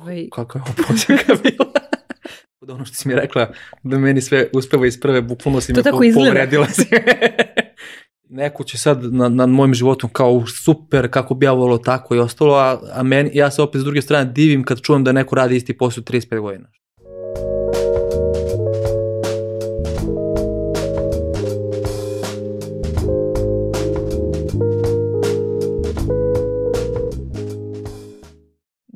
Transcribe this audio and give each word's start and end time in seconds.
Ovaj... 0.00 0.28
Kako 0.32 0.58
je 0.58 0.62
ovo 0.62 0.72
prozivka 0.86 1.34
bila? 1.42 1.70
da 2.66 2.74
ono 2.74 2.84
što 2.84 2.94
si 2.94 3.08
mi 3.08 3.14
rekla, 3.14 3.50
da 3.82 3.98
meni 3.98 4.20
sve 4.20 4.48
uspeva 4.52 4.86
iz 4.86 5.00
prve, 5.00 5.22
bukvalno 5.22 5.60
si 5.60 5.72
to 5.72 5.82
me 5.84 5.90
po, 5.90 6.04
izgleda. 6.04 6.30
povredila 6.30 6.66
si. 6.66 6.86
Neko 8.40 8.64
će 8.64 8.78
sad 8.78 9.14
na, 9.14 9.28
nad 9.28 9.48
mojim 9.48 9.74
životom 9.74 10.10
kao 10.12 10.46
super, 10.46 11.10
kako 11.10 11.34
bi 11.34 11.46
ja 11.46 11.52
volio 11.52 11.78
tako 11.78 12.14
i 12.14 12.18
ostalo, 12.18 12.54
a, 12.54 12.80
a 12.92 13.02
meni, 13.02 13.30
ja 13.34 13.50
se 13.50 13.62
opet 13.62 13.80
s 13.80 13.84
druge 13.84 14.02
strane 14.02 14.32
divim 14.32 14.64
kad 14.64 14.80
čujem 14.80 15.04
da 15.04 15.12
neko 15.12 15.34
radi 15.34 15.56
isti 15.56 15.78
posao 15.78 16.04
35 16.04 16.40
godina. 16.40 16.68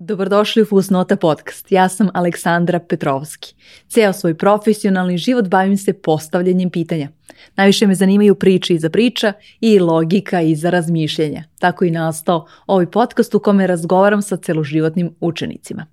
Dobrodošli 0.07 0.63
u 0.63 0.65
Fusnota 0.65 1.17
podcast. 1.17 1.73
Ja 1.73 1.89
sam 1.89 2.09
Aleksandra 2.15 2.79
Petrovski. 2.79 3.55
Ceo 3.89 4.13
svoj 4.13 4.35
profesionalni 4.35 5.19
život 5.19 5.49
bavim 5.49 5.77
se 5.77 5.93
postavljanjem 5.93 6.71
pitanja. 6.71 7.09
Najviše 7.57 7.87
me 7.87 7.95
zanimaju 7.95 8.35
priče 8.35 8.75
iza 8.75 8.91
priča 8.91 9.33
i 9.61 9.79
logika 9.79 10.41
iza 10.41 10.71
razmišljenja. 10.71 11.45
Tako 11.59 11.85
i 11.85 11.91
nastao 11.91 12.47
ovaj 12.67 12.87
podcast 12.87 13.35
u 13.35 13.39
kome 13.41 13.67
razgovaram 13.67 14.23
sa 14.23 14.37
celoživotnim 14.37 15.15
učenicima. 15.21 15.87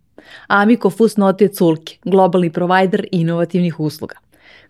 Amiko 0.48 0.90
Fusnot 0.90 1.41
je 1.41 1.48
Culke, 1.48 1.98
globalni 2.05 2.52
provajder 2.52 3.08
inovativnih 3.12 3.80
usluga. 3.80 4.16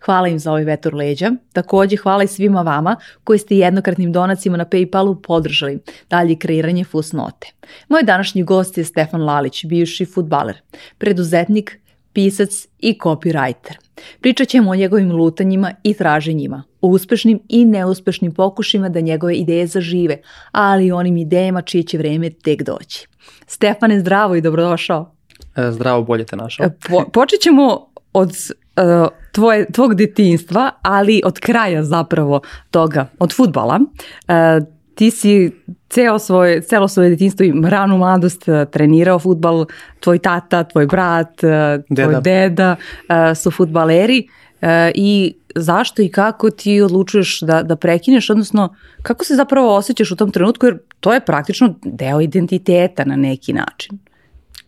Hvala 0.04 0.28
im 0.28 0.38
za 0.38 0.50
ovaj 0.50 0.64
vetor 0.64 0.94
leđa. 0.94 1.30
Takođe 1.52 1.96
hvala 1.96 2.22
i 2.22 2.26
svima 2.26 2.62
vama 2.62 2.96
koji 3.24 3.38
ste 3.38 3.56
jednokratnim 3.56 4.12
donacima 4.12 4.56
na 4.56 4.64
Paypalu 4.64 5.22
podržali 5.22 5.78
dalje 6.10 6.36
kreiranje 6.36 6.84
Fusnote. 6.84 7.46
Moj 7.88 8.02
današnji 8.02 8.42
gost 8.42 8.78
je 8.78 8.84
Stefan 8.84 9.22
Lalić, 9.22 9.64
bivši 9.64 10.04
futbaler, 10.04 10.56
preduzetnik, 10.98 11.78
pisac 12.12 12.68
i 12.78 12.98
copywriter. 13.02 13.74
Pričat 14.20 14.48
ćemo 14.48 14.70
o 14.70 14.74
njegovim 14.74 15.12
lutanjima 15.12 15.72
i 15.82 15.94
traženjima, 15.94 16.62
o 16.80 16.88
uspešnim 16.88 17.40
i 17.48 17.64
neuspešnim 17.64 18.34
pokušima 18.34 18.88
da 18.88 19.00
njegove 19.00 19.34
ideje 19.34 19.66
zažive, 19.66 20.20
ali 20.52 20.86
i 20.86 20.92
onim 20.92 21.16
idejama 21.16 21.62
čije 21.62 21.82
će 21.82 21.98
vreme 21.98 22.30
tek 22.30 22.62
doći. 22.62 23.08
Stefane, 23.46 24.00
zdravo 24.00 24.34
i 24.34 24.40
dobrodošao. 24.40 25.14
E, 25.56 25.70
zdravo, 25.70 26.02
bolje 26.02 26.24
te 26.24 26.36
našao. 26.36 26.70
Po, 26.88 27.04
počet 27.12 27.40
ćemo 27.40 27.86
od 28.12 28.32
tvoje, 29.32 29.66
tvog 29.72 29.94
detinstva, 29.94 30.70
ali 30.82 31.22
od 31.24 31.38
kraja 31.38 31.84
zapravo 31.84 32.40
toga, 32.70 33.06
od 33.18 33.36
futbala. 33.36 33.80
Uh, 33.80 34.66
ti 34.94 35.10
si 35.10 35.50
ceo 35.88 36.18
svoje, 36.18 36.60
celo 36.62 36.88
svoje 36.88 37.10
detinstvo 37.10 37.44
i 37.46 37.52
ranu 37.64 37.98
mladost 37.98 38.48
uh, 38.48 38.54
trenirao 38.70 39.18
futbal, 39.18 39.66
tvoj 40.00 40.18
tata, 40.18 40.64
tvoj 40.64 40.86
brat, 40.86 41.36
tvoj 41.36 41.82
deda, 41.90 42.20
deda 42.20 42.76
uh, 42.76 43.36
su 43.36 43.50
futbaleri 43.50 44.28
i 44.94 45.34
zašto 45.54 46.02
i 46.02 46.08
kako 46.08 46.50
ti 46.50 46.80
odlučuješ 46.80 47.40
da, 47.40 47.62
da 47.62 47.76
prekineš, 47.76 48.30
odnosno 48.30 48.74
kako 49.02 49.24
se 49.24 49.34
zapravo 49.34 49.76
osjećaš 49.76 50.10
u 50.10 50.16
tom 50.16 50.30
trenutku, 50.30 50.66
jer 50.66 50.78
to 51.00 51.12
je 51.12 51.20
praktično 51.20 51.74
deo 51.84 52.20
identiteta 52.20 53.04
na 53.04 53.16
neki 53.16 53.52
način. 53.52 53.98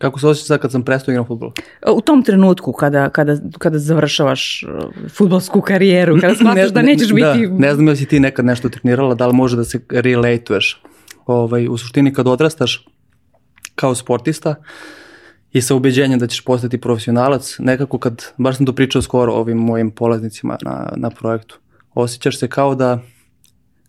Kako 0.05 0.19
se 0.19 0.27
osjećaš 0.27 0.47
sad 0.47 0.59
kad 0.59 0.71
sam 0.71 0.83
prestao 0.83 1.11
igram 1.11 1.25
futbol? 1.25 1.51
U 1.93 2.01
tom 2.01 2.23
trenutku 2.23 2.73
kada, 2.73 3.09
kada, 3.09 3.37
kada 3.57 3.79
završavaš 3.79 4.65
futbolsku 5.09 5.61
karijeru, 5.61 6.17
kada 6.21 6.35
smatraš 6.35 6.69
da 6.69 6.81
nećeš 6.81 7.13
biti... 7.13 7.47
Da, 7.47 7.57
ne 7.57 7.73
znam 7.73 7.87
ili 7.87 7.97
si 7.97 8.05
ti 8.05 8.19
nekad 8.19 8.45
nešto 8.45 8.69
trenirala, 8.69 9.15
da 9.15 9.27
li 9.27 9.33
može 9.33 9.57
da 9.57 9.63
se 9.63 9.79
relatuješ. 9.89 10.81
Ovaj, 11.25 11.67
u 11.67 11.77
suštini 11.77 12.13
kad 12.13 12.27
odrastaš 12.27 12.85
kao 13.75 13.95
sportista 13.95 14.55
i 15.51 15.61
sa 15.61 15.75
ubeđenjem 15.75 16.19
da 16.19 16.27
ćeš 16.27 16.41
postati 16.41 16.81
profesionalac, 16.81 17.55
nekako 17.59 17.97
kad, 17.99 18.23
baš 18.37 18.57
sam 18.57 18.65
to 18.65 18.73
pričao 18.73 19.01
skoro 19.01 19.33
ovim 19.33 19.57
mojim 19.57 19.91
polaznicima 19.91 20.57
na, 20.61 20.93
na 20.95 21.09
projektu, 21.09 21.59
osjećaš 21.93 22.39
se 22.39 22.47
kao 22.47 22.75
da, 22.75 22.99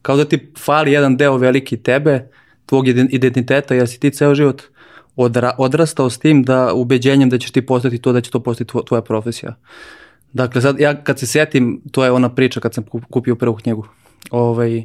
kao 0.03 0.17
da 0.17 0.25
ti 0.25 0.53
fali 0.59 0.93
jedan 0.93 1.17
deo 1.17 1.37
veliki 1.37 1.77
tebe, 1.77 2.29
tvog 2.67 2.89
identiteta, 2.89 3.75
jer 3.75 3.89
si 3.89 4.01
ti 4.01 4.11
ceo 4.11 4.35
život 4.35 4.63
odra, 5.17 5.55
odrastao 5.59 6.11
s 6.11 6.19
tim 6.19 6.43
da 6.43 6.73
ubeđenjem 6.75 7.31
da 7.31 7.39
ćeš 7.39 7.51
ti 7.51 7.67
postati 7.67 7.99
to, 7.99 8.13
da 8.13 8.21
će 8.21 8.31
to 8.31 8.41
postati 8.41 8.73
tvoja 8.87 9.03
profesija. 9.03 9.55
Dakle, 10.33 10.61
sad 10.63 10.81
ja 10.81 10.95
kad 11.05 11.19
se 11.19 11.27
setim, 11.27 11.83
to 11.91 12.05
je 12.05 12.11
ona 12.11 12.35
priča 12.35 12.61
kad 12.61 12.75
sam 12.75 12.85
kupio 13.11 13.37
prvu 13.37 13.55
knjigu. 13.55 13.87
Ovaj, 14.31 14.85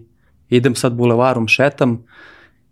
idem 0.50 0.76
sad 0.76 0.94
bulevarom, 0.94 1.48
šetam 1.48 2.04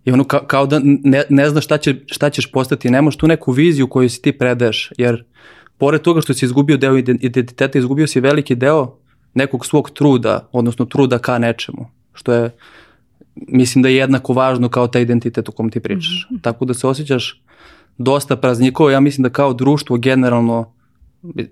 i 0.06 0.12
ono 0.12 0.24
kao, 0.24 0.40
kao 0.48 0.66
da 0.66 0.80
ne, 0.84 1.24
ne 1.30 1.50
znaš 1.50 1.66
šta, 1.66 1.78
će, 1.78 1.96
šta 2.06 2.30
ćeš 2.30 2.52
postati, 2.52 2.90
nemaš 2.90 3.18
tu 3.18 3.28
neku 3.28 3.52
viziju 3.52 3.88
koju 3.88 4.10
si 4.10 4.22
ti 4.22 4.38
predeš, 4.38 4.92
jer 4.98 5.24
pored 5.78 6.02
toga 6.02 6.22
što 6.22 6.34
si 6.34 6.46
izgubio 6.46 6.78
deo 6.78 6.98
identiteta, 6.98 7.80
izgubio 7.80 8.08
si 8.08 8.20
veliki 8.20 8.56
deo 8.56 8.98
nekog 9.34 9.66
svog 9.66 9.90
truda, 9.90 10.50
odnosno 10.52 10.86
truda 10.86 11.20
ka 11.20 11.40
nečemu, 11.40 11.88
što 12.14 12.34
je 12.34 12.52
mislim 13.36 13.82
da 13.82 13.90
je 13.90 13.96
jednako 13.96 14.34
važno 14.34 14.70
kao 14.70 14.88
taj 14.88 15.02
identitet 15.02 15.50
o 15.50 15.52
kom 15.52 15.70
ti 15.70 15.80
pričaš. 15.80 16.28
Mm 16.30 16.36
-hmm. 16.36 16.42
Tako 16.42 16.66
da 16.66 16.74
se 16.74 16.88
osjećaš 16.88 17.42
dosta 18.00 18.36
praznikova, 18.36 18.92
ja 18.92 19.00
mislim 19.00 19.24
da 19.24 19.30
kao 19.30 19.54
društvo 19.54 19.98
generalno 19.98 20.74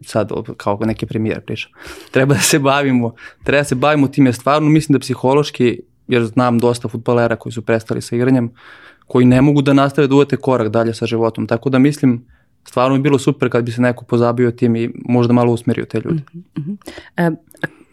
sad 0.01 0.31
kao 0.57 0.79
neke 0.85 1.05
premijere 1.05 1.41
pričam, 1.41 1.71
treba 2.13 2.33
da 2.33 2.41
se 2.41 2.59
bavimo, 2.59 3.13
treba 3.43 3.61
da 3.61 3.63
se 3.63 3.75
bavimo 3.75 4.07
tim, 4.07 4.25
je 4.25 4.33
stvarno 4.33 4.69
mislim 4.69 4.93
da 4.93 4.99
psihološki, 4.99 5.79
jer 6.07 6.25
znam 6.25 6.59
dosta 6.59 6.87
futbalera 6.87 7.35
koji 7.35 7.53
su 7.53 7.61
prestali 7.61 8.01
sa 8.01 8.15
igranjem, 8.15 8.51
koji 9.07 9.25
ne 9.25 9.41
mogu 9.41 9.61
da 9.61 9.73
nastave 9.73 10.07
da 10.07 10.15
uvete 10.15 10.37
korak 10.37 10.69
dalje 10.69 10.93
sa 10.93 11.05
životom, 11.05 11.47
tako 11.47 11.69
da 11.69 11.79
mislim 11.79 12.25
stvarno 12.67 12.97
bi 12.97 13.03
bilo 13.03 13.19
super 13.19 13.49
kad 13.49 13.63
bi 13.63 13.71
se 13.71 13.81
neko 13.81 14.05
pozabio 14.05 14.51
tim 14.51 14.75
i 14.75 14.89
možda 14.95 15.33
malo 15.33 15.53
usmerio 15.53 15.85
te 15.85 16.01
ljude. 16.05 16.21
Mm 16.33 16.43
-hmm. 16.55 16.77
e, 17.17 17.31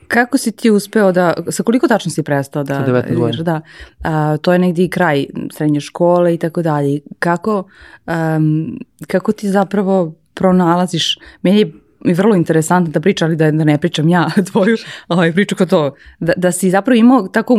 Kako 0.08 0.38
si 0.38 0.52
ti 0.52 0.70
uspeo 0.70 1.12
da, 1.12 1.34
sa 1.48 1.62
koliko 1.62 1.88
tačno 1.88 2.10
si 2.10 2.22
prestao 2.22 2.64
da... 2.64 2.74
Sa 2.74 2.92
19 2.92 3.14
godina. 3.14 3.42
Da, 3.42 3.60
a, 4.02 4.36
to 4.36 4.52
je 4.52 4.58
negdje 4.58 4.84
i 4.84 4.90
kraj 4.90 5.26
srednje 5.52 5.80
škole 5.80 6.34
i 6.34 6.38
tako 6.38 6.62
dalje. 6.62 7.00
Kako, 7.18 7.64
um, 8.06 8.78
kako 9.06 9.32
ti 9.32 9.48
zapravo 9.48 10.14
pronalaziš, 10.34 11.18
meni 11.42 11.58
je 11.58 11.72
mi 12.04 12.12
vrlo 12.12 12.36
interesantna 12.36 12.90
da 12.92 13.00
priča, 13.00 13.24
ali 13.24 13.36
da, 13.36 13.50
da 13.50 13.64
ne 13.64 13.78
pričam 13.78 14.08
ja 14.08 14.28
tvoju 14.52 14.76
ovaj, 15.08 15.32
priču 15.32 15.56
kao 15.56 15.66
to, 15.66 15.94
da, 16.20 16.32
da 16.36 16.52
si 16.52 16.70
zapravo 16.70 16.96
imao 16.96 17.28
tako 17.28 17.58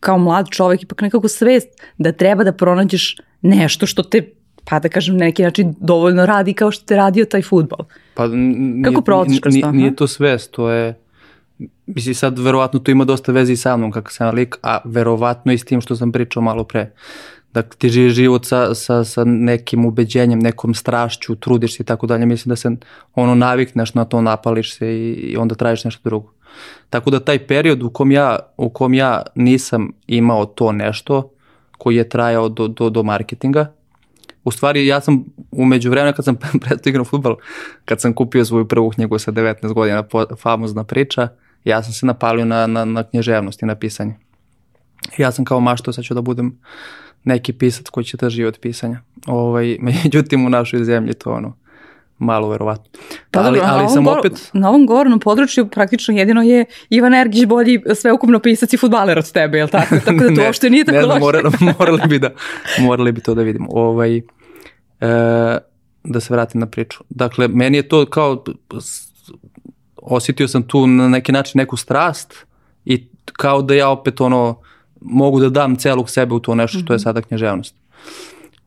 kao 0.00 0.18
mlad 0.18 0.48
čovek 0.50 0.82
ipak 0.82 1.00
nekako 1.00 1.28
svest 1.28 1.68
da 1.98 2.12
treba 2.12 2.44
da 2.44 2.52
pronađeš 2.52 3.16
nešto 3.42 3.86
što 3.86 4.02
te 4.02 4.22
pa 4.64 4.78
da 4.78 4.88
kažem 4.88 5.16
na 5.16 5.24
neki 5.24 5.42
način 5.42 5.74
dovoljno 5.80 6.26
radi 6.26 6.54
kao 6.54 6.70
što 6.70 6.86
te 6.86 6.96
radio 6.96 7.24
taj 7.24 7.42
futbol. 7.42 7.78
Pa, 8.14 8.28
Kako 8.84 9.00
prolaziš 9.00 9.40
kroz 9.40 9.54
to? 9.60 9.72
Nije 9.72 9.96
to 9.96 10.06
svest, 10.06 10.50
to 10.50 10.70
je 10.70 10.94
Mislim, 11.86 12.14
sad 12.14 12.38
verovatno 12.38 12.80
to 12.80 12.90
ima 12.90 13.04
dosta 13.04 13.32
veze 13.32 13.52
i 13.52 13.56
sa 13.56 13.76
mnom 13.76 13.92
kako 13.92 14.12
sam 14.12 14.34
lik, 14.34 14.56
a 14.62 14.78
verovatno 14.84 15.52
i 15.52 15.58
s 15.58 15.64
tim 15.64 15.80
što 15.80 15.96
sam 15.96 16.12
pričao 16.12 16.42
malo 16.42 16.64
pre. 16.64 16.92
Dakle, 17.52 17.78
ti 17.78 17.88
živi 17.88 18.10
život 18.10 18.46
sa, 18.46 18.74
sa, 18.74 19.04
sa 19.04 19.24
nekim 19.24 19.84
ubeđenjem, 19.86 20.38
nekom 20.38 20.74
strašću, 20.74 21.36
trudiš 21.36 21.76
se 21.76 21.82
i 21.82 21.86
tako 21.86 22.06
dalje. 22.06 22.26
Mislim 22.26 22.50
da 22.50 22.56
se 22.56 22.70
ono 23.14 23.34
navikneš 23.34 23.94
na 23.94 24.04
to, 24.04 24.20
napališ 24.20 24.76
se 24.76 24.88
i, 24.88 25.12
i 25.12 25.36
onda 25.36 25.54
tražiš 25.54 25.84
nešto 25.84 26.00
drugo. 26.04 26.32
Tako 26.90 27.10
da 27.10 27.20
taj 27.20 27.46
period 27.46 27.82
u 27.82 27.90
kom 27.90 28.12
ja, 28.12 28.38
u 28.56 28.68
kom 28.68 28.94
ja 28.94 29.22
nisam 29.34 29.92
imao 30.06 30.46
to 30.46 30.72
nešto 30.72 31.30
koji 31.78 31.96
je 31.96 32.08
trajao 32.08 32.48
do, 32.48 32.68
do, 32.68 32.90
do 32.90 33.02
marketinga, 33.02 33.72
U 34.44 34.50
stvari, 34.50 34.86
ja 34.86 35.00
sam 35.00 35.24
umeđu 35.50 35.90
vremena 35.90 36.12
kad 36.12 36.24
sam 36.24 36.36
prestao 36.62 36.90
igrao 36.90 37.04
futbol, 37.04 37.36
kad 37.84 38.00
sam 38.00 38.12
kupio 38.12 38.44
svoju 38.44 38.68
prvu 38.68 38.90
knjigu 38.90 39.18
sa 39.18 39.32
19 39.32 39.72
godina, 39.72 40.04
famozna 40.38 40.84
priča, 40.84 41.28
ja 41.64 41.82
sam 41.82 41.92
se 41.92 42.06
napalio 42.06 42.44
na, 42.44 42.66
na, 42.66 42.84
na 42.84 43.02
knježevnost 43.02 43.62
i 43.62 43.66
na 43.66 43.74
pisanje. 43.74 44.14
Ja 45.18 45.32
sam 45.32 45.44
kao 45.44 45.60
mašto, 45.60 45.92
sad 45.92 46.04
ću 46.04 46.14
da 46.14 46.20
budem 46.20 46.58
neki 47.24 47.52
pisac 47.52 47.88
koji 47.88 48.04
će 48.04 48.16
drži 48.16 48.44
od 48.44 48.58
pisanja. 48.58 49.00
Ovaj, 49.26 49.78
međutim, 50.04 50.46
u 50.46 50.50
našoj 50.50 50.84
zemlji 50.84 51.14
to 51.14 51.32
ono, 51.32 51.56
malo 52.18 52.48
verovatno. 52.48 53.00
Pa, 53.30 53.40
ali, 53.40 53.58
dobro, 53.58 53.74
ali 53.74 53.88
sam 53.88 54.06
opet... 54.06 54.50
Na 54.52 54.68
ovom 54.68 54.86
govornom 54.86 55.20
području 55.20 55.68
praktično 55.68 56.14
jedino 56.14 56.42
je 56.42 56.64
Ivan 56.90 57.14
Ergić 57.14 57.44
bolji 57.46 57.82
sveukupno 57.94 58.38
pisac 58.38 58.72
i 58.72 58.76
futbaler 58.76 59.18
od 59.18 59.32
tebe, 59.32 59.58
je 59.58 59.64
li 59.64 59.70
tako? 59.70 59.94
Tako 60.04 60.18
da 60.18 60.26
to 60.26 60.40
ne, 60.40 60.46
uopšte 60.46 60.70
nije 60.70 60.84
tako 60.84 61.14
ne 61.14 61.20
morali, 61.20 61.50
morali, 61.78 62.00
bi 62.08 62.18
da, 62.18 62.30
morali 62.80 63.12
bi 63.12 63.20
to 63.20 63.34
da 63.34 63.42
vidimo. 63.42 63.66
Ovaj, 63.70 64.16
e, 64.16 64.22
da 66.04 66.20
se 66.20 66.34
vratim 66.34 66.60
na 66.60 66.66
priču. 66.66 67.04
Dakle, 67.08 67.48
meni 67.48 67.76
je 67.76 67.88
to 67.88 68.06
kao 68.06 68.44
osetio 70.04 70.48
sam 70.48 70.62
tu 70.62 70.86
na 70.86 71.08
neki 71.08 71.32
način 71.32 71.58
neku 71.58 71.76
strast 71.76 72.46
i 72.84 73.06
kao 73.32 73.62
da 73.62 73.74
ja 73.74 73.88
opet 73.88 74.20
ono 74.20 74.56
mogu 75.00 75.40
da 75.40 75.48
dam 75.48 75.76
celog 75.76 76.10
sebe 76.10 76.34
u 76.34 76.40
to 76.40 76.54
nešto 76.54 76.78
što 76.78 76.92
je 76.92 76.96
mhm. 76.96 77.02
sada 77.02 77.20
knježevnost. 77.22 77.74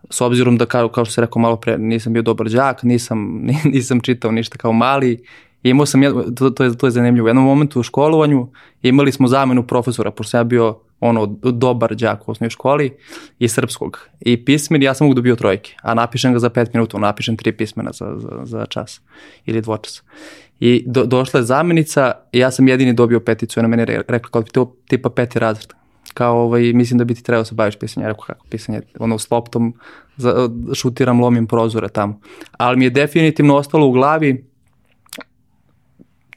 S 0.09 0.21
obzirom 0.21 0.57
da 0.57 0.65
kao, 0.65 0.89
kao 0.89 1.05
što 1.05 1.13
se 1.13 1.21
rekao 1.21 1.41
malo 1.41 1.55
pre, 1.55 1.77
nisam 1.77 2.13
bio 2.13 2.21
dobar 2.21 2.49
đak, 2.49 2.83
nisam, 2.83 3.45
nisam 3.73 3.99
čitao 3.99 4.31
ništa 4.31 4.57
kao 4.57 4.73
mali, 4.73 5.23
imao 5.63 5.85
sam, 5.85 6.01
to, 6.35 6.49
to, 6.49 6.63
je, 6.63 6.77
to 6.77 6.87
je 6.87 6.91
zanimljivo, 6.91 7.25
u 7.25 7.29
jednom 7.29 7.45
momentu 7.45 7.79
u 7.79 7.83
školovanju 7.83 8.47
imali 8.81 9.11
smo 9.11 9.27
zamenu 9.27 9.67
profesora, 9.67 10.11
pošto 10.11 10.29
sam 10.29 10.39
ja 10.39 10.43
bio 10.43 10.79
ono, 10.99 11.25
dobar 11.43 11.95
đak 11.95 12.27
u 12.27 12.31
osnovnoj 12.31 12.49
školi 12.49 12.97
i 13.39 13.47
srpskog. 13.47 13.99
I 14.19 14.45
pismen, 14.45 14.83
ja 14.83 14.93
sam 14.93 15.07
mogu 15.07 15.15
dobio 15.15 15.35
trojke, 15.35 15.75
a 15.81 15.93
napišem 15.93 16.33
ga 16.33 16.39
za 16.39 16.49
pet 16.49 16.73
minuta, 16.73 16.97
napišem 16.97 17.37
tri 17.37 17.51
pismena 17.51 17.91
za, 17.93 18.13
za, 18.17 18.39
za 18.43 18.65
čas 18.65 19.01
ili 19.45 19.61
dvočas. 19.61 20.03
I 20.59 20.83
do, 20.87 21.05
došla 21.05 21.39
je 21.39 21.43
zamenica 21.43 22.11
i 22.31 22.39
ja 22.39 22.51
sam 22.51 22.67
jedini 22.67 22.93
dobio 22.93 23.19
peticu 23.19 23.59
ona 23.59 23.67
meni 23.67 23.85
rekla 23.85 24.29
kao 24.31 24.43
to 24.43 24.75
tipa 24.87 25.09
peti 25.09 25.39
razred. 25.39 25.73
Kao 26.13 26.41
ovaj, 26.41 26.73
mislim 26.73 26.97
da 26.97 27.03
bi 27.03 27.15
ti 27.15 27.23
trebao 27.23 27.41
da 27.41 27.45
se 27.45 27.55
baviš 27.55 27.75
pisanjem. 27.75 28.05
Ja 28.05 28.11
rekao 28.11 28.25
kako 28.25 28.45
pisanje, 28.49 28.81
ono 28.99 29.19
s 29.19 29.31
loptom 29.31 29.73
za, 30.17 30.49
šutiram, 30.73 31.21
lomim 31.21 31.47
prozore 31.47 31.89
tamo. 31.89 32.19
Ali 32.51 32.77
mi 32.77 32.85
je 32.85 32.89
definitivno 32.89 33.55
ostalo 33.55 33.87
u 33.87 33.91
glavi 33.91 34.45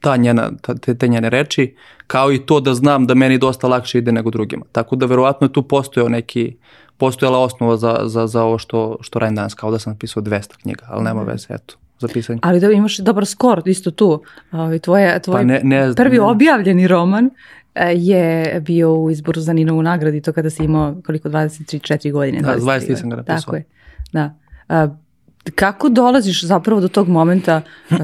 ta 0.01 0.17
njena, 0.17 0.51
ta, 0.63 0.75
te, 0.75 0.95
te 0.95 1.09
njene 1.09 1.31
reči, 1.31 1.77
kao 2.07 2.33
i 2.33 2.39
to 2.39 2.61
da 2.61 2.75
znam 2.75 3.07
da 3.07 3.15
meni 3.15 3.39
dosta 3.39 3.69
lakše 3.69 3.99
ide 3.99 4.13
nego 4.13 4.31
drugima. 4.31 4.65
Tako 4.73 4.97
da 4.97 5.07
verovatno 5.07 5.45
je 5.45 5.53
tu 5.53 5.63
postojao 5.63 6.09
neki, 6.09 6.57
postojala 6.97 7.39
osnova 7.39 7.77
za, 7.77 8.01
za, 8.05 8.27
za 8.27 8.43
ovo 8.43 8.59
što, 8.59 8.99
što 9.01 9.19
radim 9.19 9.37
danas, 9.37 9.55
kao 9.55 9.71
da 9.71 9.79
sam 9.79 9.93
napisao 9.93 10.23
200 10.23 10.57
knjiga, 10.63 10.87
ali 10.89 11.05
nema 11.05 11.23
mhm. 11.23 11.31
veze, 11.31 11.47
eto 11.51 11.77
za 12.00 12.08
pisanje. 12.08 12.38
Ali 12.43 12.61
da 12.61 12.70
imaš 12.70 12.99
dobar 12.99 13.26
skor 13.26 13.62
isto 13.67 13.91
tu. 13.91 14.23
Ovaj, 14.52 14.79
tvoje, 14.79 15.23
tvoj 15.23 15.41
pa 15.41 15.44
ne, 15.44 15.61
ne, 15.64 15.93
prvi 15.97 16.17
ne. 16.17 16.23
objavljeni 16.23 16.88
roman 16.88 17.31
e, 17.75 17.93
je 17.97 18.61
bio 18.61 18.94
u 18.94 19.11
izboru 19.11 19.41
za 19.41 19.52
Ninovu 19.52 19.82
nagradi, 19.82 20.20
to 20.20 20.32
kada 20.32 20.50
si 20.50 20.64
imao 20.64 20.97
koliko, 21.06 21.29
23-4 21.29 22.12
godine. 22.12 22.41
Da, 22.41 22.56
20 22.56 22.97
sam 22.97 23.11
ga 23.11 23.17
napisao. 23.17 23.41
Tako 23.41 23.56
je, 23.56 23.64
da. 24.12 24.35
A, 24.69 24.88
kako 25.55 25.88
dolaziš 25.88 26.44
zapravo 26.44 26.81
do 26.81 26.88
tog 26.88 27.08
momenta 27.08 27.62
e, 27.91 27.97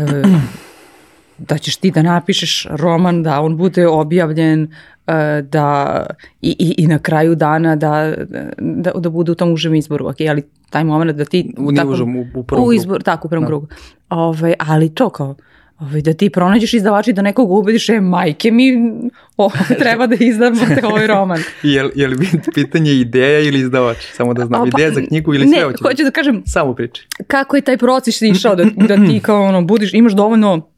da 1.38 1.58
ćeš 1.58 1.76
ti 1.76 1.90
da 1.90 2.02
napišeš 2.02 2.66
roman, 2.70 3.22
da 3.22 3.40
on 3.40 3.56
bude 3.56 3.86
objavljen, 3.86 4.68
e, 5.06 5.42
da 5.42 6.06
i, 6.42 6.56
i, 6.58 6.74
i 6.78 6.86
na 6.86 6.98
kraju 6.98 7.34
dana 7.34 7.76
da, 7.76 8.14
da, 8.58 8.92
da 8.92 9.10
bude 9.10 9.32
u 9.32 9.34
tom 9.34 9.52
užem 9.52 9.74
izboru, 9.74 10.08
ok, 10.08 10.16
ali 10.30 10.42
taj 10.70 10.84
moment 10.84 11.16
da 11.16 11.24
ti... 11.24 11.54
U 11.58 11.72
tako, 11.72 11.90
užem, 11.90 12.16
u, 12.16 12.26
u 12.34 12.42
prvom 12.42 12.68
u 12.68 12.72
izbor, 12.72 13.02
Tako, 13.02 13.28
u 13.28 13.30
prvom 13.30 13.44
da. 13.44 13.46
krugu. 13.46 13.66
Ove, 14.10 14.38
ovaj, 14.38 14.54
ali 14.58 14.94
to 14.94 15.10
kao, 15.10 15.26
ove, 15.26 15.36
ovaj, 15.78 16.02
da 16.02 16.12
ti 16.12 16.30
pronađeš 16.30 16.74
izdavači 16.74 17.12
da 17.12 17.22
nekog 17.22 17.50
ubediš, 17.50 17.88
e, 17.88 18.00
majke 18.00 18.50
mi, 18.50 18.92
o, 19.36 19.50
treba 19.82 20.06
da 20.06 20.16
izdamo 20.20 20.60
te 20.74 20.86
ovaj 20.90 21.06
roman. 21.06 21.40
je, 21.62 21.90
je 21.94 22.08
li 22.08 22.16
pitanje 22.54 22.92
ideja 22.92 23.40
ili 23.40 23.60
izdavač? 23.60 23.96
Samo 24.12 24.34
da 24.34 24.46
znam, 24.46 24.60
pa, 24.60 24.68
ideja 24.68 24.94
za 24.94 25.00
knjigu 25.08 25.34
ili 25.34 25.48
sve 25.48 25.58
ne, 25.58 25.64
hoću? 25.64 25.84
hoću 25.84 26.04
da 26.04 26.10
kažem... 26.10 26.42
Samo 26.46 26.74
priči. 26.74 27.08
Kako 27.26 27.56
je 27.56 27.62
taj 27.62 27.76
proces 27.76 28.22
išao 28.22 28.54
da, 28.54 28.64
da 28.64 28.96
ti 29.06 29.20
kao 29.20 29.42
ono, 29.42 29.62
budiš, 29.62 29.94
imaš 29.94 30.12
dovoljno 30.12 30.75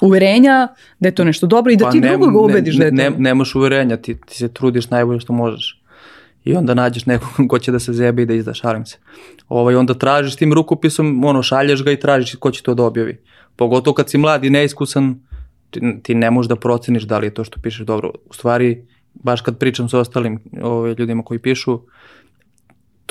uverenja 0.00 0.68
da 1.00 1.08
je 1.08 1.14
to 1.14 1.24
nešto 1.24 1.46
dobro 1.46 1.72
i 1.72 1.76
da 1.76 1.84
pa 1.84 1.90
ti 1.90 2.00
ne, 2.00 2.08
drugoga 2.08 2.38
ubediš 2.38 2.76
ne, 2.76 2.90
da 2.90 3.02
je 3.02 3.10
to. 3.10 3.16
Ne, 3.16 3.22
nemaš 3.22 3.54
uverenja, 3.54 3.96
ti, 3.96 4.16
ti 4.26 4.36
se 4.36 4.48
trudiš 4.48 4.90
najbolje 4.90 5.20
što 5.20 5.32
možeš. 5.32 5.82
I 6.44 6.54
onda 6.54 6.74
nađeš 6.74 7.06
nekog 7.06 7.28
ko 7.50 7.58
će 7.58 7.72
da 7.72 7.78
se 7.78 7.92
zebe 7.92 8.22
i 8.22 8.26
da 8.26 8.34
izda, 8.34 8.54
šalim 8.54 8.86
se. 8.86 8.98
Ovaj, 9.48 9.74
onda 9.74 9.94
tražiš 9.94 10.36
tim 10.36 10.52
rukopisom, 10.52 11.24
ono, 11.24 11.42
šalješ 11.42 11.84
ga 11.84 11.92
i 11.92 12.00
tražiš 12.00 12.34
ko 12.34 12.50
će 12.50 12.62
to 12.62 12.74
da 12.74 12.82
objavi. 12.82 13.20
Pogotovo 13.56 13.94
kad 13.94 14.10
si 14.10 14.18
mlad 14.18 14.44
i 14.44 14.50
neiskusan, 14.50 15.20
ti, 15.70 15.80
ti 16.02 16.14
ne 16.14 16.30
možeš 16.30 16.48
da 16.48 16.56
proceniš 16.56 17.02
da 17.02 17.18
li 17.18 17.26
je 17.26 17.34
to 17.34 17.44
što 17.44 17.60
pišeš 17.60 17.86
dobro. 17.86 18.12
U 18.30 18.34
stvari, 18.34 18.86
baš 19.14 19.40
kad 19.40 19.58
pričam 19.58 19.88
sa 19.88 19.98
ostalim 19.98 20.40
ovaj, 20.62 20.94
ljudima 20.98 21.22
koji 21.22 21.38
pišu, 21.38 21.80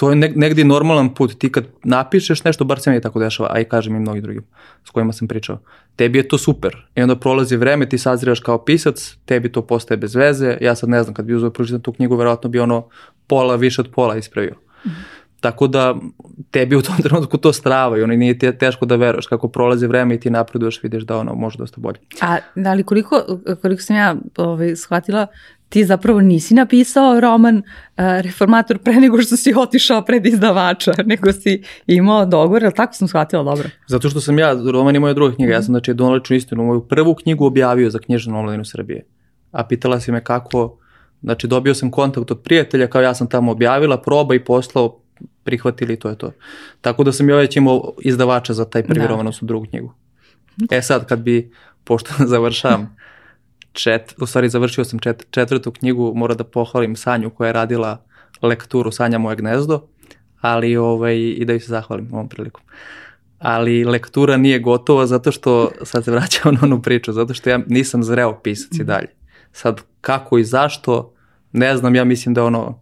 to 0.02 0.10
je 0.10 0.16
negdje 0.16 0.66
normalan 0.66 1.14
put. 1.14 1.38
Ti 1.40 1.52
kad 1.52 1.66
napišeš 1.84 2.44
nešto, 2.44 2.66
bar 2.66 2.80
se 2.80 2.90
mi 2.90 2.96
je 2.96 3.02
tako 3.02 3.20
dešava, 3.20 3.50
a 3.54 3.60
i 3.60 3.66
kažem 3.66 3.96
i 3.96 4.00
mnogi 4.00 4.22
drugi 4.22 4.40
s 4.88 4.90
kojima 4.90 5.14
sam 5.14 5.28
pričao, 5.28 5.60
tebi 5.96 6.20
je 6.20 6.28
to 6.28 6.38
super. 6.38 6.88
I 6.96 7.02
onda 7.02 7.16
prolazi 7.16 7.58
vreme, 7.58 7.90
ti 7.90 7.98
sazrivaš 7.98 8.40
kao 8.40 8.66
pisac, 8.66 9.18
tebi 9.26 9.52
to 9.52 9.62
postaje 9.62 9.98
bez 9.98 10.16
veze. 10.16 10.58
Ja 10.62 10.76
sad 10.76 10.90
ne 10.90 11.04
znam, 11.04 11.14
kad 11.14 11.26
bi 11.26 11.36
uzeo 11.36 11.50
pročitam 11.50 11.82
tu 11.82 11.94
knjigu, 11.94 12.16
verovatno 12.16 12.50
bi 12.50 12.60
ono 12.60 12.88
pola, 13.28 13.56
više 13.56 13.82
od 13.82 13.92
pola 13.94 14.18
ispravio. 14.18 14.56
Mm 14.86 14.90
-hmm. 14.90 15.22
Tako 15.40 15.68
da 15.68 15.96
tebi 16.52 16.76
u 16.76 16.82
tom 16.82 16.98
trenutku 17.06 17.38
to 17.38 17.54
strava 17.54 17.98
i 17.98 18.02
ono 18.02 18.16
nije 18.16 18.40
te, 18.40 18.58
teško 18.58 18.86
da 18.86 18.96
veruješ 18.96 19.28
kako 19.28 19.48
prolazi 19.48 19.88
vreme 19.88 20.16
i 20.16 20.20
ti 20.20 20.30
napreduješ, 20.30 20.84
vidiš 20.84 21.04
da 21.04 21.18
ono 21.18 21.36
može 21.36 21.58
dosta 21.58 21.82
bolje. 21.82 22.00
A 22.22 22.38
da 22.56 22.74
li 22.74 22.84
koliko, 22.84 23.40
koliko 23.62 23.82
sam 23.82 23.96
ja 23.96 24.16
ovaj, 24.38 24.76
shvatila, 24.76 25.28
ti 25.72 25.86
zapravo 25.86 26.22
nisi 26.22 26.54
napisao 26.54 27.20
roman 27.20 27.58
uh, 27.58 27.64
Reformator 27.98 28.78
pre 28.78 28.94
nego 28.94 29.22
što 29.22 29.38
si 29.38 29.54
otišao 29.58 30.02
pred 30.02 30.26
izdavača, 30.26 30.92
nego 31.12 31.32
si 31.32 31.64
imao 31.88 32.26
dogovor, 32.26 32.64
ali 32.64 32.74
tako 32.74 32.94
sam 32.94 33.08
shvatila 33.08 33.44
dobro? 33.44 33.70
Zato 33.88 34.10
što 34.10 34.22
sam 34.22 34.40
ja, 34.40 34.54
roman 34.72 34.96
je 34.96 35.00
moja 35.00 35.14
druga 35.14 35.36
knjiga, 35.36 35.54
ja 35.54 35.62
sam 35.62 35.74
znači 35.74 35.94
donaličnu 35.94 36.36
istinu, 36.36 36.64
moju 36.64 36.88
prvu 36.88 37.16
knjigu 37.16 37.46
objavio 37.46 37.90
za 37.90 38.00
knjižnu 38.00 38.40
omladinu 38.40 38.66
Srbije. 38.66 39.06
A 39.52 39.68
pitala 39.68 40.00
si 40.00 40.12
me 40.12 40.24
kako, 40.24 40.78
znači 41.22 41.48
dobio 41.48 41.74
sam 41.74 41.92
kontakt 41.92 42.32
od 42.32 42.42
prijatelja, 42.42 42.88
kao 42.88 43.02
ja 43.02 43.14
sam 43.14 43.28
tamo 43.28 43.52
objavila, 43.52 44.02
proba 44.02 44.36
i 44.36 44.44
poslao, 44.44 45.00
prihvatili 45.44 46.00
to 46.00 46.10
je 46.10 46.18
to. 46.18 46.32
Tako 46.82 47.04
da 47.04 47.12
sam 47.12 47.30
ja 47.30 47.36
već 47.36 47.58
imao 47.58 47.94
izdavača 48.02 48.54
za 48.54 48.66
taj 48.66 48.84
prvi 48.84 49.00
da. 49.00 49.08
roman, 49.08 49.20
odnosno 49.20 49.46
drugu 49.46 49.66
knjigu. 49.66 49.94
E 50.72 50.82
sad, 50.82 51.06
kad 51.06 51.20
bi, 51.20 51.52
pošto 51.84 52.10
završavam, 52.34 52.96
čet, 53.74 54.16
u 54.22 54.26
stvari 54.26 54.50
završio 54.50 54.84
sam 54.86 55.00
čet, 55.00 55.28
četvrtu 55.30 55.72
knjigu, 55.72 56.14
mora 56.16 56.36
da 56.36 56.44
pohvalim 56.44 56.96
Sanju 56.96 57.30
koja 57.30 57.48
je 57.48 57.54
radila 57.54 58.06
lekturu 58.42 58.92
Sanja 58.92 59.18
moje 59.18 59.36
gnezdo, 59.36 59.82
ali 60.42 60.78
ovaj, 60.78 61.18
i 61.18 61.46
da 61.46 61.54
joj 61.54 61.60
se 61.60 61.68
zahvalim 61.68 62.14
ovom 62.14 62.30
prilikom. 62.30 62.64
Ali 63.40 63.84
lektura 63.86 64.38
nije 64.38 64.60
gotova 64.60 65.06
zato 65.06 65.32
što, 65.32 65.72
sad 65.84 66.06
se 66.06 66.12
vraćam 66.12 66.54
na 66.56 66.60
onu 66.64 66.82
priču, 66.82 67.14
zato 67.14 67.34
što 67.34 67.50
ja 67.50 67.60
nisam 67.68 68.04
zreo 68.04 68.40
pisac 68.40 68.80
i 68.80 68.84
dalje. 68.84 69.08
Sad 69.52 69.82
kako 70.02 70.38
i 70.38 70.44
zašto, 70.44 71.14
ne 71.52 71.78
znam, 71.78 71.96
ja 71.96 72.04
mislim 72.04 72.34
da 72.34 72.44
ono, 72.44 72.82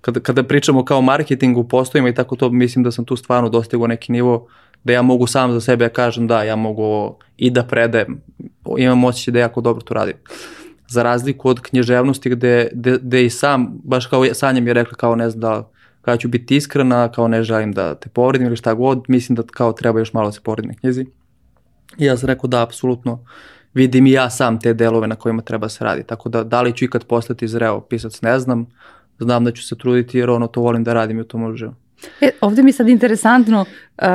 kada, 0.00 0.20
kada 0.20 0.42
pričamo 0.42 0.84
kao 0.84 1.02
marketingu, 1.02 1.68
postojima 1.68 2.08
i 2.08 2.14
tako 2.14 2.36
to, 2.36 2.50
mislim 2.50 2.82
da 2.82 2.90
sam 2.90 3.04
tu 3.04 3.16
stvarno 3.16 3.48
dostigao 3.48 3.86
neki 3.86 4.12
nivo 4.12 4.48
da 4.84 4.92
ja 4.92 5.02
mogu 5.02 5.26
sam 5.26 5.52
za 5.52 5.60
sebe 5.60 5.84
da 5.84 5.92
kažem 5.92 6.26
da 6.26 6.42
ja 6.42 6.56
mogu 6.56 7.16
i 7.36 7.50
da 7.50 7.64
predajem, 7.64 8.20
imam 8.78 9.04
osjećaj 9.04 9.32
da 9.32 9.38
jako 9.38 9.60
dobro 9.60 9.82
to 9.82 9.94
radim. 9.94 10.16
Za 10.88 11.02
razliku 11.02 11.48
od 11.48 11.60
književnosti 11.60 12.30
gde, 12.30 12.68
gde, 12.72 12.98
gde 13.02 13.24
i 13.24 13.30
sam, 13.30 13.80
baš 13.84 14.06
kao 14.06 14.34
Sanja 14.34 14.60
mi 14.60 14.70
je 14.70 14.74
rekla 14.74 14.96
kao 14.96 15.16
ne 15.16 15.30
znam 15.30 15.40
da 15.40 15.70
kada 16.02 16.16
ću 16.16 16.28
biti 16.28 16.56
iskrena, 16.56 17.12
kao 17.12 17.28
ne 17.28 17.42
želim 17.42 17.72
da 17.72 17.94
te 17.94 18.08
povredim 18.08 18.46
ili 18.46 18.56
šta 18.56 18.74
god, 18.74 19.04
mislim 19.08 19.36
da 19.36 19.42
kao 19.42 19.72
treba 19.72 19.98
još 19.98 20.12
malo 20.12 20.28
da 20.28 20.32
se 20.32 20.40
povredim 20.40 20.70
na 20.70 20.76
knjizi. 20.80 21.06
I 21.98 22.04
ja 22.04 22.16
sam 22.16 22.26
rekao 22.26 22.48
da, 22.48 22.62
apsolutno, 22.62 23.24
vidim 23.74 24.06
i 24.06 24.12
ja 24.12 24.30
sam 24.30 24.60
te 24.60 24.74
delove 24.74 25.08
na 25.08 25.16
kojima 25.16 25.42
treba 25.42 25.68
se 25.68 25.84
radi. 25.84 26.02
Tako 26.02 26.28
da, 26.28 26.44
da 26.44 26.62
li 26.62 26.76
ću 26.76 26.84
ikad 26.84 27.04
postati 27.04 27.48
zreo 27.48 27.80
pisac, 27.80 28.22
ne 28.22 28.38
znam. 28.38 28.66
Znam 29.18 29.44
da 29.44 29.52
ću 29.52 29.66
se 29.66 29.78
truditi 29.78 30.18
jer 30.18 30.30
ono 30.30 30.46
to 30.46 30.60
volim 30.60 30.84
da 30.84 30.94
radim 30.94 31.18
i 31.18 31.20
u 31.20 31.24
tom 31.24 31.44
uživam. 31.44 31.76
E, 32.20 32.30
ovde 32.40 32.62
mi 32.62 32.68
je 32.68 32.72
sad 32.72 32.88
interesantno 32.88 33.64
uh, 33.98 34.06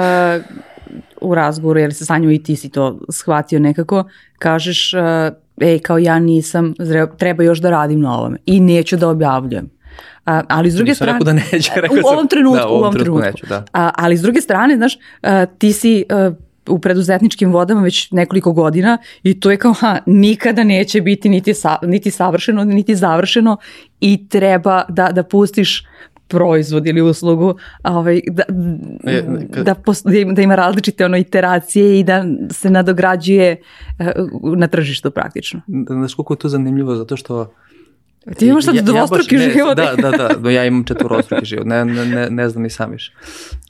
u 1.21 1.35
razgovoru, 1.35 1.79
jer 1.79 1.93
se 1.93 2.05
Sanju 2.05 2.31
i 2.31 2.43
ti 2.43 2.55
si 2.55 2.69
to 2.69 2.99
shvatio 3.09 3.59
nekako, 3.59 4.03
kažeš, 4.39 4.93
uh, 4.93 5.67
ej, 5.67 5.79
kao 5.79 5.97
ja 5.97 6.19
nisam, 6.19 6.73
zreo, 6.79 7.07
treba 7.07 7.43
još 7.43 7.59
da 7.59 7.69
radim 7.69 8.01
na 8.01 8.17
ovome 8.17 8.37
i 8.45 8.59
neću 8.59 8.97
da 8.97 9.09
objavljujem. 9.09 9.69
A, 10.25 10.41
ali 10.49 10.71
s 10.71 10.75
druge 10.75 10.91
Nisam 10.91 11.05
strane... 11.05 11.25
da 11.25 11.33
neću, 11.33 11.71
rekao 11.75 11.97
u 12.05 12.07
ovom 12.07 12.27
trenutku, 12.27 12.67
da, 12.67 12.67
u 12.67 12.73
ovom 12.73 12.93
trenutku. 12.93 13.25
Neću, 13.25 13.45
da. 13.49 13.65
A, 13.73 13.91
ali 13.95 14.17
s 14.17 14.21
druge 14.21 14.41
strane, 14.41 14.75
znaš, 14.75 14.97
a, 15.21 15.45
ti 15.45 15.73
si 15.73 16.05
a, 16.09 16.31
u 16.67 16.79
preduzetničkim 16.79 17.51
vodama 17.51 17.81
već 17.81 18.11
nekoliko 18.11 18.51
godina 18.51 18.97
i 19.23 19.39
to 19.39 19.51
je 19.51 19.57
kao, 19.57 19.73
ha, 19.73 19.99
nikada 20.05 20.63
neće 20.63 21.01
biti 21.01 21.29
niti, 21.29 21.53
sa, 21.53 21.77
niti 21.81 22.11
savršeno, 22.11 22.63
niti 22.63 22.95
završeno 22.95 23.57
i 23.99 24.29
treba 24.29 24.83
da, 24.89 25.11
da 25.11 25.23
pustiš 25.23 25.85
proizvod 26.33 26.87
ili 26.87 27.01
uslugu, 27.01 27.55
ovaj, 27.83 28.21
da, 28.27 28.43
e, 29.03 29.23
kad... 29.53 29.65
da, 29.65 29.75
da, 30.05 30.17
ima, 30.17 30.33
da 30.33 30.41
ima 30.41 30.55
različite 30.55 31.05
ono 31.05 31.17
iteracije 31.17 31.99
i 31.99 32.03
da 32.03 32.25
se 32.51 32.69
nadograđuje 32.69 33.61
uh, 33.99 34.57
na 34.57 34.67
tržištu 34.67 35.11
praktično. 35.11 35.61
Da, 35.67 35.93
znaš 35.93 36.13
koliko 36.13 36.33
je 36.33 36.37
to 36.37 36.49
zanimljivo, 36.49 36.95
zato 36.95 37.17
što 37.17 37.53
Ti 38.37 38.47
imaš 38.47 38.65
sad 38.65 38.75
ja, 38.75 38.81
dvostruki 38.81 39.35
ja 39.35 39.49
život. 39.51 39.77
Da, 39.77 39.95
da, 40.01 40.11
da, 40.11 40.29
no 40.39 40.49
ja 40.49 40.65
imam 40.65 40.83
četvorostruki 40.83 41.45
život, 41.45 41.65
ne, 41.65 41.85
ne, 41.85 42.05
ne, 42.05 42.29
ne 42.29 42.49
znam 42.49 42.63
ni 42.63 42.69
sam 42.69 42.91
više. 42.91 43.13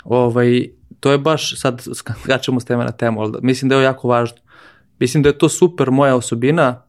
Ovaj, 0.04 0.68
to 1.00 1.12
je 1.12 1.18
baš, 1.18 1.60
sad 1.60 1.82
skačemo 2.24 2.60
s 2.60 2.66
teme 2.66 2.84
na 2.84 2.92
temu, 2.92 3.22
ali 3.22 3.34
mislim 3.42 3.70
da 3.70 3.76
je 3.76 3.84
jako 3.84 4.08
važno. 4.08 4.38
Mislim 5.00 5.24
da 5.24 5.30
je 5.30 5.38
to 5.38 5.50
super 5.50 5.92
moja 5.92 6.16
osobina, 6.16 6.82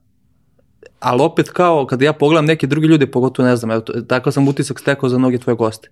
ali 1.01 1.23
opet 1.23 1.51
kao 1.51 1.87
kada 1.87 2.05
ja 2.05 2.13
pogledam 2.13 2.45
neke 2.45 2.67
druge 2.67 2.87
ljude, 2.87 3.07
pogotovo 3.07 3.49
ne 3.49 3.57
znam, 3.57 3.71
evo, 3.71 3.81
takav 4.09 4.33
sam 4.33 4.49
utisak 4.49 4.81
stekao 4.81 5.09
za 5.09 5.19
mnoge 5.19 5.39
tvoje 5.39 5.57
goste. 5.57 5.89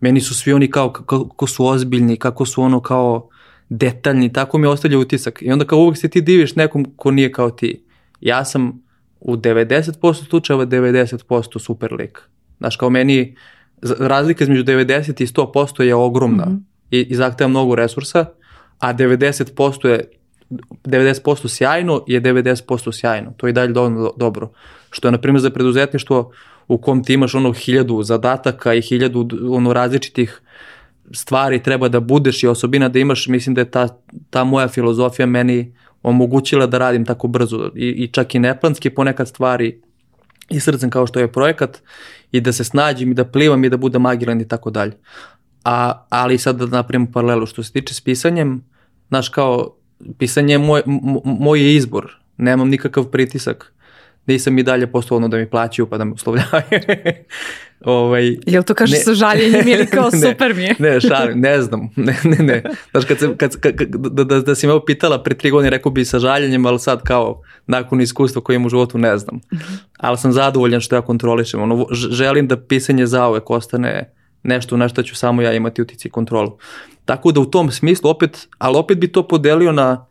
Meni 0.00 0.20
su 0.20 0.34
svi 0.34 0.52
oni 0.52 0.70
kao 0.70 0.92
kako, 0.92 1.46
su 1.46 1.66
ozbiljni, 1.66 2.16
kako 2.16 2.46
su 2.46 2.62
ono 2.62 2.80
kao 2.80 3.28
detaljni, 3.68 4.32
tako 4.32 4.58
mi 4.58 4.66
ostavlja 4.66 4.98
utisak. 4.98 5.42
I 5.42 5.52
onda 5.52 5.64
kao 5.64 5.78
uvek 5.78 5.98
se 5.98 6.08
ti 6.08 6.20
diviš 6.20 6.56
nekom 6.56 6.86
ko 6.96 7.10
nije 7.10 7.32
kao 7.32 7.50
ti. 7.50 7.84
Ja 8.20 8.44
sam 8.44 8.82
u 9.20 9.36
90% 9.36 10.28
slučajeva 10.28 10.66
90% 10.66 11.58
super 11.58 11.92
lik. 11.92 12.22
Znaš, 12.58 12.76
kao 12.76 12.90
meni 12.90 13.36
razlika 13.98 14.44
između 14.44 14.64
90 14.64 15.22
i 15.22 15.26
100% 15.26 15.82
je 15.82 15.94
ogromna 15.94 16.44
mm 16.44 16.50
-hmm. 16.50 16.62
i, 16.90 17.00
i 17.00 17.14
zahteva 17.14 17.48
mnogo 17.48 17.74
resursa, 17.74 18.26
a 18.78 18.94
90% 18.94 19.88
je 19.88 20.10
90% 20.50 21.48
sjajno 21.48 22.04
je 22.06 22.22
90% 22.22 23.00
sjajno. 23.00 23.32
To 23.36 23.46
je 23.46 23.50
i 23.50 23.52
dalje 23.52 23.72
dovoljno 23.72 24.12
dobro. 24.16 24.50
Što 24.90 25.08
je, 25.08 25.12
na 25.12 25.18
primjer, 25.18 25.40
za 25.40 25.50
preduzetništvo 25.50 26.32
u 26.68 26.78
kom 26.78 27.04
ti 27.04 27.14
imaš 27.14 27.34
ono 27.34 27.52
hiljadu 27.52 28.02
zadataka 28.02 28.74
i 28.74 28.82
hiljadu 28.82 29.28
ono 29.50 29.72
različitih 29.72 30.40
stvari 31.12 31.62
treba 31.62 31.88
da 31.88 32.00
budeš 32.00 32.42
i 32.42 32.46
osobina 32.46 32.88
da 32.88 32.98
imaš, 32.98 33.26
mislim 33.28 33.54
da 33.54 33.60
je 33.60 33.70
ta, 33.70 33.88
ta 34.30 34.44
moja 34.44 34.68
filozofija 34.68 35.26
meni 35.26 35.74
omogućila 36.02 36.66
da 36.66 36.78
radim 36.78 37.04
tako 37.04 37.28
brzo 37.28 37.70
i, 37.74 37.88
i 37.88 38.08
čak 38.08 38.34
i 38.34 38.38
neplanski 38.38 38.90
ponekad 38.90 39.28
stvari 39.28 39.80
i 40.50 40.60
srcem 40.60 40.90
kao 40.90 41.06
što 41.06 41.20
je 41.20 41.32
projekat 41.32 41.82
i 42.32 42.40
da 42.40 42.52
se 42.52 42.64
snađem 42.64 43.10
i 43.10 43.14
da 43.14 43.24
plivam 43.24 43.64
i 43.64 43.68
da 43.68 43.76
budem 43.76 44.06
agilan 44.06 44.40
i 44.40 44.48
tako 44.48 44.70
dalje. 44.70 44.92
A, 45.64 46.06
ali 46.08 46.38
sad 46.38 46.56
da 46.56 46.66
napravimo 46.66 47.12
paralelu 47.12 47.46
što 47.46 47.62
se 47.62 47.72
tiče 47.72 47.94
s 47.94 48.00
pisanjem, 48.00 48.64
znaš 49.08 49.28
kao, 49.28 49.76
pisanje 50.18 50.54
je 50.54 50.58
moj, 50.58 50.82
moj 51.24 51.74
izbor, 51.74 52.16
nemam 52.36 52.68
nikakav 52.68 53.04
pritisak 53.04 53.72
nisam 54.26 54.58
i 54.58 54.62
dalje 54.62 54.86
postao 54.86 55.16
ono 55.16 55.28
da 55.28 55.36
mi 55.36 55.50
plaćaju 55.50 55.86
pa 55.86 55.98
da 55.98 56.04
me 56.04 56.12
uslovljavaju. 56.12 56.64
ovaj, 57.84 58.36
Jel 58.46 58.62
to 58.62 58.74
kažeš 58.74 59.04
sa 59.04 59.14
žaljenjem 59.14 59.68
ili 59.68 59.86
kao 59.86 60.10
ne, 60.12 60.18
super 60.18 60.54
mi 60.54 60.62
je? 60.62 60.74
ne, 60.78 61.00
šalim, 61.00 61.40
ne 61.40 61.62
znam. 61.62 61.88
Ne, 61.96 62.16
ne, 62.24 62.36
ne. 62.36 62.62
Znaš, 62.90 63.04
kad, 63.04 63.18
se, 63.18 63.36
kad, 63.36 63.60
kad, 63.60 63.74
da, 63.88 64.24
da, 64.24 64.40
da 64.40 64.54
si 64.54 64.66
me 64.66 64.72
pitala 64.86 65.22
pre 65.22 65.34
tri 65.34 65.50
godine, 65.50 65.70
rekao 65.70 65.92
bi 65.92 66.04
sa 66.04 66.18
žaljenjem, 66.18 66.66
ali 66.66 66.78
sad 66.78 67.02
kao 67.02 67.42
nakon 67.66 68.00
iskustva 68.00 68.42
koje 68.42 68.56
imam 68.56 68.66
u 68.66 68.68
životu 68.68 68.98
ne 68.98 69.18
znam. 69.18 69.40
-hmm. 69.50 69.78
Ali 69.98 70.18
sam 70.18 70.32
zadovoljan 70.32 70.80
što 70.80 70.96
ja 70.96 71.02
kontrolišem. 71.02 71.62
Ono, 71.62 71.86
želim 71.90 72.48
da 72.48 72.56
pisanje 72.56 73.06
zaovek 73.06 73.50
ostane 73.50 74.10
nešto 74.46 74.76
na 74.76 74.88
što 74.88 75.02
ću 75.02 75.16
samo 75.16 75.42
ja 75.42 75.52
imati 75.52 75.82
utici 75.82 76.10
kontrolu. 76.10 76.56
Tako 77.04 77.32
da 77.32 77.40
u 77.40 77.46
tom 77.46 77.70
smislu 77.70 78.10
opet, 78.10 78.48
ali 78.58 78.76
opet 78.76 78.98
bi 78.98 79.08
to 79.08 79.22
podelio 79.22 79.72
na, 79.72 80.06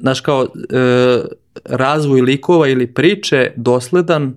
znaš 0.00 0.20
kao, 0.20 0.44
e, 0.44 1.22
razvoj 1.64 2.20
likova 2.20 2.68
ili 2.68 2.86
priče 2.86 3.52
dosledan 3.56 4.36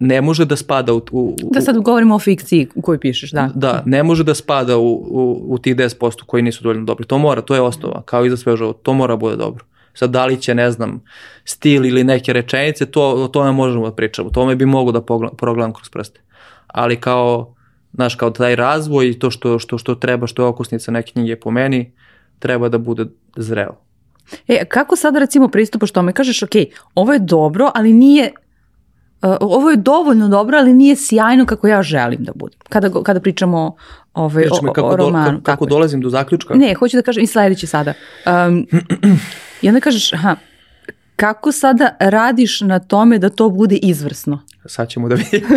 ne 0.00 0.20
može 0.20 0.44
da 0.44 0.56
spada 0.56 0.94
u, 0.94 1.02
u, 1.10 1.36
u 1.42 1.50
Da 1.52 1.60
sad 1.60 1.78
govorimo 1.78 2.14
o 2.14 2.18
fikciji 2.18 2.68
u 2.74 2.82
kojoj 2.82 3.00
pišeš, 3.00 3.30
da. 3.30 3.50
Da, 3.54 3.82
ne 3.86 4.02
može 4.02 4.24
da 4.24 4.34
spada 4.34 4.78
u, 4.78 4.92
u, 4.92 5.44
u 5.48 5.58
tih 5.58 5.76
10% 5.76 6.24
koji 6.26 6.42
nisu 6.42 6.62
dovoljno 6.62 6.84
dobri. 6.84 7.06
To 7.06 7.18
mora, 7.18 7.40
to 7.40 7.54
je 7.54 7.60
osnova, 7.60 8.02
kao 8.02 8.24
i 8.24 8.30
za 8.30 8.36
sve 8.36 8.56
život, 8.56 8.82
to 8.82 8.92
mora 8.92 9.14
da 9.14 9.18
bude 9.18 9.36
dobro. 9.36 9.64
Sad 9.94 10.10
da 10.10 10.26
li 10.26 10.40
će, 10.40 10.54
ne 10.54 10.70
znam, 10.70 11.02
stil 11.44 11.86
ili 11.86 12.04
neke 12.04 12.32
rečenice, 12.32 12.86
to, 12.86 13.08
o 13.08 13.28
tome 13.28 13.52
možemo 13.52 13.90
da 13.90 13.94
pričamo. 13.94 14.28
O 14.28 14.32
tome 14.32 14.56
bi 14.56 14.66
mogo 14.66 14.92
da 14.92 15.02
progledam 15.36 15.72
kroz 15.72 15.88
prste. 15.88 16.20
Ali 16.66 16.96
kao, 16.96 17.54
znaš, 17.92 18.14
kao 18.14 18.30
taj 18.30 18.56
razvoj 18.56 19.08
i 19.08 19.18
to 19.18 19.30
što, 19.30 19.58
što, 19.58 19.78
što 19.78 19.94
treba, 19.94 20.26
što 20.26 20.42
je 20.42 20.46
okusnica 20.46 20.92
neke 20.92 21.12
knjige 21.12 21.36
po 21.36 21.50
meni, 21.50 21.92
treba 22.38 22.68
da 22.68 22.78
bude 22.78 23.06
zreo. 23.36 23.76
E, 24.48 24.64
kako 24.64 24.96
sada 24.96 25.18
recimo 25.18 25.48
pristupaš 25.48 25.90
tome? 25.90 26.12
Kažeš, 26.12 26.42
ok, 26.42 26.50
ovo 26.94 27.12
je 27.12 27.18
dobro, 27.18 27.70
ali 27.74 27.92
nije 27.92 28.32
Uh, 29.22 29.36
ovo 29.40 29.70
je 29.70 29.76
dovoljno 29.76 30.28
dobro, 30.28 30.58
ali 30.58 30.72
nije 30.72 30.96
sjajno 30.96 31.46
kako 31.46 31.68
ja 31.68 31.82
želim 31.82 32.24
da 32.24 32.32
bude. 32.34 32.56
Kada, 32.68 32.90
kada 33.02 33.20
pričamo 33.20 33.76
ovaj, 34.14 34.44
o, 34.50 34.72
kako 34.72 34.88
o 34.88 34.96
romanu. 34.96 35.24
Do, 35.24 35.30
kako, 35.30 35.44
kako 35.44 35.66
dolazim 35.66 36.00
do 36.00 36.10
zaključka? 36.10 36.54
Ne, 36.54 36.74
hoću 36.74 36.96
da 36.96 37.02
kažem 37.02 37.24
i 37.24 37.26
sledeće 37.26 37.66
sada. 37.66 37.92
Um, 38.26 38.66
I 39.62 39.68
onda 39.68 39.80
kažeš, 39.80 40.12
aha, 40.12 40.36
kako 41.20 41.52
sada 41.52 41.96
radiš 42.00 42.60
na 42.60 42.78
tome 42.78 43.18
da 43.18 43.28
to 43.28 43.48
bude 43.48 43.76
izvrsno? 43.76 44.42
Sad 44.66 44.88
ćemo 44.88 45.08
da 45.08 45.14
vidimo. 45.14 45.54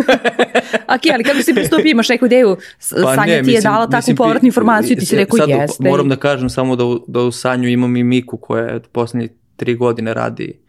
ok, 0.94 1.02
ali 1.14 1.24
kako 1.24 1.42
si 1.42 1.54
pristupio, 1.54 1.90
imaš 1.90 2.08
neku 2.08 2.26
ideju, 2.26 2.56
pa 3.02 3.14
Sanja 3.14 3.36
ne, 3.36 3.42
ti 3.42 3.50
je 3.50 3.60
dala 3.60 3.86
takvu 3.86 4.14
povratnu 4.16 4.46
informaciju, 4.46 4.96
ti 4.96 5.06
si 5.06 5.16
rekao 5.16 5.38
sad, 5.38 5.48
jeste. 5.48 5.88
Moram 5.88 6.08
da 6.08 6.16
kažem 6.16 6.50
samo 6.50 6.76
da 6.76 6.84
u, 6.84 7.04
da 7.08 7.20
u 7.20 7.32
Sanju 7.32 7.68
imam 7.68 7.96
i 7.96 8.04
Miku 8.04 8.36
koja 8.36 8.64
je 8.64 8.80
poslednje 8.80 9.28
tri 9.56 9.74
godine 9.74 10.14
radi 10.14 10.60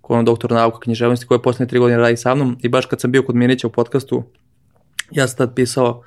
koja 0.00 0.18
je 0.18 0.24
doktor 0.24 0.52
nauka 0.52 0.80
književnosti, 0.80 1.26
koja 1.26 1.36
je 1.36 1.42
poslednje 1.42 1.68
tri 1.68 1.78
godine 1.78 1.98
radi 1.98 2.16
sa 2.16 2.34
mnom 2.34 2.58
i 2.62 2.68
baš 2.68 2.86
kad 2.86 3.00
sam 3.00 3.12
bio 3.12 3.22
kod 3.22 3.34
Minića 3.34 3.66
u 3.66 3.70
podcastu, 3.70 4.22
ja 5.10 5.28
sam 5.28 5.36
tad 5.36 5.54
pisao 5.54 6.02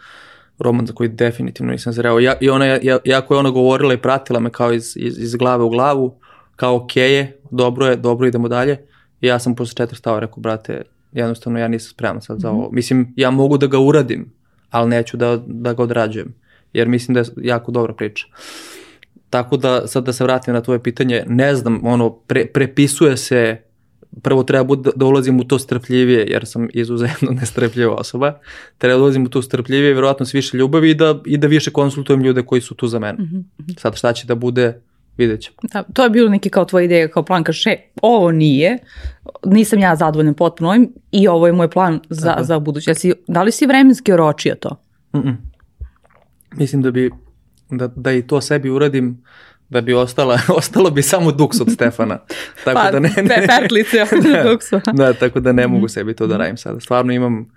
roman 0.60 0.86
za 0.86 0.94
koji 0.94 1.10
definitivno 1.10 1.72
nisam 1.72 1.94
zreo. 1.94 2.20
Ja, 2.20 2.34
I 2.42 2.50
ona, 2.50 2.66
ja, 2.66 2.98
jako 3.06 3.34
je 3.34 3.40
ona 3.40 3.50
govorila 3.50 3.94
i 3.94 3.98
pratila 3.98 4.40
me 4.40 4.50
kao 4.50 4.74
iz, 4.74 4.94
iz, 4.96 5.18
iz 5.18 5.36
glave 5.36 5.64
u 5.64 5.70
glavu, 5.70 6.20
kao 6.60 6.76
ok 6.76 6.96
je, 6.96 7.40
dobro 7.52 7.86
je, 7.86 7.96
dobro 7.96 8.28
idemo 8.28 8.48
dalje. 8.48 8.78
I 9.22 9.28
ja 9.28 9.40
sam 9.40 9.56
posle 9.56 9.76
četiri 9.76 9.98
stava 9.98 10.20
rekao, 10.20 10.38
brate, 10.38 10.82
jednostavno 11.12 11.60
ja 11.60 11.68
nisam 11.68 11.90
spreman 11.90 12.22
sad 12.22 12.40
za 12.40 12.48
mhm. 12.48 12.58
ovo. 12.58 12.68
Mm 12.68 12.72
-hmm. 12.72 12.76
Mislim, 12.76 13.14
ja 13.16 13.32
mogu 13.32 13.58
da 13.58 13.68
ga 13.68 13.80
uradim, 13.80 14.34
ali 14.70 14.90
neću 14.90 15.18
da, 15.18 15.40
da 15.48 15.74
ga 15.74 15.84
odrađujem, 15.84 16.34
jer 16.74 16.88
mislim 16.88 17.14
da 17.14 17.20
je 17.20 17.26
jako 17.38 17.72
dobra 17.72 17.94
priča. 17.94 18.26
Tako 19.30 19.58
da, 19.58 19.88
sad 19.88 20.06
da 20.06 20.14
se 20.14 20.24
vratim 20.24 20.54
na 20.54 20.62
tvoje 20.62 20.84
pitanje, 20.84 21.24
ne 21.28 21.56
znam, 21.56 21.86
ono, 21.86 22.10
pre, 22.10 22.46
prepisuje 22.46 23.18
se, 23.18 23.62
prvo 24.22 24.44
treba 24.44 24.64
bud, 24.64 24.88
da 24.96 25.06
ulazim 25.06 25.40
u 25.40 25.44
to 25.44 25.60
strpljivije, 25.60 26.28
jer 26.28 26.46
sam 26.46 26.68
izuzetno 26.74 27.32
nestrpljiva 27.42 27.96
osoba, 27.96 28.40
treba 28.78 28.98
da 28.98 29.04
ulazim 29.04 29.26
u 29.26 29.30
to 29.30 29.42
strpljivije, 29.42 29.94
verovatno 29.94 30.26
s 30.26 30.34
više 30.34 30.58
ljubavi 30.58 30.90
i 30.90 30.96
da, 30.96 31.22
i 31.26 31.38
da 31.38 31.48
više 31.48 31.72
konsultujem 31.72 32.24
ljude 32.24 32.44
koji 32.44 32.62
su 32.62 32.76
tu 32.76 32.88
za 32.88 33.00
mene. 33.00 33.24
Mm 33.24 33.46
-hmm. 33.58 33.80
Sad 33.80 33.96
šta 33.96 34.14
će 34.14 34.28
da 34.28 34.36
bude, 34.36 34.82
vidjet 35.20 35.42
ćemo. 35.42 35.56
Da, 35.74 35.84
to 35.84 36.04
je 36.04 36.10
bilo 36.10 36.30
neki 36.30 36.50
kao 36.50 36.66
tvoja 36.66 36.86
ideja, 36.86 37.08
kao 37.08 37.24
plan, 37.24 37.44
kaže, 37.44 37.60
še, 37.60 37.78
ovo 38.02 38.32
nije, 38.32 38.78
nisam 39.46 39.80
ja 39.80 39.96
zadovoljan 39.96 40.34
potpuno 40.34 40.70
ovim 40.70 40.94
i 41.12 41.28
ovo 41.28 41.48
je 41.48 41.54
moj 41.54 41.70
plan 41.70 42.00
za, 42.10 42.32
Aha. 42.32 42.44
za 42.44 42.60
buduće. 42.60 42.96
Si, 42.96 43.14
da 43.28 43.44
li 43.44 43.52
si 43.52 43.66
vremenski 43.66 44.14
oročio 44.14 44.56
to? 44.56 44.70
Mm 45.14 45.20
-mm. 45.20 45.36
Mislim 46.56 46.82
da 46.82 46.92
bi, 46.92 47.12
da, 47.70 47.88
da 47.88 48.12
i 48.12 48.28
to 48.28 48.42
sebi 48.42 48.70
uradim, 48.70 49.24
da 49.70 49.82
bi 49.82 49.94
ostala, 49.94 50.40
ostalo 50.60 50.90
bi 50.90 51.02
samo 51.02 51.32
duks 51.32 51.62
od 51.62 51.72
Stefana. 51.72 52.20
Tako 52.66 52.80
pa, 52.84 52.92
da 52.92 53.00
ne, 53.00 53.14
ne, 53.18 53.48
pertlice 53.48 54.02
od 54.02 54.24
da, 54.34 54.50
duksa. 54.50 54.82
Da, 54.94 55.14
tako 55.14 55.40
da 55.40 55.52
ne 55.52 55.68
mogu 55.68 55.86
mhm. 55.86 55.90
sebi 55.90 56.16
to 56.16 56.28
da 56.28 56.38
radim 56.38 56.58
sada. 56.58 56.80
Stvarno 56.80 57.14
imam, 57.14 57.52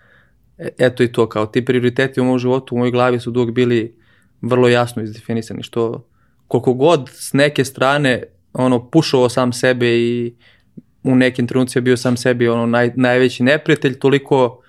e, 0.59 0.69
eto 0.78 1.02
i 1.02 1.12
to, 1.12 1.28
kao 1.28 1.47
ti 1.47 1.64
prioriteti 1.64 2.21
u 2.21 2.25
mojom 2.25 2.38
životu, 2.38 2.75
u 2.75 2.78
mojoj 2.78 2.90
glavi 2.90 3.21
su 3.21 3.31
dug 3.31 3.52
bili 3.52 3.97
vrlo 4.40 4.69
jasno 4.69 5.02
izdefinisani, 5.02 5.62
što 5.62 6.09
koliko 6.52 6.73
god 6.73 7.11
s 7.12 7.32
neke 7.32 7.64
strane 7.64 8.23
ono 8.52 8.90
pušao 8.90 9.28
sam 9.28 9.52
sebe 9.52 9.99
i 9.99 10.35
u 11.02 11.14
nekim 11.14 11.47
trenucima 11.47 11.80
bio 11.80 11.97
sam 11.97 12.16
sebi 12.16 12.49
ono 12.49 12.66
naj, 12.66 12.90
najveći 12.97 13.42
neprijatelj, 13.42 13.99
toliko 13.99 14.62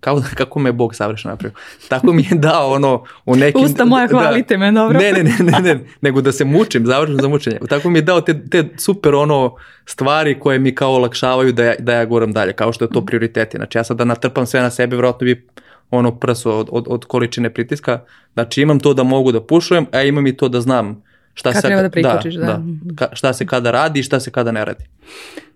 kao, 0.00 0.22
kako 0.34 0.58
me 0.58 0.72
Bog 0.72 0.94
savršeno 0.94 1.32
napravio. 1.32 1.56
Tako 1.88 2.12
mi 2.12 2.22
je 2.22 2.38
dao 2.38 2.72
ono 2.72 3.04
u 3.26 3.36
nekim... 3.36 3.64
Usta 3.64 3.84
moja, 3.84 4.06
da, 4.06 4.18
hvalite 4.18 4.54
da, 4.54 4.58
me, 4.58 4.72
dobro. 4.72 4.98
Ne, 4.98 5.12
ne, 5.12 5.22
ne, 5.22 5.36
ne, 5.38 5.60
ne, 5.60 5.80
nego 6.00 6.20
da 6.20 6.32
se 6.32 6.44
mučim, 6.44 6.86
završeno 6.86 7.18
za 7.22 7.28
mučenje. 7.28 7.58
Tako 7.68 7.90
mi 7.90 7.98
je 7.98 8.02
dao 8.02 8.20
te, 8.20 8.48
te 8.50 8.68
super 8.76 9.14
ono 9.14 9.56
stvari 9.86 10.40
koje 10.40 10.58
mi 10.58 10.74
kao 10.74 10.92
olakšavaju 10.92 11.52
da 11.52 11.64
ja, 11.64 11.74
da 11.78 11.92
ja 11.92 12.04
goram 12.04 12.32
dalje, 12.32 12.52
kao 12.52 12.72
što 12.72 12.84
je 12.84 12.90
to 12.90 13.06
prioriteti. 13.06 13.56
Znači 13.56 13.78
ja 13.78 13.84
sad 13.84 13.96
da 13.96 14.04
natrpam 14.04 14.46
sve 14.46 14.60
na 14.60 14.70
sebe, 14.70 14.96
vjerojatno 14.96 15.24
bi 15.24 15.46
ono 15.90 16.18
prso 16.18 16.58
od, 16.58 16.68
od, 16.72 16.86
od 16.88 17.04
količine 17.04 17.50
pritiska. 17.50 18.00
Znači 18.34 18.62
imam 18.62 18.80
to 18.80 18.94
da 18.94 19.02
mogu 19.02 19.32
da 19.32 19.46
pušujem, 19.46 19.86
a 19.92 20.02
imam 20.02 20.26
i 20.26 20.36
to 20.36 20.48
da 20.48 20.60
znam 20.60 21.07
šta 21.38 21.52
Kad 21.52 21.62
se, 21.62 21.66
treba 21.68 21.82
da 21.82 21.90
priključiš, 21.90 22.34
da. 22.34 22.46
da. 22.46 22.60
da. 22.82 23.08
šta 23.12 23.32
se 23.32 23.46
kada 23.46 23.70
radi 23.70 24.00
i 24.00 24.02
šta 24.02 24.20
se 24.20 24.30
kada 24.30 24.52
ne 24.52 24.64
radi. 24.64 24.84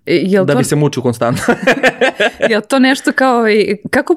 E, 0.06 0.14
jel 0.14 0.44
da 0.44 0.52
to, 0.52 0.58
bi 0.58 0.64
se 0.64 0.76
mučio 0.76 1.02
konstantno. 1.02 1.54
je 2.50 2.60
to 2.60 2.78
nešto 2.78 3.12
kao, 3.12 3.44
kako 3.90 4.16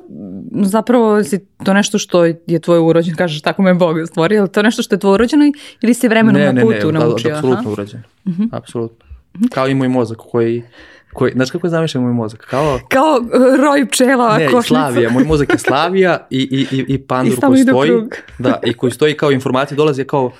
zapravo 0.61 1.23
si 1.23 1.45
to 1.65 1.73
nešto 1.73 1.97
što 1.97 2.25
je 2.25 2.59
tvoj 2.61 2.79
urođen, 2.79 3.15
kažeš 3.15 3.41
tako 3.41 3.61
me 3.61 3.73
Bog 3.73 3.97
stvorio, 4.07 4.41
je 4.41 4.51
to 4.51 4.61
nešto 4.61 4.81
što 4.81 4.95
je 4.95 4.99
tvoj 4.99 5.13
urođeno 5.13 5.43
ili 5.81 5.93
si 5.93 6.07
vremenom 6.07 6.41
ne, 6.41 6.53
na 6.53 6.61
putu 6.61 6.91
ne, 6.91 6.99
ne, 6.99 6.99
naučio? 6.99 7.27
Ne, 7.27 7.33
ne, 7.33 7.37
apsolutno 7.37 7.71
urođen, 7.71 8.03
uh 8.25 8.31
mhm. 8.33 8.43
-huh. 8.43 8.49
apsolutno. 8.51 9.05
Kao 9.53 9.67
i 9.67 9.75
moj 9.75 9.87
mozak 9.87 10.17
koji 10.17 10.63
koji, 11.15 11.31
znaš 11.31 11.51
kako 11.51 11.67
je 11.67 11.71
zamišljen 11.71 12.03
moj 12.03 12.13
mozak? 12.13 12.45
Kao, 12.49 12.79
kao 12.87 13.19
uh, 13.21 13.59
roj 13.59 13.89
pčela, 13.89 14.37
ne, 14.37 14.45
košnica. 14.45 14.67
Slavija, 14.67 15.09
moj 15.09 15.23
mozak 15.23 15.49
je 15.53 15.59
Slavija 15.59 16.27
i, 16.29 16.39
i, 16.51 16.77
i, 16.77 16.85
i 16.87 16.97
pandur 16.97 17.37
I 17.37 17.41
koji 17.41 17.63
stoji, 17.63 17.91
da, 18.39 18.59
i 18.65 18.73
koji 18.73 18.91
stoji 18.91 19.17
kao 19.17 19.31
informacije, 19.31 19.75
dolazi 19.75 20.03
kao 20.03 20.31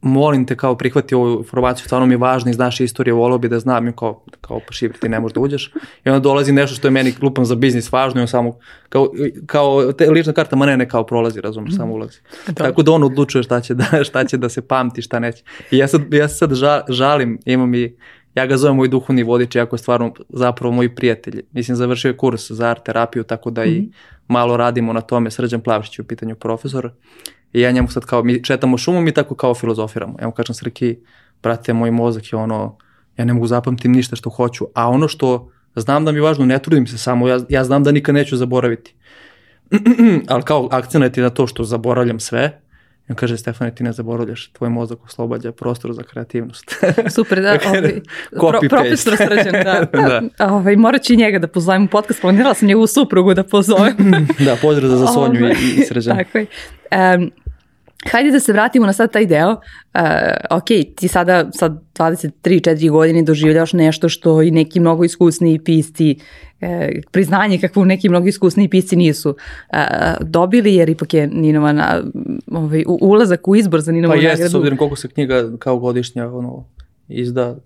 molim 0.00 0.46
te 0.46 0.56
kao 0.56 0.76
prihvati 0.76 1.14
ovu 1.14 1.38
informaciju, 1.38 1.84
stvarno 1.84 2.06
mi 2.06 2.14
je 2.14 2.18
važno 2.18 2.50
iz 2.50 2.58
naše 2.58 2.84
istorije, 2.84 3.14
volao 3.14 3.38
bi 3.38 3.48
da 3.48 3.60
znam, 3.60 3.88
i 3.88 3.92
kao, 3.92 4.22
kao 4.40 4.60
pa 4.66 4.72
šibri 4.72 4.98
ti 4.98 5.08
ne 5.08 5.20
možeš 5.20 5.34
da 5.34 5.40
uđeš. 5.40 5.72
I 6.04 6.08
onda 6.08 6.20
dolazi 6.20 6.52
nešto 6.52 6.76
što 6.76 6.86
je 6.86 6.90
meni 6.90 7.12
glupan 7.20 7.44
za 7.44 7.54
biznis 7.54 7.92
važno 7.92 8.20
i 8.20 8.22
on 8.22 8.28
samo, 8.28 8.58
kao, 8.88 9.10
kao 9.46 9.92
te, 9.92 10.10
lična 10.10 10.32
karta, 10.32 10.56
ma 10.56 10.66
ne, 10.66 10.76
ne 10.76 10.88
kao 10.88 11.06
prolazi, 11.06 11.40
razumiješ, 11.40 11.76
samo 11.76 11.94
ulazi. 11.94 12.18
Dobro. 12.46 12.64
Tako 12.64 12.82
da 12.82 12.92
on 12.92 13.04
odlučuje 13.04 13.42
šta 13.42 13.60
će 13.60 13.74
da, 13.74 13.84
šta 14.08 14.24
će 14.24 14.36
da 14.36 14.48
se 14.48 14.68
pamti, 14.68 15.02
šta 15.02 15.18
neće. 15.18 15.42
I 15.70 15.78
ja 15.78 15.88
sad, 15.88 16.14
ja 16.14 16.28
sad 16.28 16.54
žal, 16.54 16.80
žalim, 16.88 17.38
imam 17.44 17.74
i, 17.74 17.96
ja 18.34 18.46
ga 18.46 18.56
zovem 18.56 18.76
moj 18.76 18.88
duhovni 18.88 19.22
vodič, 19.22 19.54
jako 19.54 19.76
je 19.76 19.78
stvarno 19.78 20.14
zapravo 20.28 20.74
moj 20.74 20.94
prijatelj. 20.94 21.42
Mislim, 21.52 21.76
završio 21.76 22.08
je 22.08 22.16
kurs 22.16 22.50
za 22.50 22.68
art 22.68 22.84
terapiju, 22.84 23.24
tako 23.24 23.50
da 23.50 23.62
mm 23.62 23.64
-hmm. 23.64 23.76
i 23.76 23.80
mhm. 23.80 23.90
malo 24.28 24.56
radimo 24.56 24.92
na 24.92 25.00
tome, 25.00 25.30
Srđan 25.30 25.60
Plavšić 25.60 25.98
u 25.98 26.04
pitanju 26.04 26.34
profesor. 26.34 26.90
I 27.52 27.60
ja 27.60 27.70
njemu 27.70 27.88
sad 27.88 28.04
kao, 28.04 28.22
mi 28.22 28.44
četamo 28.44 28.78
šumom 28.78 29.08
i 29.08 29.12
tako 29.12 29.34
kao 29.34 29.54
filozofiramo. 29.54 30.16
Ja 30.20 30.26
mu 30.26 30.32
kažem, 30.32 30.54
Srki, 30.54 30.98
brate, 31.42 31.72
moj 31.72 31.90
mozak 31.90 32.32
je 32.32 32.38
ono, 32.38 32.76
ja 33.16 33.24
ne 33.24 33.34
mogu 33.34 33.46
zapamtim 33.46 33.92
ništa 33.92 34.16
što 34.16 34.30
hoću, 34.30 34.66
a 34.74 34.88
ono 34.88 35.08
što 35.08 35.50
znam 35.76 36.04
da 36.04 36.12
mi 36.12 36.18
je 36.18 36.22
važno, 36.22 36.46
ne 36.46 36.58
trudim 36.58 36.86
se 36.86 36.98
samo, 36.98 37.28
ja, 37.28 37.40
ja 37.48 37.64
znam 37.64 37.84
da 37.84 37.92
nikad 37.92 38.14
neću 38.14 38.36
zaboraviti. 38.36 38.94
Ali 40.28 40.42
kao 40.42 40.68
akcent 40.70 41.16
je 41.16 41.22
na 41.22 41.30
to 41.30 41.46
što 41.46 41.64
zaboravljam 41.64 42.20
sve, 42.20 42.60
I 43.08 43.12
on 43.12 43.16
kaže, 43.16 43.38
Stefane, 43.38 43.74
ti 43.74 43.84
ne 43.84 43.92
zaboravljaš, 43.92 44.50
tvoj 44.52 44.70
mozak 44.70 45.04
oslobađa 45.04 45.52
prostor 45.52 45.92
za 45.92 46.02
kreativnost. 46.02 46.74
Super, 47.16 47.42
da, 47.42 47.58
ovaj, 47.68 48.00
pro, 48.40 48.60
profesor 48.68 49.16
srđan, 49.16 49.52
da. 49.52 49.86
Da. 49.92 50.20
da. 50.38 50.54
Ovaj, 50.54 50.76
morat 50.76 51.02
ću 51.02 51.12
i 51.12 51.16
njega 51.16 51.38
da 51.38 51.48
pozovem 51.48 51.84
u 51.84 51.88
podcast, 51.88 52.20
planirala 52.20 52.54
sam 52.54 52.68
njegovu 52.68 52.86
suprugu 52.86 53.34
da 53.34 53.44
pozovem. 53.44 53.96
da, 54.38 54.56
pozdrav 54.62 54.90
za 54.90 55.06
Sonju 55.06 55.44
Ovaj, 55.44 55.52
i, 55.52 55.80
i 55.80 55.84
Srđan. 55.84 56.16
Tako 56.16 56.38
je. 56.38 56.46
Um, 57.16 57.30
hajde 58.10 58.30
da 58.30 58.40
se 58.40 58.52
vratimo 58.52 58.86
na 58.86 58.92
sad 58.92 59.12
taj 59.12 59.26
deo. 59.26 59.50
Uh, 59.50 59.60
ok, 60.50 60.66
ti 60.96 61.08
sada 61.08 61.50
sa 61.52 61.68
23-4 61.68 62.90
godine 62.90 63.22
doživljavaš 63.22 63.72
nešto 63.72 64.08
što 64.08 64.42
i 64.42 64.50
neki 64.50 64.80
mnogo 64.80 65.04
iskusniji 65.04 65.58
pisci 65.58 66.16
e, 66.60 67.00
priznanje 67.10 67.58
kakvo 67.58 67.84
neki 67.84 68.08
mnogo 68.08 68.28
iskusniji 68.28 68.68
pisci 68.68 68.96
nisu 68.96 69.36
e, 69.70 69.76
dobili, 70.20 70.74
jer 70.74 70.88
ipak 70.88 71.14
je 71.14 71.26
Ninova 71.26 71.72
na, 71.72 72.02
ovaj, 72.50 72.84
ulazak 72.86 73.48
u 73.48 73.56
izbor 73.56 73.80
za 73.80 73.92
Ninovu 73.92 74.12
Pa 74.12 74.16
jeste, 74.16 74.36
s 74.36 74.38
nagradu. 74.38 74.58
obzirom 74.58 74.78
koliko 74.78 74.96
se 74.96 75.08
knjiga 75.08 75.50
kao 75.58 75.78
godišnja 75.78 76.28
ono, 76.28 76.64
izda, 77.08 77.56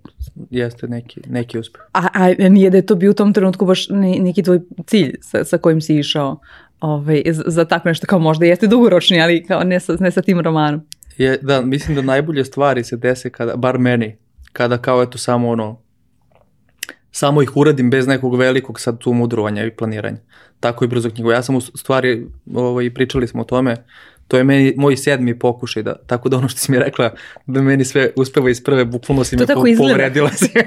jeste 0.50 0.88
neki, 0.88 1.21
neki 1.29 1.59
uspeh. 1.59 1.83
A, 1.93 2.07
a 2.14 2.49
nije 2.49 2.71
da 2.71 2.76
je 2.76 2.87
to 2.87 2.95
bio 2.95 3.11
u 3.11 3.14
tom 3.14 3.33
trenutku 3.33 3.67
baš 3.67 3.88
ne- 3.88 4.19
neki 4.19 4.43
tvoj 4.43 4.61
cilj 4.87 5.14
sa, 5.21 5.45
sa 5.45 5.59
kojim 5.59 5.81
si 5.81 5.99
išao 5.99 6.41
ovaj, 6.83 7.23
za, 7.27 7.65
tako 7.65 7.89
nešto, 7.89 8.07
kao 8.07 8.19
možda 8.19 8.47
jeste 8.47 8.67
dugoročni, 8.67 9.23
ali 9.23 9.45
kao 9.45 9.65
ne 9.65 9.81
sa, 9.81 9.97
ne 10.01 10.11
sa 10.11 10.23
tim 10.23 10.41
romanom. 10.41 10.81
Je, 11.19 11.39
da, 11.43 11.61
mislim 11.61 11.95
da 11.97 12.03
najbolje 12.03 12.45
stvari 12.45 12.85
se 12.85 12.97
dese 12.97 13.31
kada, 13.31 13.57
bar 13.57 13.79
meni, 13.79 14.17
kada 14.53 14.79
kao 14.79 15.03
eto 15.03 15.19
samo 15.19 15.49
ono, 15.49 15.81
samo 17.11 17.43
ih 17.43 17.57
uradim 17.57 17.91
bez 17.91 18.07
nekog 18.07 18.37
velikog 18.37 18.81
sad 18.81 18.99
tu 18.99 19.12
mudrovanja 19.12 19.65
i 19.65 19.71
planiranja. 19.71 20.19
Tako 20.61 20.85
i 20.85 20.89
brzo 20.89 21.11
knjigu. 21.11 21.31
Ja 21.31 21.43
sam 21.43 21.57
u 21.57 21.61
stvari, 21.61 22.27
ovaj, 22.55 22.95
pričali 22.95 23.27
smo 23.27 23.43
o 23.43 23.45
tome, 23.45 23.77
to 24.29 24.37
je 24.37 24.45
meni 24.45 24.75
moj 24.77 24.97
sedmi 24.97 25.39
pokušaj, 25.39 25.83
da, 25.83 25.95
tako 26.07 26.29
da 26.29 26.37
ono 26.37 26.49
što 26.49 26.59
si 26.59 26.73
mi 26.73 26.79
rekla, 26.79 27.15
da 27.47 27.62
meni 27.62 27.85
sve 27.85 28.11
uspeva 28.17 28.51
iz 28.51 28.65
prve, 28.65 28.85
bukvalno 28.85 29.25
si 29.25 29.37
To 29.37 29.62
me 29.62 29.77
po, 29.77 29.85
povredila 29.89 30.31
si 30.31 30.51
me. 30.55 30.62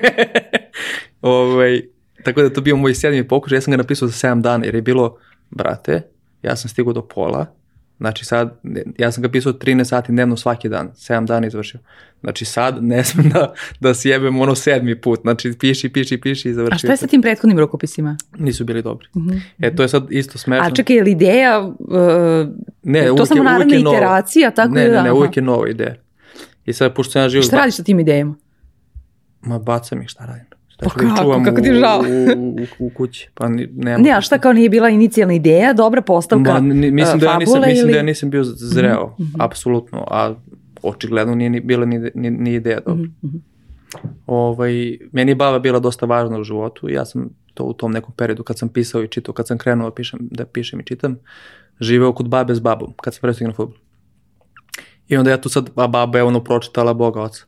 ovaj, 1.22 1.82
tako 2.24 2.42
da 2.42 2.50
to 2.50 2.62
bio 2.62 2.76
moj 2.76 2.94
sedmi 2.94 3.28
pokušaj, 3.28 3.58
ja 3.58 3.62
sam 3.62 3.72
ga 3.72 3.78
napisao 3.78 4.08
za 4.08 4.28
7 4.28 4.42
dana, 4.42 4.66
jer 4.66 4.76
je 4.76 4.82
bilo, 4.82 5.18
brate, 5.56 6.02
ja 6.42 6.56
sam 6.56 6.70
stigao 6.70 6.94
do 6.94 7.02
pola, 7.02 7.46
Znači 7.98 8.26
sad, 8.26 8.60
ja 8.98 9.12
sam 9.12 9.24
ga 9.24 9.30
pisao 9.30 9.54
13 9.54 9.84
sati 9.84 10.12
dnevno 10.12 10.38
svaki 10.38 10.70
dan, 10.70 10.92
7 10.92 11.26
dana 11.26 11.48
izvršio. 11.48 11.80
Znači 12.22 12.46
sad 12.46 12.84
ne 12.84 13.04
smem 13.04 13.30
da, 13.30 13.54
da 13.80 13.94
sjebem 13.94 14.40
ono 14.40 14.56
sedmi 14.56 15.02
put, 15.02 15.20
znači 15.22 15.54
piši, 15.60 15.90
piši, 15.90 16.18
piši 16.18 16.50
i 16.50 16.54
završio. 16.54 16.76
A 16.76 16.78
šta 16.78 16.92
je 16.92 16.98
sa 16.98 17.08
tim 17.08 17.22
prethodnim 17.22 17.60
rukopisima? 17.60 18.18
Nisu 18.38 18.66
bili 18.66 18.82
dobri. 18.82 19.08
E, 19.60 19.76
to 19.76 19.84
je 19.84 19.90
sad 19.90 20.08
isto 20.10 20.38
smešno. 20.38 20.68
A 20.68 20.72
čekaj, 20.72 20.96
je 20.96 21.04
li 21.04 21.12
ideja, 21.12 21.60
uh, 21.60 21.76
ne, 22.84 23.06
to 23.18 23.26
samo 23.26 23.40
je- 23.40 23.44
naravna 23.44 23.76
je 23.76 23.84
nova. 23.84 23.98
iteracija, 23.98 24.52
tako 24.52 24.74
ne, 24.74 24.82
da, 24.82 24.88
ne, 24.88 25.04
ne, 25.04 25.10
aha. 25.10 25.14
uvijek 25.18 25.38
je 25.38 25.44
nova 25.44 25.70
ideja. 25.70 25.96
I 26.66 26.74
sad, 26.74 26.94
pošto 26.94 27.12
sam 27.12 27.22
ja 27.22 27.30
živio... 27.30 27.44
šta 27.44 27.58
radiš 27.58 27.76
sa 27.76 27.84
tim 27.84 28.00
idejama? 28.00 28.36
Ma 29.42 29.60
bacam 29.60 30.02
ih, 30.02 30.08
šta 30.08 30.26
radim? 30.26 30.46
Pa 30.80 30.86
da 30.86 30.92
kako? 30.92 31.22
čuvam 31.22 31.44
Kako 31.44 31.62
ti 31.62 31.72
u- 31.72 31.76
žao? 31.76 32.00
U, 32.38 32.50
u, 32.50 32.58
u 32.80 32.90
kući. 32.90 33.30
Pa 33.34 33.48
nema. 33.50 33.98
Ne, 33.98 34.12
a 34.12 34.22
šta 34.22 34.38
kao 34.38 34.54
nije 34.54 34.70
bila 34.70 34.90
inicijalna 34.90 35.34
ideja, 35.34 35.74
dobra 35.74 36.02
postavka 36.02 36.54
Ma, 36.54 36.60
ni- 36.60 36.92
mislim, 36.92 37.16
uh, 37.16 37.22
da 37.22 37.28
ja 37.28 37.38
nisam, 37.38 37.54
fabule 37.54 37.68
mislim 37.68 37.84
ili... 37.84 37.92
da 37.92 37.98
ja 37.98 38.04
nisam 38.04 38.30
bio 38.30 38.44
zreo, 38.44 39.16
apsolutno, 39.40 40.08
a 40.08 40.34
očigledno 40.82 41.36
nije 41.36 41.50
ni, 41.50 41.60
bila 41.60 41.86
ni, 41.86 42.12
ni, 42.16 42.32
ni 42.32 42.54
ideja 42.54 42.80
dobra. 42.80 43.10
Mhm, 43.24 43.38
Ovaj, 44.28 44.72
meni 45.12 45.32
je 45.32 45.36
baba 45.36 45.60
bila 45.60 45.80
dosta 45.80 46.06
važna 46.06 46.40
u 46.40 46.44
životu 46.44 46.90
i 46.90 46.94
ja 46.94 47.06
sam 47.06 47.30
to 47.54 47.64
u 47.64 47.74
tom 47.74 47.92
nekom 47.92 48.14
periodu 48.14 48.44
kad 48.44 48.58
sam 48.58 48.70
pisao 48.70 49.04
i 49.04 49.08
čitao, 49.08 49.34
kad 49.34 49.48
sam 49.48 49.58
krenuo 49.58 49.90
da 49.90 49.96
pišem, 49.96 50.20
da 50.22 50.46
pišem 50.46 50.80
i 50.80 50.86
čitam, 50.86 51.18
živeo 51.80 52.14
kod 52.14 52.28
babe 52.28 52.56
s 52.56 52.60
babom, 52.60 52.94
kad 52.96 53.14
sam 53.14 53.22
prestigao 53.22 53.48
na 53.48 53.56
futbol. 53.56 53.78
I 55.08 55.18
onda 55.18 55.32
ja 55.32 55.42
tu 55.42 55.50
sad, 55.50 55.70
a 55.76 55.88
baba 55.88 56.18
je 56.18 56.24
ono 56.24 56.44
pročitala 56.44 56.94
Boga 56.94 57.22
oca. 57.22 57.44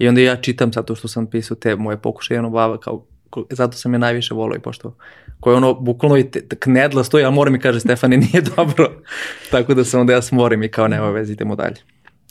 I 0.00 0.08
onda 0.08 0.20
ja 0.20 0.36
čitam 0.36 0.72
sad 0.72 0.84
to 0.84 0.94
što 0.94 1.08
sam 1.08 1.26
pisao 1.26 1.56
te 1.56 1.76
moje 1.76 1.96
pokušaje, 1.96 2.40
ono 2.40 2.50
baba 2.50 2.80
kao, 2.80 3.04
zato 3.50 3.76
sam 3.76 3.92
je 3.92 3.98
najviše 3.98 4.34
volao 4.34 4.56
i 4.56 4.60
poštovao. 4.60 4.96
Koje 5.40 5.56
ono, 5.56 5.74
bukvalno 5.74 6.16
i 6.16 6.30
te- 6.30 6.56
knedla 6.58 7.04
stoji, 7.04 7.24
a 7.24 7.30
mora 7.30 7.50
mi 7.50 7.60
kaže 7.60 7.80
Stefani 7.80 8.16
nije 8.32 8.42
dobro. 8.56 8.92
Tako 9.50 9.74
da 9.74 9.84
sam 9.84 10.00
onda 10.00 10.12
ja 10.12 10.22
smorim 10.22 10.62
i 10.62 10.70
kao 10.70 10.88
nema 10.88 11.10
veze, 11.10 11.32
idemo 11.32 11.56
dalje. 11.56 11.76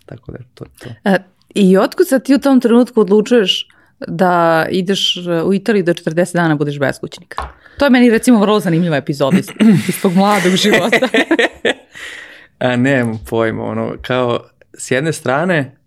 Tako 0.06 0.32
da 0.32 0.38
to 0.54 0.66
to. 0.80 0.90
E, 1.06 1.18
I 1.56 1.78
otkud 1.78 2.08
sad 2.08 2.26
ti 2.26 2.36
u 2.36 2.40
tom 2.40 2.62
trenutku 2.62 3.02
odlučuješ 3.02 3.68
da 4.08 4.66
ideš 4.70 5.18
e, 5.18 5.44
u 5.44 5.54
Italiju 5.54 5.84
da 5.84 5.94
40 5.94 6.34
dana 6.34 6.56
budeš 6.56 6.80
beskućnik? 6.80 7.36
To 7.78 7.86
je 7.86 7.90
meni 7.90 8.10
recimo 8.10 8.40
vrlo 8.40 8.60
zanimljiva 8.60 8.98
epizoda 8.98 9.38
iz, 9.38 9.48
iz 9.88 10.02
tog 10.02 10.14
mladog 10.16 10.56
života. 10.56 11.08
A 12.60 12.76
nemam 12.76 13.20
pojma, 13.30 13.64
ono, 13.64 13.96
kao, 14.02 14.40
s 14.74 14.92
jedne 14.92 15.14
strane, 15.14 15.79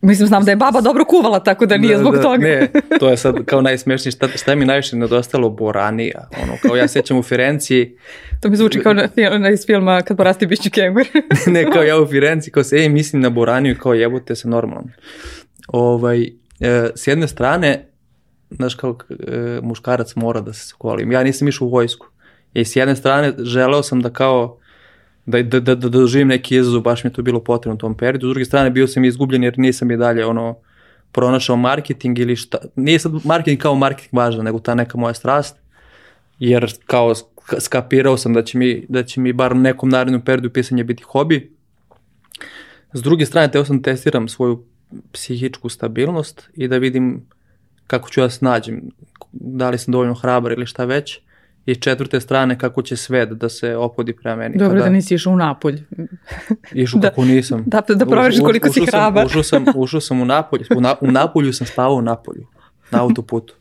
Mislim, 0.00 0.28
znam 0.28 0.44
da 0.44 0.50
je 0.50 0.56
baba 0.56 0.80
dobro 0.80 1.04
kuvala, 1.04 1.40
tako 1.40 1.66
da 1.66 1.76
nije 1.76 1.94
Da, 1.94 2.00
zbog 2.00 2.16
da, 2.16 2.22
toga. 2.22 2.36
Ne, 2.36 2.68
to 3.00 3.08
je 3.08 3.16
sad 3.16 3.44
kao 3.44 3.60
najsmešnije. 3.60 4.12
Šta, 4.12 4.28
šta 4.28 4.54
mi 4.54 4.64
najviše 4.64 4.96
nedostalo? 4.96 5.50
Boranija. 5.50 6.28
Ono, 6.42 6.52
kao 6.62 6.76
ja 6.76 6.88
sećam 6.88 7.18
u 7.18 7.22
Firenci, 7.22 7.96
To 8.40 8.48
mi 8.48 8.56
zvuči 8.56 8.80
kao 8.80 8.94
na, 8.94 9.08
na 9.38 9.50
iz 9.50 9.66
filma 9.66 10.02
Kad 10.02 10.16
porasti 10.16 10.46
biću 10.46 10.70
kengur. 10.70 11.06
ne 11.46 11.70
kao 11.70 11.82
ja 11.82 12.00
u 12.00 12.06
Firenci, 12.06 12.50
kao 12.50 12.64
se, 12.64 12.76
ej, 12.76 12.88
mislim 12.88 13.22
na 13.22 13.30
Boraniju 13.30 13.76
kao 13.78 13.94
jebote 13.94 14.36
se 14.36 14.48
normalno. 14.48 14.90
Ovaj, 15.68 16.22
e, 16.60 16.90
s 16.94 17.06
jedne 17.06 17.28
strane, 17.28 17.88
znaš 18.50 18.74
kao 18.74 18.98
e, 19.10 19.60
muškarac 19.62 20.14
mora 20.14 20.40
da 20.40 20.52
se 20.52 20.74
kolim. 20.78 21.12
Ja 21.12 21.22
nisam 21.22 21.48
išao 21.48 21.66
u 21.66 21.70
vojsku. 21.70 22.06
I 22.54 22.64
s 22.64 22.76
jedne 22.76 22.96
strane 22.96 23.32
želeo 23.38 23.82
sam 23.82 24.02
da 24.02 24.10
kao 24.10 24.58
da, 25.26 25.42
da, 25.42 25.60
da, 25.60 25.74
da 25.74 25.88
doživim 25.88 26.28
neki 26.28 26.56
izazov, 26.56 26.80
baš 26.80 27.04
mi 27.04 27.08
je 27.10 27.12
to 27.12 27.22
bilo 27.22 27.40
potrebno 27.40 27.74
u 27.74 27.78
tom 27.78 27.96
periodu. 27.96 28.26
S 28.26 28.30
druge 28.30 28.44
strane 28.44 28.70
bio 28.70 28.86
sam 28.86 29.04
izgubljen 29.04 29.44
jer 29.44 29.58
nisam 29.58 29.90
i 29.90 29.96
dalje 29.96 30.26
ono 30.26 30.56
pronašao 31.12 31.56
marketing 31.56 32.18
ili 32.18 32.36
šta. 32.36 32.58
Nije 32.76 32.98
sad 32.98 33.12
marketing 33.24 33.60
kao 33.60 33.74
marketing 33.74 34.14
važan, 34.14 34.44
nego 34.44 34.58
ta 34.58 34.74
neka 34.74 34.98
moja 34.98 35.14
strast. 35.14 35.56
Jer 36.38 36.72
kao 36.86 37.14
sk- 37.14 37.60
skapirao 37.60 38.16
sam 38.16 38.34
da 38.34 38.44
će 38.44 38.58
mi, 38.58 38.86
da 38.88 39.02
će 39.02 39.20
mi 39.20 39.32
bar 39.32 39.52
u 39.52 39.56
nekom 39.56 39.88
narednom 39.88 40.20
periodu 40.20 40.50
pisanje 40.50 40.84
biti 40.84 41.02
hobi. 41.02 41.52
S 42.92 43.02
druge 43.02 43.26
strane, 43.26 43.50
teo 43.52 43.64
sam 43.64 43.80
da 43.80 43.82
testiram 43.82 44.28
svoju 44.28 44.64
psihičku 45.12 45.68
stabilnost 45.68 46.50
i 46.54 46.68
da 46.68 46.78
vidim 46.78 47.26
kako 47.86 48.10
ću 48.10 48.20
ja 48.20 48.30
snađem, 48.30 48.82
da 49.32 49.70
li 49.70 49.78
sam 49.78 49.92
dovoljno 49.92 50.14
hrabar 50.14 50.52
ili 50.52 50.66
šta 50.66 50.84
već. 50.84 51.20
I 51.66 51.74
s 51.74 51.78
četvrte 51.78 52.20
strane, 52.20 52.58
kako 52.58 52.82
će 52.82 52.96
svet 52.96 53.28
da 53.28 53.48
se 53.48 53.76
opodi 53.76 54.12
prema 54.12 54.36
meni. 54.36 54.58
Dobro 54.58 54.74
Kada- 54.74 54.84
da 54.84 54.90
nisi 54.90 55.14
išao 55.14 55.32
u 55.32 55.36
Napolj. 55.36 55.82
Išao 56.72 57.00
Da. 57.00 57.08
kako 57.08 57.24
nisam. 57.24 57.64
Da- 57.66 57.82
da 57.88 58.06
proveriš 58.06 58.40
koliko 58.40 58.72
si 58.72 58.86
hrabar. 58.86 59.26
Ušao 59.26 59.42
sam, 59.42 59.64
ušao 59.74 60.00
sam 60.00 60.20
u 60.20 60.24
Napolju. 60.24 60.64
U, 60.76 60.80
na, 60.80 60.94
u 61.00 61.10
Napolju 61.10 61.52
sam 61.52 61.66
spavao 61.66 61.96
u 61.96 62.02
Napolju. 62.02 62.46
Na 62.90 63.02
autoputu. 63.02 63.54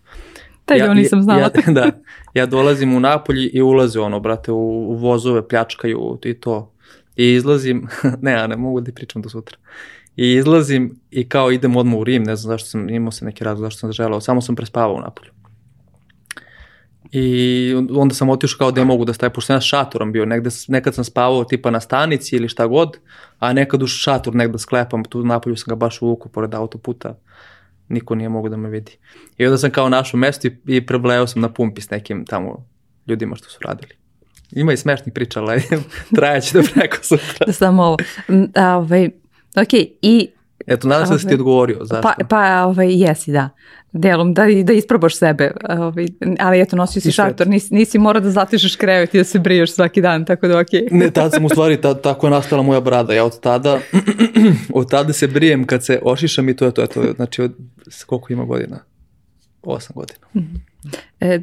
Taj 0.65 0.77
ja, 0.77 0.93
nisam 0.93 1.23
znala. 1.23 1.39
Ja, 1.39 1.49
da, 1.73 1.91
ja 2.33 2.45
dolazim 2.45 2.93
u 2.95 2.99
Napolji 2.99 3.49
i 3.53 3.61
ulaze 3.61 3.99
ono, 3.99 4.19
brate, 4.19 4.51
u, 4.51 4.89
u 4.89 4.95
vozove, 4.95 5.47
pljačkaju 5.47 6.19
i 6.23 6.33
to. 6.33 6.71
I 7.15 7.33
izlazim, 7.33 7.87
ne, 8.21 8.31
ja 8.31 8.47
ne 8.47 8.57
mogu 8.57 8.81
da 8.81 8.91
pričam 8.91 9.21
do 9.21 9.29
sutra. 9.29 9.57
I 10.15 10.33
izlazim 10.33 10.99
i 11.11 11.29
kao 11.29 11.51
idem 11.51 11.75
odmah 11.75 11.99
u 11.99 12.03
Rim, 12.03 12.23
ne 12.23 12.35
znam 12.35 12.51
zašto 12.53 12.69
sam, 12.69 12.89
imao 12.89 13.11
sam 13.11 13.25
neki 13.25 13.43
razlog 13.43 13.65
zašto 13.65 13.79
sam 13.79 13.91
želeo, 13.91 14.21
samo 14.21 14.41
sam 14.41 14.55
prespavao 14.55 14.95
u 14.95 15.01
Napolju. 15.01 15.31
I 17.11 17.75
onda 17.91 18.15
sam 18.15 18.29
otišao 18.29 18.57
kao 18.57 18.71
da 18.71 18.83
mogu 18.83 19.05
da 19.05 19.13
staje, 19.13 19.29
pošto 19.29 19.47
sam 19.47 19.55
ja 19.55 19.61
šatorom 19.61 20.11
bio, 20.11 20.25
negde, 20.25 20.49
nekad 20.67 20.95
sam 20.95 21.03
spavao 21.03 21.43
tipa 21.43 21.71
na 21.71 21.79
stanici 21.79 22.35
ili 22.35 22.49
šta 22.49 22.67
god, 22.67 22.97
a 23.39 23.53
nekad 23.53 23.83
u 23.83 23.87
šator 23.87 24.35
negde 24.35 24.59
sklepam, 24.59 25.03
tu 25.03 25.19
u 25.19 25.23
Napolju 25.23 25.55
sam 25.55 25.71
ga 25.71 25.75
baš 25.75 26.01
uvukao 26.01 26.27
pored 26.31 26.53
autoputa, 26.53 27.17
niko 27.89 28.15
nije 28.15 28.29
mogu 28.29 28.49
da 28.49 28.57
me 28.57 28.69
vidi. 28.69 28.97
I 29.37 29.45
onda 29.45 29.57
sam 29.57 29.71
kao 29.71 29.89
našao 29.89 30.17
mesto 30.17 30.47
i, 30.47 30.57
i 30.67 30.85
prebleo 30.85 31.27
sam 31.27 31.41
na 31.41 31.49
pumpi 31.49 31.81
s 31.81 31.89
nekim 31.89 32.25
tamo 32.25 32.65
ljudima 33.07 33.35
što 33.35 33.49
su 33.49 33.59
radili. 33.61 33.91
Ima 34.51 34.73
i 34.73 34.77
smešnih 34.77 35.13
priča, 35.13 35.41
ali 35.41 35.63
trajaće 36.15 36.57
do 36.57 36.67
preko 36.73 36.97
sutra. 37.01 37.45
Da 37.45 37.53
samo 37.53 37.83
ovo. 37.83 37.97
A, 38.55 38.77
ovaj, 38.77 39.09
ok, 39.55 39.73
i 40.01 40.29
Eto, 40.67 40.87
nadam 40.87 41.07
se 41.07 41.13
da 41.13 41.19
si 41.19 41.27
ti 41.27 41.33
Ovaj, 41.33 41.35
odgovorio. 41.35 41.77
Zašto? 41.81 42.01
Pa, 42.01 42.25
pa 42.29 42.65
ovaj, 42.65 43.01
jesi, 43.01 43.31
da. 43.31 43.49
Delom, 43.97 44.33
da, 44.33 44.45
da 44.63 44.73
isprobaš 44.73 45.17
sebe. 45.17 45.51
Ovaj, 45.69 46.07
ali 46.39 46.61
eto, 46.61 46.75
nosio 46.75 47.01
si 47.01 47.11
šator, 47.11 47.47
nisi, 47.47 47.73
nisi 47.73 47.99
morao 47.99 48.21
da 48.21 48.31
zatišeš 48.31 48.75
krevet 48.75 49.13
i 49.13 49.17
da 49.17 49.23
se 49.23 49.39
briješ 49.39 49.73
svaki 49.73 50.01
dan, 50.01 50.25
tako 50.25 50.47
da 50.47 50.59
okej. 50.59 50.87
Ne, 50.91 51.11
tad 51.11 51.31
sam 51.31 51.45
u 51.45 51.49
stvari, 51.49 51.81
ta, 51.81 51.93
tako 51.93 52.27
je 52.27 52.31
nastala 52.31 52.63
moja 52.63 52.81
brada. 52.81 53.13
Ja 53.13 53.25
od 53.25 53.39
tada, 53.39 53.79
od 54.73 54.89
tada 54.89 55.13
se 55.13 55.27
brijem 55.27 55.65
kad 55.67 55.85
se 55.85 55.99
ošišam 56.03 56.49
i 56.49 56.55
to 56.55 56.65
je 56.65 56.71
to. 56.71 56.83
Eto, 56.83 57.03
znači, 57.15 57.41
od, 57.41 57.53
koliko 58.05 58.33
ima 58.33 58.45
godina? 58.45 58.79
Osam 59.63 59.93
godina. 59.95 60.47
E, 61.19 61.39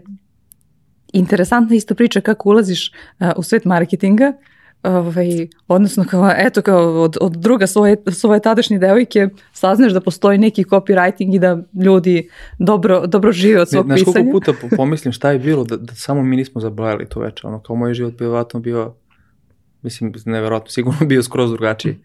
interesantna 1.13 1.77
isto 1.77 1.95
priča 1.95 2.21
kako 2.21 2.49
ulaziš 2.49 2.93
a, 3.19 3.33
u 3.37 3.43
svet 3.43 3.65
marketinga, 3.65 4.33
ovaj, 4.83 5.49
odnosno 5.69 6.05
kao, 6.11 6.31
eto, 6.37 6.63
kao 6.63 7.03
od, 7.03 7.17
od 7.21 7.33
druga 7.33 7.67
svoje, 7.67 7.97
svoje 8.13 8.41
tadašnje 8.41 8.79
devojke 8.79 9.29
saznaš 9.53 9.93
da 9.93 10.01
postoji 10.01 10.39
neki 10.39 10.65
copywriting 10.65 11.35
i 11.35 11.39
da 11.39 11.63
ljudi 11.85 12.29
dobro, 12.59 13.07
dobro 13.07 13.33
žive 13.33 13.61
od 13.61 13.69
Ne, 13.69 13.71
svog 13.71 13.87
znaš 13.87 14.03
koliko 14.03 14.13
pisanja. 14.13 14.33
puta 14.33 14.53
po- 14.61 14.77
pomislim 14.77 15.13
šta 15.13 15.31
je 15.31 15.39
bilo, 15.39 15.65
da, 15.65 15.77
da 15.77 15.95
samo 15.95 16.23
mi 16.23 16.37
nismo 16.37 16.61
zabrojali 16.61 17.09
to 17.09 17.21
veče. 17.21 17.47
Ono, 17.47 17.61
kao 17.61 17.77
moj 17.77 17.95
život 17.95 18.13
bi 18.13 18.25
vjerojatno 18.25 18.61
bio, 18.61 18.95
mislim, 19.83 20.13
neverovatno, 20.27 20.71
sigurno 20.71 21.07
bio 21.07 21.23
skroz 21.23 21.51
drugačiji. 21.51 21.99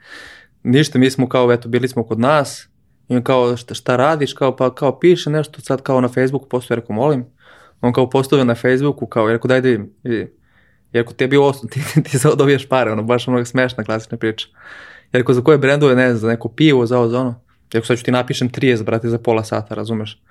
ništa, 0.64 1.00
mi 1.00 1.10
smo 1.10 1.30
kao, 1.30 1.52
eto, 1.52 1.70
bili 1.70 1.88
smo 1.88 2.04
kod 2.04 2.20
nas, 2.20 2.68
i 3.10 3.16
on 3.16 3.24
kao, 3.24 3.58
šta, 3.58 3.74
šta 3.74 3.96
radiš, 3.96 4.34
kao, 4.34 4.56
pa 4.56 4.76
kao 4.76 5.00
piše 5.00 5.30
nešto, 5.30 5.62
sad 5.62 5.82
kao 5.82 6.02
na 6.02 6.08
Facebooku 6.08 6.50
postoje, 6.50 6.76
rekao, 6.76 6.96
molim, 6.96 7.26
on 7.82 7.94
kao 7.94 8.10
postavio 8.10 8.46
na 8.46 8.56
Facebooku, 8.56 9.06
kao, 9.06 9.28
rekao, 9.28 9.48
daj 9.48 9.62
da 9.62 9.68
vidim, 9.68 9.90
vidi, 10.04 10.37
jer 10.98 11.06
ako 11.06 11.14
tebi 11.14 11.38
ovo, 11.38 11.52
ti, 11.72 11.82
ti 12.04 12.20
sad 12.20 12.38
dobiješ 12.38 12.68
pare, 12.70 12.92
ono, 12.92 13.04
baš 13.04 13.28
ono 13.28 13.46
smešna 13.46 13.84
klasična 13.84 14.18
priča. 14.18 14.48
Jer 15.14 15.22
ako 15.22 15.34
za 15.34 15.42
koje 15.42 15.58
brendove, 15.58 15.96
ne 15.96 16.08
znam, 16.08 16.18
za 16.18 16.28
neko 16.28 16.50
pivo, 16.50 16.86
za 16.86 16.98
ovo, 17.00 17.08
za 17.08 17.20
ono, 17.20 17.42
jer 17.74 17.86
sad 17.86 17.98
ću 17.98 18.04
ti 18.04 18.12
napišem 18.12 18.50
30, 18.50 18.84
brate, 18.84 19.10
za 19.10 19.18
pola 19.18 19.44
sata, 19.44 19.76
razumeš? 19.76 20.22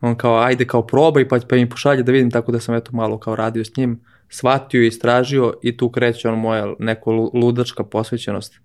On 0.00 0.16
kao, 0.16 0.38
ajde, 0.38 0.66
kao 0.66 0.86
probaj, 0.86 1.28
pa, 1.28 1.38
pa 1.48 1.56
mi 1.56 1.70
pošalje 1.70 2.02
da 2.02 2.12
vidim, 2.12 2.30
tako 2.30 2.52
da 2.52 2.60
sam 2.60 2.74
eto 2.74 2.92
malo 2.92 3.18
kao 3.18 3.36
radio 3.36 3.64
s 3.64 3.76
njim, 3.76 4.00
shvatio 4.28 4.82
i 4.82 4.86
istražio 4.86 5.54
i 5.62 5.76
tu 5.76 5.90
kreće 5.90 6.28
ono 6.28 6.36
moja 6.36 6.74
neko 6.78 7.12
ludačka 7.34 7.84
posvećenost, 7.84 8.60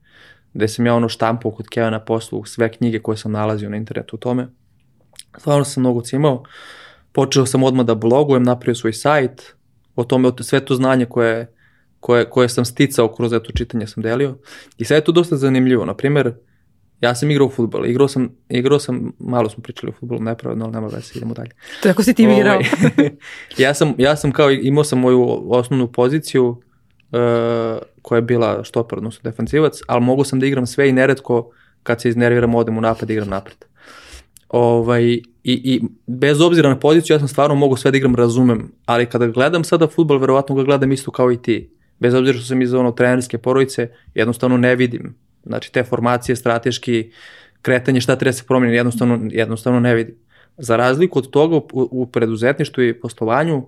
gde 0.53 0.67
sam 0.67 0.85
ja 0.85 0.95
ono 0.95 1.09
štampao 1.09 1.51
kod 1.51 1.69
Keva 1.69 1.89
na 1.89 1.99
poslu, 1.99 2.45
sve 2.45 2.71
knjige 2.71 2.99
koje 2.99 3.17
sam 3.17 3.31
nalazio 3.31 3.69
na 3.69 3.77
internetu 3.77 4.15
u 4.15 4.19
tome. 4.19 4.47
Stvarno 5.37 5.63
sam 5.63 5.83
mnogo 5.83 6.01
cimao, 6.01 6.43
počeo 7.11 7.45
sam 7.45 7.63
odmah 7.63 7.85
da 7.85 7.95
blogujem, 7.95 8.43
napravio 8.43 8.75
svoj 8.75 8.93
sajt, 8.93 9.55
o 9.99 10.03
tome, 10.03 10.31
sve 10.39 10.65
to 10.65 10.75
znanje 10.75 11.05
koje, 11.05 11.53
koje, 11.99 12.29
koje 12.29 12.49
sam 12.49 12.65
sticao 12.65 13.13
kroz 13.13 13.33
eto 13.33 13.51
čitanje 13.51 13.87
sam 13.87 14.03
delio 14.03 14.37
i 14.77 14.85
sve 14.85 14.97
je 14.97 15.03
to 15.03 15.11
dosta 15.11 15.37
zanimljivo. 15.37 15.85
Na 15.85 15.93
primer, 15.93 16.33
ja 17.01 17.15
sam 17.15 17.31
igrao 17.31 17.47
u 17.47 17.49
futbol, 17.49 17.85
igrao 17.85 18.07
sam, 18.07 18.29
igrao 18.49 18.79
sam, 18.79 19.11
malo 19.19 19.49
smo 19.49 19.63
pričali 19.63 19.89
o 19.89 19.99
futbolu, 19.99 20.21
nepravedno, 20.21 20.65
ali 20.65 20.73
nema 20.73 20.87
veze, 20.87 21.11
idemo 21.15 21.33
dalje. 21.33 21.51
Tako 21.83 22.03
si 22.03 22.13
ti 22.13 22.23
igrao. 22.23 22.55
Ovaj, 22.55 23.09
ja, 23.63 23.73
sam, 23.73 23.93
ja 23.97 24.15
sam 24.15 24.31
kao, 24.31 24.51
imao 24.51 24.83
sam 24.83 24.99
moju 24.99 25.51
osnovnu 25.51 25.91
poziciju 25.91 26.47
uh, 26.47 26.59
koja 28.01 28.17
je 28.17 28.21
bila 28.21 28.63
štoper, 28.63 28.97
odnosno 28.97 29.21
defansivac, 29.23 29.79
ali 29.87 30.01
mogu 30.01 30.23
sam 30.23 30.39
da 30.39 30.45
igram 30.45 30.67
sve 30.67 30.89
i 30.89 30.93
neretko 30.93 31.51
kad 31.83 32.01
se 32.01 32.09
iznerviram 32.09 32.55
odem 32.55 32.77
u 32.77 32.81
napad, 32.81 33.09
igram 33.09 33.29
napred. 33.29 33.68
Ovaj, 34.49 35.03
i, 35.03 35.23
I 35.43 35.81
bez 36.07 36.41
obzira 36.41 36.69
na 36.69 36.79
poziciju, 36.79 37.13
ja 37.13 37.19
sam 37.19 37.27
stvarno 37.27 37.55
mogu 37.55 37.75
sve 37.75 37.91
da 37.91 37.97
igram, 37.97 38.15
razumem, 38.15 38.71
ali 38.85 39.05
kada 39.05 39.27
gledam 39.27 39.63
sada 39.63 39.87
futbol, 39.87 40.17
verovatno 40.17 40.55
ga 40.55 40.63
gledam 40.63 40.91
isto 40.91 41.11
kao 41.11 41.31
i 41.31 41.41
ti. 41.41 41.69
Bez 41.99 42.13
obzira 42.13 42.37
što 42.37 42.47
sam 42.47 42.61
iz 42.61 42.73
ono 42.73 42.91
trenerske 42.91 43.37
porodice, 43.37 43.89
jednostavno 44.15 44.57
ne 44.57 44.75
vidim. 44.75 45.15
Znači 45.45 45.71
te 45.71 45.83
formacije, 45.83 46.35
strateški, 46.35 47.11
kretanje, 47.61 48.01
šta 48.01 48.15
treba 48.15 48.33
se 48.33 48.43
promeniti, 48.47 48.75
jednostavno, 48.75 49.19
jednostavno 49.31 49.79
ne 49.79 49.95
vidim. 49.95 50.15
Za 50.57 50.75
razliku 50.75 51.19
od 51.19 51.29
toga 51.29 51.55
u, 51.55 51.67
u 51.73 52.05
preduzetništvu 52.05 52.83
i 52.83 52.93
poslovanju, 52.93 53.65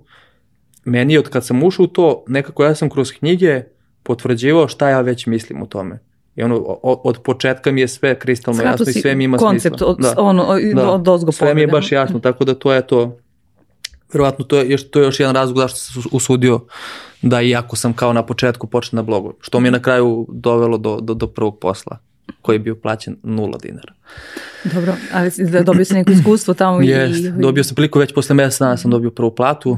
meni 0.85 1.17
od 1.17 1.29
kad 1.29 1.45
sam 1.45 1.63
ušao 1.63 1.83
u 1.83 1.87
to, 1.87 2.23
nekako 2.27 2.63
ja 2.63 2.75
sam 2.75 2.89
kroz 2.89 3.11
knjige 3.11 3.63
potvrđivao 4.03 4.67
šta 4.67 4.89
ja 4.89 5.01
već 5.01 5.25
mislim 5.25 5.61
o 5.61 5.65
tome. 5.65 5.99
I 6.35 6.43
ono, 6.43 6.79
od 6.83 7.19
početka 7.23 7.71
mi 7.71 7.81
je 7.81 7.87
sve 7.87 8.19
kristalno 8.19 8.59
Skratu 8.59 8.83
jasno 8.83 8.99
i 8.99 9.01
sve 9.01 9.15
mi 9.15 9.23
ima 9.23 9.37
koncept 9.37 9.77
smisla. 9.77 9.95
Koncept, 9.95 10.15
da. 10.15 10.21
ono, 10.23 10.59
da. 10.75 10.89
od 10.89 11.07
ozgo 11.07 11.31
Sve 11.31 11.53
mi 11.53 11.61
je 11.61 11.67
baš 11.67 11.91
jasno, 11.91 12.19
tako 12.19 12.45
da 12.45 12.55
to 12.55 12.73
je 12.73 12.87
to, 12.87 13.17
verovatno 14.13 14.45
to 14.45 14.57
je, 14.57 14.77
to 14.91 14.99
je 14.99 15.05
još 15.05 15.19
jedan 15.19 15.35
razlog 15.35 15.57
zašto 15.57 15.77
sam 15.77 16.03
usudio 16.11 16.59
da 17.21 17.41
iako 17.41 17.75
sam 17.75 17.93
kao 17.93 18.13
na 18.13 18.25
početku 18.25 18.67
počeo 18.67 18.97
na 18.97 19.01
blogu, 19.01 19.33
što 19.41 19.59
mi 19.59 19.67
je 19.67 19.71
na 19.71 19.81
kraju 19.81 20.27
dovelo 20.29 20.77
do, 20.77 20.99
do, 21.01 21.13
do 21.13 21.27
prvog 21.27 21.59
posla 21.59 21.97
koji 22.41 22.55
je 22.55 22.59
bio 22.59 22.75
plaćen 22.75 23.17
nula 23.23 23.57
dinara. 23.57 23.93
Dobro, 24.63 24.95
ali 25.13 25.31
da 25.37 25.63
dobio 25.63 25.85
sam 25.85 25.97
neko 25.97 26.11
iskustvo 26.11 26.53
tamo 26.53 26.81
i... 26.81 26.93
dobio 27.39 27.63
sam 27.63 27.75
priliku 27.75 27.99
već 27.99 28.13
posle 28.13 28.35
mesec 28.35 28.59
dana 28.59 28.77
sam 28.77 28.91
dobio 28.91 29.11
prvu 29.11 29.35
platu, 29.35 29.77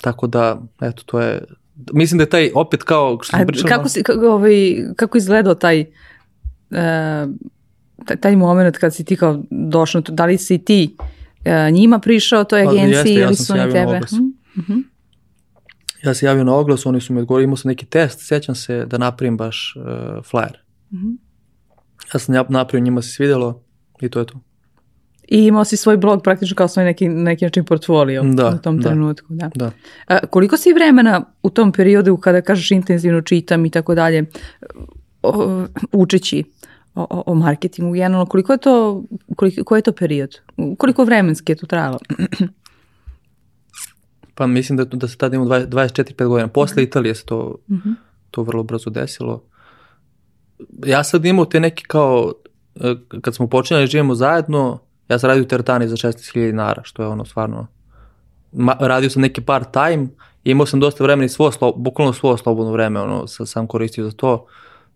tako 0.00 0.26
da, 0.26 0.62
eto, 0.80 1.02
to 1.06 1.20
je 1.20 1.44
mislim 1.92 2.18
da 2.18 2.22
je 2.22 2.30
taj 2.30 2.50
opet 2.54 2.82
kao 2.82 3.18
što 3.22 3.36
smo 3.36 3.46
pričali. 3.46 3.68
Kako, 3.68 3.88
si, 3.88 4.02
kako, 4.02 4.26
ovaj, 4.26 4.76
kako 4.96 5.18
izgledao 5.18 5.54
taj, 5.54 5.80
uh, 5.80 7.30
taj, 8.20 8.36
moment 8.36 8.78
kad 8.78 8.94
si 8.94 9.04
ti 9.04 9.16
kao 9.16 9.42
došao, 9.50 10.00
da 10.00 10.26
li 10.26 10.38
si 10.38 10.58
ti 10.58 10.96
uh, 10.98 11.74
njima 11.74 11.98
prišao 11.98 12.44
toj 12.44 12.64
pa, 12.64 12.70
agenciji 12.70 13.16
pa, 13.16 13.22
ili 13.22 13.36
su 13.36 13.52
oni 13.52 13.72
tebe? 13.72 14.00
Uh 14.58 14.64
-huh. 14.68 14.82
Ja 16.04 16.14
se 16.14 16.26
javio 16.26 16.44
na 16.44 16.54
oglas, 16.54 16.86
oni 16.86 17.00
su 17.00 17.12
mi 17.12 17.20
odgovorili, 17.20 17.44
imao 17.44 17.56
sam 17.56 17.68
neki 17.68 17.86
test, 17.86 18.28
sjećam 18.28 18.54
se 18.54 18.86
da 18.86 18.98
napravim 18.98 19.36
baš 19.36 19.74
uh, 19.76 19.84
flyer. 20.32 20.54
Uh 20.90 20.98
-huh. 20.98 21.16
Ja 22.14 22.20
sam 22.20 22.34
napravio, 22.48 22.84
njima 22.84 23.02
se 23.02 23.08
svidelo 23.08 23.62
i 24.00 24.08
to 24.08 24.18
je 24.18 24.26
to. 24.26 24.40
I 25.30 25.44
imao 25.44 25.64
si 25.64 25.76
svoj 25.76 25.96
blog 25.96 26.22
praktično 26.22 26.56
kao 26.56 26.68
svoj 26.68 26.84
neki, 26.84 27.08
neki 27.08 27.44
način 27.44 27.64
portfolio 27.64 28.22
da, 28.22 28.48
u 28.48 28.58
tom 28.58 28.78
da, 28.78 28.88
trenutku. 28.88 29.26
Da. 29.28 29.50
da. 29.54 29.70
A, 30.06 30.26
koliko 30.26 30.56
si 30.56 30.72
vremena 30.72 31.24
u 31.42 31.50
tom 31.50 31.72
periodu 31.72 32.16
kada 32.16 32.40
kažeš 32.40 32.70
intenzivno 32.70 33.20
čitam 33.20 33.66
i 33.66 33.70
tako 33.70 33.94
dalje 33.94 34.24
učeći 35.92 36.44
o, 36.94 37.06
o, 37.10 37.22
o 37.26 37.34
marketingu 37.34 37.92
generalno, 37.92 38.26
koliko 38.26 38.52
je 38.52 38.58
to, 38.58 39.04
koliko, 39.36 39.64
koji 39.64 39.78
je 39.78 39.82
to 39.82 39.92
period? 39.92 40.40
Koliko 40.78 41.04
vremenski 41.04 41.52
je 41.52 41.56
to 41.56 41.66
trajalo? 41.66 41.98
pa 44.34 44.46
mislim 44.46 44.76
da, 44.76 44.84
da 44.84 45.08
se 45.08 45.16
tada 45.16 45.36
imamo 45.36 45.50
24-5 45.50 46.26
godina. 46.26 46.48
Posle 46.48 46.82
Italije 46.82 47.14
se 47.14 47.24
to, 47.24 47.56
mm 47.68 47.74
-hmm. 47.74 47.94
to 48.30 48.42
vrlo 48.42 48.62
brzo 48.62 48.90
desilo. 48.90 49.44
Ja 50.86 51.04
sad 51.04 51.24
imao 51.24 51.44
te 51.44 51.60
neki 51.60 51.84
kao, 51.84 52.32
e, 52.74 52.94
kad 53.20 53.34
smo 53.34 53.46
počinjali 53.46 53.82
da 53.82 53.90
živimo 53.90 54.14
zajedno, 54.14 54.89
Ja 55.10 55.18
sam 55.18 55.28
radio 55.28 55.42
u 55.42 55.46
teretani 55.46 55.88
za 55.88 55.96
16.000 55.96 56.46
dinara, 56.46 56.82
što 56.84 57.02
je 57.02 57.08
ono 57.08 57.24
stvarno... 57.24 57.66
Ma, 58.52 58.76
radio 58.80 59.10
sam 59.10 59.22
neki 59.22 59.40
part 59.40 59.68
time, 59.72 60.08
imao 60.44 60.66
sam 60.66 60.80
dosta 60.80 61.04
vremena 61.04 61.24
i 61.24 61.28
svo, 61.28 61.50
slo, 61.50 61.72
bukvalno 61.76 62.12
svo 62.12 62.36
slobodno 62.36 62.72
vreme, 62.72 63.00
ono, 63.00 63.26
sam 63.26 63.66
koristio 63.66 64.04
za 64.04 64.10
to. 64.10 64.46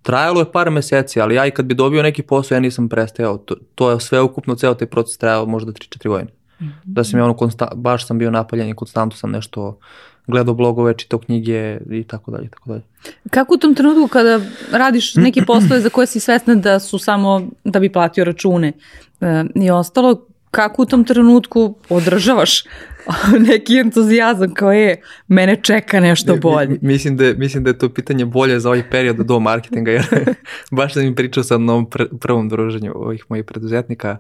Trajalo 0.03 0.41
je 0.41 0.53
par 0.53 0.71
meseci, 0.71 1.21
ali 1.21 1.35
ja 1.35 1.47
i 1.47 1.51
kad 1.51 1.67
bi 1.67 1.75
dobio 1.75 2.03
neki 2.03 2.23
posao, 2.23 2.57
ja 2.57 2.61
nisam 2.61 2.89
prestajao. 2.89 3.39
To, 3.39 3.55
to 3.75 3.91
je 3.91 4.01
sve 4.01 4.21
ukupno, 4.21 4.55
ceo 4.55 4.75
taj 4.75 4.87
proces 4.89 5.19
trajao 5.19 5.47
možda 5.47 5.73
3-4 5.73 6.09
godine. 6.09 6.31
Mm 6.61 6.65
-hmm. 6.65 6.71
Da 6.85 7.05
sam 7.05 7.19
ja 7.19 7.25
ono, 7.25 7.35
konsta, 7.35 7.73
baš 7.75 8.07
sam 8.07 8.19
bio 8.19 8.31
napaljen 8.31 8.69
i 8.69 8.75
konstantno 8.75 9.17
sam 9.17 9.31
nešto 9.31 9.79
gledao 10.27 10.55
blogove, 10.55 10.95
čitao 10.95 11.19
knjige 11.19 11.79
i 11.91 12.05
tako 12.05 12.31
dalje, 12.31 12.49
tako 12.49 12.69
dalje. 12.69 12.83
Kako 13.31 13.55
u 13.55 13.57
tom 13.57 13.75
trenutku 13.75 14.09
kada 14.09 14.41
radiš 14.73 15.15
neke 15.15 15.43
poslove 15.47 15.81
za 15.81 15.89
koje 15.89 16.07
si 16.07 16.21
svesna 16.21 16.55
da 16.55 16.81
su 16.81 16.99
samo 16.99 17.49
da 17.65 17.81
bi 17.81 17.93
platio 17.93 18.25
račune 18.25 18.73
e, 19.21 19.45
i 19.55 19.71
ostalo, 19.71 20.27
kako 20.51 20.83
u 20.83 20.87
tom 20.87 21.05
trenutku 21.05 21.75
održavaš 21.89 22.65
neki 23.49 23.79
entuzijazam 23.79 24.55
kao 24.55 24.73
je, 24.73 25.03
mene 25.29 25.57
čeka 25.63 26.01
nešto 26.01 26.37
bolje. 26.37 26.69
Mi, 26.69 26.79
mislim, 26.83 27.17
da, 27.17 27.33
mislim 27.37 27.65
da 27.65 27.71
je 27.71 27.79
to 27.79 27.89
pitanje 27.89 28.25
bolje 28.25 28.61
za 28.61 28.69
ovaj 28.69 28.91
period 28.91 29.17
do 29.17 29.41
marketinga, 29.41 29.91
jer 29.91 30.07
baš 30.71 30.95
sam 30.95 31.03
im 31.03 31.15
pričao 31.15 31.43
sa 31.43 31.59
novom 31.59 31.91
pr 31.91 32.05
prvom 32.21 32.49
druženju 32.49 32.93
ovih 32.95 33.25
mojih 33.29 33.45
preduzetnika, 33.45 34.17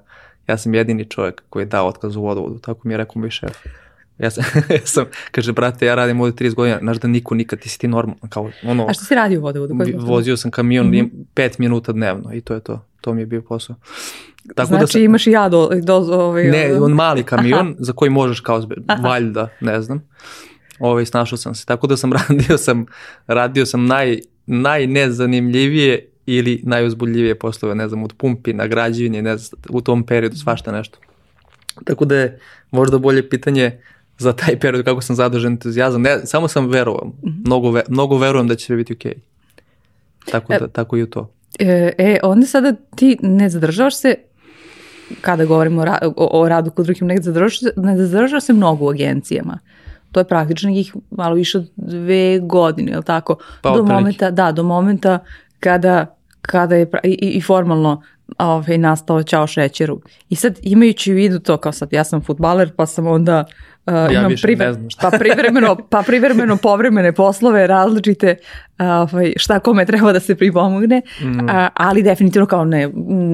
ja 0.46 0.58
sam 0.58 0.74
jedini 0.74 1.04
čovjek 1.04 1.42
koji 1.48 1.62
je 1.62 1.66
dao 1.66 1.86
otkaz 1.86 2.16
u 2.16 2.22
vodovodu, 2.22 2.58
tako 2.58 2.80
mi 2.88 2.94
je 2.94 2.98
rekao 2.98 3.20
moj 3.20 3.30
šef. 3.30 3.56
Ja 4.18 4.30
sam, 4.30 4.44
ja 4.70 4.80
sam, 4.84 5.04
kaže, 5.30 5.52
brate, 5.52 5.86
ja 5.86 5.94
radim 5.94 6.20
ovde 6.20 6.44
30 6.44 6.54
godina, 6.54 6.78
znaš 6.78 6.96
da 6.96 7.08
niko 7.08 7.34
nikad, 7.34 7.58
ti 7.58 7.68
si 7.68 7.78
ti 7.78 7.88
normalno, 7.88 8.28
kao, 8.28 8.50
ono... 8.64 8.86
A 8.88 8.92
što 8.92 9.04
si 9.04 9.14
radio 9.14 9.40
u 9.40 9.42
vodovodu? 9.42 9.74
Vozio 9.98 10.36
sam 10.36 10.50
kamion 10.50 10.86
mm 10.86 10.92
-hmm. 10.92 11.10
5 11.34 11.54
minuta 11.58 11.92
dnevno 11.92 12.34
i 12.34 12.40
to 12.40 12.54
je 12.54 12.60
to, 12.60 12.86
to 13.00 13.14
mi 13.14 13.22
je 13.22 13.26
bio 13.26 13.42
posao. 13.42 13.76
Tako 14.54 14.68
znači 14.68 14.80
da 14.80 14.86
sam, 14.86 15.02
imaš 15.02 15.26
i 15.26 15.30
ja 15.30 15.48
do, 15.48 15.70
do 15.82 15.94
ovaj, 15.94 16.44
Ne, 16.44 16.80
on 16.80 16.92
mali 16.92 17.22
kamion 17.32 17.66
Aha. 17.66 17.76
za 17.78 17.92
koji 17.92 18.10
možeš 18.10 18.40
kao 18.40 18.60
zbe, 18.60 18.74
valjda, 19.02 19.48
ne 19.60 19.82
znam. 19.82 20.08
Ovaj, 20.78 21.06
snašao 21.06 21.38
sam 21.38 21.54
se. 21.54 21.66
Tako 21.66 21.86
da 21.86 21.96
sam 21.96 22.12
radio 22.28 22.58
sam, 22.58 22.86
radio 23.26 23.66
sam 23.66 23.86
naj, 23.86 24.20
najnezanimljivije 24.46 26.08
ili 26.26 26.60
najuzbuljivije 26.64 27.38
poslove, 27.38 27.74
ne 27.74 27.88
znam, 27.88 28.04
od 28.04 28.12
pumpi 28.12 28.52
na 28.52 28.66
građivanje, 28.66 29.22
ne 29.22 29.36
znam, 29.36 29.60
u 29.68 29.80
tom 29.80 30.06
periodu 30.06 30.36
svašta 30.36 30.72
nešto. 30.72 30.98
Tako 31.84 32.04
da 32.04 32.16
je 32.16 32.40
možda 32.70 32.98
bolje 32.98 33.28
pitanje 33.28 33.80
za 34.18 34.32
taj 34.32 34.58
period 34.58 34.84
kako 34.84 35.00
sam 35.00 35.16
zadržan 35.16 35.52
entuzijazam. 35.52 36.02
Ne, 36.02 36.20
samo 36.24 36.48
sam 36.48 36.66
verovao. 36.66 37.06
Mm 37.06 37.28
-hmm. 37.28 37.46
mnogo, 37.46 37.70
ve, 37.70 37.82
mnogo 37.88 38.18
verujem 38.18 38.48
da 38.48 38.54
će 38.54 38.66
sve 38.66 38.76
biti 38.76 38.92
okej. 38.92 39.12
Okay. 39.12 40.30
Tako, 40.30 40.52
da, 40.52 40.64
e, 40.64 40.68
tako 40.72 40.96
i 40.96 41.02
u 41.02 41.06
to. 41.06 41.30
E, 41.58 41.92
e, 41.98 42.18
onda 42.22 42.46
sada 42.46 42.72
ti 42.96 43.18
ne 43.22 43.48
zadržavaš 43.48 43.96
se 43.96 44.14
kada 45.20 45.44
govorimo 45.44 45.80
o, 45.80 45.84
ra 45.84 45.98
o, 46.16 46.40
o 46.40 46.48
radu 46.48 46.70
kod 46.70 46.84
drugih, 46.84 47.02
ne 47.02 47.20
zadržavaš, 47.20 47.60
ne 47.76 48.06
zadržavaš 48.06 48.44
se 48.44 48.52
mnogo 48.52 48.84
u 48.84 48.88
agencijama. 48.88 49.58
To 50.12 50.20
je 50.20 50.24
praktično 50.24 50.70
njih 50.70 50.94
malo 51.10 51.34
više 51.34 51.58
od 51.58 51.70
dve 51.76 52.38
godine, 52.38 52.92
je 52.92 52.98
li 52.98 53.04
tako? 53.04 53.36
Pa, 53.62 53.70
do 53.70 53.82
momenta, 53.82 54.30
da, 54.30 54.52
do 54.52 54.62
momenta 54.62 55.18
kada 55.60 56.16
kada 56.40 56.74
je 56.74 56.90
i, 57.04 57.12
i 57.12 57.40
formalno 57.40 58.02
ovaj, 58.38 58.78
nastao 58.78 59.22
Ćao 59.22 59.46
šećeru. 59.46 60.00
I 60.28 60.36
sad 60.36 60.58
imajući 60.62 61.12
u 61.12 61.16
vidu 61.16 61.38
to 61.38 61.56
kao 61.56 61.72
sad 61.72 61.92
ja 61.92 62.04
sam 62.04 62.22
futbaler 62.22 62.72
pa 62.76 62.86
sam 62.86 63.06
onda 63.06 63.44
uh, 63.86 63.94
Ja 63.94 64.10
imam 64.10 64.30
više 64.30 64.46
ne 64.48 64.72
znam 64.72 64.90
šta. 64.90 65.10
pa 65.10 65.18
privremeno, 65.18 65.76
pa 65.90 66.02
privremeno 66.02 66.56
povremene 66.56 67.12
poslove 67.12 67.66
različite 67.66 68.36
uh, 68.78 68.84
šta 69.36 69.58
kome 69.58 69.86
treba 69.86 70.12
da 70.12 70.20
se 70.20 70.34
pripomogne, 70.34 71.02
Mm. 71.20 71.48
a, 71.50 71.68
ali 71.74 72.02
definitivno 72.02 72.46
kao 72.46 72.64
ne, 72.64 72.88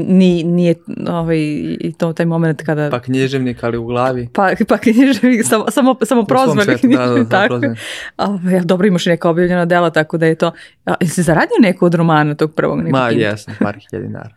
ni, 0.08 0.44
nije 0.44 0.74
ovaj, 1.08 1.38
i 1.80 1.94
to 1.98 2.12
taj 2.12 2.26
moment 2.26 2.62
kada 2.62 2.90
Pa 2.90 3.00
književnik, 3.00 3.64
ali 3.64 3.76
u 3.78 3.84
glavi. 3.84 4.28
pa, 4.32 4.50
pa 4.68 4.78
književnik, 4.78 5.44
samo, 5.44 5.70
samo, 5.70 5.94
samo 5.94 6.04
svom 6.04 6.26
prozvali 6.26 6.64
svetu, 6.64 6.86
da, 6.86 6.96
da, 6.96 6.96
književnik, 6.96 7.28
samo 7.30 7.42
tako. 7.42 7.48
prozvani. 7.48 7.76
Ovaj, 8.16 8.60
dobro 8.60 8.86
imaš 8.86 9.06
i 9.06 9.10
neka 9.10 9.30
objavljena 9.30 9.64
dela, 9.64 9.90
tako 9.90 10.18
da 10.18 10.26
je 10.26 10.34
to... 10.34 10.52
A, 10.84 10.94
jesi 11.00 11.22
zaradio 11.22 11.56
neko 11.60 11.86
od 11.86 11.94
romana 11.94 12.34
tog 12.34 12.54
prvog? 12.54 12.88
Ma, 12.88 13.08
jesam, 13.08 13.54
par 13.60 13.74
hiljada 13.74 14.06
dinara. 14.06 14.30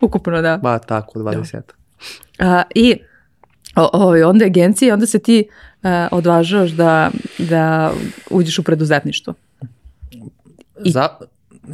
Ukupno, 0.00 0.42
da. 0.42 0.56
Ba, 0.56 0.78
tako, 0.78 1.18
20. 1.18 1.60
A, 2.38 2.62
I 2.74 2.94
o, 2.94 3.09
ovaj, 3.76 4.22
onda 4.22 4.44
je 4.44 4.50
agencija, 4.50 4.94
onda 4.94 5.06
se 5.06 5.18
ti 5.18 5.48
a, 5.82 6.08
odvažaš 6.12 6.70
da, 6.70 7.10
da 7.38 7.92
uđeš 8.30 8.58
u 8.58 8.62
preduzetništvo. 8.62 9.34
I- 10.84 10.90
Za... 10.90 11.08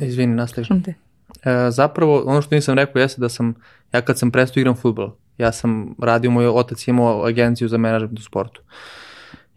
Izvini, 0.00 0.34
nastaviš. 0.34 0.68
E, 0.70 1.70
zapravo, 1.70 2.22
ono 2.26 2.42
što 2.42 2.54
nisam 2.54 2.74
rekao 2.74 3.00
jeste 3.00 3.20
da 3.20 3.28
sam, 3.28 3.54
ja 3.92 4.00
kad 4.00 4.18
sam 4.18 4.30
prestao 4.30 4.60
igram 4.60 4.76
futbol, 4.76 5.10
ja 5.38 5.52
sam 5.52 5.94
radio, 6.02 6.30
moj 6.30 6.48
otac 6.48 6.88
je 6.88 6.92
imao 6.92 7.26
agenciju 7.26 7.68
za 7.68 7.78
menadžment 7.78 8.18
u 8.18 8.22
sportu. 8.22 8.62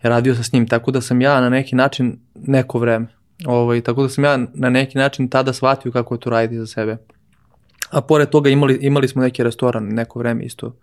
Ja 0.04 0.10
radio 0.10 0.36
sam 0.36 0.44
s 0.44 0.54
njim, 0.54 0.68
tako 0.68 0.92
da 0.92 1.02
sam 1.02 1.22
ja 1.22 1.42
na 1.42 1.50
neki 1.50 1.76
način 1.76 2.20
neko 2.36 2.80
vreme, 2.80 3.08
ovaj, 3.46 3.82
tako 3.82 4.04
da 4.04 4.10
sam 4.10 4.24
ja 4.24 4.38
na 4.54 4.70
neki 4.70 4.98
način 4.98 5.30
tada 5.30 5.54
shvatio 5.54 5.92
kako 5.92 6.16
je 6.16 6.20
to 6.20 6.30
raditi 6.30 6.60
za 6.60 6.68
sebe. 6.68 6.98
A 7.92 8.02
pored 8.02 8.30
toga 8.30 8.50
imali, 8.50 8.78
imali 8.82 9.08
smo 9.08 9.22
neki 9.22 9.44
restoran 9.44 9.84
neko 9.84 10.20
vreme 10.20 10.44
isto. 10.44 10.76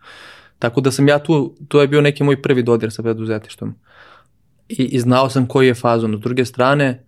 Tako 0.59 0.81
da 0.81 0.91
sam 0.91 1.09
ja 1.09 1.19
tu, 1.19 1.55
to 1.69 1.81
je 1.81 1.89
bio 1.89 2.01
neki 2.01 2.25
moj 2.25 2.43
prvi 2.43 2.63
dodir 2.63 2.93
sa 2.93 3.03
preduzetištvom. 3.03 3.75
I, 4.69 4.85
i 4.85 5.01
znao 5.01 5.31
sam 5.31 5.47
koji 5.47 5.67
je 5.67 5.75
fazon. 5.75 6.17
S 6.17 6.21
druge 6.21 6.45
strane, 6.45 7.05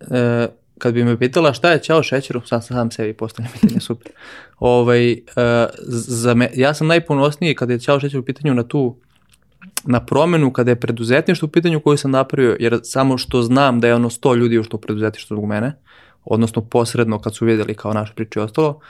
e, 0.00 0.46
kad 0.78 0.94
bi 0.94 1.04
me 1.04 1.18
pitala 1.18 1.52
šta 1.52 1.70
je 1.70 1.82
Ćao 1.82 2.02
šećeru, 2.02 2.40
sam 2.46 2.62
sam 2.62 2.90
sebi 2.90 3.12
postavljam 3.12 3.52
pitanje, 3.60 3.80
super. 3.80 4.12
ovaj, 4.58 5.12
e, 5.12 5.18
za 5.86 6.34
me, 6.34 6.50
ja 6.54 6.74
sam 6.74 6.86
najponosniji 6.86 7.54
kada 7.54 7.72
je 7.72 7.80
Ćao 7.80 8.00
šećer 8.00 8.20
u 8.20 8.24
pitanju 8.24 8.54
na 8.54 8.62
tu 8.62 8.96
na 9.84 10.04
promenu 10.06 10.52
kada 10.52 10.70
je 10.70 10.80
preduzetništvo 10.80 11.46
u 11.46 11.50
pitanju 11.50 11.80
koju 11.80 11.96
sam 11.96 12.10
napravio, 12.10 12.56
jer 12.60 12.80
samo 12.82 13.18
što 13.18 13.42
znam 13.42 13.80
da 13.80 13.88
je 13.88 13.94
ono 13.94 14.10
100 14.10 14.36
ljudi 14.36 14.58
ušlo 14.58 14.76
u 14.76 14.80
preduzetništvo 14.80 15.36
zbog 15.36 15.46
mene, 15.46 15.76
odnosno 16.24 16.62
posredno 16.62 17.18
kad 17.18 17.34
su 17.34 17.44
vidjeli 17.44 17.74
kao 17.74 17.92
naše 17.92 18.14
priče 18.14 18.40
i 18.40 18.42
ostalo, 18.42 18.80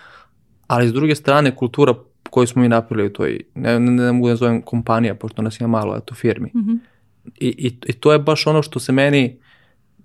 ali 0.66 0.88
s 0.88 0.92
druge 0.92 1.14
strane 1.14 1.56
kultura 1.56 1.94
koju 2.30 2.46
smo 2.46 2.62
mi 2.62 2.68
napravili 2.68 3.08
u 3.08 3.12
toj, 3.12 3.40
ne, 3.54 3.80
ne, 3.80 3.90
ne 3.90 4.12
mogu 4.12 4.28
da 4.28 4.36
zovem 4.36 4.62
kompanija, 4.62 5.14
pošto 5.14 5.42
nas 5.42 5.60
ima 5.60 5.68
malo, 5.68 5.96
eto 5.96 6.14
firmi. 6.14 6.50
Mhm. 6.56 6.74
I, 7.40 7.48
i, 7.48 7.76
I 7.86 7.92
to 7.92 8.12
je 8.12 8.18
baš 8.18 8.46
ono 8.46 8.62
što 8.62 8.80
se 8.80 8.92
meni, 8.92 9.38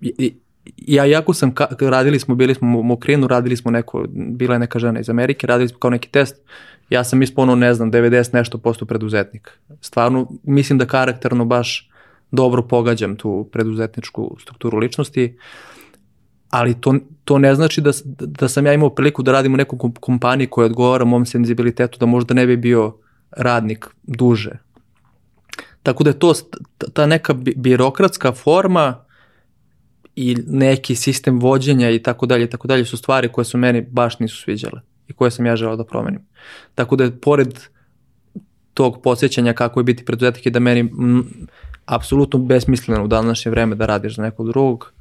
i, 0.01 0.33
ja 0.77 1.05
jako 1.05 1.33
sam, 1.33 1.53
ka, 1.55 1.67
radili 1.79 2.19
smo, 2.19 2.35
bili 2.35 2.55
smo 2.55 2.79
u 2.79 2.83
Mokrinu, 2.83 3.27
radili 3.27 3.57
smo 3.57 3.71
neko, 3.71 4.05
bila 4.09 4.55
je 4.55 4.59
neka 4.59 4.79
žena 4.79 4.99
iz 4.99 5.09
Amerike, 5.09 5.47
radili 5.47 5.69
smo 5.69 5.79
kao 5.79 5.89
neki 5.89 6.09
test, 6.09 6.35
ja 6.89 7.03
sam 7.03 7.21
ispuno, 7.21 7.55
ne 7.55 7.73
znam, 7.73 7.91
90 7.91 8.33
nešto 8.33 8.57
posto 8.57 8.85
preduzetnik. 8.85 9.59
Stvarno, 9.81 10.27
mislim 10.43 10.79
da 10.79 10.85
karakterno 10.85 11.45
baš 11.45 11.89
dobro 12.31 12.61
pogađam 12.61 13.15
tu 13.15 13.49
preduzetničku 13.51 14.37
strukturu 14.41 14.77
ličnosti, 14.77 15.37
ali 16.55 16.81
to, 16.81 16.95
to 17.23 17.37
ne 17.39 17.55
znači 17.55 17.81
da, 17.81 17.91
da 18.19 18.47
sam 18.47 18.65
ja 18.65 18.73
imao 18.73 18.89
priliku 18.89 19.23
da 19.23 19.31
radim 19.31 19.53
u 19.53 19.57
nekoj 19.57 19.79
kom- 19.79 19.93
kompaniji 19.99 20.47
koja 20.47 20.65
odgovara 20.65 21.05
mom 21.05 21.25
senzibilitetu, 21.25 21.99
da 21.99 22.05
možda 22.05 22.33
ne 22.33 22.45
bi 22.47 22.57
bio 22.57 22.95
radnik 23.31 23.87
duže. 24.03 24.51
Tako 25.83 26.03
da 26.03 26.09
je 26.09 26.19
to 26.19 26.33
ta 26.93 27.05
neka 27.05 27.33
bi- 27.33 27.53
birokratska 27.57 28.31
forma 28.31 29.05
i 30.15 30.37
neki 30.47 30.95
sistem 30.95 31.39
vođenja 31.39 31.89
i 31.89 31.99
tako 32.03 32.25
dalje 32.25 32.45
i 32.45 32.49
tako 32.49 32.67
dalje 32.67 32.85
su 32.85 32.97
stvari 32.97 33.29
koje 33.29 33.45
su 33.45 33.57
meni 33.57 33.81
baš 33.81 34.19
nisu 34.19 34.37
sviđale 34.41 34.81
i 35.07 35.13
koje 35.13 35.31
sam 35.31 35.45
ja 35.45 35.55
želeo 35.55 35.75
da 35.75 35.83
promenim. 35.83 36.21
Tako 36.75 36.95
da 36.95 37.03
je 37.03 37.19
pored 37.19 37.59
tog 38.73 39.01
podsjećanja 39.03 39.53
kako 39.53 39.79
je 39.79 39.83
biti 39.83 40.05
preduzetnik 40.05 40.45
i 40.45 40.51
da 40.51 40.59
meni 40.59 40.89
apsolutno 41.85 42.39
besmisleno 42.39 43.03
u 43.03 43.07
današnje 43.07 43.51
vreme 43.51 43.75
da 43.75 43.85
radiš 43.85 44.15
za 44.15 44.21
nekog 44.21 44.47
drugog, 44.47 44.94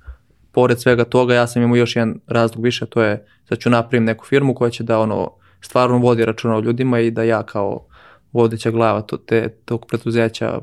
pored 0.55 0.81
svega 0.81 1.05
toga 1.05 1.35
ja 1.35 1.47
sam 1.47 1.63
imao 1.63 1.77
još 1.77 1.97
jedan 1.97 2.21
razlog 2.27 2.65
više, 2.65 2.87
to 2.87 3.03
je 3.03 3.27
da 3.51 3.57
ću 3.57 3.71
napravim 3.71 4.05
neku 4.05 4.25
firmu 4.25 4.55
koja 4.55 4.71
će 4.71 4.85
da 4.85 4.99
ono 4.99 5.31
stvarno 5.61 5.99
vodi 5.99 6.25
računa 6.25 6.57
o 6.57 6.61
ljudima 6.61 7.01
i 7.01 7.11
da 7.11 7.23
ja 7.23 7.43
kao 7.43 7.87
vodeća 8.33 8.71
glava 8.71 9.03
to, 9.03 9.17
te, 9.17 9.49
tog 9.65 9.87
preduzeća 9.87 10.59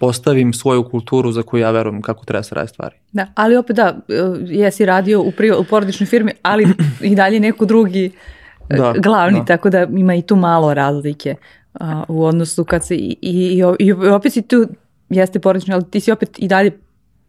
postavim 0.00 0.52
svoju 0.52 0.88
kulturu 0.90 1.32
za 1.32 1.42
koju 1.42 1.60
ja 1.60 1.70
verujem 1.70 2.02
kako 2.02 2.24
treba 2.24 2.42
se 2.42 2.54
radi 2.54 2.68
stvari. 2.68 2.96
Da, 3.12 3.26
ali 3.34 3.56
opet 3.56 3.76
da, 3.76 3.96
e, 4.08 4.14
jesi 4.46 4.86
radio 4.86 5.20
u, 5.20 5.30
priva, 5.30 5.58
u 5.58 5.64
porodičnoj 5.64 6.06
firmi, 6.06 6.32
ali 6.42 6.66
i 7.00 7.14
dalje 7.14 7.40
neko 7.40 7.64
drugi 7.64 8.10
e, 8.68 8.76
Da, 8.76 8.94
glavni, 8.98 9.38
da. 9.38 9.44
tako 9.44 9.70
da 9.70 9.86
ima 9.90 10.14
i 10.14 10.22
tu 10.22 10.36
malo 10.36 10.74
razlike 10.74 11.34
a, 11.80 12.04
u 12.08 12.24
odnosu 12.24 12.64
kad 12.64 12.86
se 12.86 12.94
i, 12.96 13.16
i, 13.22 13.62
i, 13.78 13.86
i 13.86 13.92
opet 13.92 14.32
si 14.32 14.42
tu, 14.42 14.66
jeste 15.08 15.38
porodični, 15.38 15.74
ali 15.74 15.90
ti 15.90 16.00
si 16.00 16.12
opet 16.12 16.38
i 16.38 16.48
dalje 16.48 16.70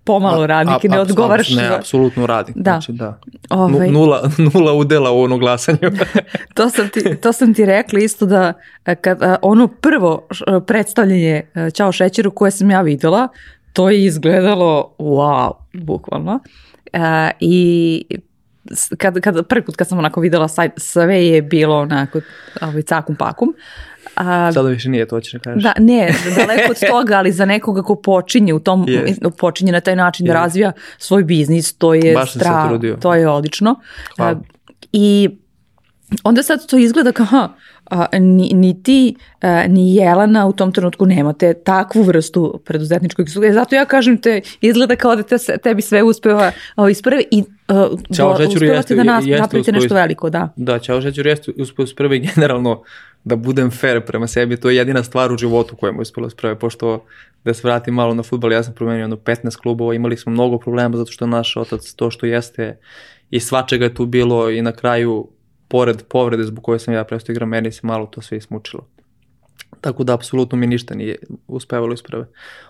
pomalo 0.07 0.47
radnik 0.47 0.83
i 0.83 0.87
ne 0.87 0.97
A- 0.97 1.01
odgovaraš. 1.01 1.49
Ne, 1.49 1.67
apsolutno 1.75 2.25
radnik. 2.25 2.57
Da. 2.57 2.71
Znači, 2.71 2.91
da. 2.91 3.19
Ovaj. 3.49 3.87
Nu- 3.87 3.99
Nula, 3.99 4.29
nula 4.53 4.73
udela 4.73 5.11
u 5.11 5.19
ono 5.21 5.37
glasanju. 5.37 5.77
To 6.53 6.69
sam 6.69 6.89
ti, 6.89 7.15
to 7.21 7.33
sam 7.33 7.53
ti 7.53 7.65
rekla 7.65 7.99
isto 7.99 8.25
da 8.25 8.53
e, 8.85 8.95
kad, 8.95 9.23
a, 9.23 9.35
ono 9.41 9.67
prvo 9.67 10.27
e, 10.47 10.59
predstavljanje 10.67 11.41
e, 11.55 11.71
Ćao 11.71 11.91
šećeru 11.91 12.31
koje 12.31 12.51
sam 12.51 12.71
ja 12.71 12.81
videla, 12.81 13.27
to 13.73 13.89
je 13.89 14.05
izgledalo 14.05 14.95
wow, 14.97 15.51
bukvalno. 15.73 16.39
E, 16.93 16.99
I 17.39 18.05
kad, 18.97 19.21
kad, 19.21 19.47
prvi 19.47 19.65
put 19.65 19.75
kad 19.75 19.87
sam 19.87 19.97
onako 19.97 20.19
videla 20.21 20.47
sajt, 20.47 20.71
sve 20.77 21.25
je 21.27 21.41
bilo 21.41 21.77
onako 21.77 22.19
ovaj, 22.61 22.81
cakum 22.81 23.15
pakum. 23.15 23.53
A, 24.17 24.51
Sada 24.51 24.69
više 24.69 24.89
nije, 24.89 25.07
to 25.07 25.19
ćeš 25.19 25.33
da 25.33 25.39
kažeš. 25.39 25.63
da, 25.63 25.73
ne, 25.79 26.13
daleko 26.37 26.71
od 26.71 26.79
toga, 26.89 27.17
ali 27.17 27.31
za 27.31 27.45
nekoga 27.45 27.81
ko 27.81 27.95
počinje 27.95 28.53
u 28.53 28.59
tom, 28.59 28.85
Jest. 28.87 29.21
počinje 29.37 29.71
na 29.71 29.79
taj 29.79 29.95
način 29.95 30.25
da 30.25 30.31
Jest. 30.31 30.41
razvija 30.41 30.71
svoj 30.97 31.23
biznis, 31.23 31.73
to 31.73 31.93
je 31.93 32.13
Baš 32.13 32.33
trudio. 32.67 32.97
to 33.01 33.13
je 33.15 33.29
odlično. 33.29 33.75
Hvala. 34.15 34.41
I 34.93 35.29
onda 36.23 36.43
sad 36.43 36.67
to 36.67 36.77
izgleda 36.77 37.11
kao, 37.11 37.23
aha, 37.23 37.37
a, 37.37 37.49
ni, 38.19 38.51
ni 38.53 38.83
ti, 38.83 39.15
a, 39.41 39.67
ni 39.67 39.95
Jelena 39.95 40.47
u 40.47 40.53
tom 40.53 40.71
trenutku 40.71 41.05
nemate 41.05 41.53
takvu 41.53 42.03
vrstu 42.03 42.61
preduzetničkog 42.65 43.27
iskustva. 43.27 43.47
E, 43.49 43.53
Zato 43.53 43.75
ja 43.75 43.85
kažem 43.85 44.17
te, 44.17 44.41
izgleda 44.61 44.95
kao 44.95 45.15
da 45.15 45.23
te, 45.23 45.37
tebi 45.63 45.81
sve 45.81 46.03
uspeva 46.03 46.51
o, 46.75 46.89
iz 46.89 47.01
prve 47.01 47.23
i 47.31 47.43
uh, 47.67 48.15
Ćao, 48.15 48.31
uspevate 48.31 48.65
jeste- 48.65 48.95
da 48.95 49.03
nas, 49.03 49.25
jeste 49.25 49.41
napravite 49.41 49.71
nešto 49.71 49.95
veliko, 49.95 50.29
da. 50.29 50.49
Da, 50.55 50.79
Ćao 50.79 51.01
Šećer 51.01 51.27
jeste 51.27 51.51
uspio 51.57 51.87
sprve 51.87 52.19
generalno 52.19 52.83
da 53.23 53.35
budem 53.35 53.71
fair 53.71 54.01
prema 54.05 54.27
sebi, 54.27 54.57
to 54.57 54.69
je 54.69 54.75
jedina 54.75 55.03
stvar 55.03 55.31
u 55.31 55.37
životu 55.37 55.75
koja 55.75 55.91
mu 55.91 55.97
je 55.97 56.01
uspjela 56.01 56.29
sprve, 56.29 56.59
pošto 56.59 57.05
da 57.45 57.53
se 57.53 57.61
vratim 57.63 57.93
malo 57.93 58.13
na 58.13 58.23
futbol, 58.23 58.51
ja 58.51 58.63
sam 58.63 58.73
promenio 58.73 59.01
jedno 59.01 59.15
15 59.15 59.57
klubova, 59.57 59.93
imali 59.93 60.17
smo 60.17 60.31
mnogo 60.31 60.57
problema 60.57 60.97
zato 60.97 61.11
što 61.11 61.25
je 61.25 61.29
naš 61.29 61.57
otac 61.57 61.93
to 61.93 62.11
što 62.11 62.25
jeste 62.25 62.77
i 63.31 63.39
svačega 63.39 63.85
je 63.85 63.93
tu 63.93 64.05
bilo 64.05 64.49
i 64.49 64.61
na 64.61 64.71
kraju 64.71 65.27
pored 65.67 66.03
povrede 66.09 66.43
zbog 66.43 66.63
koje 66.63 66.79
sam 66.79 66.93
ja 66.93 67.03
prestao 67.03 67.33
igram, 67.33 67.49
meni 67.49 67.71
se 67.71 67.79
malo 67.83 68.05
to 68.05 68.21
sve 68.21 68.37
ismučilo. 68.37 68.87
Tako 69.81 70.03
da 70.03 70.13
apsolutno 70.13 70.57
mi 70.57 70.67
ništa 70.67 70.95
nije 70.95 71.15
uspevalo 71.47 71.93
isprve. 71.93 72.25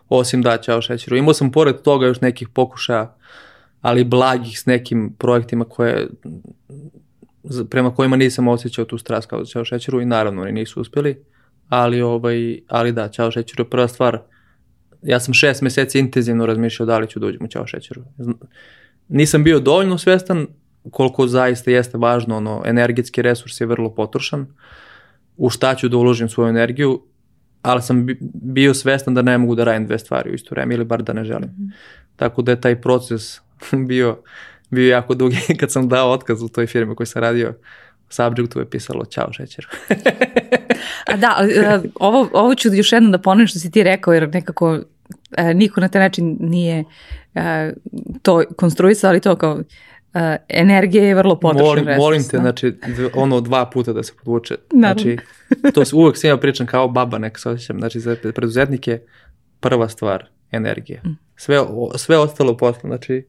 Osim 0.10 0.42
da, 0.42 0.58
Ćao 0.58 0.82
Šećeru. 0.82 1.18
Imao 1.18 1.34
sam 1.34 1.52
pored 1.52 1.82
toga 1.82 2.06
još 2.06 2.22
nekih 2.22 2.50
pokušaja, 2.50 3.16
ali 3.82 4.04
blagih 4.04 4.60
s 4.60 4.66
nekim 4.66 5.14
projektima 5.18 5.66
koje 5.66 6.08
prema 7.70 7.96
kojima 7.96 8.16
nisam 8.16 8.48
osjećao 8.48 8.86
tu 8.86 8.98
strast 8.98 9.30
kao 9.30 9.46
Ćao 9.46 9.66
Šećeru 9.66 10.02
i 10.02 10.06
naravno 10.06 10.42
oni 10.42 10.52
nisu 10.52 10.82
uspjeli, 10.82 11.24
ali, 11.70 12.02
ovaj, 12.02 12.60
ali 12.68 12.92
da, 12.92 13.10
Ćao 13.10 13.32
Šećeru 13.32 13.64
je 13.64 13.70
prva 13.70 13.88
stvar. 13.88 14.22
Ja 15.02 15.20
sam 15.20 15.34
šest 15.34 15.62
meseci 15.62 16.00
intenzivno 16.00 16.46
razmišljao 16.46 16.86
da 16.86 16.98
li 16.98 17.08
ću 17.08 17.20
da 17.20 17.28
uđem 17.28 17.46
u 17.46 17.48
Ćao 17.48 17.68
Šećeru. 17.68 18.02
Nisam 19.08 19.44
bio 19.44 19.60
dovoljno 19.60 19.98
svestan 19.98 20.48
koliko 20.92 21.28
zaista 21.28 21.72
jeste 21.72 21.98
važno, 21.98 22.38
ono, 22.38 22.62
energetski 22.66 23.22
resurs 23.22 23.62
je 23.62 23.68
vrlo 23.68 23.96
potrošan, 23.96 24.48
u 25.38 25.50
šta 25.50 25.76
ću 25.76 25.90
da 25.90 25.98
uložim 25.98 26.30
svoju 26.30 26.50
energiju, 26.50 27.02
ali 27.62 27.82
sam 27.82 28.06
bi- 28.06 28.18
bio 28.34 28.74
svestan 28.74 29.14
da 29.14 29.22
ne 29.22 29.38
mogu 29.38 29.56
da 29.56 29.64
radim 29.64 29.88
dve 29.88 30.00
stvari 30.00 30.32
u 30.32 30.34
isto 30.34 30.56
vreme 30.56 30.76
ili 30.76 30.86
bar 30.86 31.04
da 31.04 31.14
ne 31.14 31.24
želim. 31.24 31.50
Tako 32.16 32.42
da 32.42 32.52
je 32.52 32.62
taj 32.62 32.82
proces 32.82 33.40
bio, 33.88 34.18
bio 34.70 34.90
jako 34.90 35.16
dugi. 35.16 35.38
Kad 35.60 35.72
sam 35.72 35.90
dao 35.90 36.12
otkaz 36.12 36.42
u 36.42 36.48
toj 36.48 36.68
firmi 36.68 36.92
u 36.92 36.96
kojoj 36.96 37.08
sam 37.08 37.22
radio, 37.22 37.54
subjectu 38.10 38.60
je 38.60 38.70
pisalo 38.70 39.06
Ćao 39.06 39.34
šećer. 39.34 39.68
A 41.08 41.18
da, 41.18 41.48
ovo, 41.96 42.30
ovo 42.34 42.56
ću 42.56 42.70
još 42.74 42.92
jednom 42.92 43.12
da 43.12 43.18
ponovim 43.18 43.48
što 43.48 43.60
si 43.60 43.72
ti 43.72 43.84
rekao, 43.84 44.14
jer 44.14 44.30
nekako 44.34 44.80
e, 45.38 45.54
niko 45.54 45.82
na 45.82 45.88
taj 45.88 46.02
način 46.02 46.38
nije 46.40 46.84
e, 47.36 47.74
to 48.22 48.44
konstruisao, 48.58 49.10
ali 49.10 49.20
to 49.20 49.36
kao 49.36 49.60
energija 50.50 51.04
je 51.04 51.16
vrlo 51.16 51.40
potrošna 51.40 51.66
molim, 51.66 51.86
resurs. 51.86 52.04
Molim 52.04 52.24
te, 52.24 52.38
znači, 52.38 52.74
ono 53.14 53.42
dva 53.42 53.66
puta 53.66 53.94
da 53.94 54.04
se 54.04 54.14
podvuče. 54.18 54.56
Naravno. 54.72 55.02
Znači, 55.02 55.18
to 55.74 55.86
se 55.86 55.96
uvek 55.96 56.18
svima 56.18 56.38
pričam 56.38 56.68
kao 56.68 56.88
baba, 56.88 57.18
neka 57.18 57.40
se 57.40 57.50
osjećam. 57.50 57.78
Znači, 57.80 58.00
za 58.00 58.16
preduzetnike 58.36 59.00
prva 59.60 59.90
stvar, 59.90 60.26
energija. 60.52 61.02
Mm. 61.06 61.18
Sve, 61.36 61.60
sve 61.96 62.18
ostalo 62.18 62.58
posle, 62.58 62.82
znači, 62.84 63.28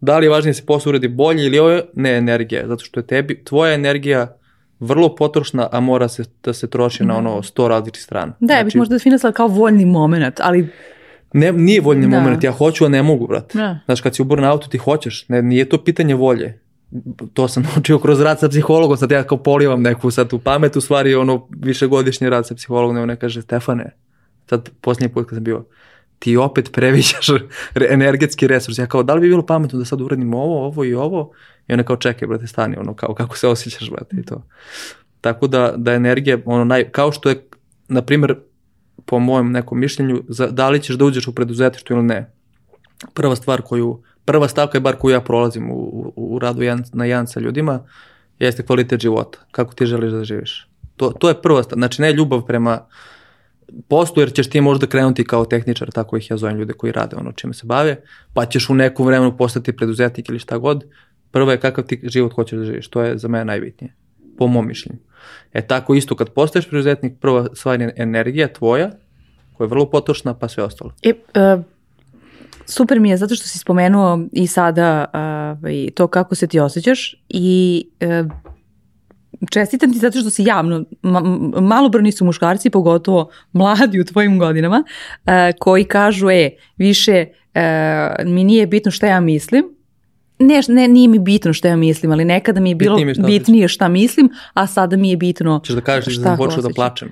da 0.00 0.18
li 0.18 0.26
je 0.26 0.30
važnije 0.30 0.50
da 0.50 0.54
se 0.54 0.66
posao 0.66 0.90
uradi 0.90 1.08
bolje 1.08 1.44
ili 1.44 1.58
ovo 1.58 1.70
je, 1.70 1.84
ne 1.94 2.16
energija, 2.16 2.68
zato 2.68 2.84
što 2.84 3.00
je 3.00 3.06
tebi, 3.06 3.44
tvoja 3.44 3.74
energija 3.74 4.36
vrlo 4.80 5.14
potrošna, 5.14 5.68
a 5.72 5.80
mora 5.80 6.08
se 6.08 6.24
da 6.42 6.52
se 6.52 6.70
troši 6.70 7.04
na 7.04 7.18
ono 7.18 7.42
sto 7.42 7.68
različitih 7.68 8.02
strana. 8.02 8.32
Da, 8.40 8.54
ja 8.54 8.64
bih 8.64 8.76
možda 8.76 8.94
definisala 8.94 9.32
kao 9.32 9.48
voljni 9.48 9.84
moment, 9.84 10.40
ali 10.40 10.68
Ne, 11.34 11.52
nije 11.52 11.80
voljni 11.80 12.06
Da. 12.10 12.18
moment, 12.20 12.44
ja 12.44 12.52
hoću, 12.52 12.84
a 12.84 12.88
ne 12.88 13.02
mogu, 13.02 13.26
brate. 13.26 13.58
Da. 13.58 13.78
Znaš, 13.84 14.00
kad 14.00 14.14
si 14.16 14.22
u 14.22 14.24
burnoutu 14.24 14.68
ti 14.68 14.78
hoćeš, 14.78 15.28
ne, 15.28 15.42
nije 15.42 15.68
to 15.68 15.84
pitanje 15.84 16.14
volje. 16.14 16.60
To 17.32 17.48
sam 17.48 17.62
naučio 17.74 17.98
kroz 17.98 18.20
rad 18.20 18.40
sa 18.40 18.48
psihologom, 18.48 18.96
sad 18.96 19.10
ja 19.10 19.22
kao 19.22 19.38
polivam 19.38 19.82
neku 19.82 20.10
sad 20.10 20.32
u 20.32 20.38
pamet, 20.38 20.76
u 20.76 20.80
stvari 20.80 21.14
ono 21.14 21.48
višegodišnji 21.60 22.30
rad 22.30 22.46
sa 22.46 22.54
psihologom, 22.54 22.94
nego 22.94 23.06
ne 23.06 23.16
kaže, 23.16 23.42
Stefane, 23.42 23.90
sad 24.46 24.70
posljednji 24.80 25.14
put 25.14 25.28
kad 25.28 25.36
sam 25.36 25.44
bio, 25.44 25.64
ti 26.18 26.36
opet 26.36 26.72
previđaš 26.72 27.26
re- 27.74 27.88
energetski 27.90 28.46
resurs. 28.46 28.78
Ja 28.78 28.86
kao, 28.86 29.02
da 29.02 29.14
li 29.14 29.20
bi 29.20 29.28
bilo 29.28 29.46
pametno 29.46 29.78
da 29.78 29.84
sad 29.84 30.00
uradim 30.00 30.34
ovo, 30.34 30.66
ovo 30.66 30.84
i 30.84 30.94
ovo? 30.94 31.30
I 31.68 31.72
ona 31.72 31.82
kao, 31.82 31.96
čekaj, 31.96 32.28
brate, 32.28 32.46
stani, 32.46 32.76
ono, 32.76 32.94
kao, 32.94 33.14
kako 33.14 33.36
se 33.36 33.48
osjećaš, 33.48 33.90
brate, 33.90 34.16
i 34.16 34.22
to. 34.24 34.42
Tako 35.20 35.46
da, 35.46 35.74
da 35.76 35.92
energija, 35.92 36.38
ono, 36.44 36.64
naj, 36.64 36.84
kao 36.90 37.12
što 37.12 37.28
je, 37.28 37.44
na 37.88 38.02
primjer, 38.02 38.34
po 39.06 39.18
mojem 39.18 39.52
nekom 39.52 39.80
mišljenju, 39.80 40.22
za, 40.28 40.46
da 40.46 40.70
li 40.70 40.82
ćeš 40.82 40.96
da 40.96 41.04
uđeš 41.04 41.28
u 41.28 41.34
preduzetništvo 41.34 41.96
ili 41.96 42.04
ne. 42.04 42.30
Prva 43.14 43.36
stvar 43.36 43.62
koju, 43.62 44.02
prva 44.24 44.48
stavka 44.48 44.78
je 44.78 44.82
bar 44.82 44.96
koju 44.96 45.12
ja 45.12 45.20
prolazim 45.20 45.70
u, 45.70 45.74
u, 45.74 46.12
u 46.16 46.38
radu 46.38 46.62
jedan, 46.62 46.84
na 46.92 47.04
jedan 47.04 47.26
sa 47.26 47.40
ljudima, 47.40 47.84
jeste 48.38 48.62
kvalitet 48.62 49.00
života. 49.00 49.38
Kako 49.50 49.74
ti 49.74 49.86
želiš 49.86 50.12
da 50.12 50.24
živiš. 50.24 50.68
To, 50.96 51.10
to 51.10 51.28
je 51.28 51.42
prva 51.42 51.62
stvar. 51.62 51.78
Znači, 51.78 52.02
ne 52.02 52.12
ljubav 52.12 52.46
prema 52.46 52.86
poslu, 53.88 54.22
jer 54.22 54.32
ćeš 54.32 54.50
ti 54.50 54.60
možda 54.60 54.86
krenuti 54.86 55.24
kao 55.24 55.44
tehničar, 55.44 55.90
tako 55.90 56.16
ih 56.16 56.30
ja 56.30 56.36
zovem 56.36 56.56
ljude 56.56 56.72
koji 56.72 56.92
rade 56.92 57.16
ono 57.16 57.32
čime 57.32 57.54
se 57.54 57.66
bave, 57.66 57.96
pa 58.34 58.46
ćeš 58.46 58.70
u 58.70 58.74
nekom 58.74 59.06
vremenu 59.06 59.36
postati 59.36 59.76
preduzetnik 59.76 60.28
ili 60.28 60.38
šta 60.38 60.58
god. 60.58 60.84
Prvo 61.30 61.50
je 61.50 61.60
kakav 61.60 61.84
ti 61.84 62.00
život 62.02 62.32
hoćeš 62.32 62.58
da 62.58 62.64
živiš. 62.64 62.88
To 62.88 63.02
je 63.02 63.18
za 63.18 63.28
mene 63.28 63.44
najbitnije. 63.44 63.94
Po 64.38 64.46
mom 64.46 64.66
mišljenju. 64.66 64.98
E 65.52 65.66
tako 65.66 65.94
isto 65.94 66.16
kad 66.16 66.30
postaješ 66.30 66.68
preduzetnik, 66.68 67.12
prva 67.20 67.48
stvar 67.54 67.80
je 67.80 67.94
energija 67.96 68.52
tvoja, 68.52 68.90
koja 69.52 69.64
je 69.64 69.68
vrlo 69.68 69.90
potrošna, 69.90 70.34
pa 70.34 70.48
sve 70.48 70.64
ostalo. 70.64 70.92
E, 71.02 71.12
e, 71.34 71.56
super 72.66 73.00
mi 73.00 73.10
je 73.10 73.16
zato 73.16 73.34
što 73.34 73.48
si 73.48 73.58
spomenuo 73.58 74.20
i 74.32 74.46
sada 74.46 75.04
ovaj, 75.12 75.88
to 75.94 76.06
kako 76.06 76.34
se 76.34 76.46
ti 76.46 76.60
osjećaš 76.60 77.14
i 77.28 77.86
e, 78.00 78.24
čestitam 79.50 79.92
ti 79.92 79.98
zato 79.98 80.20
što 80.20 80.30
si 80.30 80.44
javno, 80.44 80.84
ma, 81.02 81.20
malobrni 81.60 82.12
su 82.12 82.24
muškarci, 82.24 82.70
pogotovo 82.70 83.30
mladi 83.52 84.00
u 84.00 84.04
tvojim 84.04 84.38
godinama, 84.38 84.84
e, 85.26 85.52
koji 85.58 85.84
kažu, 85.84 86.30
e, 86.30 86.50
više 86.76 87.26
e, 87.54 88.24
mi 88.24 88.44
nije 88.44 88.66
bitno 88.66 88.90
šta 88.90 89.06
ja 89.06 89.20
mislim, 89.20 89.64
ne, 90.38 90.60
ne, 90.68 90.88
nije 90.88 91.08
mi 91.08 91.18
bitno 91.18 91.52
šta 91.52 91.68
ja 91.68 91.76
mislim, 91.76 92.12
ali 92.12 92.24
nekada 92.24 92.60
mi 92.60 92.70
je 92.70 92.74
bilo 92.74 92.96
Bitnije 92.96 93.06
mi 93.06 93.14
šta 93.14 93.22
bitnije 93.22 93.68
šta 93.68 93.88
mislim, 93.88 94.30
a 94.54 94.66
sada 94.66 94.96
mi 94.96 95.10
je 95.10 95.16
bitno 95.16 95.60
Češ 95.64 95.74
da 95.74 95.80
kažeš 95.80 96.14
da 96.14 96.20
šta 96.20 96.22
sam 96.22 96.36
počeo 96.36 96.62
da 96.62 96.68
plačem. 96.74 97.08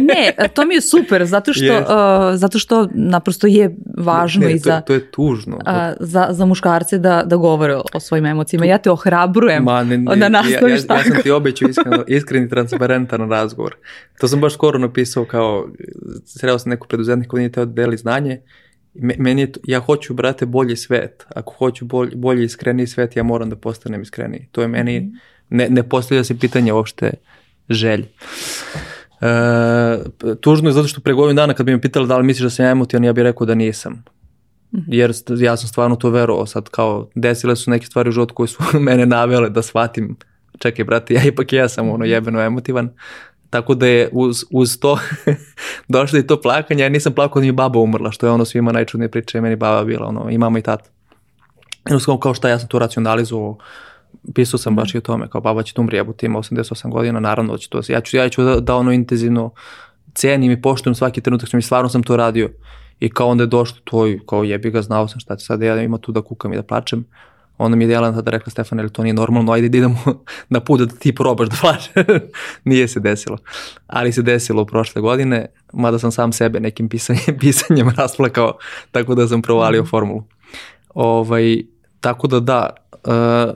Ne, 0.00 0.48
to 0.54 0.66
mi 0.66 0.74
je 0.74 0.80
super, 0.80 1.26
zato 1.26 1.52
što, 1.52 1.64
Jest. 1.64 1.88
uh, 1.88 1.96
zato 2.34 2.58
što 2.58 2.88
naprosto 2.94 3.46
je 3.46 3.76
važno 3.96 4.46
ne, 4.46 4.52
i 4.52 4.60
to, 4.60 4.70
za, 4.70 4.80
to 4.80 4.92
je 4.92 5.10
tužno. 5.10 5.58
a, 5.64 5.92
za, 6.00 6.28
za 6.30 6.44
muškarce 6.44 6.98
da, 6.98 7.22
da 7.26 7.36
govore 7.36 7.76
o, 7.76 7.82
o 7.94 8.00
svojim 8.00 8.26
emocijama. 8.26 8.66
Ja 8.66 8.78
te 8.78 8.90
ohrabrujem 8.90 9.62
Ma, 9.62 9.84
ne, 9.84 9.98
ne, 9.98 10.16
da 10.16 10.28
nastaviš 10.28 10.72
ja, 10.72 10.76
ja, 10.76 10.86
tako. 10.86 11.08
ja 11.08 11.14
sam 11.14 11.22
ti 11.22 11.30
obećao 11.30 11.68
iskreno, 11.68 12.04
iskren 12.06 12.44
i 12.44 12.48
transparentan 12.48 13.30
razgovor. 13.30 13.76
To 14.20 14.28
sam 14.28 14.40
baš 14.40 14.54
skoro 14.54 14.78
napisao 14.78 15.24
kao, 15.24 15.68
sreo 16.24 16.58
sam 16.58 16.70
neku 16.70 16.88
preduzetnika 16.88 17.30
koji 17.30 17.40
nije 17.40 17.52
teo 17.52 17.64
da 17.64 17.72
deli 17.72 17.96
znanje. 17.96 18.30
Me, 18.30 18.42
meni 18.98 19.40
je 19.40 19.52
to, 19.52 19.60
ja 19.64 19.80
hoću, 19.80 20.14
brate, 20.14 20.46
bolji 20.46 20.76
svet. 20.76 21.26
Ako 21.34 21.54
hoću 21.54 21.84
bolji, 21.84 22.16
bolji 22.16 22.44
iskreniji 22.44 22.86
svet, 22.86 23.16
ja 23.16 23.22
moram 23.22 23.50
da 23.50 23.56
postanem 23.56 24.02
iskreniji. 24.02 24.48
To 24.52 24.62
je 24.62 24.68
meni, 24.68 25.00
Mhm. 25.00 25.08
ne, 25.50 25.68
ne 25.70 25.82
postavlja 25.82 26.24
se 26.24 26.38
pitanje 26.38 26.72
uopšte 26.72 27.10
želje. 27.70 28.08
E, 29.20 29.98
tužno 30.40 30.68
je 30.68 30.72
zato 30.72 30.88
što 30.88 31.00
pre 31.00 31.12
godinu 31.12 31.36
dana 31.36 31.54
kad 31.54 31.66
bi 31.66 31.72
me 31.72 31.80
pitali 31.80 32.08
da 32.08 32.18
li 32.18 32.24
misliš 32.24 32.42
da 32.42 32.50
sam 32.50 32.64
ja 32.64 32.70
emotivan, 32.70 33.04
ja 33.04 33.12
bih 33.12 33.22
rekao 33.22 33.46
da 33.46 33.54
nisam. 33.54 34.04
Jer 34.86 35.10
st- 35.10 35.42
ja 35.42 35.56
sam 35.56 35.68
stvarno 35.68 35.96
to 35.96 36.10
verovao 36.10 36.46
sad 36.46 36.68
kao 36.68 37.08
desile 37.14 37.56
su 37.56 37.70
neke 37.70 37.86
stvari 37.86 38.08
u 38.08 38.12
životu 38.12 38.34
koje 38.34 38.46
su 38.48 38.58
mene 38.80 39.06
navele 39.06 39.50
da 39.50 39.62
shvatim 39.62 40.16
čekaj 40.58 40.84
brate 40.84 41.14
ja 41.14 41.22
ipak 41.24 41.52
jesam 41.52 41.90
ono 41.90 42.04
jebeno 42.04 42.40
emotivan 42.40 42.90
tako 43.56 43.74
da 43.74 43.86
je 43.86 44.08
uz, 44.12 44.44
uz 44.50 44.78
to 44.78 44.98
došlo 45.88 46.18
i 46.18 46.26
to 46.26 46.40
plakanje 46.40 46.82
ja 46.82 46.88
nisam 46.88 47.12
plakao 47.12 47.40
da 47.40 47.46
mi 47.46 47.52
baba 47.52 47.78
umrla 47.78 48.10
što 48.10 48.26
je 48.26 48.32
ono 48.32 48.44
svima 48.44 48.72
najčudnije 48.72 49.10
priče 49.10 49.40
meni 49.40 49.56
baba 49.56 49.84
bila 49.84 50.06
ono 50.06 50.30
i 50.30 50.38
mama 50.38 50.58
i 50.58 50.62
tata. 50.62 50.90
Jednostavno 51.86 52.20
kao 52.20 52.34
šta 52.34 52.48
ja 52.48 52.58
sam 52.58 52.68
to 52.68 52.78
racionalizovao 52.78 53.58
pisao 54.34 54.58
sam 54.58 54.76
baš 54.76 54.94
i 54.94 54.98
o 54.98 55.00
tome, 55.00 55.28
kao 55.28 55.40
baba 55.40 55.62
će 55.62 55.74
tu 55.74 55.82
umri, 55.82 55.96
jebote 55.96 56.26
ima 56.26 56.38
88 56.38 56.90
godina, 56.90 57.20
naravno 57.20 57.52
da 57.52 57.58
će 57.58 57.68
to, 57.68 57.80
ja 57.88 58.00
ću, 58.00 58.16
ja 58.16 58.28
ću 58.28 58.44
da, 58.44 58.60
da 58.60 58.76
ono 58.76 58.92
intenzivno 58.92 59.50
cenim 60.14 60.52
i 60.52 60.62
poštujem 60.62 60.94
svaki 60.94 61.20
trenutak 61.20 61.48
što 61.48 61.56
mi 61.56 61.62
stvarno 61.62 61.88
sam 61.88 62.02
to 62.02 62.16
radio. 62.16 62.50
I 63.00 63.10
kao 63.10 63.28
onda 63.28 63.42
je 63.42 63.46
došlo 63.46 63.78
to 63.84 64.06
kao 64.28 64.44
jebi 64.44 64.70
ga, 64.70 64.82
znao 64.82 65.08
sam 65.08 65.20
šta 65.20 65.36
će 65.36 65.46
sad 65.46 65.62
ja 65.62 65.82
ima 65.82 65.98
tu 65.98 66.12
da 66.12 66.22
kukam 66.22 66.52
i 66.52 66.56
da 66.56 66.62
plačem, 66.62 67.04
onda 67.58 67.76
mi 67.76 67.84
je 67.84 67.90
Jelena 67.90 68.16
tada 68.16 68.30
rekla 68.30 68.50
Stefan, 68.50 68.80
ili 68.80 68.92
to 68.92 69.02
nije 69.02 69.14
normalno, 69.14 69.52
ajde 69.52 69.68
da 69.68 69.78
idemo 69.78 69.98
na 70.48 70.60
put 70.60 70.80
da 70.80 70.86
ti 70.86 71.14
probaš 71.14 71.48
da 71.48 71.56
plačeš. 71.60 71.92
nije 72.64 72.88
se 72.88 73.00
desilo. 73.00 73.38
Ali 73.86 74.12
se 74.12 74.22
desilo 74.22 74.64
prošle 74.64 75.02
godine, 75.02 75.46
mada 75.72 75.98
sam 75.98 76.12
sam 76.12 76.32
sebe 76.32 76.60
nekim 76.60 76.88
pisanjem, 76.88 77.38
pisanjem 77.40 77.90
rasplakao, 77.90 78.58
tako 78.90 79.14
da 79.14 79.28
sam 79.28 79.42
provalio 79.42 79.84
formulu. 79.84 80.24
Ovaj, 80.94 81.62
tako 82.00 82.26
da 82.26 82.40
da, 82.40 82.70
uh, 82.92 83.54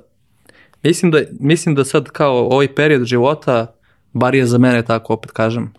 mislim, 0.82 1.10
da, 1.10 1.20
mislim 1.40 1.74
da 1.74 1.84
sad 1.84 2.08
kao 2.08 2.48
ovaj 2.48 2.74
period 2.74 3.04
života, 3.04 3.74
bar 4.12 4.34
je 4.34 4.46
za 4.46 4.58
mene 4.58 4.82
tako, 4.84 5.12
opet 5.12 5.30
kažem, 5.30 5.72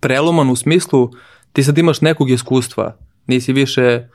preloman 0.00 0.50
u 0.50 0.56
smislu 0.56 1.10
ti 1.52 1.62
sad 1.62 1.78
imaš 1.78 2.00
nekog 2.00 2.30
iskustva, 2.30 2.96
nisi 3.26 3.52
više 3.52 4.08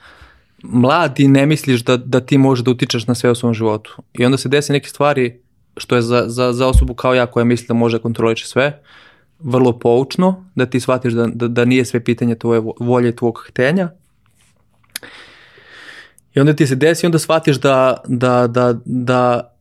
mlad 0.64 1.20
i 1.20 1.28
ne 1.28 1.46
misliš 1.46 1.84
da, 1.84 1.98
da 1.98 2.20
ti 2.20 2.38
možeš 2.38 2.66
da 2.66 2.72
utičeš 2.72 3.08
na 3.08 3.16
sve 3.16 3.32
u 3.32 3.36
svom 3.36 3.54
životu. 3.54 3.98
I 4.14 4.26
onda 4.26 4.38
se 4.38 4.50
desi 4.50 4.72
neke 4.72 4.90
stvari 4.90 5.42
što 5.78 5.96
je 5.96 6.02
za, 6.02 6.24
za, 6.28 6.54
za 6.54 6.68
osobu 6.68 6.94
kao 6.94 7.14
ja 7.14 7.26
koja 7.26 7.44
misli 7.44 7.68
da 7.68 7.74
može 7.74 7.98
da 7.98 8.02
kontroliše 8.02 8.48
sve, 8.48 8.82
vrlo 9.40 9.80
poučno, 9.80 10.46
da 10.56 10.66
ti 10.66 10.80
shvatiš 10.80 11.14
da, 11.14 11.28
da, 11.28 11.48
da 11.48 11.66
nije 11.66 11.86
sve 11.86 12.04
pitanje 12.04 12.36
tvoje 12.36 12.60
vo- 12.60 12.74
volje 12.80 13.16
tvog 13.16 13.46
htenja. 13.48 13.90
I 16.36 16.40
onda 16.40 16.54
ti 16.54 16.68
se 16.68 16.76
desi, 16.76 17.06
onda 17.06 17.20
shvatiš 17.20 17.60
da, 17.60 17.98
da, 18.08 18.48
da, 18.48 18.80
da 18.86 19.54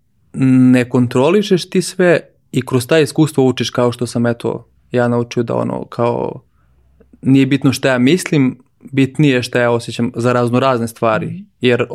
ne 0.73 0.89
kontrolišeš 0.89 1.71
ti 1.71 1.83
sve 1.83 2.21
i 2.53 2.67
kroz 2.67 2.87
ta 2.87 2.99
iskustvo 2.99 3.45
učiš 3.45 3.71
kao 3.71 3.93
što 3.93 4.07
sam 4.07 4.27
eto 4.27 4.69
ja 4.91 5.09
naučio 5.09 5.43
da 5.43 5.55
ono 5.55 5.85
kao 5.85 6.43
nije 7.23 7.47
bitno 7.47 7.73
šta 7.73 7.89
ja 7.89 7.99
mislim, 7.99 8.59
bitnije 8.93 9.35
je 9.35 9.43
šta 9.43 9.61
ja 9.61 9.71
osjećam 9.71 10.13
za 10.17 10.33
razno 10.33 10.61
razne 10.61 10.89
stvari. 10.89 11.45
Jer 11.61 11.87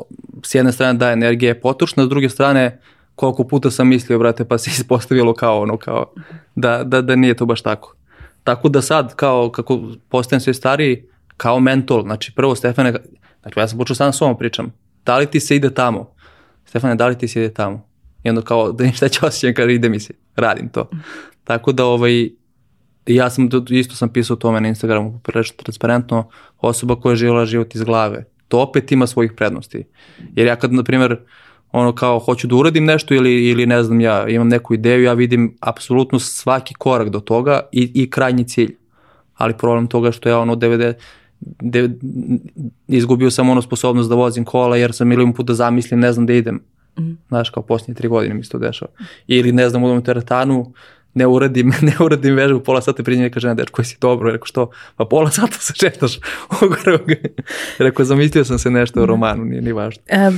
s 0.43 0.56
jedne 0.56 0.71
strane 0.71 0.93
da 0.93 1.12
energija 1.12 1.47
je 1.47 1.62
potrošna, 1.62 2.06
s 2.06 2.10
druge 2.10 2.29
strane 2.29 2.82
koliko 3.15 3.43
puta 3.43 3.71
sam 3.71 3.88
mislio, 3.88 4.19
brate, 4.19 4.45
pa 4.45 4.58
se 4.58 4.69
ispostavilo 4.77 5.34
kao 5.34 5.62
ono, 5.62 5.77
kao 5.77 6.13
da, 6.56 6.84
da, 6.84 7.01
da 7.01 7.15
nije 7.15 7.34
to 7.34 7.45
baš 7.45 7.62
tako. 7.62 7.95
Tako 8.43 8.69
da 8.69 8.82
sad, 8.82 9.15
kao 9.15 9.51
kako 9.51 9.82
postajem 10.10 10.41
sve 10.41 10.53
stariji, 10.53 11.06
kao 11.38 11.60
mentor, 11.60 12.01
znači 12.01 12.34
prvo 12.36 12.56
Stefane, 12.56 12.93
znači 13.41 13.60
ja 13.60 13.67
sam 13.67 13.77
počeo 13.77 13.95
sam 13.95 14.13
s 14.13 14.21
ovom 14.21 14.38
pričam, 14.38 14.73
da 15.06 15.17
li 15.17 15.25
ti 15.25 15.39
se 15.39 15.56
ide 15.56 15.69
tamo? 15.69 16.13
Stefane, 16.65 16.95
da 16.95 17.08
li 17.08 17.17
ti 17.17 17.27
se 17.27 17.39
ide 17.39 17.53
tamo? 17.53 17.88
I 18.23 18.29
onda 18.29 18.41
kao, 18.41 18.71
da 18.71 18.91
šta 18.91 19.10
će 19.10 19.25
osjećam 19.25 19.53
kada 19.53 19.71
ide 19.71 19.89
mi 19.89 19.99
se, 19.99 20.13
radim 20.36 20.69
to. 20.69 20.89
Tako 21.43 21.71
da 21.71 21.86
ovaj, 21.86 22.29
ja 23.05 23.29
sam 23.29 23.49
to- 23.49 23.65
isto 23.69 23.95
sam 23.95 24.09
pisao 24.09 24.33
o 24.33 24.37
tome 24.37 24.61
na 24.61 24.67
Instagramu 24.67 25.19
prilično 25.23 25.55
transparentno, 25.63 26.29
osoba 26.61 26.95
koja 26.95 27.11
je 27.11 27.17
živjela 27.17 27.45
život 27.45 27.75
iz 27.75 27.83
glave. 27.83 28.25
To 28.47 28.59
opet 28.59 28.91
ima 28.91 29.07
svojih 29.07 29.33
prednosti. 29.33 29.85
Jer 30.35 30.47
ja 30.47 30.55
kad, 30.55 30.73
na 30.73 30.83
primjer, 30.83 31.17
ono 31.71 31.95
kao 31.95 32.19
hoću 32.19 32.47
da 32.47 32.55
uradim 32.55 32.85
nešto 32.85 33.13
ili, 33.13 33.49
ili 33.49 33.65
ne 33.65 33.83
znam 33.83 34.01
ja 34.01 34.27
imam 34.27 34.47
neku 34.47 34.73
ideju, 34.73 35.03
ja 35.03 35.13
vidim 35.13 35.57
apsolutno 35.59 36.19
svaki 36.19 36.73
korak 36.73 37.09
do 37.09 37.19
toga 37.19 37.59
i, 37.71 37.91
i 37.93 38.09
krajnji 38.09 38.47
cilj. 38.47 38.75
Ali 39.35 39.57
problem 39.57 39.87
toga 39.87 40.11
što 40.11 40.29
ja 40.29 40.39
ono 40.39 40.55
90, 40.55 40.93
de, 41.61 41.89
izgubio 42.87 43.31
sam 43.31 43.49
ono 43.49 43.61
sposobnost 43.61 44.09
da 44.09 44.15
vozim 44.15 44.45
kola 44.45 44.77
jer 44.77 44.93
sam 44.93 45.07
milion 45.07 45.33
puta 45.33 45.53
zamislim, 45.53 45.99
ne 45.99 46.13
znam 46.13 46.25
da 46.25 46.33
idem. 46.33 46.61
Znaš, 47.27 47.49
kao 47.49 47.63
posljednje 47.63 47.95
tri 47.95 48.07
godine 48.07 48.35
mi 48.35 48.43
se 48.43 48.49
to 48.49 48.59
dešava. 48.59 48.91
Ili 49.27 49.51
ne 49.51 49.69
znam, 49.69 49.83
u 49.83 50.03
teretanu, 50.03 50.73
ne 51.13 51.28
uradim, 51.28 51.73
ne 51.82 51.93
uradim 51.99 52.36
vežbu 52.36 52.60
pola 52.60 52.82
sata 52.82 53.04
prije 53.04 53.21
neka 53.21 53.39
žena, 53.39 53.54
dečko, 53.54 53.84
si 53.84 53.97
dobro, 54.02 54.32
rekao 54.32 54.45
što, 54.45 54.69
pa 54.95 55.06
pola 55.06 55.32
sata 55.32 55.58
se 55.60 55.73
šetaš 55.76 56.19
rekao, 57.80 58.06
zamislio 58.06 58.45
sam 58.45 58.60
se 58.60 58.71
nešto 58.71 59.04
u 59.04 59.06
romanu, 59.06 59.45
nije 59.45 59.62
ni 59.62 59.71
važno. 59.71 60.04
E, 60.08 60.32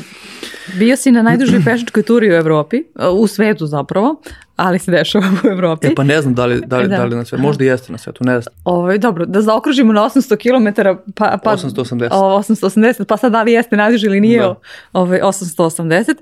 bio 0.79 0.95
si 0.95 1.11
na 1.11 1.21
najdužoj 1.21 1.63
pešačkoj 1.65 2.03
turi 2.03 2.29
u 2.29 2.33
Evropi, 2.33 2.83
u 3.11 3.27
svetu 3.27 3.67
zapravo, 3.67 4.21
ali 4.55 4.79
se 4.79 4.91
dešava 4.91 5.27
u 5.43 5.47
Evropi. 5.47 5.87
E 5.87 5.95
pa 5.95 6.03
ne 6.03 6.21
znam 6.21 6.33
da 6.33 6.45
li, 6.45 6.61
da 6.65 6.77
li, 6.77 6.87
da. 6.87 6.97
da 6.97 7.03
li 7.03 7.15
na 7.15 7.25
svetu, 7.25 7.43
možda 7.43 7.63
i 7.63 7.67
jeste 7.67 7.91
na 7.91 7.97
svetu, 7.97 8.23
ne 8.23 8.41
znam. 8.41 8.55
Ovo, 8.63 8.79
ovaj, 8.79 8.97
dobro, 8.97 9.25
da 9.25 9.41
zaokružimo 9.41 9.93
na 9.93 10.01
800 10.01 10.37
km, 10.37 10.81
pa, 11.15 11.37
pa 11.43 11.51
880. 11.51 12.09
880, 12.09 13.03
pa 13.03 13.17
sad 13.17 13.31
da 13.31 13.43
li 13.43 13.51
jeste 13.51 13.75
najduži 13.75 14.05
ili 14.05 14.21
nije 14.21 14.41
da. 14.41 14.55
ovaj, 14.93 15.19
880. 15.19 16.15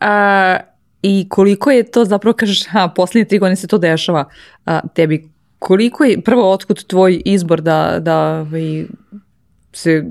A, 0.00 0.56
I 1.02 1.26
koliko 1.28 1.70
je 1.70 1.90
to 1.90 2.04
zapravo, 2.04 2.32
kažeš, 2.32 2.62
a, 2.72 2.88
posljednje 2.88 3.24
tri 3.24 3.38
godine 3.38 3.56
se 3.56 3.66
to 3.66 3.78
dešava 3.78 4.24
a, 4.64 4.80
tebi, 4.94 5.28
koliko 5.58 6.04
je, 6.04 6.20
prvo, 6.20 6.52
otkud 6.52 6.84
tvoj 6.84 7.22
izbor 7.24 7.60
da, 7.60 7.98
da 8.00 8.40
ovaj, 8.40 8.84
se 9.72 10.04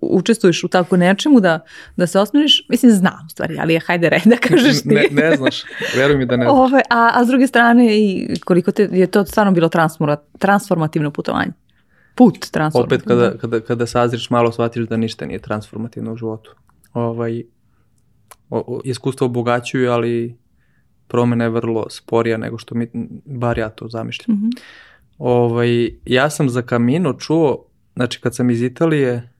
učestvuješ 0.00 0.64
u 0.64 0.68
tako 0.68 0.96
nečemu, 0.96 1.40
da, 1.40 1.60
da 1.96 2.06
se 2.06 2.18
osmiriš, 2.18 2.66
mislim 2.68 2.92
znam 2.92 3.26
u 3.26 3.30
stvari, 3.30 3.58
ali 3.60 3.72
je 3.74 3.80
hajde 3.80 4.08
red 4.08 4.22
da 4.24 4.36
kažeš 4.48 4.82
ti. 4.82 4.88
Ne, 4.88 5.06
ne 5.10 5.36
znaš, 5.36 5.62
veruj 5.96 6.16
mi 6.16 6.26
da 6.26 6.36
ne 6.36 6.44
znaš. 6.44 6.56
Ove, 6.56 6.82
a, 6.90 7.10
a 7.14 7.24
s 7.24 7.28
druge 7.28 7.46
strane, 7.46 7.98
i 7.98 8.34
koliko 8.44 8.72
te, 8.72 8.88
je 8.92 9.06
to 9.06 9.24
stvarno 9.24 9.52
bilo 9.52 9.70
transformativno 10.38 11.10
putovanje? 11.10 11.52
Put 12.14 12.50
transformativno. 12.50 12.96
Opet 12.96 13.08
kada, 13.08 13.38
kada, 13.38 13.60
kada 13.60 13.86
sazriš 13.86 14.30
malo 14.30 14.52
shvatiš 14.52 14.86
da 14.86 14.96
ništa 14.96 15.26
nije 15.26 15.38
transformativno 15.38 16.12
u 16.12 16.16
životu. 16.16 16.54
Ovaj, 16.92 17.42
o, 18.50 18.58
o, 18.58 18.80
iskustvo 18.84 19.24
obogaćuju, 19.24 19.90
ali 19.90 20.36
promena 21.08 21.44
je 21.44 21.50
vrlo 21.50 21.90
sporija 21.90 22.36
nego 22.36 22.58
što 22.58 22.74
mi, 22.74 22.88
bar 23.24 23.58
ja 23.58 23.68
to 23.68 23.88
zamišljam. 23.88 24.36
Mm 24.36 24.40
-hmm. 24.40 24.60
ovaj, 25.18 25.90
ja 26.04 26.30
sam 26.30 26.48
za 26.48 26.62
Kamino 26.62 27.12
čuo, 27.12 27.66
znači 27.94 28.20
kad 28.20 28.34
sam 28.34 28.50
iz 28.50 28.62
Italije, 28.62 29.34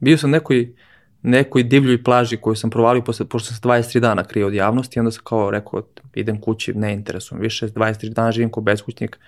bio 0.00 0.18
sam 0.18 0.30
nekoj, 0.30 0.74
nekoj 1.22 1.62
divljoj 1.62 2.04
plaži 2.04 2.36
koju 2.36 2.54
sam 2.54 2.70
provalio 2.70 3.02
posle, 3.02 3.26
pošto 3.26 3.54
sam 3.54 3.70
23 3.70 4.00
dana 4.00 4.24
krio 4.24 4.46
od 4.46 4.54
javnosti, 4.54 4.98
onda 4.98 5.10
sam 5.10 5.22
kao 5.24 5.50
rekao, 5.50 5.82
idem 6.14 6.40
kući, 6.40 6.74
ne 6.74 6.92
interesujem 6.92 7.42
više, 7.42 7.68
23 7.68 8.08
dana 8.08 8.32
živim 8.32 8.50
kao 8.50 8.62
beskućnik, 8.62 9.18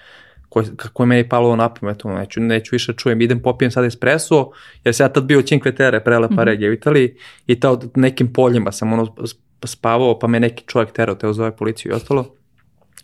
koji, 0.51 0.67
kako 0.77 1.03
je 1.03 1.07
meni 1.07 1.29
palo 1.29 1.57
na 1.57 1.75
pamet, 1.75 2.05
neću, 2.05 2.41
neću 2.41 2.69
više 2.73 2.93
čujem, 2.93 3.21
idem 3.21 3.43
popijem 3.43 3.71
sad 3.71 3.85
espresso, 3.85 4.51
jer 4.85 4.95
sam 4.95 5.05
ja 5.05 5.13
tad 5.13 5.25
bio 5.25 5.43
Cinque 5.43 5.75
Terre, 5.75 6.05
prelepa 6.05 6.35
mm 6.35 6.37
-hmm. 6.37 6.45
regija 6.45 6.71
u 6.71 6.73
Italiji, 6.73 7.15
i 7.47 7.61
ta 7.61 7.71
od 7.71 7.91
nekim 7.95 8.33
poljima 8.33 8.73
sam 8.73 8.93
ono 8.93 9.15
spavao, 9.65 10.19
pa 10.19 10.27
me 10.27 10.41
neki 10.41 10.65
čovjek 10.67 10.93
terao, 10.93 11.15
teo 11.15 11.33
zove 11.33 11.57
policiju 11.57 11.93
i 11.93 11.95
ostalo, 11.95 12.35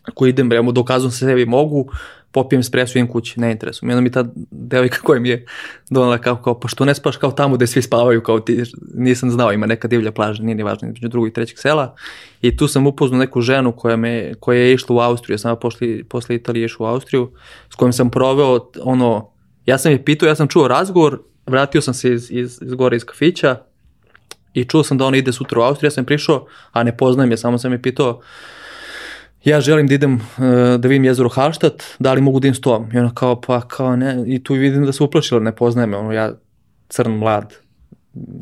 ako 0.03 0.27
idem, 0.27 0.53
ja 0.53 0.63
mu 0.63 0.73
dokazujem 0.73 1.11
se 1.11 1.19
sebi 1.19 1.47
mogu, 1.47 1.93
popijem 2.37 2.61
espresso 2.61 2.99
i 2.99 3.01
idem 3.01 3.13
kući, 3.13 3.41
ne 3.41 3.51
interesujem. 3.53 3.99
I 3.99 4.01
mi 4.01 4.11
ta 4.13 4.25
devojka 4.51 4.99
koja 5.03 5.21
mi 5.21 5.29
je 5.29 5.47
donala 5.91 6.19
kao, 6.19 6.37
kao, 6.37 6.61
pa 6.61 6.69
što 6.69 6.85
ne 6.85 6.95
spaš 6.95 7.17
kao 7.17 7.31
tamo 7.33 7.57
gde 7.57 7.67
svi 7.67 7.83
spavaju, 7.83 8.23
kao 8.23 8.41
ti, 8.41 8.63
nisam 8.95 9.31
znao, 9.31 9.53
ima 9.53 9.67
neka 9.67 9.89
divlja 9.89 10.13
plaža, 10.13 10.43
nije 10.43 10.55
ni 10.55 10.63
važno, 10.63 10.89
između 10.89 11.09
drugog 11.09 11.29
i 11.29 11.33
trećeg 11.33 11.59
sela. 11.59 11.95
I 12.43 12.57
tu 12.57 12.69
sam 12.69 12.87
upoznao 12.87 13.21
neku 13.21 13.41
ženu 13.41 13.73
koja, 13.73 13.97
me, 13.97 14.35
koja 14.41 14.59
je 14.59 14.75
išla 14.75 14.97
u 14.97 14.99
Austriju, 14.99 15.35
ja 15.35 15.39
sam 15.39 15.57
posle, 15.61 16.05
posle 16.09 16.37
Italije 16.37 16.65
išla 16.65 16.87
u 16.87 16.91
Austriju, 16.91 17.31
s 17.71 17.75
kojom 17.75 17.93
sam 17.93 18.11
proveo, 18.11 18.71
ono, 18.83 19.31
ja 19.67 19.79
sam 19.79 19.93
je 19.93 20.05
pitao, 20.05 20.27
ja 20.27 20.35
sam 20.35 20.49
čuo 20.49 20.69
razgovor, 20.69 21.23
vratio 21.47 21.81
sam 21.81 21.95
se 21.95 22.13
iz, 22.13 22.31
iz, 22.31 22.59
iz 22.63 22.75
gore 22.75 22.97
iz 22.97 23.05
kafića 23.05 23.57
i 24.55 24.65
čuo 24.65 24.83
sam 24.85 24.99
da 24.99 25.05
ona 25.05 25.17
ide 25.17 25.33
sutra 25.33 25.61
u 25.61 25.63
Austriju, 25.63 25.87
ja 25.87 25.91
sam 25.91 26.05
prišao, 26.05 26.47
a 26.73 26.83
ne 26.83 26.97
poznajem 26.97 27.31
je, 27.31 27.37
samo 27.37 27.59
sam 27.59 27.73
je 27.73 27.83
pitao, 27.83 28.21
ja 29.51 29.61
želim 29.61 29.87
da 29.87 29.95
idem 29.95 30.15
uh, 30.15 30.21
da 30.81 30.89
vidim 30.89 31.05
jezero 31.05 31.29
Halštat, 31.29 31.83
da 31.99 32.13
li 32.13 32.21
mogu 32.21 32.41
da 32.41 32.49
idem 32.49 32.55
s 32.55 32.61
tobom? 32.61 32.89
I 32.93 32.99
ona 32.99 33.15
kao, 33.15 33.41
pa 33.41 33.61
kao 33.61 33.97
ne, 33.97 34.25
i 34.27 34.43
tu 34.45 34.55
vidim 34.55 34.87
da 34.87 34.93
se 34.93 35.05
uplašila, 35.05 35.41
ne 35.41 35.57
poznaje 35.57 35.87
me, 35.87 35.97
ono, 35.97 36.13
ja 36.13 36.33
crn, 36.89 37.11
mlad, 37.11 37.55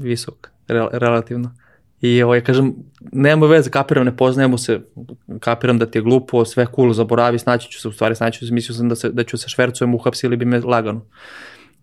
visok, 0.02 0.50
re, 0.68 0.88
relativno. 0.92 1.50
I 2.00 2.22
ovaj, 2.22 2.40
kažem, 2.40 2.74
nema 3.12 3.46
veze, 3.46 3.70
kapiram, 3.70 4.04
ne 4.04 4.16
poznajemo 4.16 4.58
se, 4.58 4.80
kapiram 5.40 5.78
da 5.78 5.86
ti 5.86 5.98
je 5.98 6.02
glupo, 6.02 6.44
sve 6.44 6.66
cool, 6.74 6.92
zaboravi, 6.92 7.38
snaći 7.38 7.70
ću 7.70 7.80
se, 7.80 7.88
u 7.88 7.92
stvari 7.92 8.14
snaći 8.14 8.38
ću 8.38 8.46
se, 8.46 8.52
mislio 8.52 8.74
sam 8.74 8.88
da, 8.88 8.96
se, 8.96 9.10
da 9.10 9.24
ću 9.24 9.36
se 9.36 9.48
švercujem, 9.48 9.94
uhapsili 9.94 10.36
bi 10.36 10.44
me 10.44 10.60
lagano. 10.60 11.00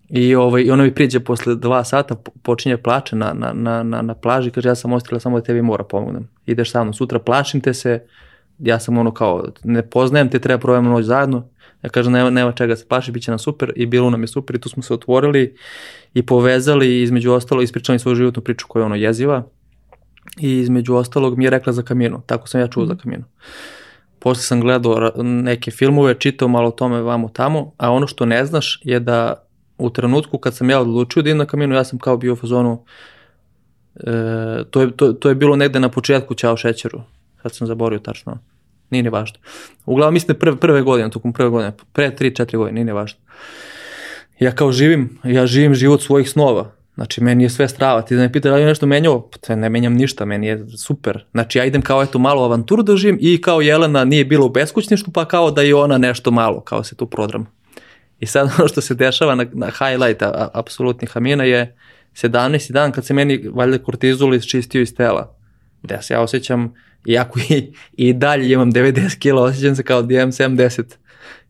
I, 0.10 0.36
ovaj, 0.36 0.62
i 0.62 0.72
ona 0.72 0.84
mi 0.84 0.94
priđe 0.94 1.20
posle 1.20 1.56
dva 1.56 1.84
sata, 1.84 2.16
počinje 2.42 2.78
plače 2.78 3.16
na, 3.16 3.34
na, 3.34 3.54
na, 3.54 3.84
na, 3.84 4.02
na 4.02 4.16
plaži, 4.16 4.52
kaže 4.52 4.70
ja 4.70 4.76
sam 4.76 4.94
ostila 4.94 5.20
samo 5.20 5.40
da 5.40 5.44
tebi 5.44 5.62
mora 5.62 5.84
pomognem. 5.84 6.28
Ideš 6.46 6.72
sa 6.72 6.84
mnom 6.84 6.94
sutra, 6.94 7.20
plašim 7.20 7.62
te 7.62 7.74
se, 7.74 8.00
ja 8.62 8.80
sam 8.80 8.98
ono 8.98 9.14
kao, 9.14 9.46
ne 9.64 9.90
poznajem 9.90 10.30
te, 10.30 10.40
treba 10.40 10.60
provajamo 10.60 10.90
noć 10.90 11.06
zajedno, 11.06 11.48
ja 11.84 11.90
kažem 11.90 12.14
nema, 12.14 12.30
nema 12.30 12.52
čega 12.52 12.76
se 12.76 12.88
plaši, 12.88 13.12
bit 13.12 13.24
će 13.24 13.32
nam 13.32 13.40
super 13.40 13.74
i 13.76 13.86
bilo 13.86 14.10
nam 14.10 14.24
je 14.24 14.28
super 14.28 14.56
i 14.56 14.60
tu 14.60 14.70
smo 14.70 14.84
se 14.84 14.94
otvorili 14.94 15.56
i 16.14 16.26
povezali 16.26 16.88
i 16.88 17.02
između 17.02 17.32
ostalo 17.32 17.62
ispričali 17.62 18.00
svoju 18.00 18.16
životnu 18.16 18.42
priču 18.42 18.66
koja 18.68 18.82
je 18.82 18.86
ono 18.86 18.96
jeziva 18.96 19.44
i 20.40 20.60
između 20.60 20.96
ostalog 20.96 21.38
mi 21.38 21.44
je 21.44 21.50
rekla 21.50 21.74
za 21.74 21.82
kaminu, 21.82 22.22
tako 22.26 22.48
sam 22.48 22.62
ja 22.62 22.68
čuo 22.68 22.86
za 22.86 22.94
mhm. 22.94 23.02
kaminu. 23.02 23.24
Posle 24.20 24.44
sam 24.44 24.62
gledao 24.62 25.12
neke 25.24 25.72
filmove, 25.72 26.14
čitao 26.14 26.48
malo 26.48 26.68
o 26.68 26.72
tome 26.72 27.02
vamo 27.02 27.30
tamo, 27.30 27.74
a 27.78 27.92
ono 27.92 28.08
što 28.08 28.26
ne 28.26 28.46
znaš 28.46 28.82
je 28.84 29.00
da 29.00 29.48
u 29.78 29.90
trenutku 29.90 30.38
kad 30.38 30.56
sam 30.56 30.70
ja 30.70 30.82
odlučio 30.82 31.24
da 31.24 31.30
idem 31.30 31.38
na 31.38 31.46
kaminu, 31.46 31.76
ja 31.76 31.84
sam 31.84 32.00
kao 32.00 32.18
bio 32.18 32.34
u 32.34 32.36
fazonu, 32.36 32.84
e, 33.96 34.64
to, 34.70 34.82
je, 34.82 34.92
to, 34.92 35.14
to 35.14 35.30
je 35.30 35.36
bilo 35.36 35.56
negde 35.56 35.80
na 35.80 35.90
početku 35.90 36.34
Ćao 36.34 36.58
šećeru, 36.58 37.02
sad 37.42 37.56
sam 37.56 37.68
zaborio 37.68 38.00
tačno, 38.00 38.38
nije 38.92 39.04
ni 39.04 39.10
važno. 39.10 39.40
Uglavnom 39.86 40.14
mislim 40.14 40.34
da 40.34 40.40
prve, 40.40 40.56
prve 40.56 40.82
godine, 40.82 41.10
tokom 41.10 41.34
prve 41.34 41.50
godine, 41.50 41.72
pre 41.94 42.12
3-4 42.20 42.58
godine, 42.58 42.76
nije 42.76 42.86
ni 42.86 42.92
važno. 42.92 43.20
Ja 44.40 44.52
kao 44.52 44.72
živim, 44.72 45.20
ja 45.24 45.48
živim 45.48 45.76
život 45.76 46.02
svojih 46.02 46.30
snova, 46.30 46.72
Znači, 46.96 47.24
meni 47.24 47.44
je 47.44 47.50
sve 47.50 47.68
strava. 47.68 48.02
Ti 48.02 48.16
da 48.16 48.22
me 48.22 48.32
pita 48.32 48.50
da 48.50 48.56
li 48.56 48.66
nešto 48.66 48.86
menjao, 48.86 49.30
pa 49.48 49.56
ne 49.56 49.70
menjam 49.70 49.94
ništa, 49.94 50.26
meni 50.26 50.48
je 50.48 50.66
super. 50.78 51.26
Znači, 51.32 51.58
ja 51.58 51.66
idem 51.66 51.82
kao 51.82 52.04
eto 52.04 52.20
malo 52.20 52.44
avanturu 52.44 52.84
da 52.84 52.96
živim 52.96 53.18
i 53.22 53.42
kao 53.42 53.62
Jelena 53.62 54.04
nije 54.04 54.26
bila 54.26 54.46
u 54.46 54.50
beskućništu, 54.50 55.12
pa 55.12 55.26
kao 55.26 55.52
da 55.52 55.62
je 55.62 55.76
ona 55.76 55.98
nešto 55.98 56.32
malo, 56.32 56.62
kao 56.62 56.84
se 56.84 56.96
tu 56.96 57.06
prodram. 57.06 57.48
I 58.20 58.26
sad 58.26 58.52
ono 58.60 58.68
što 58.68 58.82
se 58.82 58.96
dešava 58.96 59.36
na, 59.36 59.46
na 59.54 59.68
highlight 59.68 60.24
apsolutnih 60.54 61.18
amina 61.18 61.44
je 61.44 61.76
17. 62.14 62.72
dan 62.72 62.92
kad 62.92 63.06
se 63.06 63.14
meni 63.14 63.50
valjda 63.54 63.78
kortizol 63.78 64.36
isčistio 64.36 64.82
iz 64.82 64.96
tela. 64.96 65.36
Da 65.84 66.02
se 66.02 66.14
ja 66.14 66.22
osjećam, 66.22 66.74
iako 67.06 67.40
i, 67.50 67.74
i 67.94 68.14
dalje 68.14 68.52
imam 68.52 68.72
90 68.72 69.20
kila, 69.20 69.44
osjećam 69.44 69.76
se 69.76 69.84
kao 69.84 70.02
da 70.02 70.14
imam 70.14 70.32
70. 70.32 70.84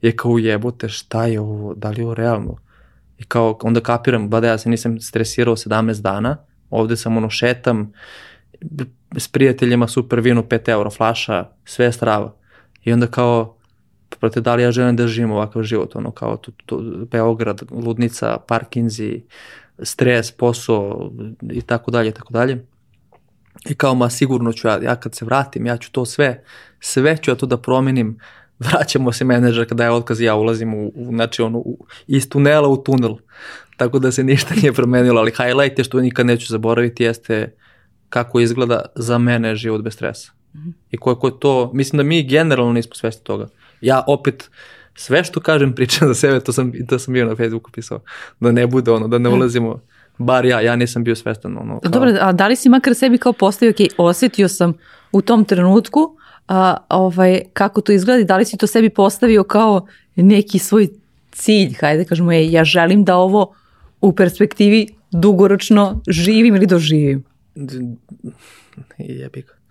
Je 0.01 0.15
kao 0.15 0.37
jebote, 0.37 0.89
šta 0.89 1.25
je 1.25 1.39
ovo, 1.39 1.73
da 1.73 1.89
li 1.89 2.01
je 2.01 2.05
ovo 2.05 2.13
realno? 2.13 2.57
I 3.17 3.23
kao, 3.23 3.59
onda 3.61 3.79
kapiram, 3.79 4.29
ba 4.29 4.39
da 4.39 4.47
ja 4.47 4.57
se 4.57 4.69
nisam 4.69 4.99
stresirao 4.99 5.55
17 5.55 6.01
dana, 6.01 6.37
ovde 6.69 6.97
sam 6.97 7.17
ono 7.17 7.29
šetam, 7.29 7.93
s 9.17 9.27
prijateljima 9.27 9.87
super 9.87 10.19
vino 10.19 10.41
5 10.41 10.69
euro 10.69 10.89
flaša, 10.89 11.45
sve 11.65 11.91
strava. 11.91 12.35
I 12.83 12.93
onda 12.93 13.07
kao, 13.07 13.57
prate, 14.19 14.41
da 14.41 14.55
li 14.55 14.63
ja 14.63 14.71
želim 14.71 14.95
da 14.95 15.07
živim 15.07 15.31
ovakav 15.31 15.63
život, 15.63 15.95
ono 15.95 16.11
kao 16.11 16.37
to, 16.37 16.51
to, 16.65 16.81
Beograd, 17.11 17.61
ludnica, 17.71 18.37
parkinzi, 18.47 19.21
stres, 19.83 20.31
posao 20.31 21.11
i 21.51 21.61
tako 21.61 21.91
dalje, 21.91 22.11
tako 22.11 22.33
dalje. 22.33 22.65
I 23.69 23.75
kao, 23.75 23.95
ma 23.95 24.09
sigurno 24.09 24.53
ću 24.53 24.67
ja, 24.67 24.79
ja 24.83 24.95
kad 24.95 25.15
se 25.15 25.25
vratim, 25.25 25.65
ja 25.65 25.77
ću 25.77 25.91
to 25.91 26.05
sve, 26.05 26.43
sve 26.79 27.17
ću 27.17 27.31
ja 27.31 27.35
to 27.35 27.45
da 27.45 27.57
promenim, 27.57 28.19
vraćamo 28.59 29.11
se 29.11 29.25
menadžer 29.25 29.69
kada 29.69 29.83
je 29.83 29.91
otkaz 29.91 30.21
i 30.21 30.25
ja 30.25 30.35
ulazim 30.35 30.73
u, 30.73 30.91
u 30.95 31.05
znači 31.05 31.41
ono, 31.41 31.57
u, 31.57 31.85
iz 32.07 32.29
tunela 32.29 32.67
u 32.67 32.83
tunel. 32.83 33.15
Tako 33.77 33.99
da 33.99 34.11
se 34.11 34.23
ništa 34.23 34.55
nije 34.55 34.73
promenilo, 34.73 35.21
ali 35.21 35.31
highlight 35.31 35.77
je 35.77 35.83
što 35.83 36.01
nikad 36.01 36.25
neću 36.25 36.47
zaboraviti 36.47 37.03
jeste 37.03 37.55
kako 38.09 38.39
izgleda 38.39 38.81
za 38.95 39.17
mene 39.17 39.55
život 39.55 39.81
bez 39.81 39.93
stresa. 39.93 40.31
Mm 40.53 40.57
-hmm. 40.57 40.73
I 40.91 40.97
koliko 40.97 41.27
je 41.27 41.39
to, 41.39 41.71
mislim 41.73 41.97
da 41.97 42.03
mi 42.03 42.23
generalno 42.23 42.73
nismo 42.73 42.95
svesni 42.95 43.23
toga 43.23 43.47
ja 43.81 44.03
opet 44.07 44.49
sve 44.95 45.23
što 45.23 45.39
kažem 45.39 45.73
pričam 45.75 46.07
za 46.07 46.13
sebe, 46.13 46.39
to 46.39 46.53
sam, 46.53 46.71
to 46.87 46.99
sam 46.99 47.13
bio 47.13 47.25
na 47.25 47.35
Facebooku 47.35 47.71
pisao, 47.71 47.99
da 48.39 48.51
ne 48.51 48.67
bude 48.67 48.91
ono, 48.91 49.07
da 49.07 49.17
ne 49.17 49.29
ulazimo, 49.29 49.81
bar 50.21 50.45
ja, 50.45 50.61
ja 50.61 50.75
nisam 50.75 51.03
bio 51.03 51.15
svestan. 51.15 51.57
Ono, 51.57 51.79
kao... 51.79 51.91
Dobro, 51.91 52.17
a 52.21 52.31
da 52.31 52.47
li 52.47 52.55
si 52.55 52.69
makar 52.69 52.95
sebi 52.95 53.17
kao 53.17 53.33
postavio, 53.33 53.71
ok, 53.71 53.91
osetio 53.97 54.47
sam 54.47 54.73
u 55.11 55.21
tom 55.21 55.45
trenutku 55.45 56.17
a, 56.47 56.77
ovaj, 56.89 57.41
kako 57.53 57.81
to 57.81 57.91
izgleda 57.91 58.23
da 58.23 58.37
li 58.37 58.45
si 58.45 58.57
to 58.57 58.67
sebi 58.67 58.89
postavio 58.89 59.43
kao 59.43 59.87
neki 60.15 60.59
svoj 60.59 60.87
cilj, 61.31 61.73
hajde 61.79 62.05
kažemo, 62.05 62.31
je, 62.31 62.51
ja 62.51 62.63
želim 62.63 63.03
da 63.03 63.15
ovo 63.15 63.55
u 64.01 64.15
perspektivi 64.15 64.87
dugoročno 65.11 66.01
živim 66.07 66.55
ili 66.55 66.65
doživim? 66.65 67.23
Jebik 68.97 69.61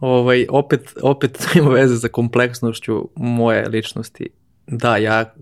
ovaj, 0.00 0.46
opet, 0.48 0.94
opet 1.02 1.46
ima 1.58 1.70
veze 1.70 1.96
sa 1.96 2.08
kompleksnošću 2.08 3.08
moje 3.16 3.68
ličnosti. 3.68 4.28
Da, 4.66 4.96
ja, 4.96 5.34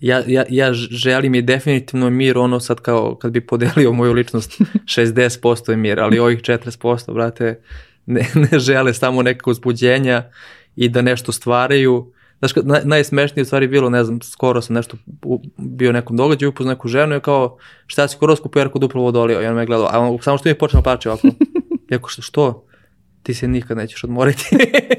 ja, 0.00 0.22
ja, 0.26 0.44
ja 0.48 0.72
želim 0.72 1.34
i 1.34 1.42
definitivno 1.42 2.10
mir 2.10 2.38
ono 2.38 2.60
sad 2.60 2.80
kao 2.80 3.14
kad 3.14 3.32
bi 3.32 3.46
podelio 3.46 3.92
moju 3.92 4.12
ličnost 4.12 4.60
60% 4.96 5.70
je 5.70 5.76
mir, 5.76 6.00
ali 6.00 6.18
ovih 6.18 6.38
40% 6.38 7.14
brate 7.14 7.60
ne, 8.06 8.26
ne 8.34 8.58
žele 8.58 8.94
samo 8.94 9.22
neka 9.22 9.50
uzbuđenja 9.50 10.30
i 10.76 10.88
da 10.88 11.02
nešto 11.02 11.32
stvaraju 11.32 12.12
znaš, 12.38 12.52
naj, 12.64 12.80
najsmešnije 12.84 13.44
stvari 13.44 13.68
bilo, 13.68 13.90
ne 13.90 14.04
znam, 14.04 14.20
skoro 14.22 14.62
sam 14.62 14.74
nešto 14.74 14.96
u, 15.22 15.42
bio 15.56 15.92
nekom 15.92 16.16
događaju, 16.16 16.50
upoznao 16.50 16.74
neku 16.74 16.88
ženu 16.88 17.16
i 17.16 17.20
kao, 17.20 17.56
šta 17.86 18.08
si 18.08 18.16
horoskopu, 18.20 18.58
jer 18.58 18.68
kod 18.68 18.80
duplo 18.80 19.02
vodolio, 19.02 19.42
i 19.42 19.46
on 19.46 19.54
me 19.54 19.66
gledao, 19.66 19.88
a 19.90 19.98
on, 19.98 20.18
samo 20.22 20.38
što 20.38 20.48
mi 20.48 20.50
je 20.50 20.58
počeo 20.58 20.82
plaće 20.82 21.10
ovako. 21.10 21.28
Ja 21.90 21.98
što, 22.06 22.22
što? 22.22 22.64
Ti 23.22 23.34
se 23.34 23.48
nikad 23.48 23.76
nećeš 23.76 24.04
odmoriti. 24.04 24.44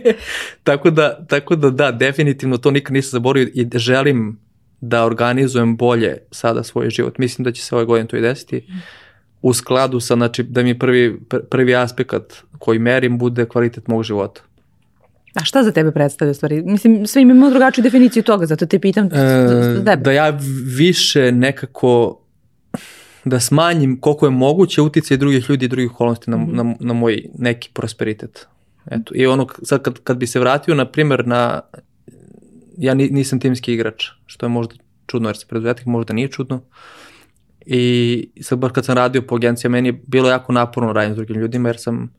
tako, 0.64 0.90
da, 0.90 1.26
tako 1.26 1.56
da 1.56 1.70
da, 1.70 1.92
definitivno 1.92 2.58
to 2.58 2.72
nikad 2.72 2.94
nisam 2.94 3.10
zaboravio 3.10 3.50
i 3.54 3.68
želim 3.74 4.40
da 4.82 5.06
organizujem 5.06 5.78
bolje 5.78 6.18
sada 6.32 6.64
svoj 6.64 6.90
život. 6.90 7.18
Mislim 7.18 7.44
da 7.44 7.52
će 7.52 7.62
se 7.62 7.76
ove 7.76 7.86
godine 7.86 8.08
to 8.08 8.18
i 8.18 8.22
desiti. 8.22 8.66
U 9.42 9.54
skladu 9.54 10.00
sa, 10.00 10.16
znači, 10.16 10.44
da 10.44 10.64
mi 10.64 10.80
prvi, 10.80 11.20
prvi 11.50 11.76
aspekt 11.76 12.14
koji 12.60 12.80
merim 12.80 13.18
bude 13.18 13.46
kvalitet 13.46 13.88
mog 13.88 14.04
života. 14.04 14.42
A 15.34 15.44
šta 15.44 15.64
za 15.64 15.72
tebe 15.72 15.92
predstavlja 15.92 16.34
stvari? 16.34 16.64
Mislim, 16.66 17.08
sve 17.08 17.22
imamo 17.22 17.50
drugačiju 17.50 17.84
definiciju 17.84 18.24
toga, 18.24 18.46
zato 18.46 18.66
te 18.66 18.80
pitam 18.80 19.06
e, 19.06 19.10
tebe. 19.86 19.96
Da 19.96 20.12
ja 20.12 20.40
više 20.78 21.32
nekako 21.32 22.22
da 23.26 23.40
smanjim 23.40 24.02
koliko 24.02 24.26
je 24.26 24.30
moguće 24.30 24.82
utjecaj 24.82 25.18
drugih 25.18 25.50
ljudi 25.50 25.66
i 25.66 25.68
drugih 25.68 25.92
okolnosti 25.92 26.32
na, 26.32 26.38
mm 26.38 26.48
-hmm. 26.48 26.56
na, 26.56 26.76
na 26.80 26.94
moj 26.94 27.26
neki 27.38 27.70
prosperitet. 27.74 28.48
Eto. 28.92 29.16
I 29.16 29.28
ono, 29.28 29.48
sad 29.64 29.82
kad, 29.82 30.00
kad 30.04 30.18
bi 30.18 30.28
se 30.28 30.40
vratio, 30.40 30.76
na 30.76 30.86
primjer, 30.86 31.28
na, 31.28 31.62
ja 32.80 32.94
nisam 32.94 33.40
timski 33.40 33.74
igrač, 33.74 34.06
što 34.26 34.46
je 34.46 34.50
možda 34.50 34.76
čudno, 35.08 35.30
jer 35.30 35.38
se 35.38 35.46
preduzetnik 35.48 35.86
možda 35.86 36.14
nije 36.14 36.28
čudno. 36.28 36.62
I 37.66 38.30
sad 38.42 38.60
baš 38.60 38.72
kad 38.72 38.86
sam 38.86 38.96
radio 38.96 39.22
po 39.22 39.36
agencija, 39.36 39.70
meni 39.70 39.90
je 39.90 40.02
bilo 40.08 40.30
jako 40.30 40.54
naporno 40.54 40.94
raditi 40.94 41.14
s 41.14 41.16
drugim 41.16 41.36
ljudima, 41.36 41.70
jer 41.70 41.78
sam 41.80 42.14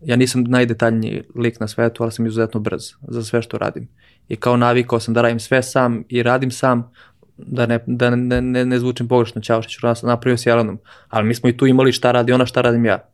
ja 0.00 0.16
nisam 0.16 0.44
najdetaljniji 0.44 1.22
lik 1.34 1.60
na 1.60 1.68
svetu, 1.68 2.02
ali 2.02 2.12
sam 2.12 2.26
izuzetno 2.26 2.60
brz 2.60 2.82
za 3.08 3.22
sve 3.22 3.42
što 3.42 3.58
radim. 3.58 3.88
I 4.28 4.36
kao 4.36 4.56
navikao 4.56 5.00
sam 5.00 5.14
da 5.14 5.22
radim 5.22 5.40
sve 5.40 5.62
sam 5.62 6.04
i 6.08 6.22
radim 6.22 6.50
sam, 6.50 6.90
da 7.36 7.66
ne, 7.66 7.78
da 7.86 8.10
ne, 8.10 8.40
ne, 8.40 8.64
ne 8.64 8.78
zvučim 8.78 9.08
pogrešno, 9.08 9.40
ćao 9.40 9.62
što 9.62 9.70
ću 9.70 10.06
napravio 10.06 10.36
s 10.36 10.46
Jelenom, 10.46 10.78
ali 11.08 11.28
mi 11.28 11.34
smo 11.34 11.48
i 11.48 11.56
tu 11.56 11.66
imali 11.66 11.92
šta 11.92 12.12
radi 12.12 12.32
ona, 12.32 12.46
šta 12.46 12.62
radim 12.62 12.84
ja. 12.84 13.08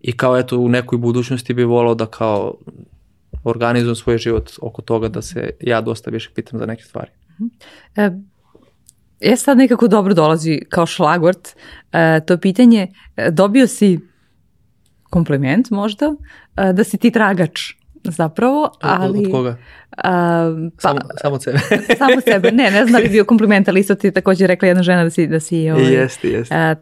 I 0.00 0.12
kao 0.16 0.38
eto 0.38 0.58
u 0.58 0.68
nekoj 0.68 0.98
budućnosti 0.98 1.54
bi 1.54 1.64
volao 1.64 1.94
da 1.94 2.06
kao 2.06 2.54
organizujem 3.44 3.96
svoj 3.96 4.18
život 4.18 4.50
oko 4.62 4.82
toga 4.82 5.08
da 5.08 5.22
se 5.22 5.50
ja 5.60 5.80
dosta 5.80 6.10
više 6.10 6.30
pitam 6.34 6.58
za 6.58 6.66
neke 6.66 6.82
stvari. 6.82 7.10
E, 7.96 8.10
je 9.20 9.36
sad 9.36 9.58
nekako 9.58 9.88
dobro 9.88 10.14
dolazi 10.14 10.60
kao 10.68 10.86
šlagvort 10.86 11.48
e, 11.92 12.20
to 12.26 12.36
pitanje, 12.36 12.88
e, 13.16 13.30
dobio 13.30 13.66
si 13.66 14.00
kompliment 15.02 15.70
možda, 15.70 16.14
e, 16.56 16.72
da 16.72 16.84
si 16.84 16.98
ti 16.98 17.10
tragač 17.10 17.60
zapravo, 18.04 18.70
ali... 18.80 19.18
Od, 19.18 19.30
koga? 19.32 19.56
A, 19.96 20.70
pa, 20.82 20.88
samo, 20.88 21.00
samo 21.22 21.40
sebe. 21.40 21.58
samo 21.98 22.20
sebe, 22.20 22.52
ne, 22.52 22.70
ne 22.70 22.86
znam 22.86 22.92
da 22.92 22.98
bi 22.98 23.08
bio 23.08 23.24
kompliment, 23.24 23.68
ali 23.68 23.80
isto 23.80 23.94
ti 23.94 24.10
takođe 24.10 24.46
rekla 24.46 24.68
jedna 24.68 24.82
žena 24.82 25.04
da 25.04 25.10
si, 25.10 25.26
da 25.26 25.40
si 25.40 25.70
ovaj, 25.70 25.92
jeste, 25.92 26.28
jeste. 26.28 26.54
A, 26.54 26.74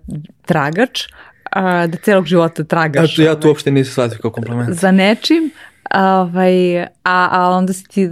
tragač, 0.47 1.03
a, 1.51 1.87
da 1.87 1.97
celog 1.97 2.27
života 2.27 2.65
tragaš. 2.65 3.19
A, 3.19 3.23
ja 3.23 3.33
ovaj, 3.33 3.49
uopšte 3.49 3.71
nisam 3.71 3.93
shvatio 3.93 4.19
kao 4.23 4.31
kompliment. 4.31 4.79
Za 4.79 4.91
nečim, 4.91 5.51
ovaj, 5.95 6.83
a, 6.83 7.29
a 7.31 7.51
onda 7.51 7.73
si 7.73 7.85
ti... 7.85 8.11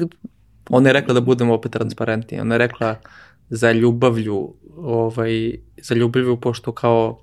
Ona 0.70 0.88
je 0.88 0.92
rekla 0.92 1.14
da 1.14 1.20
budemo 1.20 1.54
opet 1.54 1.72
transparentni, 1.72 2.40
ona 2.40 2.54
je 2.54 2.58
rekla 2.58 2.96
za 3.48 3.72
ljubavlju, 3.72 4.54
ovaj, 4.76 5.54
za 5.82 5.94
ljubavlju, 5.94 6.40
pošto 6.40 6.72
kao 6.72 7.18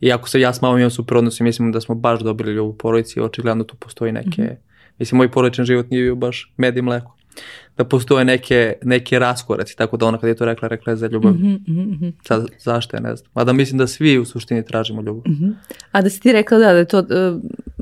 Iako 0.00 0.28
se 0.28 0.40
ja 0.40 0.52
s 0.52 0.60
mamom 0.60 0.78
imam 0.78 0.90
super 0.90 1.16
odnos 1.16 1.40
i 1.40 1.42
mislim 1.42 1.72
da 1.72 1.80
smo 1.80 1.94
baš 1.94 2.20
dobili 2.20 2.52
ljubav 2.52 2.70
u 2.70 2.76
porodici, 2.76 3.20
očigledno 3.20 3.64
tu 3.64 3.76
postoji 3.76 4.12
neke, 4.12 4.42
mm 4.42 4.46
-hmm. 4.46 4.56
mislim 4.98 5.16
moj 5.16 5.30
porodičan 5.30 5.64
život 5.64 5.90
nije 5.90 6.02
bio 6.02 6.14
baš 6.14 6.52
med 6.56 6.76
i 6.76 6.82
mleko. 6.82 7.14
Da 7.76 7.84
postoje 7.84 8.24
neke, 8.24 8.74
neke 8.82 9.18
raskoraci, 9.18 9.76
tako 9.76 9.96
da 9.96 10.06
ona 10.06 10.18
kad 10.18 10.28
je 10.28 10.34
to 10.34 10.44
rekla, 10.44 10.68
rekla 10.68 10.90
je 10.90 10.96
za 10.96 11.06
ljubav. 11.06 11.32
Mm 11.32 11.58
-hmm. 11.66 12.12
Sad, 12.22 12.46
zašto 12.58 12.96
je, 12.96 13.00
ne 13.00 13.16
znam. 13.16 13.30
Mada 13.34 13.52
mislim 13.52 13.78
da 13.78 13.86
svi 13.86 14.18
u 14.18 14.24
suštini 14.24 14.64
tražimo 14.64 15.02
ljubav. 15.02 15.22
Mm 15.26 15.34
-hmm. 15.34 15.52
A 15.92 16.02
da 16.02 16.10
si 16.10 16.20
ti 16.20 16.32
rekla 16.32 16.58
da, 16.58 16.72
da 16.72 16.78
je 16.78 16.84
to 16.84 16.98
uh, 16.98 17.06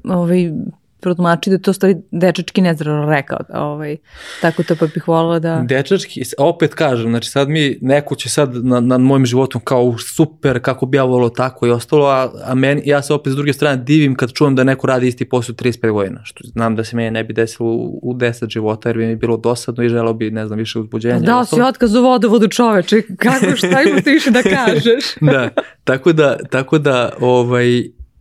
ovaj, 0.05 0.53
protumači 1.01 1.51
da 1.51 1.59
to 1.59 1.73
stvari 1.73 1.97
dečački 2.11 2.61
nezdravo 2.61 3.11
rekao. 3.11 3.39
Ovaj, 3.55 3.97
tako 4.41 4.63
to 4.63 4.77
pa 4.77 4.87
bih 4.87 5.09
volila 5.09 5.39
da... 5.39 5.65
Dečački, 5.69 6.23
opet 6.39 6.75
kažem, 6.75 7.11
znači 7.11 7.31
sad 7.31 7.49
mi, 7.49 7.79
neko 7.81 8.15
će 8.15 8.29
sad 8.29 8.65
na, 8.65 8.81
nad 8.81 9.01
mojim 9.01 9.27
životom 9.27 9.61
kao 9.61 9.99
super, 9.99 10.63
kako 10.63 10.87
bi 10.87 10.97
ja 10.97 11.05
volio 11.05 11.29
tako 11.29 11.67
i 11.67 11.71
ostalo, 11.71 12.07
a, 12.07 12.31
a 12.45 12.55
meni, 12.55 12.83
ja 12.85 13.03
se 13.03 13.15
opet 13.15 13.33
s 13.33 13.37
druge 13.37 13.53
strane 13.53 13.77
divim 13.77 14.15
kad 14.15 14.33
čujem 14.33 14.55
da 14.55 14.65
neko 14.65 14.87
radi 14.87 15.09
isti 15.09 15.29
posao 15.29 15.55
35 15.55 15.93
godina, 15.93 16.21
što 16.25 16.45
znam 16.45 16.77
da 16.77 16.85
se 16.85 16.97
meni 16.97 17.11
ne 17.11 17.25
bi 17.25 17.35
desilo 17.35 17.69
u, 17.69 18.01
u 18.03 18.15
10 18.15 18.51
života, 18.51 18.89
jer 18.89 18.97
bi 18.97 19.07
mi 19.07 19.17
bilo 19.17 19.37
dosadno 19.37 19.85
i 19.85 19.89
želeo 19.89 20.13
bi, 20.13 20.31
ne 20.31 20.47
znam, 20.47 20.59
više 20.59 20.79
uzbuđenja. 20.79 21.19
Da, 21.19 21.45
si 21.45 21.61
otkaz 21.61 21.95
u 21.95 22.03
vodovodu 22.03 22.49
čoveče, 22.49 23.03
kako, 23.19 23.57
šta 23.57 23.83
ima 23.83 24.01
ti 24.01 24.11
više 24.11 24.31
da 24.31 24.43
kažeš? 24.57 25.05
da, 25.21 25.49
tako 25.85 26.13
da, 26.13 26.37
tako 26.51 26.79
da, 26.79 27.13
ovaj, 27.21 27.67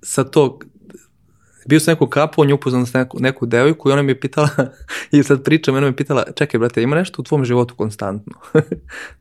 sa 0.02 0.24
to, 0.24 0.60
bio 1.66 1.80
sam 1.80 1.91
neku 1.91 2.07
kapu, 2.07 2.41
on 2.41 2.49
je 2.49 2.53
upoznan 2.53 2.86
sa 2.86 2.99
neku, 2.99 3.20
neku 3.20 3.45
devojku 3.45 3.89
i 3.89 3.91
ona 3.91 4.01
mi 4.01 4.11
je 4.11 4.20
pitala, 4.20 4.49
i 5.11 5.24
sad 5.24 5.43
pričam, 5.43 5.76
ona 5.76 5.82
mi 5.82 5.91
je 5.91 5.95
pitala, 5.95 6.24
čekaj 6.36 6.59
brate, 6.59 6.82
ima 6.82 6.95
nešto 6.95 7.22
u 7.22 7.26
tvom 7.26 7.45
životu 7.45 7.76
konstantno? 7.76 8.34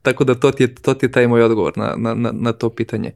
Tako 0.01 0.23
da 0.23 0.35
to 0.35 0.51
ti, 0.51 0.63
je, 0.63 0.75
to 0.75 0.93
ti 0.93 1.05
je 1.05 1.11
taj 1.11 1.27
moj 1.27 1.43
odgovor 1.43 1.73
na, 1.77 1.93
na, 1.97 2.13
na, 2.13 2.31
na 2.33 2.53
to 2.53 2.69
pitanje. 2.69 3.11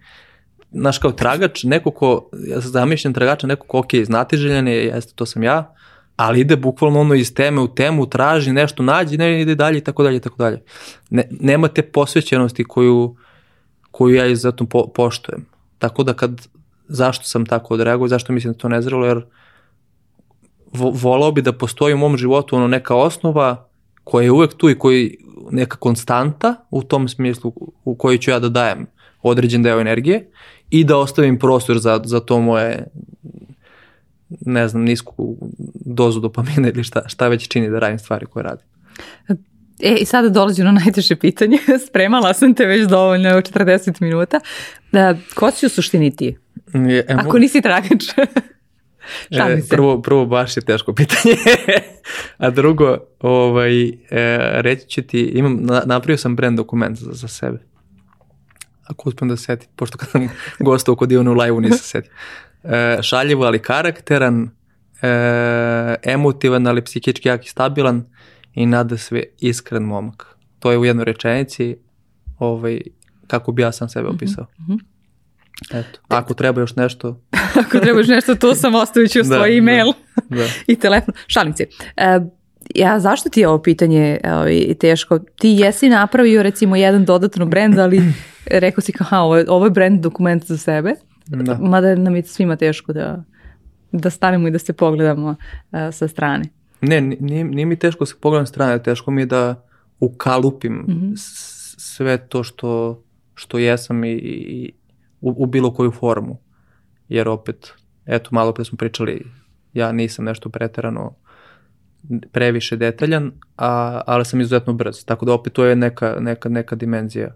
Znaš, 0.72 0.98
kao 0.98 1.12
tragač, 1.12 1.64
neko 1.64 1.92
ko, 1.92 2.30
ja 2.48 2.62
sam 2.62 2.72
zamišljen 2.72 3.14
tragača, 3.14 3.48
neko 3.48 3.68
ko, 3.68 3.80
ok, 3.80 3.96
znati 4.04 4.38
željan 4.38 4.68
je, 4.68 4.86
jeste, 4.86 5.14
to 5.16 5.26
sam 5.26 5.44
ja, 5.44 5.74
ali 6.16 6.40
ide 6.40 6.56
bukvalno 6.56 7.00
ono 7.00 7.16
iz 7.16 7.34
teme 7.34 7.62
u 7.62 7.68
temu, 7.68 8.10
traži 8.10 8.52
nešto, 8.52 8.84
nađi, 8.84 9.18
ne 9.18 9.42
ide 9.42 9.56
dalje 9.56 9.78
i 9.78 9.82
tako 9.82 10.04
dalje 10.04 10.18
i 10.18 10.20
tako 10.20 10.36
dalje. 10.38 10.62
Ne, 11.10 11.24
nema 11.32 11.68
te 11.68 11.82
posvećenosti 11.82 12.64
koju, 12.64 13.16
koju 13.92 14.16
ja 14.16 14.26
izuzetno 14.26 14.66
po, 14.66 14.88
poštujem. 14.88 15.46
Tako 15.78 16.04
da 16.04 16.14
kad 16.14 16.48
zašto 16.90 17.24
sam 17.24 17.46
tako 17.46 17.74
odreagovao, 17.74 18.08
zašto 18.08 18.34
mislim 18.34 18.54
da 18.54 18.60
to 18.60 18.70
nezrelo, 18.70 19.06
jer 19.06 19.22
vo, 20.74 20.92
volao 20.94 21.32
bi 21.32 21.42
da 21.42 21.54
postoji 21.54 21.94
u 21.94 21.98
mom 21.98 22.18
životu 22.18 22.56
ono 22.56 22.68
neka 22.68 22.96
osnova 22.96 23.70
koja 24.04 24.24
je 24.24 24.32
uvek 24.32 24.54
tu 24.54 24.70
i 24.70 24.80
koji 24.80 25.18
neka 25.52 25.78
konstanta 25.78 26.56
u 26.72 26.84
tom 26.84 27.08
smislu 27.08 27.54
u 27.86 27.96
kojoj 27.96 28.18
ću 28.18 28.32
ja 28.32 28.40
da 28.40 28.50
dajem 28.50 28.88
određen 29.22 29.64
deo 29.64 29.80
energije 29.80 30.32
i 30.70 30.84
da 30.84 30.98
ostavim 30.98 31.40
prostor 31.40 31.80
za, 31.80 32.02
za 32.04 32.20
to 32.20 32.40
moje 32.40 32.88
ne 34.30 34.68
znam, 34.68 34.84
nisku 34.84 35.38
dozu 35.86 36.20
dopamina 36.20 36.70
ili 36.70 36.84
šta, 36.84 37.08
šta 37.08 37.28
već 37.28 37.48
čini 37.48 37.70
da 37.70 37.80
radim 37.80 38.00
stvari 38.00 38.26
koje 38.26 38.44
radim. 38.44 38.66
E, 39.80 39.96
i 39.96 40.06
sada 40.06 40.30
dolazi 40.30 40.62
ono 40.62 40.72
najteže 40.72 41.16
pitanje. 41.16 41.58
Spremala 41.88 42.34
sam 42.34 42.54
te 42.54 42.66
već 42.66 42.88
dovoljno, 42.88 43.30
40 43.30 44.02
minuta. 44.02 44.40
Da, 44.92 45.16
ko 45.36 45.52
si 45.52 45.66
u 45.66 45.70
suštini 45.70 46.16
ti? 46.16 46.38
Je, 46.74 47.06
emo... 47.08 47.22
Ako 47.26 47.40
nisi 47.40 47.62
tragač. 47.62 48.04
Šta 49.32 49.50
e, 49.50 49.62
prvo, 49.70 50.02
prvo 50.02 50.26
baš 50.26 50.58
je 50.58 50.62
teško 50.62 50.94
pitanje. 50.94 51.36
A 52.38 52.50
drugo, 52.50 52.98
ovaj, 53.20 53.90
e, 53.90 53.94
reći 54.62 54.88
ću 54.90 55.02
ti, 55.02 55.22
imam, 55.22 55.58
na, 55.62 55.82
napravio 55.86 56.18
sam 56.18 56.36
brand 56.36 56.58
dokument 56.58 56.98
za, 56.98 57.12
za 57.12 57.28
sebe. 57.28 57.60
Ako 58.84 59.10
uspem 59.10 59.28
da 59.30 59.38
se 59.38 59.44
setim, 59.44 59.70
pošto 59.76 59.98
kad 59.98 60.10
sam 60.10 60.30
gostao 60.60 60.96
kod 60.96 61.12
Ivana 61.12 61.32
u 61.32 61.34
live-u 61.34 61.62
nisam 61.62 61.78
setim. 61.78 62.12
E, 62.64 63.00
šaljivo, 63.02 63.46
ali 63.46 63.60
karakteran, 63.60 64.50
e, 65.02 65.96
emotivan, 66.04 66.68
ali 66.68 66.84
psihički 66.84 67.28
jak 67.28 67.46
i 67.46 67.50
stabilan 67.50 68.06
i 68.54 68.66
nada 68.66 68.98
sve 68.98 69.24
iskren 69.40 69.84
momak. 69.84 70.38
To 70.60 70.72
je 70.72 70.78
u 70.78 70.86
jednoj 70.86 71.06
rečenici 71.06 71.78
ovaj, 72.40 72.82
kako 73.28 73.52
bi 73.52 73.62
ja 73.62 73.72
sam 73.72 73.90
sebe 73.90 74.08
opisao. 74.08 74.46
Mm 74.60 74.74
-hmm. 74.74 74.80
Eto, 75.74 76.00
ako 76.08 76.34
treba 76.34 76.62
još 76.62 76.76
nešto... 76.76 77.22
ako 77.62 77.80
treba 77.80 78.00
još 78.00 78.08
nešto, 78.08 78.36
to 78.36 78.56
sam 78.62 78.76
ostavit 78.76 79.12
ću 79.12 79.20
da, 79.20 79.26
svoj 79.26 79.58
e-mail 79.58 79.94
da, 80.30 80.36
da. 80.36 80.46
i 80.74 80.76
telefon. 80.76 81.14
Šalim 81.28 81.54
se. 81.54 81.66
E, 81.98 82.20
ja, 82.76 83.00
zašto 83.00 83.30
ti 83.30 83.40
je 83.40 83.48
ovo 83.48 83.62
pitanje 83.62 84.20
ovaj, 84.24 84.76
teško? 84.80 85.20
Ti 85.20 85.50
jesi 85.50 85.90
napravio 85.90 86.44
recimo 86.44 86.76
jedan 86.76 87.06
dodatno 87.06 87.46
brend, 87.46 87.80
ali 87.80 88.02
rekao 88.46 88.82
si 88.82 88.92
kao, 88.92 89.26
ovo, 89.26 89.44
ovo 89.48 89.66
je 89.66 89.72
brand 89.72 90.02
dokument 90.02 90.46
za 90.46 90.58
sebe, 90.58 90.94
da. 91.28 91.58
mada 91.62 91.96
nam 91.96 92.16
je 92.16 92.24
svima 92.24 92.56
teško 92.56 92.94
da, 92.94 93.24
da 93.92 94.10
stanemo 94.10 94.48
i 94.48 94.52
da 94.52 94.60
se 94.60 94.74
pogledamo 94.74 95.30
uh, 95.30 95.80
sa 95.92 96.08
strane. 96.08 96.59
Ne, 96.82 97.02
nije, 97.02 97.44
nije 97.44 97.66
mi 97.66 97.76
teško 97.76 98.00
da 98.00 98.06
se 98.06 98.16
pogledam 98.22 98.46
strane, 98.46 98.84
teško 98.84 99.12
mi 99.12 99.22
je 99.22 99.26
da 99.26 99.66
ukalupim 100.00 100.74
mm 100.74 100.86
-hmm. 100.88 101.14
sve 101.78 102.18
to 102.18 102.44
što, 102.44 103.04
što 103.36 103.58
jesam 103.58 104.04
i, 104.04 104.12
i, 104.12 104.72
u, 105.22 105.44
u 105.44 105.46
bilo 105.46 105.74
koju 105.74 105.92
formu. 105.92 106.38
Jer 107.10 107.28
opet, 107.28 107.74
eto, 108.06 108.30
malo 108.32 108.54
pre 108.54 108.66
smo 108.66 108.78
pričali, 108.78 109.26
ja 109.74 109.92
nisam 109.92 110.26
nešto 110.26 110.50
preterano 110.50 111.16
previše 112.32 112.76
detaljan, 112.76 113.32
a, 113.58 114.02
ali 114.06 114.26
sam 114.26 114.42
izuzetno 114.42 114.74
brz. 114.74 115.06
Tako 115.06 115.26
da 115.26 115.34
opet 115.34 115.54
to 115.54 115.66
je 115.66 115.76
neka, 115.76 116.16
neka, 116.20 116.50
neka 116.50 116.76
dimenzija. 116.76 117.36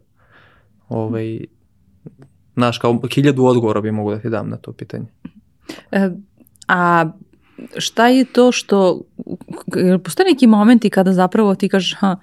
Ovaj, 0.90 1.40
znaš, 2.54 2.78
kao 2.78 3.02
hiljadu 3.14 3.46
odgovora 3.46 3.82
bi 3.82 3.92
mogu 3.92 4.12
da 4.12 4.20
ti 4.20 4.30
dam 4.30 4.50
na 4.50 4.58
to 4.58 4.74
pitanje. 4.74 5.06
E, 5.92 6.10
a 6.68 7.12
šta 7.78 8.08
je 8.08 8.26
to 8.26 8.52
što, 8.52 9.02
postoje 10.04 10.30
neki 10.32 10.48
momenti 10.48 10.90
kada 10.90 11.14
zapravo 11.14 11.56
ti 11.56 11.70
kažeš, 11.70 11.96
ha, 12.00 12.16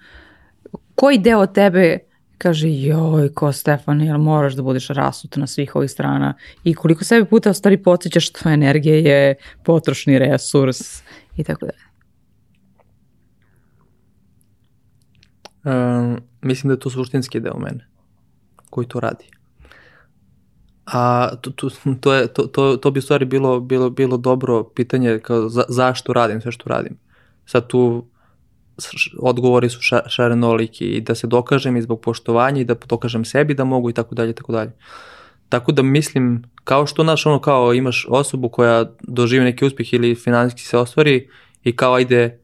koji 0.95 1.19
deo 1.19 1.47
tebe 1.47 1.99
kaže, 2.39 2.69
joj, 2.71 3.29
ko 3.35 3.53
Stefan, 3.53 4.01
jel 4.01 4.19
moraš 4.19 4.55
da 4.55 4.63
budeš 4.63 4.89
rasut 4.89 5.37
na 5.37 5.47
svih 5.47 5.77
ovih 5.77 5.91
strana 5.91 6.35
i 6.65 6.75
koliko 6.75 7.05
sebe 7.05 7.25
puta 7.29 7.53
stvari 7.53 7.83
podsjećaš 7.83 8.29
što 8.29 8.49
energija 8.49 8.97
je 8.97 9.35
potrošni 9.65 10.19
resurs 10.19 11.03
i 11.37 11.45
tako 11.45 11.67
dalje. 11.67 11.91
Um, 15.65 16.21
mislim 16.43 16.69
da 16.69 16.75
je 16.75 16.81
to 16.81 16.91
suštinski 16.91 17.41
deo 17.41 17.59
mene 17.59 17.87
koji 18.71 18.87
to 18.87 19.01
radi. 19.01 19.40
A 20.93 21.31
to, 21.41 21.51
to, 21.51 21.69
to, 22.01 22.15
je, 22.15 22.27
to, 22.27 22.43
to, 22.43 22.77
to 22.77 22.91
bi 22.91 22.99
u 22.99 23.03
stvari 23.03 23.25
bilo, 23.25 23.61
bilo, 23.61 23.91
bilo 23.91 24.17
dobro 24.17 24.65
pitanje 24.65 25.19
kao 25.19 25.49
za, 25.49 25.65
zašto 25.69 26.13
radim 26.13 26.41
sve 26.41 26.53
što 26.53 26.69
radim. 26.69 26.97
Sad 27.47 27.67
tu 27.67 28.07
odgovori 29.19 29.69
su 29.69 29.81
ša, 29.81 30.01
šarenoliki 30.09 30.85
i 30.85 31.01
da 31.01 31.15
se 31.15 31.27
dokažem 31.27 31.77
i 31.77 31.83
zbog 31.83 32.01
poštovanja 32.01 32.61
i 32.61 32.65
da 32.65 32.75
dokažem 32.89 33.25
sebi 33.25 33.55
da 33.55 33.65
mogu 33.65 33.91
i 33.91 33.93
tako 33.93 34.15
dalje 34.15 34.33
tako 34.33 34.53
dalje. 34.53 34.73
Tako 35.49 35.73
da 35.73 35.83
mislim, 35.83 36.43
kao 36.65 36.87
što 36.87 37.05
naš 37.05 37.27
ono 37.27 37.41
kao 37.41 37.75
imaš 37.75 38.07
osobu 38.09 38.49
koja 38.49 38.91
doživi 39.03 39.45
neki 39.45 39.65
uspjeh 39.65 39.95
ili 39.95 40.15
finansijski 40.15 40.69
se 40.69 40.79
ostvari 40.79 41.29
i 41.65 41.77
kao 41.77 41.95
ajde 41.95 42.41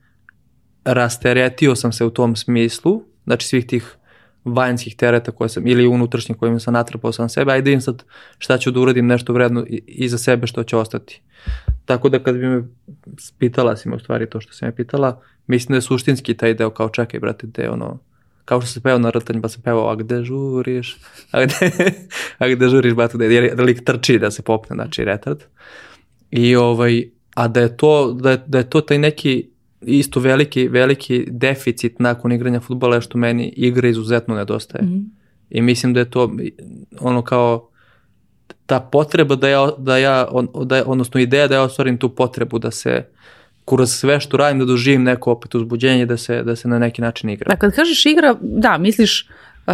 rasteretio 0.85 1.75
sam 1.75 1.93
se 1.93 2.05
u 2.05 2.11
tom 2.11 2.37
smislu, 2.37 3.03
znači 3.25 3.47
svih 3.47 3.67
tih 3.67 3.97
vanjskih 4.47 4.97
tereta 4.97 5.33
koje 5.33 5.49
sam, 5.49 5.67
ili 5.67 5.87
unutrašnjih 5.87 6.39
kojima 6.39 6.59
sam 6.59 6.75
natrpao 6.75 7.13
sam 7.13 7.29
sebe, 7.29 7.53
ajde 7.53 7.73
im 7.73 7.81
sad 7.81 8.05
šta 8.39 8.59
ću 8.59 8.71
da 8.71 8.81
uradim 8.81 9.07
nešto 9.07 9.33
vredno 9.33 9.65
i, 9.69 10.09
za 10.09 10.19
sebe 10.19 10.47
što 10.47 10.65
će 10.65 10.77
ostati. 10.77 11.21
Tako 11.85 12.09
da 12.09 12.19
kad 12.19 12.35
bi 12.35 12.47
me 12.47 12.63
pitala 13.39 13.77
si 13.77 13.89
me 13.89 13.97
u 13.97 13.99
stvari 13.99 14.31
to 14.31 14.41
što 14.41 14.53
si 14.53 14.65
me 14.65 14.75
pitala, 14.75 15.23
mislim 15.47 15.73
da 15.73 15.77
je 15.77 15.83
suštinski 15.83 16.35
taj 16.35 16.55
deo 16.55 16.71
kao 16.71 16.89
čekaj 16.89 17.21
brate, 17.21 17.47
gde 17.47 17.71
ono, 17.71 17.99
kao 18.45 18.61
što 18.61 18.71
se 18.71 18.81
pevao 18.81 18.99
na 18.99 19.11
rtanj, 19.11 19.41
pa 19.41 19.49
sam 19.49 19.63
pevao, 19.63 19.91
a 19.91 19.95
gde 19.95 20.23
žuriš, 20.23 20.97
a 21.31 21.45
gde, 21.45 21.71
a 22.39 22.49
gde 22.49 22.69
žuriš, 22.69 22.95
brate, 22.95 23.25
jer 23.25 23.61
lik 23.61 23.85
trči 23.85 24.19
da 24.19 24.31
se 24.31 24.43
popne, 24.43 24.75
znači 24.75 25.05
retard. 25.05 25.43
I 26.31 26.57
ovaj, 26.57 27.09
a 27.35 27.49
da 27.49 27.61
je 27.61 27.77
to, 27.77 28.13
da 28.13 28.31
je, 28.31 28.43
da 28.47 28.59
je 28.59 28.71
to 28.71 28.81
taj 28.81 28.99
neki 28.99 29.49
isto 29.81 30.21
veliki, 30.21 30.69
veliki 30.69 31.27
deficit 31.31 32.01
nakon 32.01 32.33
igranja 32.33 32.61
futbola 32.61 32.95
je 32.95 33.01
što 33.01 33.19
meni 33.19 33.49
igra 33.57 33.89
izuzetno 33.89 34.35
nedostaje. 34.35 34.85
Mm 34.85 34.89
-hmm. 34.89 35.05
I 35.51 35.63
mislim 35.63 35.95
da 35.95 36.01
je 36.01 36.11
to 36.11 36.37
ono 37.01 37.23
kao 37.23 37.69
ta 38.67 38.81
potreba 38.81 39.37
da 39.37 39.49
ja, 39.49 39.71
da 39.79 39.99
ja 39.99 40.29
on, 40.31 40.49
da, 40.65 40.83
odnosno 40.87 41.21
ideja 41.21 41.49
da 41.49 41.55
ja 41.55 41.63
ostvarim 41.63 41.99
tu 41.99 42.09
potrebu 42.09 42.59
da 42.59 42.71
se 42.71 43.05
kroz 43.65 43.93
sve 43.93 44.21
što 44.21 44.37
radim 44.37 44.59
da 44.59 44.65
doživim 44.65 45.03
neko 45.03 45.31
opet 45.33 45.55
uzbuđenje 45.55 46.07
da 46.07 46.17
se, 46.17 46.43
da 46.43 46.57
se 46.57 46.69
na 46.69 46.79
neki 46.79 47.03
način 47.03 47.31
igra. 47.31 47.49
Da, 47.49 47.57
kad 47.57 47.75
kažeš 47.75 48.07
igra, 48.07 48.37
da, 48.41 48.79
misliš 48.79 49.29
uh, 49.67 49.73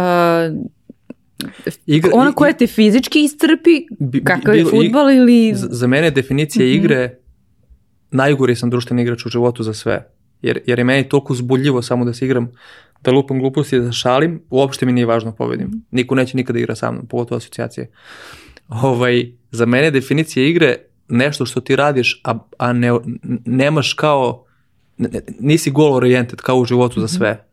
igra, 1.85 2.11
ona 2.13 2.31
koja 2.31 2.53
te 2.53 2.67
fizički 2.67 3.23
iscrpi, 3.23 3.85
kakav 4.23 4.55
je 4.55 4.65
futbol 4.65 5.11
ili... 5.11 5.53
Za 5.55 5.87
mene 5.87 6.11
definicija 6.11 6.65
mm 6.65 6.69
-hmm. 6.69 6.75
igre 6.75 7.17
najgori 8.13 8.55
sam 8.55 8.69
društveni 8.69 9.01
igrač 9.01 9.25
u 9.25 9.29
životu 9.29 9.63
za 9.63 9.73
sve. 9.73 10.07
Jer, 10.41 10.59
jer 10.65 10.79
je 10.79 10.85
meni 10.85 11.09
toliko 11.09 11.33
zbuljivo 11.33 11.81
samo 11.81 12.05
da 12.05 12.13
se 12.13 12.25
igram, 12.25 12.51
da 13.03 13.11
lupam 13.11 13.39
gluposti, 13.39 13.79
da 13.79 13.91
šalim, 13.91 14.41
uopšte 14.49 14.85
mi 14.85 14.93
nije 14.93 15.05
važno 15.05 15.31
da 15.31 15.37
pobedim. 15.37 15.67
Mhm. 15.67 15.77
Niko 15.91 16.15
neće 16.15 16.37
nikada 16.37 16.59
igra 16.59 16.75
sa 16.75 16.91
mnom, 16.91 17.07
pogotovo 17.07 17.37
asocijacije. 17.37 17.91
Ovaj, 18.69 19.31
za 19.51 19.65
mene 19.65 19.91
definicija 19.91 20.47
igre 20.47 20.75
nešto 21.09 21.45
što 21.45 21.61
ti 21.61 21.75
radiš, 21.75 22.21
a, 22.23 22.33
a 22.57 22.73
ne, 22.73 22.91
nemaš 23.45 23.93
kao, 23.93 24.45
nisi 25.39 25.71
goal 25.71 25.93
oriented 25.93 26.41
kao 26.41 26.57
u 26.57 26.65
životu 26.65 26.99
za 26.99 27.05
mhm. 27.05 27.15
sve. 27.15 27.45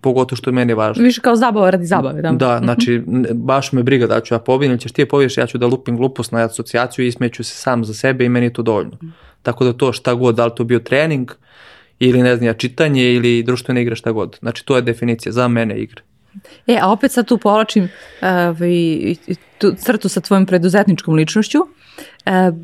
Pogotovo 0.00 0.36
što 0.36 0.50
je 0.50 0.54
meni 0.54 0.74
važno. 0.74 1.04
Više 1.04 1.20
kao 1.20 1.36
zabava 1.36 1.70
radi 1.70 1.86
zabave. 1.86 2.22
Da, 2.22 2.32
da 2.32 2.60
znači 2.64 3.02
baš 3.34 3.72
me 3.72 3.82
briga 3.82 4.06
da 4.06 4.20
ću 4.20 4.34
ja 4.34 4.38
pobedim, 4.38 4.78
ćeš 4.78 4.92
ti 4.92 5.02
je 5.02 5.08
pobediš, 5.08 5.38
ja 5.38 5.46
ću 5.46 5.58
da 5.58 5.66
lupim 5.66 5.96
glupost 5.96 6.32
na 6.32 6.44
asocijaciju 6.44 7.04
i 7.04 7.08
ismeću 7.08 7.44
se 7.44 7.54
sam 7.54 7.84
za 7.84 7.94
sebe 7.94 8.24
i 8.24 8.28
meni 8.28 8.46
je 8.46 8.52
to 8.52 8.62
dovoljno. 8.62 8.98
Tako 9.42 9.64
da 9.64 9.72
to 9.72 9.92
šta 9.92 10.14
god, 10.14 10.34
da 10.34 10.46
li 10.46 10.52
to 10.56 10.64
bio 10.64 10.78
trening 10.78 11.30
ili 11.98 12.22
ne 12.22 12.36
znam 12.36 12.46
ja, 12.46 12.54
čitanje 12.54 13.12
ili 13.12 13.42
društvena 13.42 13.80
igra 13.80 13.96
šta 13.96 14.12
god. 14.12 14.38
Znači 14.40 14.66
to 14.66 14.76
je 14.76 14.82
definicija 14.82 15.32
za 15.32 15.48
mene 15.48 15.78
igre. 15.78 16.02
E, 16.66 16.78
a 16.82 16.90
opet 16.90 17.12
sad 17.12 17.28
tu 17.28 17.38
povlačim 17.38 17.84
uh, 17.84 18.58
tu 19.58 19.74
crtu 19.78 20.08
sa 20.08 20.20
tvojom 20.20 20.46
preduzetničkom 20.46 21.14
ličnošću. 21.14 21.58
Uh, 21.60 22.56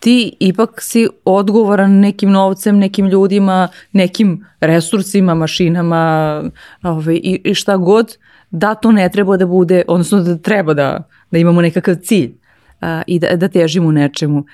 ti 0.00 0.36
ipak 0.40 0.82
si 0.82 1.08
odgovoran 1.24 2.00
nekim 2.00 2.30
novcem, 2.30 2.78
nekim 2.78 3.06
ljudima, 3.06 3.68
nekim 3.92 4.46
resursima, 4.60 5.34
mašinama 5.34 6.42
ovaj, 6.82 7.14
i, 7.14 7.40
i 7.44 7.54
šta 7.54 7.76
god, 7.76 8.16
da 8.50 8.74
to 8.74 8.92
ne 8.92 9.08
treba 9.08 9.36
da 9.36 9.46
bude, 9.46 9.82
odnosno 9.88 10.20
da 10.22 10.38
treba 10.38 10.74
da, 10.74 11.08
da 11.30 11.38
imamo 11.38 11.62
nekakav 11.62 11.94
cilj 12.02 12.30
uh, 12.30 12.88
i 13.06 13.18
da, 13.18 13.36
da 13.36 13.48
težimo 13.48 13.92
nečemu 13.92 14.44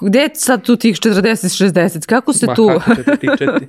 gde 0.00 0.18
je 0.18 0.30
sad 0.34 0.62
tu 0.62 0.76
tih 0.76 0.96
40-60? 0.96 2.06
Kako 2.06 2.32
se 2.32 2.46
Ma, 2.46 2.54
tu... 2.54 2.68
Kako 2.68 2.94
četiri, 2.94 3.16
tih, 3.16 3.30
četiri, 3.38 3.66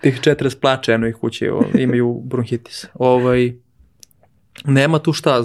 tih 0.00 0.20
40 0.20 0.60
plaća 0.60 0.92
eno 0.92 1.06
ih 1.06 1.16
kući, 1.16 1.50
imaju 1.74 2.20
bronhitis. 2.24 2.86
Ovaj, 2.94 3.52
nema 4.64 4.98
tu 4.98 5.12
šta, 5.12 5.42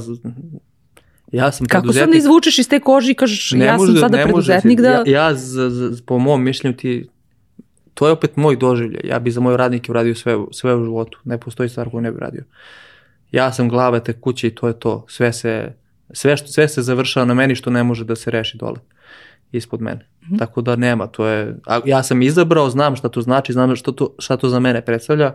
ja 1.32 1.52
sam 1.52 1.68
Kako 1.68 1.94
sad 1.94 2.10
ne 2.10 2.18
izvučeš 2.18 2.60
iz 2.60 2.70
te 2.70 2.80
kože 2.80 3.12
i 3.12 3.16
kažeš 3.16 3.52
ne 3.52 3.66
ja 3.66 3.78
može, 3.78 3.92
sam 3.92 4.02
sada 4.02 4.24
preduzetnik 4.24 4.80
da... 4.80 4.90
Ja, 4.90 5.04
ja 5.06 5.34
z, 5.34 5.70
z, 5.70 6.02
po 6.06 6.20
mom 6.20 6.44
mišljenju 6.44 6.78
ti, 6.78 7.10
to 7.94 8.08
je 8.08 8.14
opet 8.14 8.36
moj 8.36 8.56
doživlje. 8.56 9.00
Ja 9.04 9.20
bi 9.20 9.32
za 9.32 9.42
moje 9.42 9.58
radnike 9.58 9.92
uradio 9.92 10.16
sve, 10.16 10.38
sve 10.52 10.76
u 10.76 10.84
životu. 10.84 11.20
Ne 11.24 11.38
postoji 11.38 11.70
stvar 11.70 11.90
koju 11.90 12.02
ne 12.02 12.12
bi 12.12 12.20
radio. 12.20 12.44
Ja 13.32 13.54
sam 13.54 13.70
glava 13.70 14.00
te 14.00 14.14
kuće 14.14 14.48
i 14.48 14.56
to 14.56 14.68
je 14.68 14.80
to. 14.80 15.06
Sve 15.08 15.34
se, 15.34 15.74
sve, 16.14 16.38
što, 16.38 16.48
sve 16.48 16.68
se 16.68 16.82
završava 16.82 17.26
na 17.26 17.34
meni 17.34 17.56
što 17.56 17.70
ne 17.70 17.84
može 17.84 18.06
da 18.06 18.16
se 18.16 18.32
reši 18.32 18.58
dole 18.58 18.80
ispod 19.58 19.82
mene. 19.82 20.10
Mm 20.22 20.34
-hmm. 20.34 20.39
Tako 20.39 20.62
da 20.62 20.76
nema, 20.76 21.08
to 21.08 21.28
je, 21.28 21.58
a 21.68 21.80
ja 21.86 22.03
sam 22.03 22.22
izabrao, 22.22 22.70
znam 22.70 22.95
šta 22.95 23.10
to 23.10 23.22
znači, 23.22 23.53
znam 23.53 23.76
šta 23.76 23.91
to, 23.91 24.16
šta 24.20 24.38
to 24.38 24.49
za 24.49 24.60
mene 24.60 24.86
predstavlja, 24.86 25.34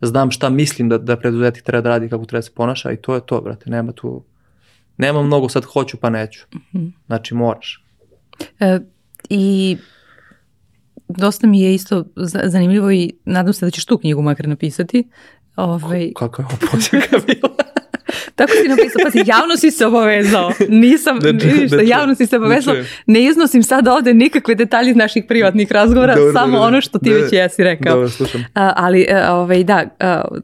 znam 0.00 0.30
šta 0.30 0.48
mislim 0.48 0.88
da, 0.88 0.98
da 0.98 1.16
preduzetnik 1.16 1.64
treba 1.64 1.82
da 1.82 1.88
radi, 1.88 2.08
kako 2.08 2.24
treba 2.24 2.38
da 2.38 2.42
se 2.42 2.54
ponaša 2.54 2.92
i 2.92 2.96
to 2.96 3.14
je 3.14 3.20
to, 3.26 3.40
brate, 3.40 3.70
nema 3.70 3.92
tu, 3.92 4.24
nema 4.96 5.22
mnogo 5.22 5.48
sad 5.48 5.64
hoću 5.64 5.96
pa 5.96 6.10
neću. 6.10 6.46
Mm 6.54 6.58
-hmm. 6.78 6.92
Znači 7.06 7.34
moraš. 7.34 7.84
E, 8.60 8.78
I 9.30 9.76
dosta 11.08 11.46
mi 11.46 11.60
je 11.60 11.74
isto 11.74 12.04
zanimljivo 12.44 12.90
i 12.90 13.12
nadam 13.24 13.52
se 13.52 13.66
da 13.66 13.70
ćeš 13.70 13.84
tu 13.84 13.98
knjigu 13.98 14.22
makar 14.22 14.48
napisati. 14.48 15.08
Ovaj... 15.56 16.12
Kako 16.16 16.42
je 16.42 16.46
ovo 16.46 16.56
bila? 17.26 17.54
Tako 18.34 18.52
si 18.62 18.68
napisao, 18.68 19.00
pa 19.04 19.10
si 19.10 19.22
javno 19.26 19.56
si 19.56 19.70
se 19.70 19.86
obavezao. 19.86 20.52
Nisam, 20.68 21.18
da, 21.18 21.32
ništa, 21.32 21.76
da, 21.76 21.82
javno 21.82 22.14
si 22.14 22.26
se 22.26 22.36
obavezao. 22.36 22.74
Da 22.74 22.82
ne 23.06 23.24
iznosim 23.24 23.62
sad 23.62 23.88
ovde 23.88 24.14
nikakve 24.14 24.54
detalje 24.54 24.90
iz 24.90 24.96
naših 24.96 25.24
privatnih 25.28 25.72
razgovora, 25.72 26.14
dobro, 26.14 26.32
samo 26.32 26.52
dobro, 26.52 26.66
ono 26.66 26.80
što 26.80 26.98
ti 26.98 27.12
već 27.12 27.32
jesi 27.32 27.64
rekao. 27.64 27.94
Dobro, 27.94 28.08
slušam. 28.08 28.44
A, 28.54 28.72
ali, 28.76 29.06
e, 29.08 29.28
ovaj, 29.30 29.64
da, 29.64 29.88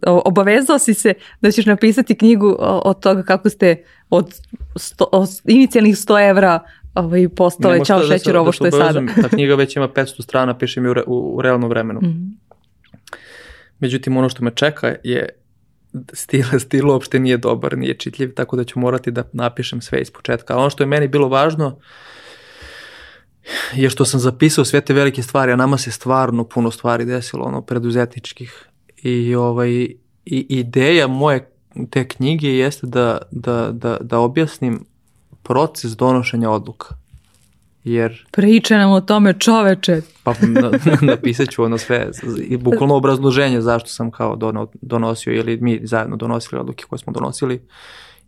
obavezao 0.03 0.79
si 0.79 0.95
se 0.95 1.15
da 1.41 1.51
ćeš 1.51 1.67
napisati 1.67 2.15
knjigu 2.15 2.57
od 2.59 3.01
toga 3.01 3.23
kako 3.23 3.51
ste 3.51 3.77
od, 4.11 4.35
sto, 4.77 5.09
od 5.13 5.29
inicijalnih 5.45 5.95
100 5.95 6.31
evra 6.31 6.61
ovaj, 6.95 7.29
postale 7.29 7.85
čao 7.85 7.99
da 7.99 8.07
šećer 8.07 8.37
ovo 8.37 8.47
da 8.47 8.53
što 8.53 8.65
je 8.65 8.71
sada. 8.71 9.03
Ta 9.23 9.29
knjiga 9.29 9.55
već 9.55 9.77
ima 9.77 9.89
500 9.89 10.23
strana, 10.23 10.59
pišem 10.59 10.85
je 10.85 10.91
u, 10.91 10.95
re, 10.95 11.03
u, 11.07 11.37
u 11.37 11.43
realnom 11.43 11.71
vremenu. 11.71 12.01
Mm 12.01 12.07
-hmm. 12.07 12.47
Međutim, 13.79 14.17
ono 14.17 14.29
što 14.29 14.45
me 14.45 14.51
čeka 14.51 14.95
je 15.05 15.29
stil, 16.13 16.45
stil 16.67 16.91
uopšte 16.91 17.19
nije 17.19 17.37
dobar, 17.37 17.79
nije 17.79 17.99
čitljiv, 17.99 18.35
tako 18.35 18.57
da 18.57 18.65
ću 18.65 18.79
morati 18.79 19.11
da 19.11 19.23
napišem 19.33 19.81
sve 19.81 20.01
iz 20.01 20.11
početka. 20.11 20.55
A 20.55 20.59
ono 20.59 20.71
što 20.71 20.83
je 20.83 20.87
meni 20.87 21.09
bilo 21.09 21.29
važno 21.29 21.79
je 23.75 23.91
što 23.91 24.05
sam 24.05 24.21
zapisao 24.21 24.65
sve 24.65 24.81
te 24.81 24.95
velike 24.95 25.23
stvari, 25.23 25.53
a 25.53 25.57
nama 25.57 25.79
se 25.79 25.91
stvarno 25.91 26.45
puno 26.45 26.71
stvari 26.71 27.05
desilo, 27.05 27.45
ono, 27.45 27.63
preduzetničkih. 27.63 28.69
I, 29.03 29.35
ovaj, 29.35 29.71
i 30.25 30.47
ideja 30.49 31.07
moje 31.07 31.51
te 31.91 32.09
knjige 32.09 32.49
jeste 32.49 32.87
da, 32.87 33.19
da, 33.31 33.71
da, 33.73 33.97
da 34.01 34.19
objasnim 34.19 34.85
proces 35.43 35.97
donošenja 35.97 36.51
odluka. 36.51 36.95
Jer... 37.87 38.27
Priče 38.31 38.77
nam 38.77 38.91
o 38.91 39.01
tome 39.01 39.35
čoveče. 39.39 40.01
Pa 40.23 40.35
na, 40.41 40.71
napisat 41.13 41.49
ću 41.49 41.63
ono 41.63 41.79
sve, 41.79 42.11
bukvalno 42.59 42.95
obrazloženje 42.95 43.61
zašto 43.61 43.89
sam 43.89 44.11
kao 44.11 44.37
dono, 44.37 44.69
donosio 44.81 45.35
ili 45.35 45.59
mi 45.61 45.81
zajedno 45.83 46.17
donosili 46.17 46.61
odluke 46.61 46.85
koje 46.89 46.99
smo 46.99 47.13
donosili 47.13 47.63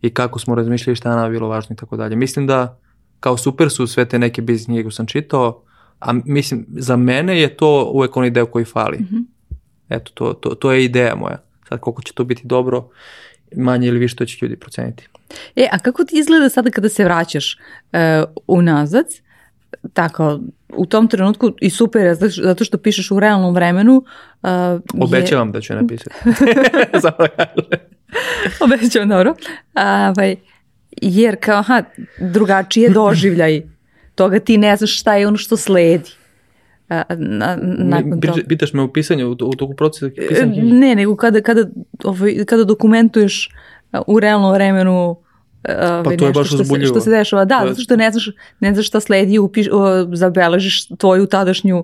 i 0.01 0.09
kako 0.09 0.39
smo 0.39 0.55
razmišljali 0.55 0.95
šta 0.95 1.15
nam 1.15 1.25
je 1.25 1.31
bilo 1.31 1.47
važno 1.47 1.73
i 1.73 1.77
tako 1.77 1.97
dalje. 1.97 2.15
Mislim 2.15 2.47
da 2.47 2.79
kao 3.19 3.37
super 3.37 3.69
su 3.69 3.87
sve 3.87 4.05
te 4.05 4.19
neke 4.19 4.41
biznis 4.41 4.65
knjige 4.65 4.91
sam 4.91 5.05
čitao, 5.05 5.63
a 5.99 6.13
mislim 6.25 6.65
za 6.69 6.95
mene 6.95 7.41
je 7.41 7.57
to 7.57 7.91
uvek 7.93 8.17
onaj 8.17 8.29
deo 8.29 8.45
koji 8.45 8.65
fali. 8.65 8.97
Mm 8.97 9.07
-hmm. 9.11 9.23
Eto, 9.89 10.11
to, 10.13 10.33
to, 10.33 10.49
to 10.55 10.71
je 10.71 10.85
ideja 10.85 11.15
moja. 11.15 11.43
Sad 11.69 11.79
koliko 11.79 12.01
će 12.01 12.13
to 12.13 12.23
biti 12.23 12.41
dobro, 12.45 12.89
manje 13.55 13.87
ili 13.87 13.99
više 13.99 14.15
to 14.15 14.25
će 14.25 14.37
ljudi 14.41 14.55
proceniti. 14.55 15.07
E, 15.55 15.67
a 15.71 15.79
kako 15.79 16.03
ti 16.03 16.19
izgleda 16.19 16.49
sada 16.49 16.69
kada 16.69 16.89
se 16.89 17.03
vraćaš 17.03 17.57
uh, 17.57 17.99
unazad? 18.47 19.05
Tako 19.93 20.39
u 20.69 20.85
tom 20.85 21.07
trenutku 21.07 21.51
i 21.61 21.69
super 21.69 22.05
je 22.05 22.15
zato 22.43 22.63
što 22.63 22.77
pišeš 22.77 23.11
u 23.11 23.19
realnom 23.19 23.55
vremenu. 23.55 24.03
Uh, 24.41 24.49
Obećavam 25.01 25.47
je... 25.47 25.51
da 25.51 25.61
ću 25.61 25.73
napisati. 25.73 26.15
Da. 27.03 27.11
Obećavam, 28.59 29.09
dobro. 29.09 29.35
Ovaj, 29.75 30.35
jer 31.01 31.37
kao, 31.39 31.59
aha, 31.59 31.83
drugačije 32.19 32.89
doživljaj 32.89 33.61
toga 34.15 34.39
ti 34.39 34.57
ne 34.57 34.75
znaš 34.75 34.99
šta 34.99 35.15
je 35.15 35.27
ono 35.27 35.37
što 35.37 35.57
sledi. 35.57 36.09
A, 36.89 37.03
na, 37.17 37.57
nakon 37.61 38.21
toga. 38.21 38.41
Pitaš 38.47 38.73
me 38.73 38.81
u 38.81 38.93
pisanju, 38.93 39.27
u, 39.27 39.31
u 39.31 39.55
toku 39.55 39.75
procesa 39.75 40.09
pisanja? 40.29 40.63
Ne, 40.63 40.95
nego 40.95 41.15
kada, 41.15 41.41
kada, 41.41 41.63
ovaj, 42.03 42.45
kada 42.45 42.63
dokumentuješ 42.63 43.49
u 44.07 44.19
realnom 44.19 44.53
vremenu 44.53 45.15
Ove, 45.67 46.03
pa 46.03 46.15
to 46.17 46.25
je 46.25 46.31
baš 46.31 46.47
što 46.47 46.63
se, 46.63 46.85
što 46.85 46.99
se 46.99 47.09
dešava. 47.09 47.45
Da, 47.45 47.63
zato 47.67 47.81
što 47.81 47.95
ne 47.95 48.11
znaš, 48.11 48.29
ne 48.59 48.73
znaš 48.73 48.87
šta 48.87 48.99
sledi, 48.99 49.39
upiš, 49.39 49.67
o, 49.71 50.07
zabeležiš 50.15 50.87
tvoju 50.87 51.25
tadašnju 51.25 51.83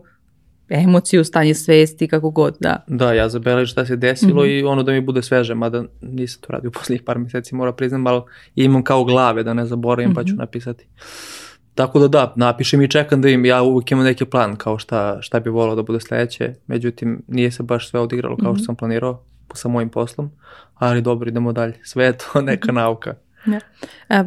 emociju, 0.70 1.24
stanje 1.24 1.54
svesti, 1.54 2.08
kako 2.08 2.30
god, 2.30 2.58
da. 2.60 2.84
Da, 2.88 3.14
ja 3.14 3.30
zabeležim 3.30 3.68
šta 3.68 3.86
se 3.86 3.96
desilo 3.96 4.44
mm 4.44 4.48
-hmm. 4.48 4.60
i 4.60 4.64
ono 4.64 4.84
da 4.84 4.92
mi 4.92 5.02
bude 5.02 5.22
sveže, 5.22 5.56
mada 5.56 5.84
nisam 6.02 6.42
to 6.42 6.54
radio 6.54 6.68
u 6.68 6.72
poslednjih 6.72 7.04
par 7.04 7.20
meseci, 7.20 7.56
mora 7.56 7.74
priznam, 7.74 8.08
ali 8.08 8.22
imam 8.56 8.84
kao 8.84 9.04
glave 9.04 9.44
da 9.44 9.54
ne 9.54 9.66
zaboravim, 9.66 10.10
mm 10.10 10.14
-hmm. 10.14 10.16
pa 10.16 10.24
ću 10.24 10.34
mhm. 10.34 10.40
napisati. 10.40 10.88
Tako 11.76 12.00
da 12.00 12.08
da, 12.08 12.34
napišem 12.36 12.82
i 12.82 12.90
čekam 12.90 13.22
da 13.22 13.30
im, 13.30 13.46
ja 13.46 13.62
uvijek 13.62 13.92
imam 13.92 14.06
neki 14.06 14.26
plan 14.26 14.56
kao 14.56 14.78
šta, 14.78 15.18
šta 15.22 15.40
bi 15.40 15.50
volao 15.50 15.76
da 15.76 15.84
bude 15.84 16.00
sledeće, 16.00 16.54
međutim 16.68 17.24
nije 17.28 17.52
se 17.52 17.64
baš 17.64 17.90
sve 17.90 18.00
odigralo 18.00 18.38
kao 18.38 18.54
što 18.54 18.62
mhm. 18.62 18.66
sam 18.66 18.76
planirao 18.76 19.24
sa 19.54 19.68
mojim 19.68 19.90
poslom, 19.90 20.32
ali 20.76 21.02
dobro, 21.02 21.30
idemo 21.30 21.52
dalje. 21.52 21.74
Sve 21.84 22.06
je 22.06 22.14
to 22.18 22.42
neka 22.52 22.72
nauka. 22.72 23.14
Ja. 23.46 23.60
A, 24.10 24.24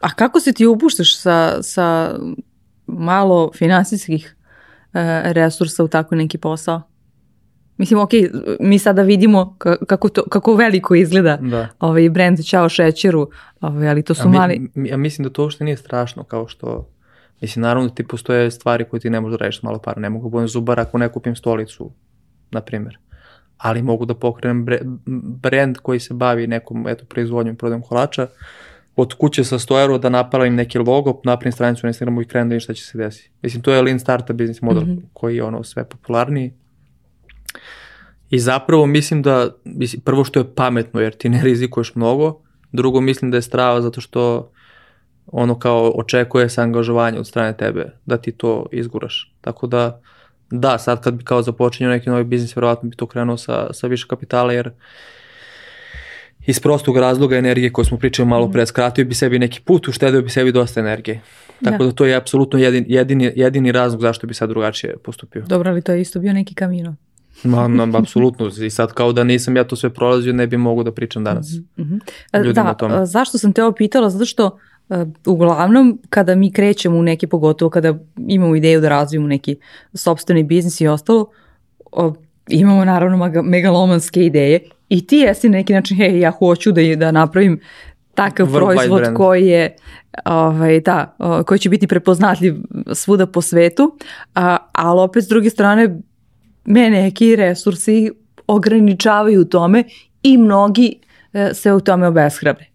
a 0.00 0.14
kako 0.14 0.40
se 0.40 0.52
ti 0.52 0.66
upuštaš 0.66 1.18
sa, 1.18 1.62
sa 1.62 2.18
malo 2.86 3.50
finansijskih 3.54 4.36
e, 4.92 5.22
resursa 5.32 5.84
u 5.84 5.88
tako 5.88 6.14
neki 6.14 6.38
posao? 6.38 6.82
Mislim, 7.76 8.00
ok, 8.00 8.10
mi 8.60 8.78
sada 8.78 9.02
vidimo 9.02 9.56
kako, 9.86 10.08
to, 10.08 10.22
kako 10.28 10.54
veliko 10.54 10.94
izgleda 10.94 11.36
da. 11.36 11.68
ovaj 11.80 12.10
brand 12.10 12.44
Ćao 12.44 12.68
šećeru, 12.68 13.30
ovaj, 13.60 13.88
ali 13.88 14.02
to 14.02 14.14
su 14.14 14.22
a 14.28 14.30
mi, 14.30 14.36
mali... 14.36 14.70
Ja 14.74 14.96
mislim 14.96 15.22
da 15.22 15.32
to 15.32 15.42
uopšte 15.42 15.64
nije 15.64 15.76
strašno, 15.76 16.24
kao 16.24 16.48
što... 16.48 16.88
Mislim, 17.40 17.62
naravno 17.62 17.88
da 17.88 17.94
ti 17.94 18.06
postoje 18.06 18.50
stvari 18.50 18.84
koje 18.84 19.00
ti 19.00 19.10
ne 19.10 19.20
možeš 19.20 19.38
da 19.38 19.46
rešiš 19.46 19.62
malo 19.62 19.78
para. 19.78 20.00
Ne 20.00 20.10
mogu 20.10 20.28
da 20.28 20.30
budem 20.30 20.48
zubar 20.48 20.80
ako 20.80 20.98
ne 20.98 21.08
kupim 21.08 21.36
stolicu, 21.36 21.90
na 22.50 22.60
primjer. 22.60 22.98
Ali 23.62 23.82
mogu 23.82 24.04
da 24.04 24.14
pokrenem 24.14 24.66
brand 25.42 25.76
koji 25.76 26.00
se 26.00 26.14
bavi 26.14 26.46
nekom 26.46 26.88
eto, 26.88 27.04
proizvodnjom, 27.04 27.56
prodajom 27.56 27.82
kolača, 27.82 28.26
od 28.96 29.14
kuće 29.14 29.44
sa 29.44 29.58
100 29.58 29.80
euro 29.80 29.98
da 29.98 30.08
napravim 30.08 30.54
neki 30.54 30.78
logo, 30.78 31.20
napravim 31.24 31.52
stranicu 31.52 31.86
na 31.86 31.88
Instagramu 31.88 32.22
i 32.22 32.24
krenem 32.24 32.48
da 32.48 32.52
vidim 32.52 32.60
šta 32.60 32.74
će 32.74 32.84
se 32.84 32.98
desiti. 32.98 33.30
Mislim, 33.42 33.62
to 33.62 33.72
je 33.72 33.82
lean 33.82 34.00
startup 34.00 34.36
business 34.36 34.62
model 34.62 34.82
mm 34.82 34.86
-hmm. 34.86 35.02
koji 35.12 35.36
je 35.36 35.44
ono 35.44 35.64
sve 35.64 35.84
popularniji 35.84 36.52
I 38.32 38.38
zapravo 38.38 38.86
mislim 38.86 39.22
da, 39.22 39.50
mislim, 39.64 40.02
prvo 40.02 40.24
što 40.24 40.40
je 40.40 40.54
pametno 40.54 41.00
jer 41.00 41.14
ti 41.14 41.28
ne 41.28 41.42
rizikuješ 41.42 41.94
mnogo, 41.94 42.40
drugo 42.72 43.00
mislim 43.00 43.30
da 43.30 43.36
je 43.36 43.42
strava 43.42 43.80
zato 43.82 44.00
što 44.00 44.52
ono 45.26 45.58
kao 45.58 45.92
očekuje 45.94 46.48
se 46.48 46.62
angažovanje 46.62 47.18
od 47.18 47.26
strane 47.26 47.56
tebe, 47.56 47.92
da 48.06 48.16
ti 48.16 48.32
to 48.32 48.66
izguraš. 48.72 49.34
Tako 49.40 49.66
da, 49.66 50.00
da, 50.52 50.78
sad 50.78 51.00
kad 51.00 51.14
bi 51.14 51.24
kao 51.24 51.42
započinio 51.42 51.90
neki 51.90 52.10
novi 52.10 52.24
biznis, 52.24 52.56
verovatno 52.56 52.88
bi 52.88 52.96
to 52.96 53.06
krenuo 53.06 53.36
sa, 53.36 53.72
sa 53.72 53.86
više 53.86 54.06
kapitala, 54.08 54.52
jer 54.52 54.70
iz 56.46 56.60
prostog 56.60 56.96
razloga 56.96 57.36
energije 57.36 57.72
koje 57.72 57.84
smo 57.84 57.98
pričali 57.98 58.28
malo 58.28 58.50
pre, 58.50 58.66
skratio 58.66 59.04
bi 59.04 59.14
sebi 59.14 59.38
neki 59.38 59.60
put, 59.60 59.88
uštedeo 59.88 60.22
bi 60.22 60.30
sebi 60.30 60.52
dosta 60.52 60.80
energije. 60.80 61.20
Tako 61.64 61.78
da, 61.78 61.90
da 61.90 61.92
to 61.92 62.04
je 62.04 62.16
apsolutno 62.16 62.58
jedin, 62.58 62.84
jedini, 62.88 63.32
jedini 63.36 63.72
razlog 63.72 64.00
zašto 64.00 64.26
bi 64.26 64.34
sad 64.34 64.48
drugačije 64.48 64.96
postupio. 64.96 65.42
Dobro, 65.46 65.70
ali 65.70 65.82
to 65.82 65.92
je 65.92 66.00
isto 66.00 66.20
bio 66.20 66.32
neki 66.32 66.54
kamino. 66.54 66.96
Ma, 67.44 67.68
no, 67.68 67.98
apsolutno. 67.98 68.50
I 68.66 68.70
sad 68.70 68.92
kao 68.92 69.12
da 69.12 69.24
nisam 69.24 69.56
ja 69.56 69.64
to 69.64 69.76
sve 69.76 69.90
prolazio, 69.90 70.32
ne 70.32 70.46
bi 70.46 70.56
mogu 70.56 70.82
da 70.82 70.92
pričam 70.92 71.24
danas. 71.24 71.52
Mm 71.78 71.82
-hmm. 71.82 72.52
Da, 72.52 72.70
o 72.70 72.74
tome. 72.74 73.06
zašto 73.06 73.38
sam 73.38 73.52
te 73.52 73.62
ovo 73.62 73.72
pitala? 73.72 74.10
Zato 74.10 74.24
što 74.24 74.46
uh, 74.46 74.52
uglavnom 75.26 75.98
kada 76.08 76.34
mi 76.34 76.52
krećemo 76.52 76.98
u 76.98 77.02
neki, 77.02 77.26
pogotovo 77.26 77.70
kada 77.70 77.94
imamo 78.16 78.56
ideju 78.56 78.80
da 78.80 78.88
razvijemo 78.88 79.26
neki 79.26 79.56
sobstveni 79.94 80.42
biznis 80.42 80.80
i 80.80 80.88
ostalo, 80.88 81.30
imamo 82.48 82.84
naravno 82.84 83.42
megalomanske 83.42 84.26
ideje 84.26 84.60
i 84.88 85.06
ti 85.06 85.16
jesi 85.16 85.48
na 85.48 85.58
neki 85.58 85.72
način, 85.72 85.96
hej, 85.96 86.20
ja 86.20 86.30
hoću 86.30 86.72
da, 86.72 86.82
da 86.96 87.12
napravim 87.12 87.60
takav 88.14 88.46
Vrlo 88.46 88.66
proizvod 88.66 89.14
koji 89.14 89.46
je 89.46 89.76
ovaj, 90.24 90.80
da, 90.80 91.16
koji 91.46 91.58
će 91.58 91.68
biti 91.68 91.86
prepoznatljiv 91.86 92.54
svuda 92.92 93.26
po 93.26 93.42
svetu, 93.42 93.96
a, 94.34 94.56
ali 94.72 95.00
opet 95.00 95.24
s 95.24 95.28
druge 95.28 95.50
strane 95.50 95.98
me 96.64 96.90
neki 96.90 97.36
resursi 97.36 98.10
ograničavaju 98.46 99.40
u 99.40 99.44
tome 99.44 99.84
i 100.22 100.38
mnogi 100.38 100.94
e, 101.32 101.50
se 101.54 101.72
u 101.72 101.80
tome 101.80 102.06
obeshrabre. 102.06 102.71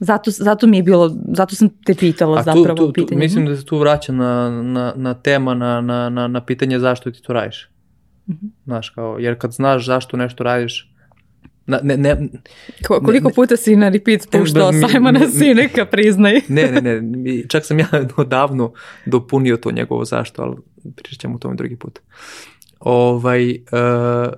Zato, 0.00 0.30
zato 0.30 0.66
mi 0.66 0.76
je 0.76 0.82
bilo, 0.82 1.16
zato 1.32 1.54
sam 1.54 1.68
te 1.68 1.94
pitala 1.94 2.38
A 2.38 2.42
tu, 2.42 2.44
zapravo 2.44 2.86
tu, 2.86 2.92
pitanje. 2.92 3.18
Mislim 3.18 3.46
da 3.46 3.56
se 3.56 3.64
tu 3.64 3.78
vraća 3.78 4.12
na, 4.12 4.62
na, 4.62 4.92
na 4.96 5.14
tema, 5.14 5.54
na, 5.54 5.80
na, 5.80 6.08
na, 6.08 6.28
na 6.28 6.44
pitanje 6.44 6.78
zašto 6.78 7.10
ti 7.10 7.22
to 7.22 7.32
radiš. 7.32 7.70
Mm 8.26 8.32
-hmm. 8.32 8.48
Znaš, 8.64 8.90
kao, 8.90 9.16
jer 9.18 9.38
kad 9.38 9.52
znaš 9.52 9.86
zašto 9.86 10.16
nešto 10.16 10.44
radiš, 10.44 10.92
Na, 11.68 11.80
ne, 11.82 11.96
ne, 11.96 12.28
Ko, 12.86 13.00
koliko 13.00 13.28
ne, 13.28 13.34
puta 13.34 13.56
si 13.56 13.76
na 13.76 13.88
repeat 13.88 14.20
puštao 14.32 14.72
Simona 14.72 15.28
Sineka, 15.28 15.84
priznaj. 15.86 16.40
ne, 16.48 16.72
ne, 16.72 17.00
ne, 17.00 17.42
čak 17.48 17.64
sam 17.64 17.78
ja 17.78 17.86
odavno 18.16 18.72
dopunio 19.06 19.56
to 19.56 19.70
njegovo 19.70 20.04
zašto, 20.04 20.42
ali 20.42 20.56
pričat 20.96 21.20
ćemo 21.20 21.34
o 21.34 21.38
tome 21.38 21.56
drugi 21.56 21.76
put 21.76 22.00
ovaj, 22.80 23.50
uh, 23.50 24.32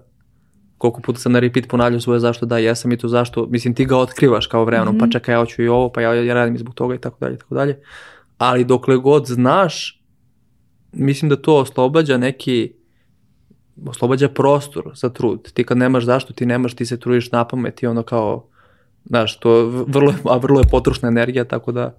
koliko 0.81 1.01
puta 1.01 1.19
sam 1.19 1.33
na 1.33 1.39
repeat 1.39 1.69
ponavljao 1.69 2.01
svoje 2.01 2.21
zašto 2.21 2.47
da, 2.47 2.59
jesam 2.59 2.93
i 2.93 2.97
to 2.97 3.09
zašto, 3.09 3.47
mislim 3.47 3.75
ti 3.75 3.85
ga 3.85 3.97
otkrivaš 3.97 4.47
kao 4.47 4.65
vremenom, 4.65 4.95
mm 4.95 4.97
-hmm. 4.97 5.01
pa 5.01 5.07
mhm. 5.07 5.13
čekaj 5.13 5.35
ja 5.35 5.39
hoću 5.39 5.63
i 5.63 5.69
ovo, 5.69 5.89
pa 5.93 6.01
ja, 6.01 6.15
ja 6.15 6.35
radim 6.35 6.59
zbog 6.59 6.75
toga 6.75 6.95
i 6.95 6.99
tako 6.99 7.17
dalje, 7.21 7.39
tako 7.39 7.55
dalje. 7.55 7.79
Ali 8.39 8.65
dokle 8.65 8.97
god 8.97 9.27
znaš, 9.27 10.03
mislim 10.93 11.29
da 11.29 11.37
to 11.37 11.57
oslobađa 11.57 12.17
neki, 12.17 12.73
oslobađa 13.87 14.29
prostor 14.29 14.91
za 14.95 15.09
trud. 15.09 15.53
Ti 15.53 15.65
kad 15.65 15.79
nemaš 15.79 16.05
zašto, 16.05 16.33
ti 16.33 16.47
nemaš, 16.47 16.75
ti 16.75 16.87
se 16.87 17.01
trudiš 17.01 17.33
na 17.33 17.45
pamet 17.45 17.83
i 17.83 17.87
ono 17.87 18.03
kao, 18.03 18.47
znaš, 19.05 19.39
to 19.41 19.67
vrlo, 19.67 20.15
a 20.25 20.37
vrlo 20.37 20.61
je 20.61 20.71
potrošna 20.71 21.09
energija, 21.09 21.45
tako 21.45 21.73
da, 21.73 21.97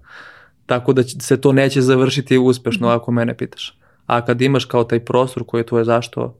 tako 0.66 0.92
da 0.92 1.02
se 1.02 1.40
to 1.40 1.52
neće 1.52 1.80
završiti 1.80 2.38
uspešno 2.38 2.88
ako 2.88 3.12
mene 3.12 3.36
pitaš 3.36 3.78
a 4.06 4.24
kad 4.24 4.42
imaš 4.42 4.64
kao 4.64 4.84
taj 4.84 5.04
prostor 5.04 5.44
koji 5.46 5.60
je 5.60 5.66
tvoje 5.66 5.84
zašto, 5.84 6.38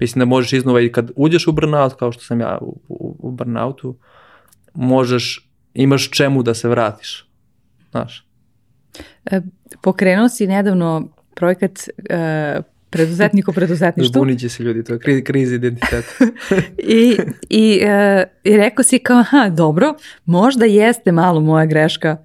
mislim 0.00 0.20
da 0.20 0.24
možeš 0.24 0.52
iznova 0.52 0.80
i 0.80 0.92
kad 0.92 1.10
uđeš 1.16 1.46
u 1.46 1.52
burnout, 1.52 1.94
kao 1.94 2.12
što 2.12 2.24
sam 2.24 2.40
ja 2.40 2.58
u, 2.60 2.80
u, 2.88 3.16
u 3.18 3.30
burnoutu, 3.30 3.96
možeš, 4.74 5.50
imaš 5.74 6.10
čemu 6.10 6.42
da 6.42 6.54
se 6.54 6.68
vratiš, 6.68 7.28
znaš. 7.90 8.26
E, 9.24 9.40
pokrenuo 9.82 10.28
si 10.28 10.46
nedavno 10.46 11.08
projekat 11.34 11.72
e, 12.10 12.60
preduzetnik 12.90 13.48
u 13.48 13.52
preduzetništvu. 13.52 14.12
Zbunit 14.12 14.40
će 14.40 14.48
se 14.48 14.62
ljudi, 14.62 14.84
to 14.84 14.92
je 14.92 14.98
kriz, 14.98 15.22
kriz 15.24 15.52
identiteta. 15.52 16.08
I, 16.78 17.16
i, 17.48 17.80
e, 17.82 18.24
I 18.44 18.56
rekao 18.56 18.82
si 18.82 18.98
kao, 18.98 19.18
aha, 19.18 19.48
dobro, 19.48 19.94
možda 20.24 20.64
jeste 20.64 21.12
malo 21.12 21.40
moja 21.40 21.66
greška 21.66 22.16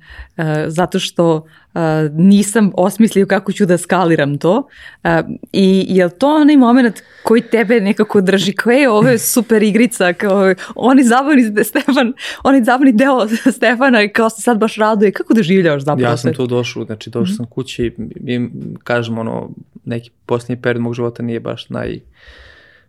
zato 0.67 0.99
što 0.99 1.45
Uh, 1.73 1.79
nisam 2.13 2.71
osmislio 2.77 3.25
kako 3.25 3.51
ću 3.51 3.65
da 3.65 3.77
skaliram 3.77 4.37
to. 4.37 4.67
Uh, 5.03 5.09
i 5.53 5.85
je 5.89 6.05
li 6.05 6.11
to 6.19 6.35
onaj 6.35 6.57
moment 6.57 7.01
koji 7.23 7.41
tebe 7.41 7.79
nekako 7.79 8.21
drži 8.21 8.53
kao 8.53 8.71
je 8.71 8.89
ovo 8.89 9.09
je 9.09 9.17
super 9.17 9.63
igrica 9.63 10.13
kao 10.13 10.53
oni 10.75 11.03
zabavni 11.03 11.63
Stefan 11.63 12.13
oni 12.43 12.63
zabavni 12.63 12.91
deo 12.91 13.27
Stefana 13.57 14.03
i 14.03 14.09
kao 14.09 14.29
se 14.29 14.41
sad 14.41 14.57
baš 14.57 14.75
raduje. 14.75 15.11
Kako 15.11 15.33
doživljavaš 15.33 15.83
zapravo 15.83 16.11
ja 16.11 16.17
sam 16.17 16.33
tu 16.33 16.47
došao 16.47 16.85
znači 16.85 17.09
došao 17.09 17.23
mm 17.23 17.25
-hmm. 17.25 17.37
sam 17.37 17.45
kući 17.45 17.95
i 18.15 18.49
kažem 18.83 19.17
ono 19.17 19.49
neki 19.85 20.11
posljednji 20.25 20.61
period 20.61 20.81
mog 20.81 20.93
života 20.93 21.23
nije 21.23 21.39
baš 21.39 21.69
naj 21.69 21.99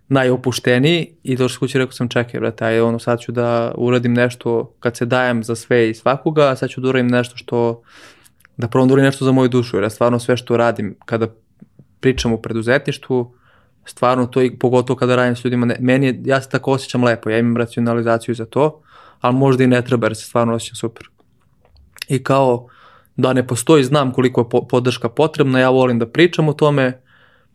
najopušteniji 0.08 1.14
i 1.22 1.36
došao 1.36 1.58
kući 1.60 1.78
rekao 1.78 1.92
sam 1.92 2.08
čekaj 2.08 2.40
brate 2.40 2.64
aj 2.64 2.80
ono 2.80 2.98
sad 2.98 3.20
ću 3.20 3.32
da 3.32 3.72
uradim 3.76 4.14
nešto 4.14 4.74
kad 4.80 4.96
se 4.96 5.04
dajem 5.06 5.44
za 5.44 5.54
sve 5.54 5.90
i 5.90 5.94
svakoga 5.94 6.56
sad 6.56 6.70
ću 6.70 6.80
da 6.80 6.88
uradim 6.88 7.08
nešto 7.08 7.36
što 7.36 7.82
da 8.56 8.68
prvom 8.68 8.88
nešto 8.88 9.24
za 9.24 9.32
moju 9.32 9.48
dušu, 9.48 9.76
jer 9.76 9.82
ja 9.82 9.90
stvarno 9.90 10.18
sve 10.18 10.36
što 10.36 10.56
radim 10.56 10.96
kada 11.04 11.26
pričam 12.00 12.32
o 12.32 12.36
preduzetništvu, 12.36 13.34
stvarno 13.84 14.26
to 14.26 14.42
i 14.42 14.58
pogotovo 14.58 14.96
kada 14.96 15.16
radim 15.16 15.36
s 15.36 15.44
ljudima, 15.44 15.66
ne, 15.66 15.76
meni 15.80 16.06
je, 16.06 16.20
ja 16.24 16.42
se 16.42 16.48
tako 16.48 16.72
osjećam 16.72 17.04
lepo, 17.04 17.30
ja 17.30 17.38
imam 17.38 17.56
racionalizaciju 17.56 18.34
za 18.34 18.44
to, 18.44 18.82
ali 19.20 19.36
možda 19.36 19.64
i 19.64 19.66
ne 19.66 19.82
treba 19.82 20.06
jer 20.06 20.16
se 20.16 20.24
stvarno 20.24 20.54
osjećam 20.54 20.76
super. 20.76 21.08
I 22.08 22.24
kao 22.24 22.66
da 23.16 23.32
ne 23.32 23.46
postoji, 23.46 23.84
znam 23.84 24.12
koliko 24.12 24.40
je 24.40 24.48
po, 24.48 24.66
podrška 24.68 25.08
potrebna, 25.08 25.60
ja 25.60 25.70
volim 25.70 25.98
da 25.98 26.06
pričam 26.06 26.48
o 26.48 26.52
tome, 26.52 27.02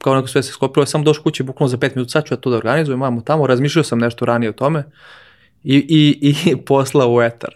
kao 0.04 0.16
neko 0.16 0.28
sve 0.28 0.44
se 0.44 0.52
skopilo, 0.52 0.86
sam 0.86 1.04
došao 1.04 1.24
kući 1.24 1.44
bukvalno 1.44 1.70
za 1.70 1.78
pet 1.78 1.96
minuta, 1.96 2.12
sad 2.12 2.26
ću 2.26 2.34
ja 2.34 2.38
to 2.38 2.50
da 2.50 2.58
organizujem, 2.58 3.00
mamo 3.00 3.22
tamo, 3.22 3.48
razmišljao 3.48 3.84
sam 3.84 4.00
nešto 4.00 4.26
ranije 4.26 4.50
o 4.50 4.54
tome 4.54 4.84
i, 5.64 5.76
i, 5.76 6.30
i 6.30 6.56
poslao 6.68 7.14
u 7.14 7.22
etar. 7.22 7.56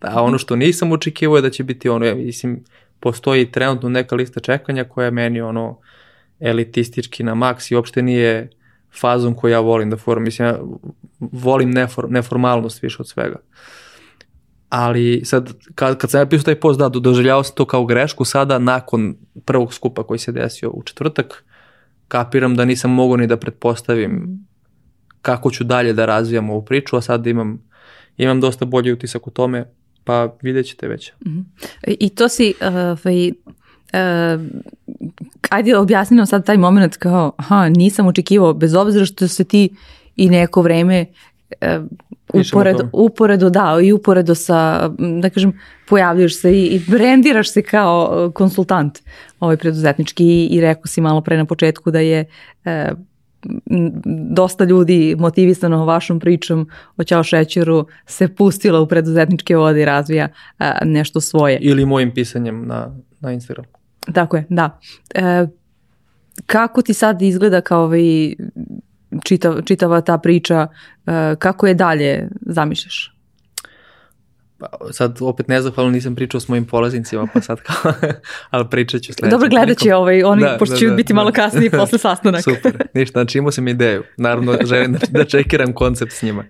A 0.00 0.22
ono 0.22 0.38
što 0.38 0.56
nisam 0.56 0.92
očekivao 0.92 1.36
je 1.36 1.42
da 1.42 1.50
će 1.50 1.64
biti 1.64 1.88
ono, 1.88 2.06
ja 2.06 2.14
mislim, 2.14 2.64
postoji 3.00 3.50
trenutno 3.52 3.88
neka 3.88 4.16
lista 4.16 4.40
čekanja 4.40 4.84
koja 4.84 5.04
je 5.04 5.10
meni 5.10 5.40
ono 5.40 5.78
elitistički 6.40 7.22
na 7.22 7.34
maks 7.34 7.70
i 7.70 7.74
uopšte 7.74 8.02
nije 8.02 8.50
fazom 9.00 9.34
koju 9.34 9.52
ja 9.52 9.60
volim 9.60 9.90
da 9.90 9.96
forum. 9.96 10.24
Mislim, 10.24 10.48
ja 10.48 10.58
volim 11.18 11.70
nefor, 11.70 12.10
neformalnost 12.10 12.82
više 12.82 12.96
od 13.00 13.08
svega. 13.08 13.36
Ali 14.68 15.22
sad, 15.24 15.52
kad, 15.74 15.98
kad 15.98 16.10
sam 16.10 16.20
ja 16.20 16.26
pisao 16.26 16.44
taj 16.44 16.60
post, 16.60 16.78
da, 16.78 16.88
doželjavao 16.88 17.44
sam 17.44 17.54
to 17.54 17.64
kao 17.66 17.84
grešku, 17.84 18.24
sada 18.24 18.58
nakon 18.58 19.16
prvog 19.44 19.74
skupa 19.74 20.02
koji 20.02 20.18
se 20.18 20.32
desio 20.32 20.70
u 20.70 20.82
četvrtak, 20.82 21.44
kapiram 22.08 22.56
da 22.56 22.64
nisam 22.64 22.90
mogao 22.90 23.16
ni 23.16 23.26
da 23.26 23.36
pretpostavim 23.36 24.44
kako 25.22 25.50
ću 25.50 25.64
dalje 25.64 25.92
da 25.92 26.06
razvijam 26.06 26.50
ovu 26.50 26.64
priču, 26.64 26.96
a 26.96 27.00
sad 27.00 27.26
imam, 27.26 27.62
imam 28.16 28.40
dosta 28.40 28.64
bolji 28.64 28.92
utisak 28.92 29.26
u 29.26 29.30
tome, 29.30 29.64
pa 30.04 30.34
vidjet 30.42 30.66
ćete 30.66 30.88
već. 30.88 31.12
Mm 31.26 31.30
-hmm. 31.30 31.44
I 31.86 32.08
to 32.08 32.28
si, 32.28 32.54
uh, 32.60 32.98
uh, 33.04 34.40
ajde 35.50 35.76
objasni 35.76 36.16
nam 36.16 36.26
sad 36.26 36.46
taj 36.46 36.56
moment 36.56 36.96
kao, 36.96 37.32
aha, 37.36 37.68
nisam 37.68 38.06
očekivao, 38.06 38.54
bez 38.54 38.74
obzira 38.74 39.04
što 39.04 39.28
se 39.28 39.44
ti 39.44 39.68
i 40.16 40.28
neko 40.28 40.62
vreme 40.62 41.06
uh, 41.50 41.86
uporedo, 42.32 42.88
uporedo, 42.92 43.50
da, 43.50 43.78
i 43.82 43.92
uporedo 43.92 44.34
sa, 44.34 44.88
da 45.20 45.30
kažem, 45.30 45.60
pojavljaš 45.88 46.40
se 46.40 46.52
i, 46.52 46.64
i 46.66 46.80
brendiraš 46.88 47.52
se 47.52 47.62
kao 47.62 48.30
konsultant 48.34 48.98
ovaj 49.40 49.56
preduzetnički 49.56 50.24
i, 50.24 50.46
i 50.46 50.60
rekao 50.60 50.86
si 50.86 51.00
malo 51.00 51.20
pre 51.20 51.36
na 51.36 51.44
početku 51.44 51.90
da 51.90 52.00
je 52.00 52.24
uh, 52.64 52.98
dosta 54.30 54.64
ljudi 54.64 55.16
motivisano 55.18 55.84
vašom 55.84 56.20
pričom 56.20 56.68
o 56.96 57.04
Ćao 57.04 57.22
šećeru 57.22 57.86
se 58.06 58.28
pustila 58.28 58.80
u 58.80 58.86
preduzetničke 58.86 59.56
vode 59.56 59.82
i 59.82 59.84
razvija 59.84 60.28
a, 60.58 60.78
nešto 60.84 61.20
svoje. 61.20 61.58
Ili 61.60 61.84
mojim 61.84 62.14
pisanjem 62.14 62.66
na, 62.66 62.96
na 63.20 63.32
Instagram. 63.32 63.66
Tako 64.12 64.36
je, 64.36 64.46
da. 64.48 64.78
E, 65.14 65.46
kako 66.46 66.82
ti 66.82 66.94
sad 66.94 67.22
izgleda 67.22 67.60
kao 67.60 67.84
ovaj 67.84 68.34
čitav, 69.24 69.62
čitava 69.64 70.00
ta 70.00 70.18
priča, 70.18 70.66
e, 71.06 71.36
kako 71.38 71.66
je 71.66 71.74
dalje 71.74 72.28
zamišljaš? 72.40 73.14
Pa, 74.58 74.68
sad 74.92 75.18
opet 75.20 75.48
nezahvalno 75.48 75.92
nisam 75.92 76.14
pričao 76.14 76.40
s 76.40 76.48
mojim 76.48 76.64
polaznicima, 76.64 77.28
pa 77.34 77.40
sad 77.40 77.60
kao, 77.60 77.92
ali 78.50 78.70
pričat 78.70 79.02
ću 79.02 79.12
sledeće. 79.12 79.30
Dobro, 79.30 79.48
gledat 79.48 79.78
će 79.78 79.94
ovaj, 79.94 80.22
oni, 80.22 80.42
da, 80.42 80.56
pošto 80.58 80.74
da, 80.74 80.78
će 80.78 80.88
da, 80.88 80.94
biti 80.94 81.12
da. 81.12 81.16
malo 81.16 81.32
kasnije 81.32 81.70
posle 81.80 81.98
sastanak. 81.98 82.42
Super, 82.42 82.88
ništa, 82.94 83.20
znači 83.20 83.38
imao 83.38 83.52
sam 83.52 83.68
ideju. 83.68 84.02
Naravno, 84.16 84.56
želim 84.64 84.92
da, 84.92 84.98
da 85.10 85.24
čekiram 85.24 85.72
koncept 85.72 86.12
s 86.12 86.22
njima. 86.22 86.44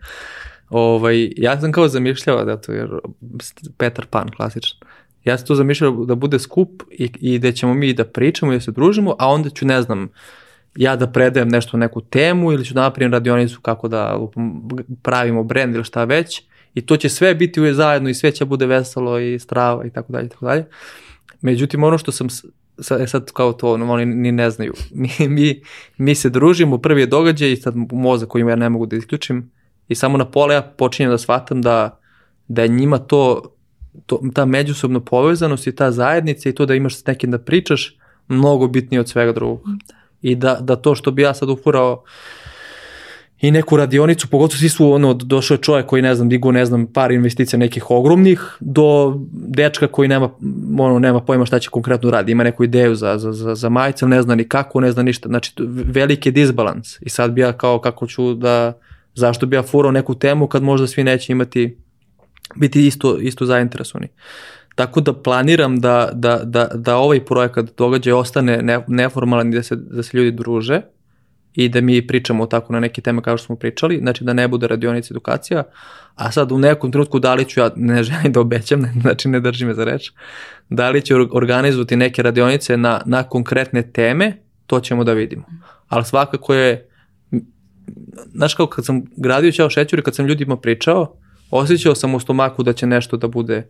Ovaj, 0.71 1.31
ja 1.37 1.61
sam 1.61 1.73
kao 1.73 1.89
zamišljao, 1.89 2.45
da 2.45 2.61
to 2.61 2.73
je 2.73 2.89
Petar 3.79 4.07
Pan, 4.07 4.31
klasičan. 4.37 4.79
Ja 5.25 5.39
sam 5.39 5.47
to 5.47 5.55
zamišljao 5.55 6.05
da 6.05 6.15
bude 6.15 6.39
skup 6.39 6.83
i, 6.91 7.11
i 7.21 7.39
da 7.39 7.53
ćemo 7.53 7.75
mi 7.75 7.93
da 7.93 8.05
pričamo 8.05 8.53
i 8.53 8.57
da 8.57 8.61
se 8.61 8.71
družimo, 8.71 9.17
a 9.19 9.29
onda 9.29 9.51
ću, 9.51 9.67
ne 9.67 9.83
znam, 9.83 10.09
ja 10.77 10.97
da 10.97 11.07
predajem 11.07 11.49
nešto 11.49 11.77
neku 11.77 12.01
temu 12.01 12.53
ili 12.53 12.65
ću 12.65 12.75
da 12.75 12.81
napravim 12.81 13.13
radionicu 13.13 13.61
kako 13.61 13.89
da 13.89 14.19
pravimo 15.03 15.45
brend 15.45 15.75
ili 15.75 15.85
šta 15.85 16.05
već 16.05 16.43
i 16.75 16.81
to 16.81 16.97
će 16.97 17.09
sve 17.09 17.35
biti 17.35 17.61
uvijek 17.61 17.75
zajedno 17.75 18.09
i 18.09 18.15
sve 18.15 18.31
će 18.31 18.45
bude 18.45 18.67
veselo 18.67 19.19
i 19.19 19.39
strava 19.39 19.87
i 19.87 19.91
tako 19.91 20.13
dalje 20.13 20.27
i 20.27 20.29
tako 20.29 20.45
dalje. 20.47 20.65
Međutim, 21.41 21.85
ono 21.85 21.99
što 21.99 22.13
sam 22.13 22.29
sad, 22.79 23.01
e, 23.01 23.07
sad 23.07 23.33
kao 23.33 23.53
to, 23.53 23.73
ono, 23.73 23.93
oni 23.93 24.07
ni 24.07 24.33
ne 24.33 24.51
znaju. 24.51 24.73
Mi, 25.19 25.29
mi, 25.29 25.63
mi 25.99 26.15
se 26.15 26.31
družimo, 26.31 26.79
prvi 26.79 27.01
je 27.01 27.07
događaj 27.07 27.53
i 27.53 27.57
sad 27.57 27.75
mozak 27.93 28.29
koji 28.29 28.43
ja 28.43 28.57
ne 28.57 28.69
mogu 28.69 28.87
da 28.87 28.97
isključim 28.97 29.51
i 29.89 29.95
samo 29.95 30.19
na 30.19 30.31
pola 30.31 30.55
ja 30.55 30.63
počinjem 30.63 31.11
da 31.11 31.19
shvatam 31.19 31.63
da, 31.63 32.01
da 32.49 32.63
je 32.63 32.69
njima 32.69 32.99
to, 32.99 33.43
to, 34.07 34.21
ta 34.35 34.45
međusobna 34.45 35.01
povezanost 35.01 35.67
i 35.67 35.77
ta 35.77 35.91
zajednica 35.91 36.49
i 36.49 36.55
to 36.55 36.67
da 36.67 36.75
imaš 36.75 36.97
s 36.97 37.07
nekim 37.07 37.31
da 37.31 37.39
pričaš 37.39 37.99
mnogo 38.29 38.69
bitnije 38.69 39.01
od 39.01 39.09
svega 39.09 39.33
drugog. 39.33 39.61
Da. 39.89 40.04
I 40.25 40.35
da, 40.35 40.59
da 40.61 40.77
to 40.77 40.95
što 40.95 41.11
bi 41.11 41.23
ja 41.23 41.35
sad 41.35 41.51
ufurao 41.51 42.03
i 43.41 43.51
neku 43.51 43.77
radionicu, 43.77 44.29
pogotovo 44.29 44.59
svi 44.59 44.69
su 44.69 44.93
ono, 44.93 45.15
došao 45.15 45.55
je 45.55 45.63
čovjek 45.63 45.87
koji 45.87 46.03
ne 46.03 46.15
znam, 46.15 46.29
digu 46.29 46.53
ne 46.53 46.65
znam, 46.65 46.87
par 46.87 47.13
investicija 47.13 47.59
nekih 47.59 47.91
ogromnih, 47.91 48.41
do 48.61 49.17
dečka 49.31 49.87
koji 49.87 50.09
nema, 50.09 50.31
ono, 50.79 50.99
nema 50.99 51.21
pojma 51.21 51.47
šta 51.47 51.59
će 51.59 51.71
konkretno 51.71 52.11
radi, 52.11 52.33
ima 52.33 52.45
neku 52.45 52.65
ideju 52.65 52.95
za, 52.95 53.19
za, 53.19 53.33
za, 53.33 53.55
za 53.55 53.69
majice, 53.69 54.07
ne 54.07 54.23
zna 54.23 54.35
ni 54.35 54.49
kako, 54.49 54.81
ne 54.81 54.93
zna 54.93 55.03
ništa, 55.03 55.29
znači 55.29 55.53
veliki 55.95 56.31
disbalans 56.31 56.97
i 57.01 57.09
sad 57.09 57.33
bi 57.33 57.41
ja 57.41 57.53
kao 57.53 57.79
kako 57.79 58.07
ću 58.07 58.35
da, 58.35 58.73
zašto 59.15 59.47
bi 59.47 59.57
ja 59.57 59.63
furao 59.63 59.93
neku 59.93 60.15
temu 60.15 60.47
kad 60.47 60.63
možda 60.63 60.87
svi 60.87 61.05
neće 61.05 61.33
imati, 61.33 61.77
biti 62.55 62.87
isto, 62.87 63.19
isto 63.19 63.47
zainteresovani. 63.47 64.09
Tako 64.75 65.01
da 65.01 65.13
planiram 65.13 65.81
da, 65.81 66.11
da, 66.13 66.41
da, 66.45 66.69
da 66.75 66.97
ovaj 66.97 67.25
projekat 67.25 67.67
događaj 67.79 68.13
ostane 68.13 68.63
ne, 68.63 68.85
neformalan 68.89 69.53
i 69.53 69.57
da 69.57 69.63
se, 69.63 69.77
da 69.77 70.03
se 70.03 70.17
ljudi 70.17 70.31
druže, 70.31 70.81
i 71.55 71.69
da 71.69 71.81
mi 71.81 72.07
pričamo 72.07 72.47
tako 72.47 72.73
na 72.73 72.81
neke 72.81 73.01
teme 73.01 73.23
kao 73.23 73.37
što 73.37 73.47
smo 73.47 73.57
pričali, 73.57 73.99
znači 73.99 74.25
da 74.25 74.33
ne 74.33 74.49
bude 74.49 74.67
radionica 74.67 75.09
edukacija, 75.11 75.63
a 76.15 76.33
sad 76.33 76.53
u 76.53 76.59
nekom 76.59 76.93
trenutku 76.93 77.19
da 77.19 77.35
li 77.35 77.45
ću, 77.45 77.61
ja 77.61 77.71
ne 77.77 78.03
želim 78.03 78.33
da 78.33 78.41
obećam, 78.41 78.81
ne, 78.81 78.93
znači 79.03 79.29
ne 79.29 79.41
držim 79.41 79.69
me 79.69 79.75
za 79.75 79.85
reč, 79.85 80.13
da 80.69 80.91
li 80.91 81.03
ću 81.03 81.15
organizovati 81.33 81.97
neke 81.97 82.23
radionice 82.23 82.77
na, 82.77 83.03
na 83.07 83.23
konkretne 83.23 83.83
teme, 83.83 84.33
to 84.67 84.81
ćemo 84.81 85.05
da 85.05 85.13
vidimo. 85.13 85.45
Ali 85.89 86.05
svakako 86.05 86.55
je, 86.55 86.89
znaš 88.35 88.55
kao 88.55 88.67
kad 88.67 88.85
sam 88.85 89.03
gradio 89.17 89.53
Ćao 89.53 89.71
šećur 89.71 89.99
i 89.99 90.03
kad 90.03 90.15
sam 90.15 90.27
ljudima 90.27 90.57
pričao, 90.57 91.17
osjećao 91.51 91.95
sam 91.95 92.15
u 92.15 92.21
stomaku 92.21 92.63
da 92.63 92.73
će 92.73 92.87
nešto 92.87 93.17
da 93.17 93.29
bude, 93.29 93.69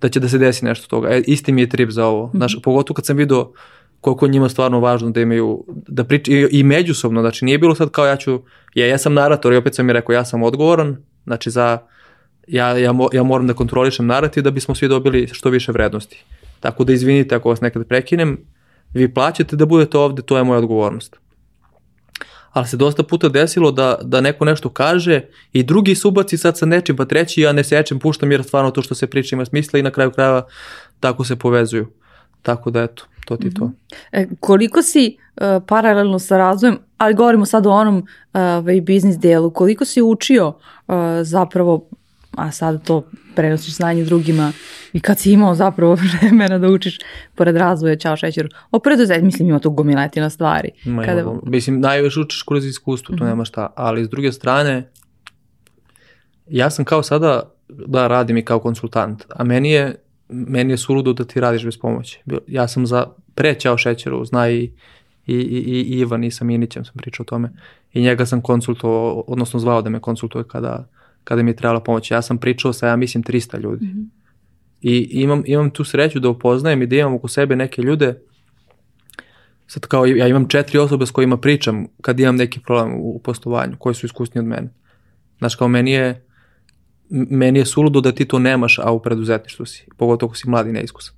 da 0.00 0.08
će 0.08 0.20
da 0.20 0.28
se 0.28 0.38
desi 0.38 0.64
nešto 0.64 0.88
toga. 0.88 1.08
E, 1.08 1.22
isti 1.26 1.52
mi 1.52 1.60
je 1.60 1.68
trip 1.68 1.90
za 1.90 2.06
ovo. 2.06 2.30
Znaš, 2.34 2.54
mm 2.54 2.58
-hmm. 2.58 2.62
pogotovo 2.62 2.94
kad 2.94 3.06
sam 3.06 3.16
vidio 3.16 3.52
koliko 4.00 4.28
njima 4.28 4.48
stvarno 4.48 4.80
važno 4.80 5.10
da 5.10 5.20
imaju, 5.20 5.64
da 5.68 6.04
pričaju 6.04 6.48
i, 6.48 6.58
i 6.58 6.62
međusobno, 6.62 7.20
znači 7.20 7.44
nije 7.44 7.58
bilo 7.58 7.74
sad 7.74 7.90
kao 7.90 8.06
ja 8.06 8.16
ću, 8.16 8.40
ja, 8.74 8.86
ja 8.86 8.98
sam 8.98 9.14
narator 9.14 9.52
i 9.52 9.56
opet 9.56 9.74
sam 9.74 9.86
mi 9.86 9.92
rekao 9.92 10.12
ja 10.12 10.24
sam 10.24 10.42
odgovoran, 10.42 10.96
znači 11.24 11.50
za, 11.50 11.78
ja, 12.46 12.78
ja, 12.78 12.92
mo, 12.92 13.08
ja 13.12 13.22
moram 13.22 13.46
da 13.46 13.54
kontrolišem 13.54 14.06
narativ 14.06 14.42
da 14.42 14.50
bismo 14.50 14.74
svi 14.74 14.88
dobili 14.88 15.28
što 15.32 15.50
više 15.50 15.72
vrednosti. 15.72 16.24
Tako 16.60 16.84
da 16.84 16.92
izvinite 16.92 17.34
ako 17.34 17.48
vas 17.48 17.60
nekad 17.60 17.86
prekinem, 17.86 18.38
vi 18.94 19.14
plaćate 19.14 19.56
da 19.56 19.66
budete 19.66 19.98
ovde, 19.98 20.22
to 20.22 20.36
je 20.36 20.44
moja 20.44 20.58
odgovornost. 20.58 21.16
Ali 22.52 22.66
se 22.66 22.76
dosta 22.76 23.02
puta 23.02 23.28
desilo 23.28 23.70
da, 23.70 23.98
da 24.02 24.20
neko 24.20 24.44
nešto 24.44 24.68
kaže 24.68 25.20
i 25.52 25.62
drugi 25.62 25.94
subaci 25.94 26.38
sad 26.38 26.58
sa 26.58 26.66
nečim, 26.66 26.96
pa 26.96 27.04
treći 27.04 27.40
ja 27.40 27.52
ne 27.52 27.64
sečem, 27.64 27.98
puštam 27.98 28.32
jer 28.32 28.44
stvarno 28.44 28.70
to 28.70 28.82
što 28.82 28.94
se 28.94 29.06
priča 29.06 29.36
ima 29.36 29.44
smisla 29.44 29.78
i 29.78 29.82
na 29.82 29.90
kraju 29.90 30.10
krajeva 30.10 30.46
tako 31.00 31.24
se 31.24 31.36
povezuju. 31.36 31.86
Tako 32.42 32.70
da 32.70 32.82
eto, 32.82 33.04
to 33.24 33.36
ti 33.36 33.54
to. 33.54 33.70
E, 34.12 34.26
koliko 34.40 34.82
si 34.82 35.16
uh, 35.36 35.62
paralelno 35.66 36.18
sa 36.18 36.38
razvojem, 36.38 36.78
ali 36.98 37.14
govorimo 37.14 37.46
sad 37.46 37.66
o 37.66 37.70
onom 37.70 38.06
uh, 38.34 38.82
biznis 38.82 39.18
delu, 39.18 39.50
koliko 39.50 39.84
si 39.84 40.02
učio 40.02 40.48
uh, 40.48 40.94
zapravo, 41.22 41.88
a 42.30 42.50
sad 42.50 42.84
to 42.84 43.06
prenosiš 43.36 43.76
znanje 43.76 44.04
drugima 44.04 44.52
i 44.92 45.00
kad 45.00 45.18
si 45.18 45.32
imao 45.32 45.54
zapravo 45.54 45.94
vremena 46.20 46.58
da 46.58 46.68
učiš 46.68 46.98
pored 47.34 47.56
razvoja 47.56 47.96
Ćao 47.96 48.16
šećer, 48.16 48.48
o 48.70 48.78
preduzet, 48.78 49.22
mislim 49.22 49.48
ima 49.48 49.58
tu 49.58 49.70
gomiletina 49.70 50.30
stvari. 50.30 50.70
Ma, 50.84 51.04
Kada... 51.04 51.32
Mislim, 51.42 51.80
najviše 51.80 52.20
učiš 52.20 52.42
kroz 52.42 52.66
iskustvo, 52.66 53.16
to 53.16 53.24
mm 53.24 53.26
-hmm. 53.26 53.30
nema 53.30 53.44
šta, 53.44 53.72
ali 53.76 54.04
s 54.04 54.08
druge 54.08 54.32
strane, 54.32 54.90
ja 56.48 56.70
sam 56.70 56.84
kao 56.84 57.02
sada, 57.02 57.42
da 57.68 58.06
radim 58.06 58.36
i 58.36 58.44
kao 58.44 58.58
konsultant, 58.58 59.24
a 59.28 59.44
meni 59.44 59.70
je 59.70 59.96
meni 60.30 60.72
je 60.72 60.76
suludo 60.76 61.12
da 61.12 61.24
ti 61.24 61.40
radiš 61.40 61.64
bez 61.64 61.78
pomoći. 61.78 62.20
Ja 62.46 62.68
sam 62.68 62.86
za 62.86 63.06
prećao 63.34 63.78
šećeru, 63.78 64.24
zna 64.24 64.50
i, 64.50 64.70
i, 65.26 65.34
i, 65.34 65.36
i 65.36 65.98
Ivan 65.98 66.24
i 66.24 66.30
sa 66.30 66.44
Minićem 66.44 66.84
sam 66.84 66.94
pričao 66.96 67.24
o 67.24 67.26
tome 67.26 67.52
i 67.92 68.02
njega 68.02 68.26
sam 68.26 68.40
konsultovao, 68.40 69.24
odnosno 69.26 69.60
zvao 69.60 69.82
da 69.82 69.90
me 69.90 70.00
konsultuje 70.00 70.44
kada, 70.48 70.88
kada 71.24 71.42
mi 71.42 71.50
je 71.50 71.56
trebala 71.56 71.80
pomoć. 71.80 72.10
Ja 72.10 72.22
sam 72.22 72.38
pričao 72.38 72.72
sa, 72.72 72.86
ja 72.86 72.96
mislim, 72.96 73.24
300 73.24 73.60
ljudi. 73.60 73.86
Mm 73.86 73.88
-hmm. 73.88 74.06
I 74.80 75.08
imam, 75.10 75.42
imam 75.46 75.70
tu 75.70 75.84
sreću 75.84 76.20
da 76.20 76.28
upoznajem 76.28 76.82
i 76.82 76.86
da 76.86 76.96
imam 76.96 77.14
oko 77.14 77.28
sebe 77.28 77.56
neke 77.56 77.82
ljude 77.82 78.14
sad 79.70 79.86
kao 79.86 80.06
ja 80.06 80.26
imam 80.26 80.48
četiri 80.48 80.78
osobe 80.78 81.06
s 81.06 81.10
kojima 81.10 81.36
pričam 81.36 81.86
kad 82.00 82.20
imam 82.20 82.36
neki 82.36 82.60
problem 82.60 82.94
u 82.98 83.20
poslovanju, 83.24 83.76
koji 83.78 83.94
su 83.94 84.06
iskusni 84.06 84.38
od 84.38 84.44
mene. 84.44 84.72
Znaš, 85.38 85.54
kao 85.54 85.68
meni 85.68 85.90
je, 85.90 86.26
meni 87.10 87.58
je 87.58 87.66
suludo 87.66 88.00
da 88.00 88.12
ti 88.12 88.24
to 88.24 88.38
nemaš, 88.38 88.78
a 88.78 88.90
u 88.90 89.02
preduzetništvu 89.02 89.66
si, 89.66 89.86
pogotovo 89.96 90.30
ako 90.30 90.36
si 90.36 90.50
mladi 90.50 90.70
i 90.70 90.72
neiskusan. 90.72 91.14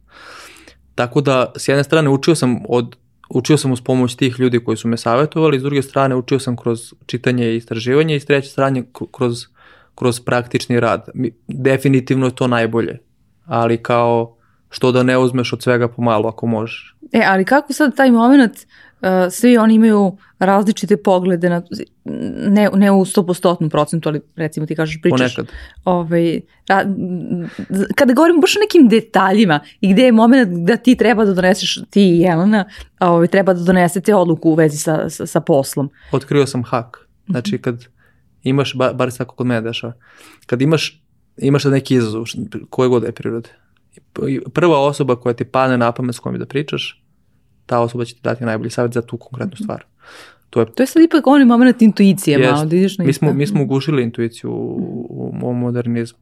Tako 0.95 1.21
da, 1.21 1.53
s 1.57 1.69
jedne 1.69 1.85
strane, 1.85 2.09
učio 2.09 2.35
sam 2.35 2.59
od 2.69 2.97
učio 3.31 3.57
sam 3.57 3.73
uz 3.73 3.81
pomoć 3.81 4.15
tih 4.15 4.41
ljudi 4.41 4.65
koji 4.65 4.77
su 4.77 4.89
me 4.89 4.97
savjetovali, 4.97 5.61
s 5.61 5.63
druge 5.63 5.83
strane 5.83 6.15
učio 6.15 6.39
sam 6.39 6.57
kroz 6.57 6.95
čitanje 7.07 7.53
i 7.53 7.57
istraživanje 7.57 8.17
i 8.17 8.21
s 8.21 8.27
treće 8.27 8.49
strane 8.49 8.85
kroz, 9.13 9.47
kroz 9.95 10.21
praktični 10.21 10.81
rad. 10.81 11.09
Definitivno 11.49 12.27
je 12.27 12.35
to 12.35 12.47
najbolje, 12.47 12.99
ali 13.47 13.83
kao 13.83 14.37
što 14.71 14.93
da 14.93 15.03
ne 15.03 15.19
uzmeš 15.19 15.53
od 15.53 15.63
svega 15.63 15.89
pomalo 15.89 16.29
ako 16.29 16.47
možeš. 16.47 16.97
E, 17.13 17.23
ali 17.27 17.45
kako 17.45 17.73
sad 17.73 17.97
taj 17.97 18.11
moment 18.11 18.57
svi 19.31 19.57
oni 19.57 19.75
imaju 19.75 20.17
različite 20.39 20.97
poglede 20.97 21.51
na, 21.51 21.63
ne, 22.49 22.71
ne 22.75 22.91
u 22.93 23.05
100% 23.05 23.71
procentu, 23.71 24.09
ali 24.09 24.21
recimo 24.37 24.67
ti 24.67 24.77
kažeš 24.77 24.99
pričaš. 25.03 25.37
Ponekad. 25.37 25.55
Ovaj, 25.85 26.41
a, 26.69 26.83
kada 27.95 28.13
govorimo 28.13 28.41
baš 28.41 28.57
o 28.57 28.61
nekim 28.61 28.89
detaljima 28.89 29.61
i 29.81 29.93
gde 29.93 30.03
je 30.03 30.13
moment 30.13 30.67
da 30.67 30.77
ti 30.77 30.97
treba 30.97 31.25
da 31.25 31.35
doneseš, 31.35 31.79
ti 31.91 32.03
i 32.03 32.19
Jelena, 32.19 32.65
ovaj, 33.01 33.27
treba 33.27 33.55
da 33.55 33.65
donesete 33.65 34.15
odluku 34.15 34.51
u 34.51 34.55
vezi 34.55 34.77
sa, 34.77 35.11
sa, 35.11 35.27
sa 35.27 35.41
poslom. 35.41 35.91
Otkrio 36.13 36.47
sam 36.47 36.63
hak. 36.65 37.09
Znači 37.29 37.59
kad 37.59 37.87
imaš, 38.43 38.75
bar, 38.75 38.95
bar 38.95 39.11
se 39.13 39.19
tako 39.19 39.35
kod 39.35 39.47
mene 39.47 39.61
dešava, 39.61 39.93
kad 40.47 40.63
imaš, 40.63 41.03
imaš 41.37 41.65
neki 41.65 41.95
izazov, 41.95 42.25
koje 42.71 42.89
god 42.89 43.03
je 43.03 43.13
prirode, 43.13 43.49
prva 44.53 44.81
osoba 44.81 45.17
koja 45.17 45.33
ti 45.33 45.45
pane 45.45 45.79
na 45.79 45.93
pamet 45.93 46.17
s 46.17 46.19
kojom 46.19 46.39
da 46.39 46.47
pričaš, 46.47 47.03
ta 47.67 47.81
osoba 47.81 48.05
će 48.05 48.15
ti 48.15 48.21
dati 48.23 48.45
najbolji 48.45 48.71
savjet 48.71 48.95
za 48.95 49.03
tu 49.03 49.17
konkretnu 49.17 49.57
stvar. 49.57 49.85
To 50.51 50.61
je, 50.61 50.67
to 50.67 50.83
je 50.83 50.87
sad 50.87 51.03
ipak 51.03 51.27
onaj 51.27 51.45
moment 51.45 51.83
intuicije 51.83 52.39
jest. 52.39 52.53
malo, 52.53 52.65
da 52.65 52.77
ideš 52.77 52.99
na 52.99 53.05
mi 53.05 53.13
smo, 53.13 53.33
mi 53.33 53.47
smo 53.47 53.63
ugušili 53.63 54.03
intuiciju 54.03 54.51
u, 54.51 54.77
u, 55.11 55.49
u 55.49 55.55
modernizmu. 55.55 56.19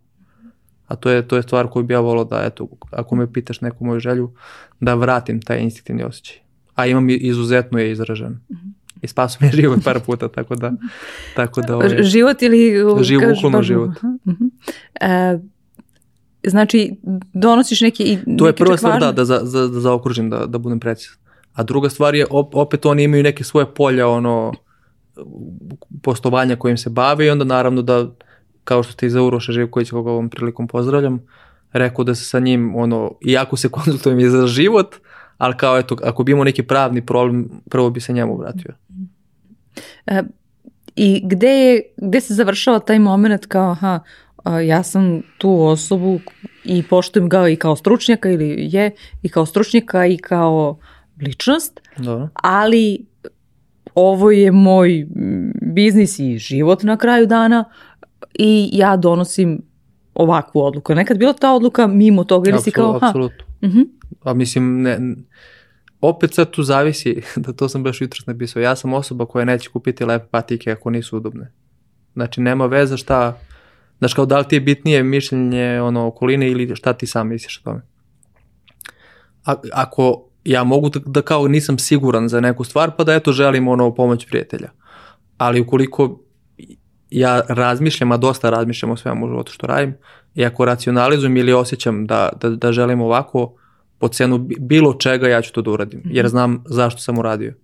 A 0.87 0.97
to 0.97 1.11
je, 1.11 1.29
to 1.29 1.37
je 1.37 1.43
stvar 1.43 1.69
koju 1.69 1.85
bi 1.85 1.95
ja 1.95 2.01
volao 2.01 2.25
da, 2.25 2.43
eto, 2.45 2.69
ako 2.91 3.17
me 3.17 3.33
pitaš 3.33 3.61
neku 3.61 3.85
moju 3.85 4.01
želju, 4.01 4.33
da 4.81 4.95
vratim 4.95 5.43
taj 5.43 5.61
instinktivni 5.61 6.03
osjećaj. 6.03 6.37
A 6.75 6.87
imam 6.87 7.11
izuzetno 7.11 7.79
je 7.79 7.93
izražen. 7.93 8.33
Mm 8.33 8.55
-hmm. 8.55 8.73
I 9.03 9.09
spasu 9.09 9.39
mi 9.41 9.47
je 9.47 9.53
život 9.53 9.79
par 9.85 10.01
puta, 10.01 10.29
tako 10.29 10.55
da... 10.55 10.73
Tako 11.37 11.61
da 11.61 11.77
ovaj, 11.77 12.03
život 12.03 12.43
ili... 12.43 12.75
Živ, 13.01 13.21
uklonu 13.39 13.63
život. 13.63 13.91
Uh 14.03 14.33
-huh. 14.33 14.51
e, 15.01 15.39
znači, 16.51 16.97
donosiš 17.33 17.81
neki... 17.81 18.03
I, 18.03 18.37
to 18.37 18.47
je 18.47 18.53
prva 18.53 18.77
stvar, 18.77 19.01
da, 19.01 19.13
da, 19.13 19.25
za, 19.25 19.41
za, 19.43 19.69
da 19.69 19.81
zaokružim, 19.81 20.31
da, 20.31 20.47
da 20.47 20.59
budem 20.59 20.81
precizan. 20.81 21.17
A 21.53 21.63
druga 21.63 21.89
stvar 21.89 22.15
je, 22.15 22.27
opet 22.31 22.87
oni 22.87 23.03
imaju 23.03 23.23
neke 23.23 23.45
svoje 23.45 23.75
polja, 23.75 24.09
ono, 24.09 24.53
postovanja 26.03 26.57
kojim 26.57 26.77
se 26.77 26.91
bave 26.91 27.27
i 27.27 27.31
onda 27.31 27.45
naravno 27.45 27.83
da, 27.83 28.11
kao 28.65 28.83
što 28.83 28.93
ste 28.93 29.07
iza 29.07 29.23
Uroša 29.23 29.53
Živkovića, 29.53 29.91
koga 29.91 30.11
ovom 30.11 30.31
prilikom 30.31 30.69
pozdravljam, 30.69 31.21
rekao 31.73 32.05
da 32.05 32.15
se 32.15 32.25
sa 32.25 32.39
njim, 32.39 32.77
ono, 32.77 33.13
iako 33.21 33.57
se 33.57 33.69
konsultujem 33.69 34.21
i 34.21 34.29
za 34.29 34.47
život, 34.47 34.97
ali 35.41 35.57
kao 35.57 35.79
eto, 35.79 35.97
ako 36.05 36.25
bi 36.25 36.33
imao 36.33 36.45
neki 36.45 36.63
pravni 36.63 37.07
problem, 37.07 37.49
prvo 37.71 37.91
bi 37.91 38.01
se 38.01 38.13
njemu 38.13 38.37
vratio. 38.37 38.75
E, 40.07 40.23
I 40.97 41.21
gde, 41.25 41.49
je, 41.49 41.83
gde 41.97 42.21
se 42.21 42.35
završava 42.35 42.79
taj 42.79 42.99
moment 42.99 43.47
kao, 43.47 43.71
aha, 43.71 44.01
ja 44.67 44.83
sam 44.83 45.23
tu 45.39 45.63
osobu 45.63 46.21
i 46.65 46.83
poštujem 46.83 47.29
ga 47.29 47.49
i 47.49 47.57
kao 47.57 47.77
stručnjaka 47.77 48.31
ili 48.31 48.69
je 48.73 48.91
i 49.23 49.29
kao 49.29 49.47
stručnjaka 49.47 50.07
i 50.07 50.17
kao 50.17 50.79
ličnost, 51.21 51.81
Dobro. 51.97 52.29
ali 52.35 53.07
ovo 53.95 54.31
je 54.31 54.53
moj 54.53 55.07
biznis 55.63 56.19
i 56.19 56.39
život 56.39 56.83
na 56.83 56.97
kraju 56.97 57.27
dana 57.27 57.65
i 58.39 58.71
ja 58.73 58.97
donosim 58.97 59.63
ovakvu 60.15 60.61
odluku. 60.61 60.95
Nekad 60.95 61.19
bila 61.19 61.33
ta 61.33 61.53
odluka 61.53 61.87
mimo 61.87 62.25
toga 62.25 62.51
ili 62.51 62.59
si 62.59 62.71
kao... 62.71 62.99
Apsolutno. 63.03 63.45
Uh. 63.63 63.69
-huh. 63.69 63.87
A 64.23 64.35
mislim, 64.35 64.83
ne, 64.83 64.99
opet 66.01 66.35
sad 66.35 66.51
tu 66.51 66.63
zavisi, 66.63 67.23
da 67.37 67.53
to 67.53 67.69
sam 67.69 67.83
baš 67.83 68.01
jutros 68.01 68.27
napisao, 68.27 68.63
ja 68.63 68.77
sam 68.77 68.95
osoba 68.95 69.27
koja 69.27 69.45
neće 69.45 69.71
kupiti 69.71 70.05
lepe 70.05 70.27
patike 70.31 70.73
ako 70.73 70.91
nisu 70.91 71.17
udobne. 71.17 71.53
Znači, 72.13 72.41
nema 72.41 72.67
veze 72.67 72.97
šta, 72.97 73.39
znači 73.99 74.15
kao 74.15 74.27
da 74.27 74.39
li 74.39 74.49
ti 74.49 74.57
je 74.57 74.61
bitnije 74.61 75.03
mišljenje 75.03 75.81
ono, 75.83 76.07
okoline 76.07 76.51
ili 76.51 76.77
šta 76.77 76.93
ti 76.93 77.07
sam 77.07 77.29
misliš 77.29 77.59
o 77.59 77.65
tome. 77.65 77.83
A, 79.45 79.55
ako 79.73 80.27
ja 80.45 80.65
mogu 80.65 80.89
da, 80.89 81.01
da 81.07 81.23
kao 81.23 81.49
nisam 81.49 81.79
siguran 81.79 82.29
za 82.29 82.41
neku 82.41 82.65
stvar, 82.65 82.91
pa 82.97 83.05
da 83.05 83.15
eto 83.15 83.33
želim 83.33 83.69
ono 83.69 83.95
pomoć 83.95 84.27
prijatelja. 84.27 84.71
Ali 85.39 85.61
ukoliko 85.61 86.21
ja 87.11 87.41
razmišljam, 87.49 88.13
a 88.13 88.17
dosta 88.17 88.51
razmišljam 88.51 88.91
o 88.91 88.97
svemu 88.97 89.29
životu 89.29 89.53
što 89.53 89.67
radim, 89.67 89.95
i 90.35 90.45
ako 90.45 90.65
racionalizujem 90.65 91.37
ili 91.37 91.53
osjećam 91.53 92.07
da, 92.07 92.29
da, 92.41 92.51
da 92.51 92.73
želim 92.73 93.01
ovako, 93.01 93.55
po 94.01 94.09
cenu 94.09 94.39
bilo 94.59 94.95
čega 94.95 95.29
ja 95.29 95.43
ću 95.43 95.53
to 95.53 95.63
da 95.63 95.71
uradim, 95.71 96.03
jer 96.05 96.25
mhm. 96.25 96.31
znam 96.31 96.65
zašto 96.67 97.01
sam 97.01 97.19
uradio. 97.19 97.55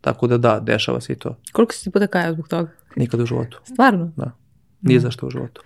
Tako 0.00 0.26
da 0.26 0.38
da, 0.38 0.60
dešava 0.60 1.00
se 1.00 1.12
i 1.12 1.16
to. 1.16 1.36
Koliko 1.52 1.72
si 1.74 1.84
ti 1.84 1.90
puta 1.90 2.06
kajao 2.06 2.32
zbog 2.32 2.48
toga? 2.48 2.70
Nikad 2.96 3.20
u 3.20 3.26
životu. 3.26 3.60
Stvarno? 3.64 4.12
Da. 4.16 4.30
Nije 4.82 4.98
mhm. 4.98 5.02
zašto 5.02 5.26
u 5.26 5.30
životu. 5.30 5.62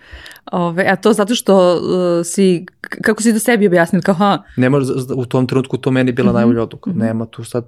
Ove, 0.51 0.85
a 0.87 0.95
to 0.95 1.13
zato 1.13 1.35
što 1.35 1.75
uh, 1.75 2.25
si, 2.25 2.65
kako 2.81 3.21
si 3.21 3.33
do 3.33 3.39
sebi 3.39 3.67
objasnil, 3.67 4.01
kao 4.01 4.15
ha? 4.15 4.43
Ne 4.57 4.69
može, 4.69 4.93
u 5.15 5.25
tom 5.25 5.47
trenutku 5.47 5.77
to 5.77 5.91
meni 5.91 6.11
bila 6.11 6.31
mm 6.31 6.31
-hmm. 6.31 6.37
najbolja 6.37 6.63
odluka. 6.63 6.89
Mm 6.89 6.93
-hmm. 6.93 6.99
Nema 6.99 7.25
tu 7.25 7.43
sad, 7.43 7.65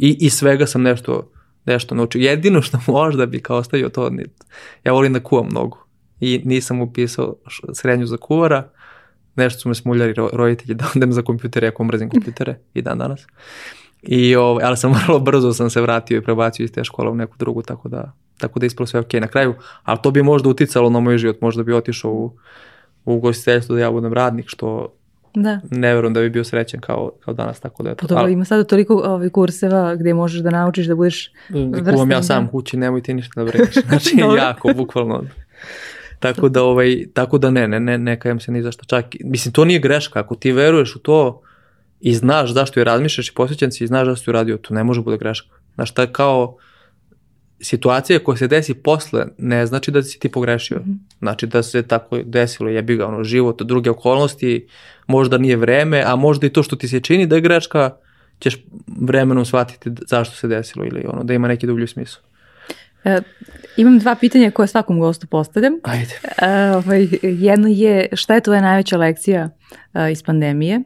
i, 0.00 0.16
i 0.20 0.30
svega 0.30 0.66
sam 0.66 0.82
nešto, 0.82 1.30
nešto 1.64 1.94
naučio. 1.94 2.20
Jedino 2.20 2.62
što 2.62 2.78
možda 2.92 3.26
bi 3.26 3.40
kao 3.40 3.56
ostavio 3.56 3.88
to, 3.88 4.10
ja 4.84 4.92
volim 4.92 5.12
da 5.12 5.20
kuvam 5.20 5.46
mnogo. 5.50 5.78
I 6.20 6.42
nisam 6.44 6.80
upisao 6.80 7.36
srednju 7.74 8.06
za 8.06 8.16
kuvara, 8.16 8.70
nešto 9.38 9.60
su 9.60 9.68
me 9.68 9.74
smuljali 9.74 10.14
roditelji 10.32 10.74
da 10.80 10.84
odem 10.96 11.12
za 11.12 11.22
kompjutere, 11.22 11.68
ako 11.68 11.84
mrzim 11.84 12.10
kompjutere 12.10 12.58
i 12.74 12.82
dan 12.82 12.98
danas. 12.98 13.26
I, 14.02 14.36
ovaj, 14.36 14.64
ali 14.64 14.76
sam 14.76 14.92
vrlo 15.04 15.18
brzo 15.18 15.52
sam 15.52 15.70
se 15.70 15.80
vratio 15.80 16.18
i 16.18 16.22
prebacio 16.22 16.64
iz 16.64 16.72
te 16.72 16.84
škole 16.84 17.10
u 17.10 17.14
neku 17.14 17.36
drugu, 17.38 17.62
tako 17.62 17.88
da, 17.88 18.12
tako 18.38 18.58
da 18.58 18.66
ispalo 18.66 18.86
sve 18.86 19.00
ok 19.00 19.12
na 19.12 19.26
kraju. 19.26 19.54
Ali 19.82 19.98
to 20.02 20.10
bi 20.10 20.22
možda 20.22 20.48
uticalo 20.48 20.90
na 20.90 21.00
moj 21.00 21.18
život, 21.18 21.40
možda 21.40 21.62
bi 21.62 21.72
otišao 21.72 22.12
u, 22.12 22.32
u 23.04 23.20
gostiteljstvo 23.20 23.74
da 23.74 23.80
ja 23.80 23.90
budem 23.90 24.12
radnik, 24.12 24.48
što 24.48 24.94
da. 25.34 25.60
ne 25.70 25.94
verujem 25.94 26.14
da 26.14 26.20
bi 26.20 26.30
bio 26.30 26.44
srećen 26.44 26.80
kao, 26.80 27.10
kao 27.24 27.34
danas, 27.34 27.60
tako 27.60 27.82
da 27.82 27.88
je 27.88 27.96
to. 27.96 28.00
Pa 28.00 28.06
dobro, 28.06 28.22
ali, 28.22 28.32
ima 28.32 28.44
sada 28.44 28.64
toliko 28.64 28.94
ovih 28.94 29.32
kurseva 29.32 29.94
gde 29.94 30.14
možeš 30.14 30.40
da 30.40 30.50
naučiš 30.50 30.86
da 30.86 30.94
budeš 30.94 31.32
vrstan. 31.52 31.94
Kuvam 31.94 32.10
ja 32.10 32.22
sam 32.22 32.44
da. 32.44 32.50
kući, 32.50 32.76
nemoj 32.76 33.02
ti 33.02 33.14
ništa 33.14 33.44
da 33.44 33.50
brineš. 33.50 33.74
Znači, 33.88 34.16
jako, 34.36 34.72
bukvalno. 34.76 35.24
Tako 36.18 36.48
da, 36.48 36.62
ovaj, 36.62 37.06
tako 37.14 37.38
da 37.38 37.50
ne, 37.50 37.68
ne, 37.68 37.80
ne, 37.80 37.98
ne 37.98 38.20
kajem 38.20 38.40
se 38.40 38.52
ni 38.52 38.62
zašto. 38.62 38.84
Čak, 38.84 39.04
mislim, 39.20 39.52
to 39.52 39.64
nije 39.64 39.78
greška. 39.78 40.20
Ako 40.20 40.34
ti 40.34 40.52
veruješ 40.52 40.96
u 40.96 40.98
to 40.98 41.42
i 42.00 42.14
znaš 42.14 42.52
zašto 42.52 42.80
je 42.80 42.84
razmišljaš 42.84 43.28
i 43.28 43.34
posvećen 43.34 43.72
si 43.72 43.84
i 43.84 43.86
znaš 43.86 44.08
zašto 44.08 44.30
je 44.30 44.32
radio, 44.32 44.56
to 44.56 44.74
ne 44.74 44.84
može 44.84 45.02
bude 45.02 45.18
greška. 45.18 45.56
Znaš, 45.74 45.94
to 45.94 46.02
je 46.02 46.12
kao 46.12 46.56
situacija 47.60 48.18
koja 48.18 48.36
se 48.36 48.48
desi 48.48 48.74
posle 48.74 49.26
ne 49.38 49.66
znači 49.66 49.90
da 49.90 50.02
si 50.02 50.18
ti 50.18 50.28
pogrešio. 50.28 50.78
Mm 50.78 50.82
-hmm. 50.82 50.96
Znači 51.18 51.46
da 51.46 51.62
se 51.62 51.82
tako 51.82 52.18
desilo, 52.24 52.68
jebi 52.68 52.96
ga, 52.96 53.06
ono, 53.06 53.24
život, 53.24 53.62
druge 53.62 53.90
okolnosti, 53.90 54.66
možda 55.06 55.38
nije 55.38 55.56
vreme, 55.56 56.02
a 56.06 56.16
možda 56.16 56.46
i 56.46 56.50
to 56.50 56.62
što 56.62 56.76
ti 56.76 56.88
se 56.88 57.00
čini 57.00 57.26
da 57.26 57.34
je 57.34 57.40
greška, 57.40 57.90
ćeš 58.38 58.56
vremenom 58.86 59.44
shvatiti 59.44 59.90
zašto 60.08 60.36
se 60.36 60.48
desilo 60.48 60.84
ili 60.84 61.04
ono, 61.08 61.24
da 61.24 61.34
ima 61.34 61.48
neki 61.48 61.66
dublji 61.66 61.86
smisao. 61.86 62.22
E, 63.04 63.20
imam 63.76 63.98
dva 63.98 64.14
pitanja 64.14 64.50
koje 64.50 64.68
svakom 64.68 64.98
gostu 65.00 65.26
postavljam. 65.26 65.72
Ajde. 65.82 66.20
E, 66.42 66.70
ovaj, 66.76 67.08
jedno 67.22 67.68
je 67.68 68.08
šta 68.12 68.34
je 68.34 68.40
tvoja 68.40 68.60
najveća 68.60 68.96
lekcija 68.96 69.50
e, 69.94 70.12
iz 70.12 70.22
pandemije? 70.22 70.80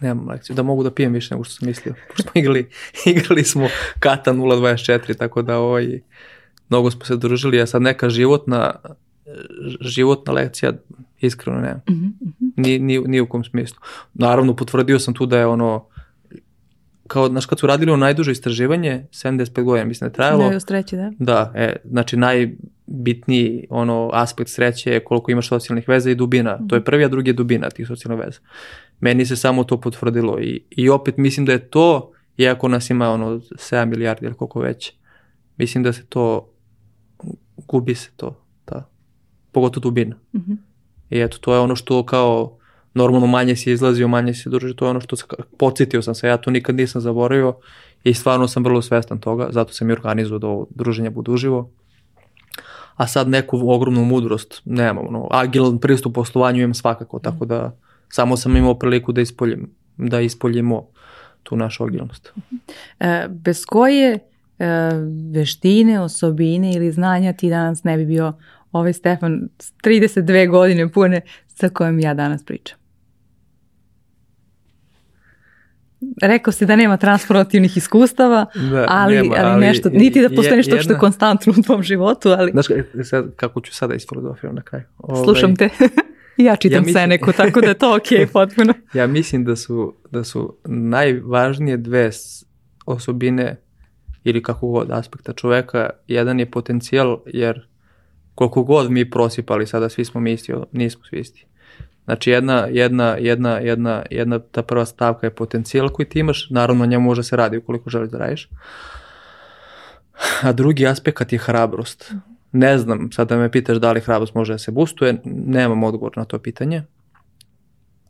Nemam 0.00 0.28
lekciju, 0.28 0.56
da 0.56 0.62
mogu 0.62 0.82
da 0.82 0.90
pijem 0.90 1.12
više 1.12 1.34
nego 1.34 1.44
što 1.44 1.54
sam 1.54 1.68
mislio. 1.68 1.94
Pošto 2.08 2.30
igrali, 2.34 2.68
igrali 3.06 3.44
smo 3.44 3.68
Kata 3.98 4.32
0.24, 4.32 5.16
tako 5.16 5.42
da 5.42 5.58
ovaj, 5.58 6.00
mnogo 6.68 6.90
smo 6.90 7.04
se 7.04 7.16
družili, 7.16 7.60
a 7.60 7.66
sad 7.66 7.82
neka 7.82 8.10
životna, 8.10 8.74
životna 9.80 10.32
lekcija 10.32 10.72
iskreno 11.20 11.60
nemam. 11.60 11.82
Mm 11.90 11.92
-hmm. 11.92 12.52
ni, 12.56 12.78
ni, 12.78 12.98
ni 12.98 13.20
u 13.20 13.26
kom 13.26 13.44
smislu. 13.44 13.78
Naravno, 14.14 14.56
potvrdio 14.56 14.98
sam 14.98 15.14
tu 15.14 15.26
da 15.26 15.38
je 15.38 15.46
ono, 15.46 15.86
kao, 17.06 17.28
znaš, 17.28 17.46
kad 17.46 17.58
su 17.58 17.66
radili 17.66 17.92
o 17.92 17.96
najduže 17.96 18.32
istraživanje, 18.32 19.06
75 19.10 19.62
godina, 19.62 19.84
mislim 19.84 20.08
da 20.08 20.10
je 20.10 20.12
trajalo. 20.12 20.50
Da, 20.50 20.60
sreće, 20.60 20.96
da. 20.96 21.12
Da, 21.18 21.52
e, 21.54 21.76
znači 21.84 22.16
najbitniji 22.16 23.66
ono, 23.70 24.10
aspekt 24.12 24.50
sreće 24.50 24.90
je 24.92 25.04
koliko 25.04 25.30
imaš 25.30 25.48
socijalnih 25.48 25.88
veza 25.88 26.10
i 26.10 26.14
dubina. 26.14 26.56
Mm. 26.56 26.68
To 26.68 26.74
je 26.74 26.84
prvi, 26.84 27.04
a 27.04 27.08
drugi 27.08 27.30
je 27.30 27.34
dubina 27.34 27.70
tih 27.70 27.86
socijalnih 27.86 28.24
veza. 28.24 28.40
Meni 29.00 29.26
se 29.26 29.36
samo 29.36 29.64
to 29.64 29.80
potvrdilo 29.80 30.40
i, 30.40 30.64
i 30.70 30.88
opet 30.88 31.16
mislim 31.16 31.46
da 31.46 31.52
je 31.52 31.70
to, 31.70 32.12
iako 32.36 32.68
nas 32.68 32.90
ima 32.90 33.10
ono 33.10 33.26
7 33.30 33.84
milijardi 33.84 34.26
ili 34.26 34.34
koliko 34.34 34.60
već, 34.60 34.92
mislim 35.56 35.84
da 35.84 35.92
se 35.92 36.06
to, 36.06 36.52
gubi 37.56 37.94
se 37.94 38.10
to, 38.16 38.44
da. 38.66 38.90
Pogotovo 39.52 39.82
dubina. 39.82 40.16
Mm 40.34 40.38
-hmm. 40.38 40.56
I 41.10 41.20
eto, 41.20 41.38
to 41.38 41.54
je 41.54 41.60
ono 41.60 41.76
što 41.76 42.06
kao 42.06 42.58
normalno 42.96 43.26
manje 43.26 43.56
si 43.56 43.72
izlazio, 43.72 44.08
manje 44.08 44.34
si 44.34 44.50
družio, 44.50 44.74
to 44.74 44.84
je 44.84 44.90
ono 44.90 45.00
što 45.00 45.16
podsjetio 45.58 46.02
sam 46.02 46.14
se, 46.14 46.28
ja 46.28 46.36
to 46.36 46.50
nikad 46.50 46.74
nisam 46.74 47.00
zaboravio 47.00 47.54
i 48.04 48.14
stvarno 48.14 48.48
sam 48.48 48.64
vrlo 48.64 48.82
svestan 48.82 49.20
toga, 49.20 49.48
zato 49.50 49.72
sam 49.72 49.90
i 49.90 49.92
organizuo 49.92 50.38
da 50.38 50.46
ovo 50.46 50.66
druženje 50.70 51.10
bude 51.10 51.30
uživo. 51.30 51.70
A 52.96 53.06
sad 53.06 53.28
neku 53.28 53.70
ogromnu 53.70 54.04
mudrost 54.04 54.62
nemam, 54.64 55.06
ono, 55.08 55.28
agilan 55.30 55.78
pristup 55.78 56.14
poslovanju 56.14 56.62
imam 56.62 56.74
svakako, 56.74 57.18
tako 57.18 57.44
da 57.44 57.76
samo 58.08 58.36
sam 58.36 58.56
imao 58.56 58.74
priliku 58.74 59.12
da 59.12 59.20
ispoljim, 59.20 59.70
da 59.96 60.20
ispoljimo 60.20 60.86
tu 61.42 61.56
našu 61.56 61.84
agilnost. 61.84 62.32
E, 63.00 63.26
bez 63.28 63.64
koje 63.64 64.12
e, 64.12 64.20
veštine, 65.32 66.00
osobine 66.00 66.72
ili 66.72 66.92
znanja 66.92 67.32
ti 67.32 67.50
danas 67.50 67.84
ne 67.84 67.96
bi 67.96 68.06
bio 68.06 68.32
ovaj 68.72 68.92
Stefan 68.92 69.48
32 69.84 70.50
godine 70.50 70.92
pune 70.92 71.20
sa 71.46 71.68
kojim 71.68 72.00
ja 72.00 72.14
danas 72.14 72.44
pričam? 72.44 72.85
Rekao 76.22 76.52
si 76.52 76.66
da 76.66 76.76
nema 76.76 76.96
transformativnih 76.96 77.76
iskustava, 77.76 78.46
Da, 78.70 78.86
ali, 78.88 79.14
nema, 79.14 79.34
ali, 79.38 79.50
ali 79.50 79.60
nešto, 79.60 79.88
niti 79.88 80.22
da 80.22 80.28
postoji 80.28 80.56
nešto 80.56 80.78
što 80.78 80.92
je 80.92 80.98
konstantno 80.98 81.52
u 81.58 81.62
tvom 81.62 81.82
životu, 81.82 82.28
ali 82.28 82.50
Znaš 82.52 82.66
kako 83.36 83.60
ću 83.60 83.74
sada 83.74 83.94
isfilozofiram 83.94 84.54
na 84.54 84.62
kraju? 84.62 84.84
Ovaj, 84.98 85.24
slušam 85.24 85.56
te. 85.56 85.68
ja 86.36 86.56
čitam 86.56 86.76
Ja 86.76 86.80
mislim- 86.80 86.94
Seneku, 86.94 87.32
tako 87.32 87.60
da 87.60 87.66
je 87.68 87.74
to 87.74 87.96
ok, 87.96 88.28
potpuno. 88.32 88.74
Ja 88.94 89.06
mislim 89.06 89.44
da 89.44 89.56
su, 89.56 89.94
da 90.10 90.24
su 90.24 90.56
najvažnije 90.64 91.76
dve 91.76 92.10
osobine 92.86 93.56
ili 94.24 94.42
kako 94.42 94.68
god 94.68 94.90
aspekta 94.90 95.32
čoveka. 95.32 95.90
Jedan 96.06 96.40
je 96.40 96.50
potencijal 96.50 97.18
jer 97.26 97.66
koliko 98.34 98.62
god 98.62 98.90
mi 98.90 99.10
prosipali 99.10 99.66
sada 99.66 99.88
svi 99.88 100.04
smo 100.04 100.20
mi 100.20 100.32
isti, 100.32 100.52
nismo 100.72 101.04
svi 101.04 101.18
isti. 101.18 101.46
Znači 102.06 102.30
jedna, 102.30 102.66
jedna, 102.70 103.16
jedna, 103.20 103.58
jedna, 103.58 104.02
jedna 104.10 104.38
ta 104.38 104.62
prva 104.62 104.84
stavka 104.86 105.26
je 105.26 105.34
potencijal 105.34 105.88
koji 105.88 106.08
ti 106.08 106.18
imaš, 106.18 106.50
naravno 106.50 106.86
njemu 106.86 107.04
može 107.04 107.22
se 107.22 107.36
radi 107.36 107.56
ukoliko 107.56 107.90
želiš 107.90 108.10
da 108.10 108.18
radiš. 108.18 108.48
A 110.42 110.52
drugi 110.52 110.86
aspekt 110.86 111.32
je 111.32 111.38
hrabrost. 111.38 112.12
Ne 112.52 112.78
znam, 112.78 113.12
sada 113.12 113.36
me 113.36 113.50
pitaš 113.50 113.76
da 113.76 113.92
li 113.92 114.00
hrabrost 114.00 114.34
može 114.34 114.52
da 114.52 114.58
se 114.58 114.70
boostuje, 114.70 115.20
nemam 115.24 115.84
odgovor 115.84 116.12
na 116.16 116.24
to 116.24 116.38
pitanje, 116.38 116.82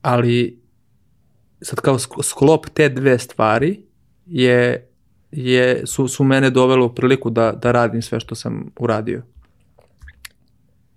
ali 0.02 0.60
sad 1.60 1.80
kao 1.80 1.98
sk- 1.98 2.22
sklop 2.22 2.66
te 2.74 2.88
dve 2.88 3.18
stvari 3.18 3.80
je, 4.26 4.88
je, 5.30 5.86
su, 5.86 6.08
su 6.08 6.24
mene 6.24 6.50
dovele 6.50 6.82
u 6.82 6.94
priliku 6.94 7.30
da, 7.30 7.52
da 7.52 7.72
radim 7.72 8.02
sve 8.02 8.20
što 8.20 8.34
sam 8.34 8.70
uradio. 8.78 9.22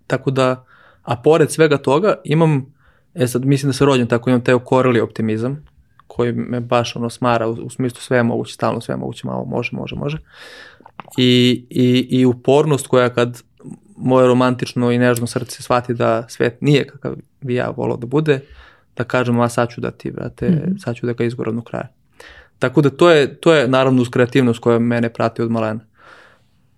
Tako 0.07 0.31
da, 0.31 0.65
a 1.03 1.15
pored 1.15 1.51
svega 1.51 1.77
toga 1.77 2.15
imam, 2.23 2.73
e 3.19 3.27
sad 3.27 3.45
mislim 3.45 3.69
da 3.69 3.73
se 3.73 3.85
rođen 3.85 4.07
tako, 4.07 4.29
imam 4.29 4.43
taj 4.43 4.53
okoreli 4.53 4.99
optimizam 5.01 5.65
koji 6.07 6.31
me 6.33 6.59
baš 6.59 6.95
ono 6.95 7.09
smara 7.09 7.47
u, 7.47 7.51
u 7.51 7.69
smislu 7.69 8.01
sve 8.01 8.17
je 8.17 8.23
moguće, 8.23 8.53
stalno 8.53 8.81
sve 8.81 8.93
je 8.93 8.97
moguće, 8.97 9.27
malo 9.27 9.45
može, 9.45 9.69
može, 9.73 9.95
može. 9.95 10.17
I, 11.17 11.65
i, 11.69 12.07
i 12.09 12.25
upornost 12.25 12.87
koja 12.87 13.09
kad 13.09 13.41
moje 13.97 14.27
romantično 14.27 14.91
i 14.91 14.97
nežno 14.97 15.27
srce 15.27 15.63
shvati 15.63 15.93
da 15.93 16.25
svet 16.29 16.61
nije 16.61 16.87
kakav 16.87 17.15
bi 17.41 17.55
ja 17.55 17.69
volao 17.77 17.97
da 17.97 18.07
bude, 18.07 18.39
da 18.97 19.03
kažem, 19.03 19.39
a 19.39 19.49
sad 19.49 19.69
ću 19.69 19.81
da 19.81 19.91
ti, 19.91 20.11
brate, 20.11 20.49
Mhm. 20.49 20.77
sad 20.77 20.95
ću 20.95 21.05
da 21.05 21.13
ga 21.13 21.23
izgoram 21.23 21.55
do 21.55 21.61
kraja. 21.61 21.87
Tako 22.59 22.81
da 22.81 22.89
to 22.89 23.09
je, 23.11 23.35
to 23.35 23.53
je 23.53 23.67
naravno 23.67 24.01
uz 24.01 24.09
kreativnost 24.09 24.59
koja 24.59 24.79
mene 24.79 25.09
prati 25.09 25.41
od 25.41 25.51
malena. 25.51 25.79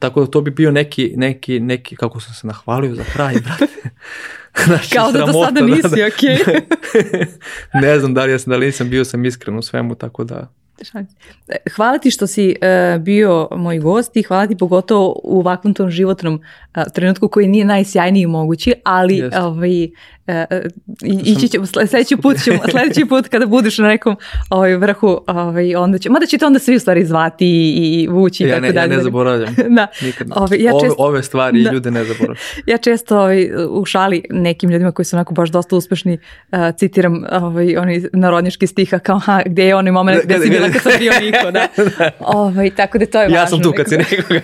Tako 0.01 0.19
da 0.19 0.27
to 0.27 0.41
bi 0.41 0.51
bio 0.51 0.71
neki, 0.71 1.13
neki, 1.15 1.59
neki, 1.59 1.95
kako 1.95 2.19
sam 2.19 2.33
se 2.33 2.47
nahvalio 2.47 2.95
za 2.95 3.03
kraj, 3.03 3.33
brate. 3.45 3.67
Znači, 4.65 4.95
Kao 4.95 5.11
da 5.11 5.19
do 5.19 5.25
sramota, 5.25 5.45
sada 5.45 5.61
nisi, 5.61 6.03
ok. 6.03 6.49
ne 7.83 7.99
znam 7.99 8.13
da 8.13 8.23
li, 8.23 8.31
ja 8.31 8.39
sam, 8.39 8.51
da 8.51 8.57
li 8.57 8.65
nisam 8.65 8.89
bio 8.89 9.05
sam 9.05 9.25
iskren 9.25 9.57
u 9.57 9.61
svemu, 9.61 9.95
tako 9.95 10.23
da... 10.23 10.47
E, 11.47 11.57
Hvala 11.75 11.97
ti 11.97 12.11
što 12.11 12.27
si 12.27 12.55
e, 12.61 12.99
bio 12.99 13.47
moj 13.51 13.79
gost 13.79 14.17
i 14.17 14.23
hvala 14.23 14.47
ti 14.47 14.57
pogotovo 14.57 15.19
u 15.23 15.39
ovakvom 15.39 15.73
tom 15.73 15.89
životnom 15.89 16.41
e, 16.75 16.83
trenutku 16.93 17.27
koji 17.27 17.47
nije 17.47 17.65
najsjajniji 17.65 18.27
mogući, 18.27 18.73
ali 18.83 19.23
ovaj, 19.37 19.89
ići 21.23 21.47
ćemo, 21.47 21.65
sle- 21.65 21.87
sledeći 21.87 22.17
put 22.17 22.43
ćemo, 22.43 22.59
sledeći 22.71 23.05
put 23.05 23.27
kada 23.27 23.45
budeš 23.45 23.77
na 23.77 23.87
nekom 23.87 24.15
ovaj, 24.49 24.75
vrhu, 24.75 25.21
ovaj, 25.27 25.75
onda 25.75 25.97
će, 25.97 26.09
mada 26.09 26.25
će 26.25 26.37
te 26.37 26.45
onda 26.45 26.59
svi 26.59 26.75
u 26.75 26.79
stvari 26.79 27.05
zvati 27.05 27.45
i, 27.47 27.67
i 27.93 28.07
vući 28.07 28.43
i 28.43 28.47
Ja 28.47 28.51
tako 28.51 28.61
ne, 28.61 28.67
ja 28.67 28.73
dalje. 28.73 28.95
ne 28.97 29.03
zaboravljam. 29.03 29.55
Da. 29.69 29.87
Nikad. 30.01 30.27
Ove, 30.35 30.59
ja 30.59 30.73
ove, 30.73 30.81
često- 30.81 30.95
ove 30.97 31.23
stvari 31.23 31.63
Da. 31.63 31.71
ljude 31.71 31.91
ne 31.91 32.03
zaboravljam. 32.03 32.37
Ja 32.65 32.77
često 32.77 33.17
ovaj, 33.17 33.49
u 33.69 33.85
šali 33.85 34.23
nekim 34.29 34.69
ljudima 34.69 34.91
koji 34.91 35.05
su 35.05 35.15
onako 35.15 35.33
baš 35.33 35.49
dosta 35.49 35.75
uspešni 35.75 36.17
uh, 36.51 36.57
citiram 36.77 37.23
ovaj, 37.31 37.77
oni 37.77 38.03
narodnjački 38.13 38.67
stiha 38.67 38.99
kao 38.99 39.19
ha, 39.19 39.41
gdje 39.45 39.63
je 39.63 39.75
onaj 39.75 39.91
moment 39.91 40.23
gdje 40.23 40.39
si 40.39 40.49
bila 40.49 40.69
kad 40.69 40.81
sam 40.81 40.91
bio 40.99 41.11
niko. 41.21 41.51
Da. 41.51 41.67
Ovaj, 42.19 42.69
tako 42.69 42.97
da 42.97 43.05
to 43.05 43.17
je 43.17 43.25
važno. 43.25 43.37
Ja 43.37 43.47
sam 43.47 43.61
tu 43.61 43.73
kad 43.77 43.89
si 43.89 43.97
nekoga. 43.97 44.41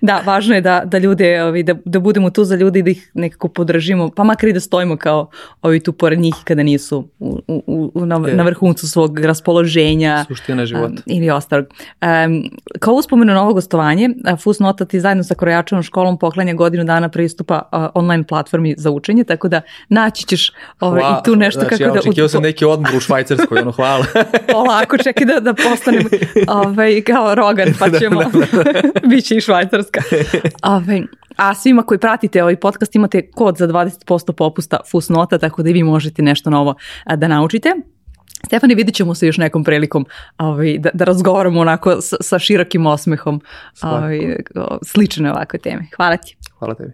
Da, 0.00 0.22
važno 0.24 0.54
je 0.54 0.60
da, 0.60 0.82
da 0.84 0.98
ljude, 0.98 1.42
ovaj, 1.42 1.62
da, 1.62 1.74
da 1.84 2.00
budemo 2.00 2.30
tu 2.30 2.44
za 2.44 2.56
ljude 2.56 2.78
i 2.78 2.82
da 2.82 2.90
ih 2.90 3.10
nekako 3.14 3.48
podržimo, 3.48 4.10
pa 4.10 4.24
makar 4.24 4.48
i 4.48 4.52
da 4.52 4.60
stojimo 4.60 4.83
kao 4.96 5.30
ovi 5.62 5.80
tu 5.80 5.92
pored 5.92 6.18
njih 6.18 6.34
kada 6.44 6.62
nisu 6.62 7.08
u, 7.18 7.40
u, 7.48 7.90
u, 7.94 8.06
na, 8.06 8.28
Je. 8.28 8.34
na 8.34 8.42
vrhuncu 8.42 8.88
svog 8.88 9.18
raspoloženja. 9.18 10.24
Suština 10.28 10.66
života. 10.66 10.92
Um, 10.92 11.02
ili 11.06 11.30
ostalog. 11.30 11.66
Um, 11.66 12.50
kao 12.80 12.94
uspomenu 12.94 13.34
na 13.34 13.42
ovo 13.42 13.54
gostovanje, 13.54 14.10
Fusnota 14.42 14.84
ti 14.84 15.00
zajedno 15.00 15.24
sa 15.24 15.34
Krojačevom 15.34 15.82
školom 15.82 16.18
poklanja 16.18 16.54
godinu 16.54 16.84
dana 16.84 17.08
pristupa 17.08 17.62
uh, 17.72 17.86
online 17.94 18.24
platformi 18.24 18.74
za 18.78 18.90
učenje, 18.90 19.24
tako 19.24 19.48
da 19.48 19.60
naći 19.88 20.26
ćeš 20.26 20.52
ovaj, 20.80 21.00
Hvala. 21.00 21.20
i 21.20 21.24
tu 21.24 21.36
nešto 21.36 21.60
znači, 21.60 21.70
kako 21.70 21.82
ja 21.82 21.92
da... 21.92 22.00
očekio 22.00 22.28
sam 22.28 22.42
neki 22.42 22.64
odmor 22.64 22.96
u 22.96 23.00
Švajcarskoj, 23.00 23.58
ono, 23.58 23.72
hvala. 23.72 24.04
Polako, 24.52 24.98
čekaj 24.98 25.26
da, 25.26 25.40
da 25.40 25.54
postanem 25.54 26.06
ovaj, 26.64 27.02
kao 27.02 27.34
Rogan, 27.34 27.68
pa 27.78 27.98
ćemo, 27.98 28.20
biće 29.10 29.36
i 29.36 29.40
Švajcarska. 29.40 30.00
Ovaj, 30.62 31.02
A 31.36 31.54
svima 31.54 31.82
koji 31.82 31.98
pratite 31.98 32.42
ovaj 32.42 32.56
podcast 32.56 32.94
imate 32.94 33.30
kod 33.30 33.56
za 33.56 33.68
20% 33.68 34.32
popusta 34.32 34.76
Fusnota, 34.90 35.38
tako 35.38 35.62
da 35.62 35.70
i 35.70 35.72
vi 35.72 35.82
možete 35.82 36.22
nešto 36.22 36.50
novo 36.50 36.74
da 37.16 37.28
naučite. 37.28 37.74
Stefani, 38.46 38.74
vidit 38.74 38.94
ćemo 38.94 39.14
se 39.14 39.26
još 39.26 39.38
nekom 39.38 39.64
prilikom 39.64 40.06
ovaj, 40.38 40.78
da, 40.78 40.90
da 40.94 41.04
razgovaramo 41.04 41.60
onako 41.60 42.00
sa, 42.00 42.16
sa 42.20 42.38
širokim 42.38 42.86
osmehom 42.86 43.40
ovaj, 43.82 44.36
slične 44.82 45.30
ovakve 45.32 45.58
teme. 45.58 45.86
Hvala 45.96 46.16
ti. 46.16 46.36
Hvala 46.58 46.74
tebi. 46.74 46.92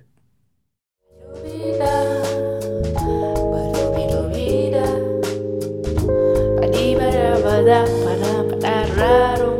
Raro 8.96 9.59